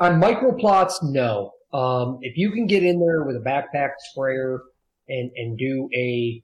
On 0.00 0.20
microplots, 0.20 1.02
no. 1.02 1.52
Um, 1.72 2.18
if 2.22 2.36
you 2.36 2.50
can 2.50 2.66
get 2.66 2.82
in 2.82 2.98
there 2.98 3.22
with 3.24 3.36
a 3.36 3.40
backpack 3.40 3.90
sprayer 3.98 4.62
and 5.08 5.30
and 5.36 5.58
do 5.58 5.88
a 5.94 6.42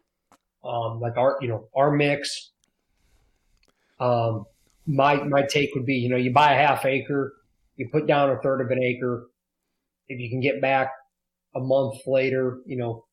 um, 0.65 1.01
like 1.01 1.17
our 1.17 1.39
you 1.41 1.49
know 1.49 1.69
our 1.75 1.91
mix, 1.91 2.51
um, 3.99 4.45
my 4.87 5.17
my 5.25 5.43
take 5.43 5.75
would 5.75 5.87
be 5.87 5.95
you 5.95 6.09
know 6.09 6.17
you 6.17 6.33
buy 6.33 6.53
a 6.53 6.57
half 6.57 6.85
acre, 6.85 7.35
you 7.77 7.89
put 7.91 8.07
down 8.07 8.31
a 8.31 8.39
third 8.41 8.61
of 8.61 8.71
an 8.71 8.83
acre. 8.83 9.27
If 10.09 10.21
you 10.21 10.31
can 10.31 10.41
get 10.41 10.61
back 10.61 10.91
a 11.57 11.61
month 11.61 12.01
later, 12.07 12.59
you 12.67 12.77
know, 12.77 13.05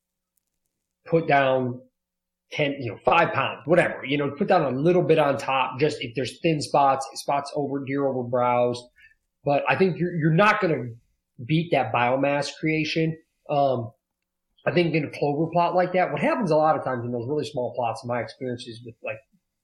put 1.06 1.27
down 1.27 1.81
10, 2.52 2.76
you 2.80 2.91
know, 2.91 2.99
five 3.03 3.34
pounds, 3.34 3.61
whatever, 3.65 4.06
you 4.06 4.18
know, 4.18 4.30
put 4.31 4.48
down 4.48 4.61
a 4.61 4.77
little 4.77 5.02
bit 5.02 5.18
on 5.18 5.38
top, 5.38 5.80
just 5.80 5.98
if 6.02 6.14
there's 6.15 6.40
thin 6.41 6.61
spots, 6.61 7.07
spots 7.15 7.52
over 7.56 7.84
deer 7.84 8.06
over 8.06 8.22
brows. 8.23 8.81
but 9.44 9.64
I 9.68 9.76
think 9.76 9.98
you're 9.98 10.15
you're 10.15 10.34
not 10.34 10.61
going 10.61 10.73
to 10.73 10.95
beat 11.45 11.72
that 11.72 11.93
biomass 11.93 12.49
creation. 12.60 13.18
Um, 13.49 13.91
I 14.65 14.72
think 14.72 14.95
in 14.95 15.03
a 15.05 15.10
clover 15.10 15.47
plot 15.51 15.76
like 15.76 15.93
that, 15.93 16.11
what 16.11 16.22
happens 16.22 16.51
a 16.51 16.55
lot 16.55 16.77
of 16.77 16.84
times 16.84 17.03
in 17.03 17.11
those 17.11 17.27
really 17.27 17.45
small 17.45 17.73
plots, 17.76 18.01
in 18.03 18.07
my 18.07 18.22
experiences 18.22 18.81
with 18.85 18.95
like 19.03 19.19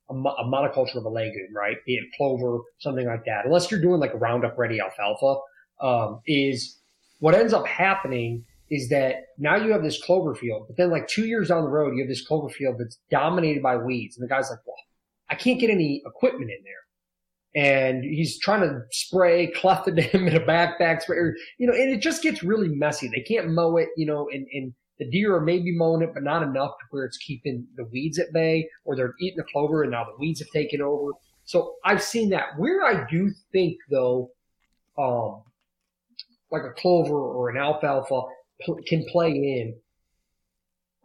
a, 0.10 0.14
a 0.14 0.46
monoculture 0.46 0.98
of 0.98 1.06
a 1.06 1.10
legume, 1.10 1.56
right? 1.56 1.78
Be 1.86 1.96
it 1.96 2.04
clover, 2.18 2.60
something 2.80 3.06
like 3.06 3.26
that. 3.26 3.46
Unless 3.46 3.72
you're 3.72 3.82
doing 3.82 4.00
like 4.00 4.14
a 4.14 4.18
Roundup 4.18 4.58
Ready 4.58 4.80
alfalfa, 4.80 5.40
um, 5.82 6.22
is 6.26 6.80
what 7.20 7.34
ends 7.36 7.54
up 7.54 7.66
happening 7.66 8.46
is 8.70 8.90
that 8.90 9.16
now 9.38 9.56
you 9.56 9.72
have 9.72 9.82
this 9.82 10.02
clover 10.04 10.36
field, 10.36 10.66
but 10.68 10.78
then 10.78 10.92
like 10.92 11.08
two 11.08 11.26
years 11.26 11.48
down 11.48 11.64
the 11.64 11.70
road, 11.70 11.96
you 11.96 12.02
have 12.02 12.10
this 12.10 12.26
clover 12.26 12.50
field 12.50 12.76
that's 12.78 13.00
dominated 13.10 13.64
by 13.64 13.78
weeds. 13.78 14.18
And 14.18 14.24
the 14.24 14.30
guy's 14.30 14.50
like, 14.50 14.60
well, 14.66 14.76
I 15.30 15.36
can't 15.36 15.60
get 15.60 15.70
any 15.70 16.04
equipment 16.06 16.52
in 16.52 16.64
there. 16.64 16.74
And 17.56 18.04
he's 18.04 18.40
trying 18.40 18.62
to 18.62 18.82
spray 18.92 19.52
clethodim 19.56 20.14
in 20.28 20.36
a 20.36 20.40
backpack 20.40 21.02
sprayer, 21.02 21.36
you 21.58 21.68
know, 21.68 21.74
and 21.74 21.90
it 21.90 22.02
just 22.02 22.22
gets 22.22 22.44
really 22.44 22.70
messy. 22.70 23.08
They 23.08 23.22
can't 23.22 23.50
mow 23.50 23.78
it, 23.78 23.90
you 23.98 24.06
know, 24.06 24.30
and, 24.32 24.46
and 24.54 24.74
the 25.00 25.10
deer 25.10 25.36
are 25.36 25.42
maybe 25.42 25.76
mowing 25.76 26.02
it, 26.02 26.14
but 26.14 26.24
not 26.24 26.44
enough 26.44 26.72
to 26.72 26.86
where 26.92 27.06
it's 27.06 27.18
keeping 27.18 27.66
the 27.76 27.86
weeds 27.86 28.20
at 28.20 28.34
bay, 28.34 28.70
or 28.84 28.96
they're 28.96 29.16
eating 29.20 29.38
the 29.38 29.52
clover 29.52 29.84
and 29.84 29.92
now 29.92 30.04
the 30.04 30.18
weeds 30.20 30.40
have 30.42 30.50
taken 30.50 30.82
over. 30.82 31.12
So 31.46 31.76
I've 31.84 32.04
seen 32.04 32.30
that. 32.30 32.58
Where 32.58 32.86
I 32.86 33.08
do 33.10 33.32
think 33.52 33.78
though, 33.90 34.30
um, 34.98 35.42
like 36.52 36.64
a 36.64 36.80
clover 36.80 37.16
or 37.16 37.50
an 37.50 37.58
alfalfa 37.58 38.22
pl- 38.62 38.80
can 38.86 39.06
play 39.06 39.32
in 39.32 39.76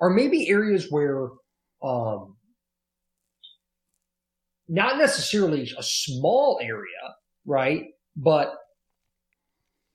are 0.01 0.11
maybe 0.11 0.49
areas 0.49 0.89
where, 0.91 1.29
um, 1.83 2.34
not 4.69 4.99
necessarily 4.99 5.71
a 5.77 5.83
small 5.83 6.59
area, 6.63 7.15
right? 7.45 7.87
But 8.17 8.55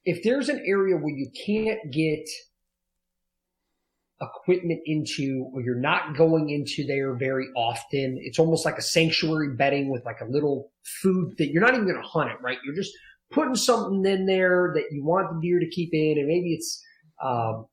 if 0.05 0.23
there's 0.23 0.49
an 0.49 0.63
area 0.65 0.95
where 0.95 1.13
you 1.13 1.31
can't 1.45 1.91
get 1.91 2.27
equipment 4.21 4.81
into 4.85 5.49
or 5.53 5.61
you're 5.61 5.79
not 5.79 6.15
going 6.15 6.49
into 6.49 6.85
there 6.85 7.13
very 7.13 7.47
often. 7.55 8.17
It's 8.21 8.39
almost 8.39 8.65
like 8.65 8.77
a 8.77 8.81
sanctuary 8.81 9.55
bedding 9.55 9.89
with 9.89 10.05
like 10.05 10.21
a 10.21 10.25
little 10.25 10.71
food 10.83 11.35
that 11.37 11.51
you're 11.51 11.61
not 11.61 11.73
even 11.73 11.85
going 11.85 12.01
to 12.01 12.07
hunt 12.07 12.29
it, 12.29 12.37
right? 12.41 12.57
You're 12.65 12.75
just 12.75 12.93
putting 13.31 13.55
something 13.55 14.05
in 14.05 14.25
there 14.25 14.73
that 14.75 14.85
you 14.91 15.05
want 15.05 15.33
the 15.33 15.39
deer 15.41 15.59
to 15.59 15.69
keep 15.69 15.93
in 15.93 16.17
and 16.17 16.27
maybe 16.27 16.53
it's, 16.53 16.83
um, 17.23 17.65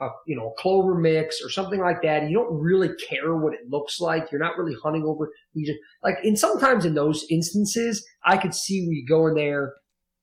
a, 0.00 0.08
you 0.26 0.36
know, 0.36 0.52
a 0.52 0.60
clover 0.60 0.94
mix 0.94 1.40
or 1.42 1.50
something 1.50 1.80
like 1.80 2.02
that. 2.02 2.28
You 2.28 2.36
don't 2.36 2.58
really 2.58 2.90
care 3.08 3.36
what 3.36 3.54
it 3.54 3.60
looks 3.68 4.00
like. 4.00 4.30
You're 4.30 4.40
not 4.40 4.56
really 4.58 4.76
hunting 4.82 5.04
over. 5.04 5.30
You 5.52 5.66
just 5.66 5.78
like, 6.02 6.16
and 6.24 6.38
sometimes 6.38 6.84
in 6.84 6.94
those 6.94 7.24
instances, 7.30 8.04
I 8.24 8.36
could 8.36 8.54
see 8.54 8.86
we 8.88 9.04
go 9.08 9.26
in 9.26 9.34
there, 9.34 9.74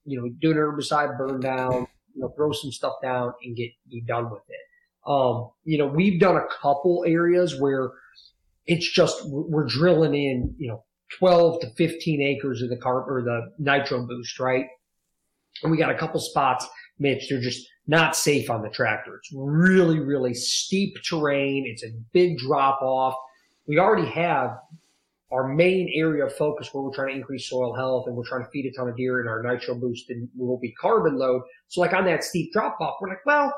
you 0.05 0.19
know, 0.19 0.29
do 0.41 0.51
an 0.51 0.57
herbicide 0.57 1.17
burn 1.17 1.39
down, 1.39 1.87
you 2.13 2.21
know, 2.21 2.33
throw 2.35 2.51
some 2.51 2.71
stuff 2.71 2.93
down 3.01 3.33
and 3.43 3.55
get 3.55 3.71
be 3.89 4.01
done 4.01 4.29
with 4.29 4.43
it. 4.47 5.09
Um, 5.09 5.49
you 5.63 5.77
know, 5.77 5.87
we've 5.87 6.19
done 6.19 6.35
a 6.35 6.45
couple 6.61 7.03
areas 7.07 7.59
where 7.59 7.91
it's 8.65 8.89
just 8.91 9.21
we're 9.25 9.65
drilling 9.65 10.13
in, 10.13 10.53
you 10.57 10.67
know, 10.67 10.83
12 11.17 11.61
to 11.61 11.69
15 11.71 12.21
acres 12.21 12.61
of 12.61 12.69
the 12.69 12.77
carb 12.77 13.07
or 13.07 13.23
the 13.23 13.51
nitro 13.57 14.05
boost, 14.05 14.39
right? 14.39 14.65
And 15.63 15.71
we 15.71 15.77
got 15.77 15.91
a 15.91 15.97
couple 15.97 16.19
spots, 16.19 16.67
Mitch, 16.99 17.27
they're 17.29 17.41
just 17.41 17.67
not 17.87 18.15
safe 18.15 18.49
on 18.49 18.61
the 18.61 18.69
tractor. 18.69 19.17
It's 19.17 19.31
really, 19.33 19.99
really 19.99 20.33
steep 20.33 20.95
terrain. 21.07 21.65
It's 21.67 21.83
a 21.83 21.91
big 22.13 22.37
drop 22.37 22.81
off. 22.81 23.15
We 23.67 23.79
already 23.79 24.09
have 24.09 24.57
our 25.31 25.47
main 25.47 25.89
area 25.95 26.25
of 26.25 26.35
focus 26.35 26.69
where 26.73 26.83
we're 26.83 26.93
trying 26.93 27.09
to 27.09 27.15
increase 27.15 27.49
soil 27.49 27.73
health 27.73 28.05
and 28.07 28.15
we're 28.15 28.27
trying 28.27 28.43
to 28.43 28.49
feed 28.51 28.65
a 28.65 28.71
ton 28.71 28.89
of 28.89 28.97
deer 28.97 29.21
in 29.21 29.27
our 29.27 29.41
nitro 29.41 29.75
boost 29.75 30.09
and 30.09 30.27
will 30.35 30.59
be 30.59 30.73
carbon 30.73 31.17
load. 31.17 31.41
So 31.69 31.79
like 31.81 31.93
on 31.93 32.05
that 32.05 32.23
steep 32.23 32.51
drop 32.51 32.77
off, 32.81 32.95
we're 32.99 33.09
like, 33.09 33.25
well, 33.25 33.53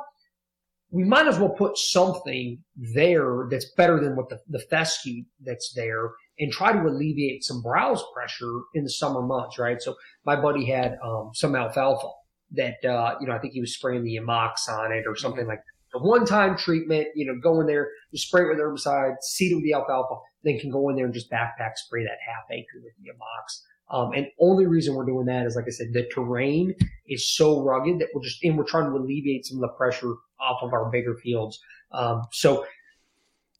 we 0.91 1.03
might 1.03 1.27
as 1.27 1.39
well 1.39 1.49
put 1.49 1.75
something 1.75 2.63
there 2.75 3.47
that's 3.49 3.71
better 3.71 3.99
than 3.99 4.15
what 4.15 4.29
the, 4.29 4.39
the 4.49 4.59
fescue 4.69 5.23
that's 5.43 5.73
there 5.73 6.11
and 6.37 6.51
try 6.51 6.71
to 6.71 6.87
alleviate 6.87 7.43
some 7.43 7.61
browse 7.63 8.03
pressure 8.13 8.61
in 8.75 8.83
the 8.83 8.89
summer 8.89 9.23
months, 9.23 9.57
right? 9.57 9.81
So 9.81 9.95
my 10.25 10.35
buddy 10.39 10.65
had 10.65 10.97
um, 11.03 11.31
some 11.33 11.55
alfalfa 11.55 12.07
that, 12.53 12.83
uh, 12.85 13.15
you 13.19 13.27
know, 13.27 13.33
I 13.33 13.39
think 13.39 13.53
he 13.53 13.61
was 13.61 13.73
spraying 13.73 14.03
the 14.03 14.17
Amox 14.17 14.69
on 14.69 14.91
it 14.91 15.05
or 15.07 15.15
something 15.15 15.47
like 15.47 15.59
that. 15.59 15.99
A 15.99 15.99
one-time 15.99 16.57
treatment, 16.57 17.07
you 17.15 17.25
know, 17.25 17.35
go 17.39 17.61
in 17.61 17.67
there, 17.67 17.89
you 18.11 18.17
spray 18.17 18.43
it 18.43 18.49
with 18.49 18.57
herbicide, 18.57 19.15
seed 19.21 19.51
it 19.51 19.55
with 19.55 19.63
the 19.63 19.73
alfalfa, 19.73 20.15
then 20.43 20.57
can 20.59 20.71
go 20.71 20.89
in 20.89 20.95
there 20.95 21.05
and 21.05 21.13
just 21.13 21.29
backpack 21.29 21.75
spray 21.75 22.03
that 22.03 22.17
half 22.25 22.45
acre 22.51 22.81
with 22.83 22.93
the 22.99 23.11
Amox. 23.11 23.61
Um, 23.91 24.11
and 24.13 24.27
only 24.39 24.65
reason 24.65 24.95
we're 24.95 25.05
doing 25.05 25.27
that 25.27 25.45
is, 25.45 25.55
like 25.55 25.65
I 25.67 25.69
said, 25.69 25.93
the 25.93 26.09
terrain 26.11 26.73
is 27.07 27.29
so 27.29 27.61
rugged 27.61 27.99
that 27.99 28.07
we're 28.15 28.23
just, 28.23 28.43
and 28.43 28.57
we're 28.57 28.63
trying 28.63 28.89
to 28.89 28.97
alleviate 28.97 29.45
some 29.45 29.57
of 29.57 29.61
the 29.61 29.75
pressure 29.77 30.13
off 30.39 30.63
of 30.63 30.73
our 30.73 30.89
bigger 30.89 31.15
fields. 31.15 31.59
Um, 31.91 32.23
so 32.31 32.65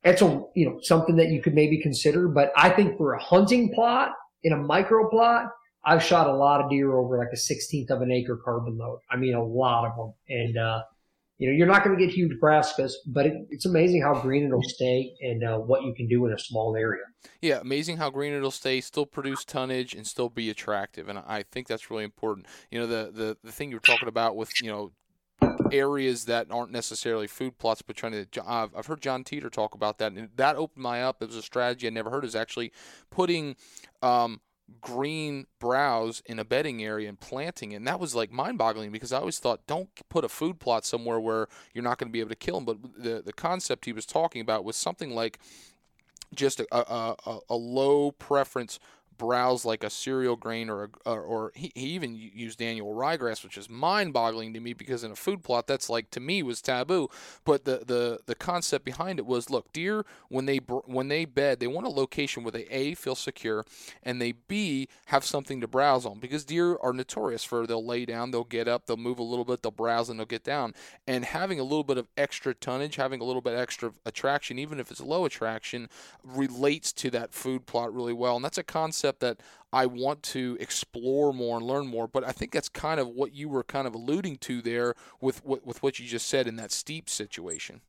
that's 0.04 0.24
a, 0.24 0.44
you 0.56 0.66
know, 0.66 0.80
something 0.82 1.16
that 1.18 1.28
you 1.28 1.40
could 1.40 1.54
maybe 1.54 1.80
consider. 1.80 2.28
But 2.28 2.52
I 2.58 2.70
think 2.72 2.98
for 2.98 3.14
a 3.14 3.22
hunting 3.22 3.74
plot 3.74 4.12
in 4.42 4.54
a 4.54 4.58
micro 4.58 5.08
plot, 5.08 5.52
I've 5.86 6.04
shot 6.04 6.28
a 6.28 6.34
lot 6.34 6.62
of 6.62 6.70
deer 6.70 6.94
over 6.94 7.18
like 7.18 7.30
a 7.34 7.36
16th 7.36 7.90
of 7.90 8.02
an 8.02 8.12
acre 8.12 8.38
carbon 8.38 8.78
load. 8.78 9.00
I 9.10 9.18
mean, 9.18 9.34
a 9.34 9.44
lot 9.44 9.86
of 9.86 9.96
them. 9.98 10.14
And, 10.30 10.58
uh, 10.58 10.84
you 11.38 11.50
know, 11.50 11.56
you're 11.58 11.68
not 11.68 11.84
going 11.84 11.98
to 11.98 12.06
get 12.06 12.14
huge 12.14 12.40
brassicas, 12.40 12.94
but 13.08 13.26
it, 13.26 13.34
it's 13.50 13.66
amazing 13.66 14.02
how 14.02 14.14
green 14.22 14.46
it'll 14.46 14.64
stay 14.64 15.14
and 15.22 15.44
uh, 15.44 15.58
what 15.58 15.84
you 15.84 15.94
can 15.94 16.08
do 16.08 16.26
in 16.26 16.32
a 16.32 16.40
small 16.40 16.76
area. 16.76 17.04
Yeah, 17.42 17.60
amazing 17.60 17.98
how 17.98 18.10
green 18.10 18.34
it'll 18.34 18.52
stay, 18.52 18.80
still 18.80 19.06
produce 19.06 19.44
tonnage, 19.44 19.94
and 19.94 20.08
still 20.08 20.30
be 20.30 20.50
attractive. 20.50 21.10
And 21.10 21.20
I 21.20 21.44
think 21.44 21.68
that's 21.68 21.92
really 21.92 22.04
important. 22.06 22.46
You 22.72 22.80
know, 22.80 22.88
the 22.88 23.12
the, 23.12 23.38
the 23.44 23.52
thing 23.52 23.70
you 23.70 23.76
were 23.76 23.82
talking 23.82 24.08
about 24.08 24.36
with 24.36 24.52
you 24.62 24.70
know 24.70 24.92
areas 25.72 26.26
that 26.26 26.48
aren't 26.50 26.72
necessarily 26.72 27.28
food 27.28 27.58
plots, 27.58 27.82
but 27.82 27.96
trying 27.96 28.14
to. 28.14 28.28
I've, 28.46 28.76
I've 28.76 28.86
heard 28.86 29.02
John 29.02 29.24
Teeter 29.24 29.50
talk 29.50 29.74
about 29.74 29.98
that, 29.98 30.14
and 30.14 30.30
that 30.36 30.56
opened 30.56 30.84
my 30.84 31.04
up. 31.04 31.22
It 31.22 31.28
was 31.28 31.36
a 31.36 31.42
strategy 31.42 31.88
I 31.88 31.90
never 31.90 32.10
heard. 32.10 32.24
Is 32.24 32.36
actually 32.36 32.72
putting 33.10 33.56
um, 34.02 34.40
green 34.82 35.46
browse 35.60 36.22
in 36.26 36.40
a 36.40 36.46
bedding 36.46 36.84
area 36.84 37.10
and 37.10 37.20
planting 37.20 37.72
it. 37.72 37.78
And 37.78 37.88
that 37.88 38.00
was 38.00 38.16
like 38.16 38.32
mind 38.32 38.58
boggling 38.58 38.92
because 38.92 39.12
I 39.12 39.20
always 39.20 39.40
thought, 39.40 39.66
don't 39.68 39.90
put 40.10 40.24
a 40.24 40.30
food 40.30 40.60
plot 40.60 40.86
somewhere 40.86 41.20
where 41.20 41.48
you're 41.74 41.84
not 41.84 41.98
going 41.98 42.10
to 42.10 42.14
be 42.14 42.20
able 42.20 42.30
to 42.30 42.36
kill 42.36 42.56
them. 42.56 42.66
But 42.66 43.04
the, 43.04 43.22
the 43.22 43.34
concept 43.34 43.86
he 43.86 43.94
was 43.94 44.06
talking 44.06 44.42
about 44.42 44.64
was 44.64 44.76
something 44.76 45.14
like 45.14 45.40
just 46.34 46.60
a, 46.60 46.68
a, 46.72 47.16
a, 47.26 47.40
a 47.50 47.56
low 47.56 48.12
preference 48.12 48.80
browse 49.18 49.66
like 49.66 49.84
a 49.84 49.90
cereal 49.90 50.36
grain 50.36 50.70
or 50.70 50.86
a, 50.86 50.90
or, 51.06 51.22
or 51.22 51.52
he, 51.56 51.72
he, 51.76 51.88
even 51.88 52.16
used 52.16 52.62
annual 52.62 52.94
ryegrass, 52.94 53.44
which 53.44 53.58
is 53.58 53.70
mind-boggling 53.70 54.54
to 54.54 54.60
me 54.60 54.74
because 54.74 55.04
in 55.04 55.12
a 55.12 55.16
food 55.16 55.44
plot 55.44 55.68
that's 55.68 55.90
like 55.90 56.10
to 56.12 56.20
me 56.20 56.44
was 56.44 56.62
taboo. 56.62 57.10
But 57.44 57.66
the 57.66 57.84
the 57.86 58.20
the 58.26 58.36
concept 58.36 58.86
behind 58.86 59.20
it 59.20 59.26
was, 59.26 59.50
look, 59.50 59.72
deer 59.74 60.06
when 60.30 60.46
they 60.46 60.58
when 60.58 61.08
they 61.08 61.26
bed, 61.26 61.60
they 61.60 61.68
want 61.68 61.88
a 61.88 61.90
location 61.90 62.44
where 62.44 62.52
they 62.52 62.66
a 62.66 62.94
feel 62.96 63.16
secure 63.16 63.66
and 64.02 64.22
they 64.22 64.34
b 64.34 64.88
have 65.08 65.26
something 65.26 65.62
to 65.62 65.68
browse 65.68 66.06
on 66.06 66.20
because 66.20 66.46
deer 66.46 66.78
are 66.82 66.94
notorious 66.94 67.44
for 67.44 67.66
they'll 67.68 67.86
lay 67.86 68.06
down, 68.06 68.32
they'll 68.32 68.44
get 68.44 68.68
up, 68.68 68.86
they'll 68.86 68.98
move 68.98 69.20
a 69.20 69.24
little 69.24 69.46
bit, 69.46 69.62
they'll 69.62 69.72
browse 69.72 70.10
and 70.10 70.20
they'll 70.20 70.26
get 70.26 70.44
down. 70.44 70.74
And 71.08 71.26
having 71.26 71.60
a 71.60 71.64
little 71.64 71.84
bit 71.84 71.98
of 71.98 72.08
extra 72.18 72.54
tonnage, 72.54 72.96
having 72.96 73.22
a 73.22 73.24
little 73.24 73.42
bit 73.42 73.56
extra 73.56 73.94
attraction, 74.06 74.60
even 74.60 74.80
if 74.80 74.92
it's 74.92 75.02
low 75.02 75.26
attraction, 75.26 75.90
relates 76.24 76.92
to 76.94 77.10
that 77.12 77.34
food 77.34 77.66
plot 77.66 77.94
really 77.94 78.14
well. 78.14 78.36
And 78.36 78.46
that's 78.46 78.58
a 78.58 78.64
concept 78.64 79.03
concept 79.04 79.20
that 79.20 79.40
I 79.72 79.86
want 79.86 80.24
to 80.24 80.58
explore 80.60 81.34
more 81.34 81.58
and 81.58 81.66
learn 81.66 81.88
more. 81.88 82.08
But 82.08 82.24
I 82.24 82.32
think 82.32 82.52
that's 82.52 82.70
kind 82.70 83.00
of 83.00 83.08
what 83.10 83.34
you 83.34 83.50
were 83.50 83.64
kind 83.64 83.88
of 83.88 83.96
alluding 83.96 84.38
to 84.40 84.62
there 84.62 84.96
with 85.22 85.44
with, 85.46 85.66
with 85.66 85.84
what 85.84 86.00
you 86.00 86.08
just 86.08 86.28
said 86.28 86.48
in 86.48 86.56
that 86.58 86.72
steep 86.72 87.10
situation. 87.10 87.82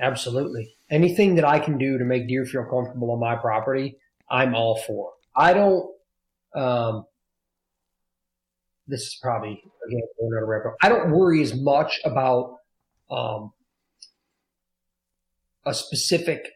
Absolutely. 0.00 0.74
Anything 0.90 1.34
that 1.36 1.44
I 1.44 1.58
can 1.58 1.78
do 1.78 1.98
to 1.98 2.04
make 2.04 2.26
deer 2.26 2.44
feel 2.44 2.64
comfortable 2.64 3.10
on 3.12 3.20
my 3.20 3.36
property, 3.36 3.98
I'm 4.30 4.54
all 4.54 4.76
for. 4.86 5.12
I 5.36 5.52
don't. 5.52 5.90
Um, 6.54 7.04
this 8.88 9.02
is 9.02 9.18
probably 9.22 9.62
again 9.86 10.00
another 10.20 10.46
wrap 10.46 10.74
I 10.82 10.88
don't 10.88 11.12
worry 11.12 11.40
as 11.42 11.54
much 11.54 12.00
about 12.04 12.56
um, 13.10 13.52
a 15.64 15.72
specific 15.72 16.46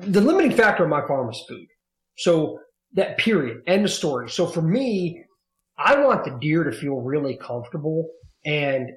the 0.00 0.20
limiting 0.20 0.56
factor 0.56 0.84
of 0.84 0.90
my 0.90 1.06
farm 1.06 1.30
is 1.30 1.42
food. 1.48 1.66
So 2.16 2.60
that 2.94 3.18
period, 3.18 3.62
end 3.66 3.84
of 3.84 3.90
story. 3.90 4.28
So 4.28 4.46
for 4.46 4.62
me, 4.62 5.24
I 5.76 6.00
want 6.00 6.24
the 6.24 6.36
deer 6.40 6.64
to 6.64 6.72
feel 6.72 6.96
really 6.96 7.36
comfortable 7.36 8.10
and 8.44 8.90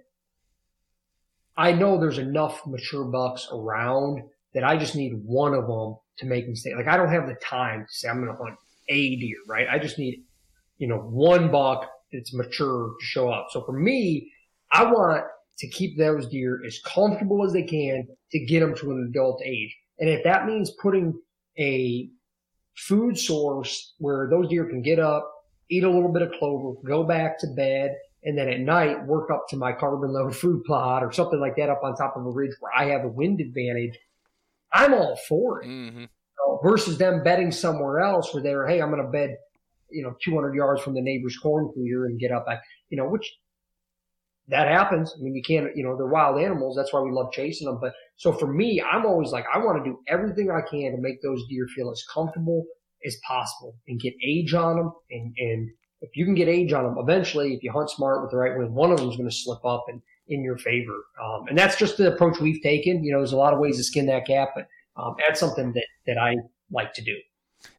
I 1.57 1.73
know 1.73 1.99
there's 1.99 2.17
enough 2.17 2.65
mature 2.65 3.03
bucks 3.03 3.47
around 3.51 4.23
that 4.53 4.63
I 4.63 4.77
just 4.77 4.95
need 4.95 5.13
one 5.23 5.53
of 5.53 5.67
them 5.67 5.97
to 6.17 6.25
make 6.25 6.47
me 6.47 6.55
stay. 6.55 6.73
Like 6.73 6.87
I 6.87 6.97
don't 6.97 7.11
have 7.11 7.27
the 7.27 7.35
time 7.35 7.85
to 7.85 7.93
say 7.93 8.09
I'm 8.09 8.23
going 8.23 8.35
to 8.35 8.41
hunt 8.41 8.57
a 8.89 9.15
deer, 9.17 9.37
right? 9.47 9.67
I 9.69 9.77
just 9.77 9.99
need, 9.99 10.23
you 10.77 10.87
know, 10.87 10.97
one 10.97 11.51
buck 11.51 11.89
that's 12.11 12.33
mature 12.33 12.93
to 12.99 13.05
show 13.05 13.29
up. 13.29 13.47
So 13.51 13.63
for 13.63 13.73
me, 13.73 14.31
I 14.71 14.85
want 14.85 15.23
to 15.59 15.67
keep 15.69 15.97
those 15.97 16.27
deer 16.27 16.61
as 16.65 16.79
comfortable 16.79 17.45
as 17.45 17.53
they 17.53 17.63
can 17.63 18.07
to 18.31 18.45
get 18.45 18.61
them 18.61 18.75
to 18.75 18.91
an 18.91 19.07
adult 19.09 19.41
age. 19.45 19.75
And 20.01 20.09
if 20.09 20.23
that 20.23 20.47
means 20.47 20.71
putting 20.81 21.17
a 21.57 22.09
food 22.75 23.17
source 23.17 23.93
where 23.99 24.27
those 24.29 24.49
deer 24.49 24.65
can 24.65 24.81
get 24.81 24.99
up, 24.99 25.31
eat 25.69 25.83
a 25.83 25.89
little 25.89 26.11
bit 26.11 26.23
of 26.23 26.31
clover, 26.39 26.73
go 26.83 27.03
back 27.03 27.39
to 27.39 27.47
bed, 27.55 27.95
and 28.23 28.37
then 28.37 28.49
at 28.49 28.59
night 28.59 29.05
work 29.05 29.29
up 29.31 29.45
to 29.49 29.55
my 29.55 29.71
carbon 29.71 30.11
load 30.11 30.35
food 30.41 30.63
plot 30.65 31.03
or 31.03 31.11
something 31.11 31.39
like 31.39 31.55
that 31.55 31.69
up 31.69 31.81
on 31.83 31.95
top 31.95 32.17
of 32.17 32.25
a 32.25 32.29
ridge 32.29 32.51
where 32.59 32.71
I 32.75 32.85
have 32.85 33.05
a 33.05 33.09
wind 33.09 33.39
advantage, 33.39 33.97
I'm 34.73 34.93
all 34.93 35.15
for 35.27 35.61
it. 35.61 35.67
Mm-hmm. 35.67 36.05
versus 36.63 36.97
them 36.97 37.23
bedding 37.23 37.51
somewhere 37.51 37.99
else 37.99 38.33
where 38.33 38.41
they're, 38.41 38.67
hey, 38.67 38.81
I'm 38.81 38.89
going 38.89 39.03
to 39.03 39.09
bed, 39.09 39.37
you 39.91 40.01
know, 40.03 40.15
200 40.23 40.55
yards 40.55 40.81
from 40.81 40.95
the 40.95 41.01
neighbor's 41.01 41.37
corn 41.37 41.71
feeder 41.75 42.05
and 42.05 42.19
get 42.19 42.31
up, 42.31 42.47
back, 42.47 42.61
you 42.89 42.97
know, 42.97 43.07
which 43.07 43.31
that 44.47 44.67
happens. 44.67 45.13
I 45.17 45.21
mean, 45.21 45.35
you 45.35 45.41
can't, 45.41 45.75
you 45.75 45.83
know, 45.83 45.95
they're 45.95 46.07
wild 46.07 46.39
animals. 46.39 46.75
That's 46.75 46.91
why 46.91 47.01
we 47.01 47.11
love 47.11 47.31
chasing 47.31 47.67
them. 47.67 47.79
But 47.79 47.93
so 48.17 48.33
for 48.33 48.47
me, 48.47 48.81
I'm 48.81 49.05
always 49.05 49.31
like, 49.31 49.45
I 49.53 49.59
want 49.59 49.83
to 49.83 49.89
do 49.89 49.97
everything 50.07 50.49
I 50.51 50.61
can 50.69 50.91
to 50.91 51.01
make 51.01 51.21
those 51.21 51.43
deer 51.49 51.67
feel 51.75 51.91
as 51.91 52.03
comfortable 52.13 52.65
as 53.05 53.17
possible 53.27 53.75
and 53.87 53.99
get 53.99 54.13
age 54.25 54.53
on 54.53 54.77
them. 54.77 54.91
And, 55.09 55.33
and 55.37 55.69
if 56.01 56.11
you 56.15 56.25
can 56.25 56.35
get 56.35 56.47
age 56.47 56.73
on 56.73 56.83
them, 56.83 56.95
eventually, 56.97 57.53
if 57.53 57.63
you 57.63 57.71
hunt 57.71 57.89
smart 57.89 58.21
with 58.21 58.31
the 58.31 58.37
right 58.37 58.57
wind, 58.57 58.73
one 58.73 58.91
of 58.91 58.97
them 58.97 59.09
is 59.09 59.17
going 59.17 59.29
to 59.29 59.35
slip 59.35 59.63
up 59.63 59.85
and 59.87 60.01
in 60.27 60.43
your 60.43 60.57
favor. 60.57 60.95
Um, 61.21 61.47
and 61.49 61.57
that's 61.57 61.77
just 61.77 61.97
the 61.97 62.13
approach 62.13 62.39
we've 62.39 62.61
taken. 62.61 63.03
You 63.03 63.11
know, 63.11 63.19
there's 63.19 63.33
a 63.33 63.37
lot 63.37 63.53
of 63.53 63.59
ways 63.59 63.77
to 63.77 63.83
skin 63.83 64.05
that 64.07 64.25
cat, 64.25 64.49
but 64.55 64.67
um, 64.95 65.15
that's 65.25 65.39
something 65.39 65.73
that, 65.73 65.85
that 66.07 66.17
I 66.17 66.35
like 66.71 66.93
to 66.93 67.03
do. 67.03 67.15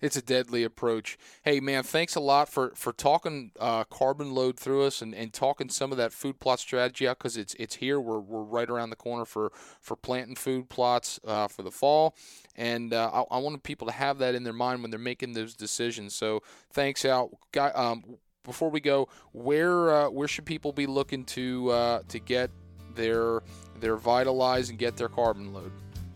It's 0.01 0.17
a 0.17 0.23
deadly 0.23 0.65
approach. 0.65 1.19
Hey, 1.43 1.61
man, 1.61 1.83
thanks 1.83 2.15
a 2.15 2.21
lot 2.21 2.49
for 2.49 2.73
for 2.75 2.93
talking 2.93 3.53
uh, 3.59 3.85
carbon 3.85 4.35
load 4.35 4.59
through 4.59 4.85
us 4.85 5.03
and, 5.03 5.15
and 5.15 5.33
talking 5.33 5.69
some 5.69 5.93
of 5.93 5.99
that 5.99 6.13
food 6.13 6.39
plot 6.41 6.61
strategy 6.61 7.07
out 7.07 7.19
because 7.19 7.37
it's 7.37 7.55
it's 7.55 7.77
here. 7.77 8.01
We're, 8.01 8.21
we're 8.21 8.43
right 8.43 8.69
around 8.69 8.91
the 8.91 8.97
corner 8.97 9.25
for 9.25 9.53
for 9.81 9.97
planting 9.97 10.37
food 10.37 10.69
plots 10.69 11.21
uh, 11.27 11.49
for 11.49 11.63
the 11.63 11.71
fall, 11.71 12.15
and 12.57 12.93
uh, 12.93 13.11
I, 13.13 13.37
I 13.37 13.39
wanted 13.39 13.63
people 13.63 13.87
to 13.87 13.93
have 13.93 14.19
that 14.19 14.35
in 14.35 14.45
their 14.45 14.53
mind 14.53 14.83
when 14.83 14.91
they're 14.91 15.01
making 15.01 15.33
those 15.33 15.55
decisions. 15.55 16.15
So 16.15 16.43
thanks, 16.73 17.05
Al. 17.05 17.39
Guy, 17.53 17.69
um, 17.69 18.19
before 18.45 18.71
we 18.71 18.81
go, 18.81 19.09
where 19.33 19.91
uh, 19.93 20.11
where 20.11 20.29
should 20.29 20.47
people 20.47 20.73
be 20.73 20.87
looking 20.87 21.25
to 21.27 21.71
uh, 21.71 22.03
to 22.09 22.19
get 22.19 22.51
their 22.95 23.43
their 23.81 23.97
vitalize 23.97 24.71
and 24.71 24.79
get 24.79 24.97
their 24.97 25.09
carbon 25.09 25.53
load? 25.53 25.73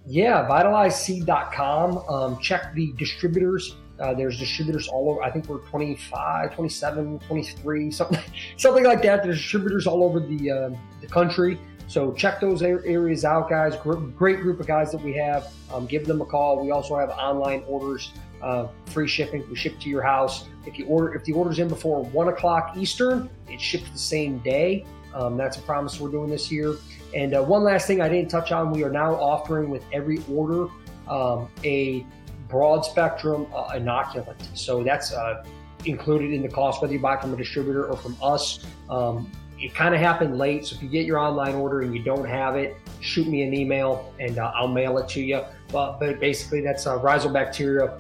Yeah, 0.07 0.47
vitalizeseed.com. 0.49 1.99
Um, 2.09 2.39
check 2.41 2.73
the 2.75 2.93
distributors. 2.93 3.77
Uh, 3.99 4.15
there's 4.15 4.39
distributors 4.39 4.89
all 4.89 5.11
over. 5.11 5.23
I 5.23 5.31
think 5.31 5.49
we're 5.49 5.59
25, 5.59 6.55
27, 6.55 7.19
23, 7.21 7.91
something, 7.91 8.21
something 8.57 8.85
like 8.85 9.03
that. 9.03 9.23
There's 9.23 9.39
distributors 9.39 9.87
all 9.87 10.05
over 10.05 10.21
the 10.21 10.51
uh, 10.51 10.71
the 11.01 11.07
country. 11.09 11.59
So 11.89 12.13
check 12.13 12.41
those 12.41 12.63
areas 12.63 13.25
out, 13.25 13.49
guys. 13.49 13.75
Great 14.17 14.41
group 14.41 14.59
of 14.61 14.67
guys 14.67 14.91
that 14.91 15.01
we 15.03 15.13
have. 15.15 15.53
Um, 15.73 15.87
give 15.87 16.05
them 16.05 16.21
a 16.21 16.27
call. 16.27 16.63
We 16.63 16.73
also 16.73 16.99
have 16.99 17.11
online 17.11 17.63
orders, 17.69 18.11
uh, 18.43 18.67
free 18.87 19.07
shipping. 19.07 19.49
We 19.49 19.55
ship 19.55 19.79
to 19.81 19.89
your 19.89 20.03
house. 20.03 20.47
If 20.67 20.79
you 20.79 20.87
order, 20.87 21.15
if 21.15 21.25
the 21.25 21.33
order's 21.33 21.61
in 21.61 21.69
before 21.69 22.03
one 22.05 22.29
o'clock 22.29 22.77
Eastern, 22.77 23.31
it 23.49 23.61
ships 23.61 23.89
the 23.91 23.99
same 23.99 24.39
day. 24.41 24.85
Um, 25.15 25.37
that's 25.37 25.57
a 25.57 25.63
promise 25.63 26.01
we're 26.01 26.11
doing 26.11 26.29
this 26.29 26.51
year. 26.51 26.75
And 27.17 27.33
uh, 27.33 27.43
one 27.43 27.65
last 27.65 27.87
thing 27.87 28.03
I 28.03 28.11
didn't 28.11 28.31
touch 28.31 28.53
on, 28.53 28.71
we 28.71 28.85
are 28.85 28.91
now 28.91 29.15
offering 29.15 29.71
with 29.71 29.83
every 29.91 30.23
order 30.31 30.67
um, 31.09 31.49
a 31.65 32.05
broad 32.47 32.83
spectrum 32.83 33.47
uh, 33.55 33.71
inoculant. 33.71 34.37
So 34.55 34.85
that's 34.85 35.15
uh, 35.15 35.43
included 35.87 36.35
in 36.35 36.43
the 36.43 36.49
cost, 36.49 36.83
whether 36.83 36.93
you 36.93 37.01
buy 37.01 37.17
from 37.17 37.33
a 37.33 37.37
distributor 37.37 37.87
or 37.87 37.97
from 37.97 38.19
us. 38.23 38.67
Um, 38.91 39.33
it 39.59 39.75
kind 39.75 39.95
of 39.95 40.01
happened 40.03 40.37
late, 40.37 40.67
so 40.67 40.77
if 40.77 40.83
you 40.83 40.91
get 40.91 41.07
your 41.07 41.17
online 41.17 41.55
order 41.55 41.81
and 41.81 41.97
you 41.97 42.03
don't 42.03 42.29
have 42.29 42.55
it, 42.57 42.77
shoot 43.01 43.27
me 43.27 43.43
an 43.45 43.55
email 43.55 44.13
and 44.21 44.39
uh, 44.39 44.53
I'll 44.55 44.69
mail 44.69 44.99
it 44.99 45.09
to 45.09 45.23
you. 45.23 45.41
But, 45.73 45.99
but 45.99 46.21
basically, 46.21 46.61
that's 46.61 46.85
a 46.85 46.99
rhizobacteria 46.99 47.99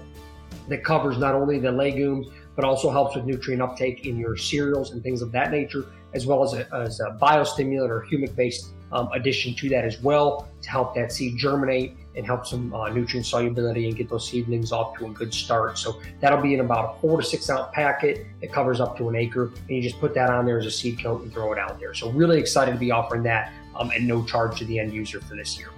that 0.68 0.84
covers 0.84 1.16
not 1.16 1.34
only 1.34 1.58
the 1.58 1.72
legumes 1.72 2.26
but 2.54 2.64
also 2.64 2.90
helps 2.90 3.14
with 3.14 3.24
nutrient 3.24 3.62
uptake 3.62 4.06
in 4.06 4.18
your 4.18 4.36
cereals 4.36 4.90
and 4.92 5.02
things 5.02 5.20
of 5.22 5.30
that 5.32 5.50
nature, 5.50 5.86
as 6.14 6.26
well 6.26 6.42
as 6.42 6.54
a, 6.54 6.74
as 6.74 7.00
a 7.00 7.16
biostimulant 7.20 7.90
or 7.90 8.06
humic 8.10 8.34
based 8.34 8.72
um, 8.96 9.10
addition 9.12 9.54
to 9.54 9.68
that 9.68 9.84
as 9.84 10.00
well 10.00 10.48
to 10.62 10.70
help 10.70 10.94
that 10.94 11.12
seed 11.12 11.36
germinate 11.36 11.96
and 12.16 12.24
help 12.24 12.46
some 12.46 12.72
uh, 12.74 12.88
nutrient 12.88 13.26
solubility 13.26 13.86
and 13.86 13.96
get 13.96 14.08
those 14.08 14.26
seedlings 14.26 14.72
off 14.72 14.96
to 14.96 15.06
a 15.06 15.10
good 15.10 15.34
start. 15.34 15.76
So 15.78 16.00
that'll 16.20 16.40
be 16.40 16.54
in 16.54 16.60
about 16.60 16.96
a 16.96 17.00
four 17.00 17.20
to 17.20 17.26
six 17.26 17.50
ounce 17.50 17.68
packet 17.74 18.26
It 18.40 18.50
covers 18.52 18.80
up 18.80 18.96
to 18.96 19.08
an 19.10 19.16
acre, 19.16 19.52
and 19.68 19.70
you 19.70 19.82
just 19.82 20.00
put 20.00 20.14
that 20.14 20.30
on 20.30 20.46
there 20.46 20.58
as 20.58 20.64
a 20.64 20.70
seed 20.70 21.02
coat 21.02 21.22
and 21.22 21.32
throw 21.32 21.52
it 21.52 21.58
out 21.58 21.78
there. 21.78 21.92
So 21.92 22.10
really 22.10 22.40
excited 22.40 22.72
to 22.72 22.78
be 22.78 22.90
offering 22.90 23.22
that 23.24 23.52
um, 23.76 23.90
at 23.90 24.00
no 24.00 24.24
charge 24.24 24.58
to 24.60 24.64
the 24.64 24.78
end 24.78 24.94
user 24.94 25.20
for 25.20 25.36
this 25.36 25.58
year. 25.58 25.68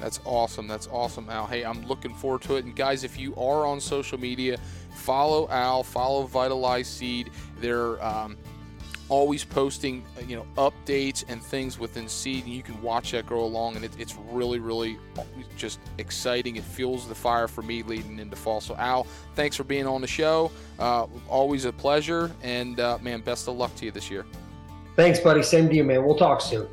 That's 0.00 0.20
awesome. 0.24 0.66
That's 0.66 0.88
awesome, 0.88 1.30
Al. 1.30 1.46
Hey, 1.46 1.64
I'm 1.64 1.86
looking 1.86 2.14
forward 2.14 2.42
to 2.42 2.56
it. 2.56 2.64
And 2.64 2.74
guys, 2.76 3.04
if 3.04 3.18
you 3.18 3.34
are 3.36 3.64
on 3.64 3.80
social 3.80 4.18
media, 4.18 4.58
follow 4.94 5.48
Al, 5.48 5.82
follow 5.82 6.24
Vitalize 6.24 6.88
Seed. 6.88 7.30
They're 7.60 8.02
um, 8.04 8.36
always 9.08 9.44
posting 9.44 10.04
you 10.26 10.36
know 10.36 10.46
updates 10.56 11.24
and 11.28 11.42
things 11.42 11.78
within 11.78 12.08
seed 12.08 12.44
and 12.44 12.52
you 12.52 12.62
can 12.62 12.80
watch 12.82 13.12
that 13.12 13.26
grow 13.26 13.44
along 13.44 13.76
and 13.76 13.84
it, 13.84 13.92
it's 13.98 14.16
really 14.30 14.58
really 14.58 14.98
just 15.56 15.80
exciting. 15.98 16.56
It 16.56 16.64
fuels 16.64 17.08
the 17.08 17.14
fire 17.14 17.48
for 17.48 17.62
me 17.62 17.82
leading 17.82 18.18
into 18.18 18.36
fall. 18.36 18.60
So 18.60 18.76
al 18.76 19.06
thanks 19.34 19.56
for 19.56 19.64
being 19.64 19.86
on 19.86 20.00
the 20.00 20.06
show. 20.06 20.50
Uh, 20.78 21.06
always 21.28 21.64
a 21.64 21.72
pleasure 21.72 22.30
and 22.42 22.80
uh, 22.80 22.98
man 23.00 23.20
best 23.20 23.48
of 23.48 23.56
luck 23.56 23.74
to 23.76 23.84
you 23.84 23.90
this 23.90 24.10
year. 24.10 24.26
Thanks 24.96 25.20
buddy. 25.20 25.42
Same 25.42 25.68
to 25.68 25.74
you 25.74 25.84
man. 25.84 26.04
We'll 26.04 26.16
talk 26.16 26.40
soon 26.40 26.68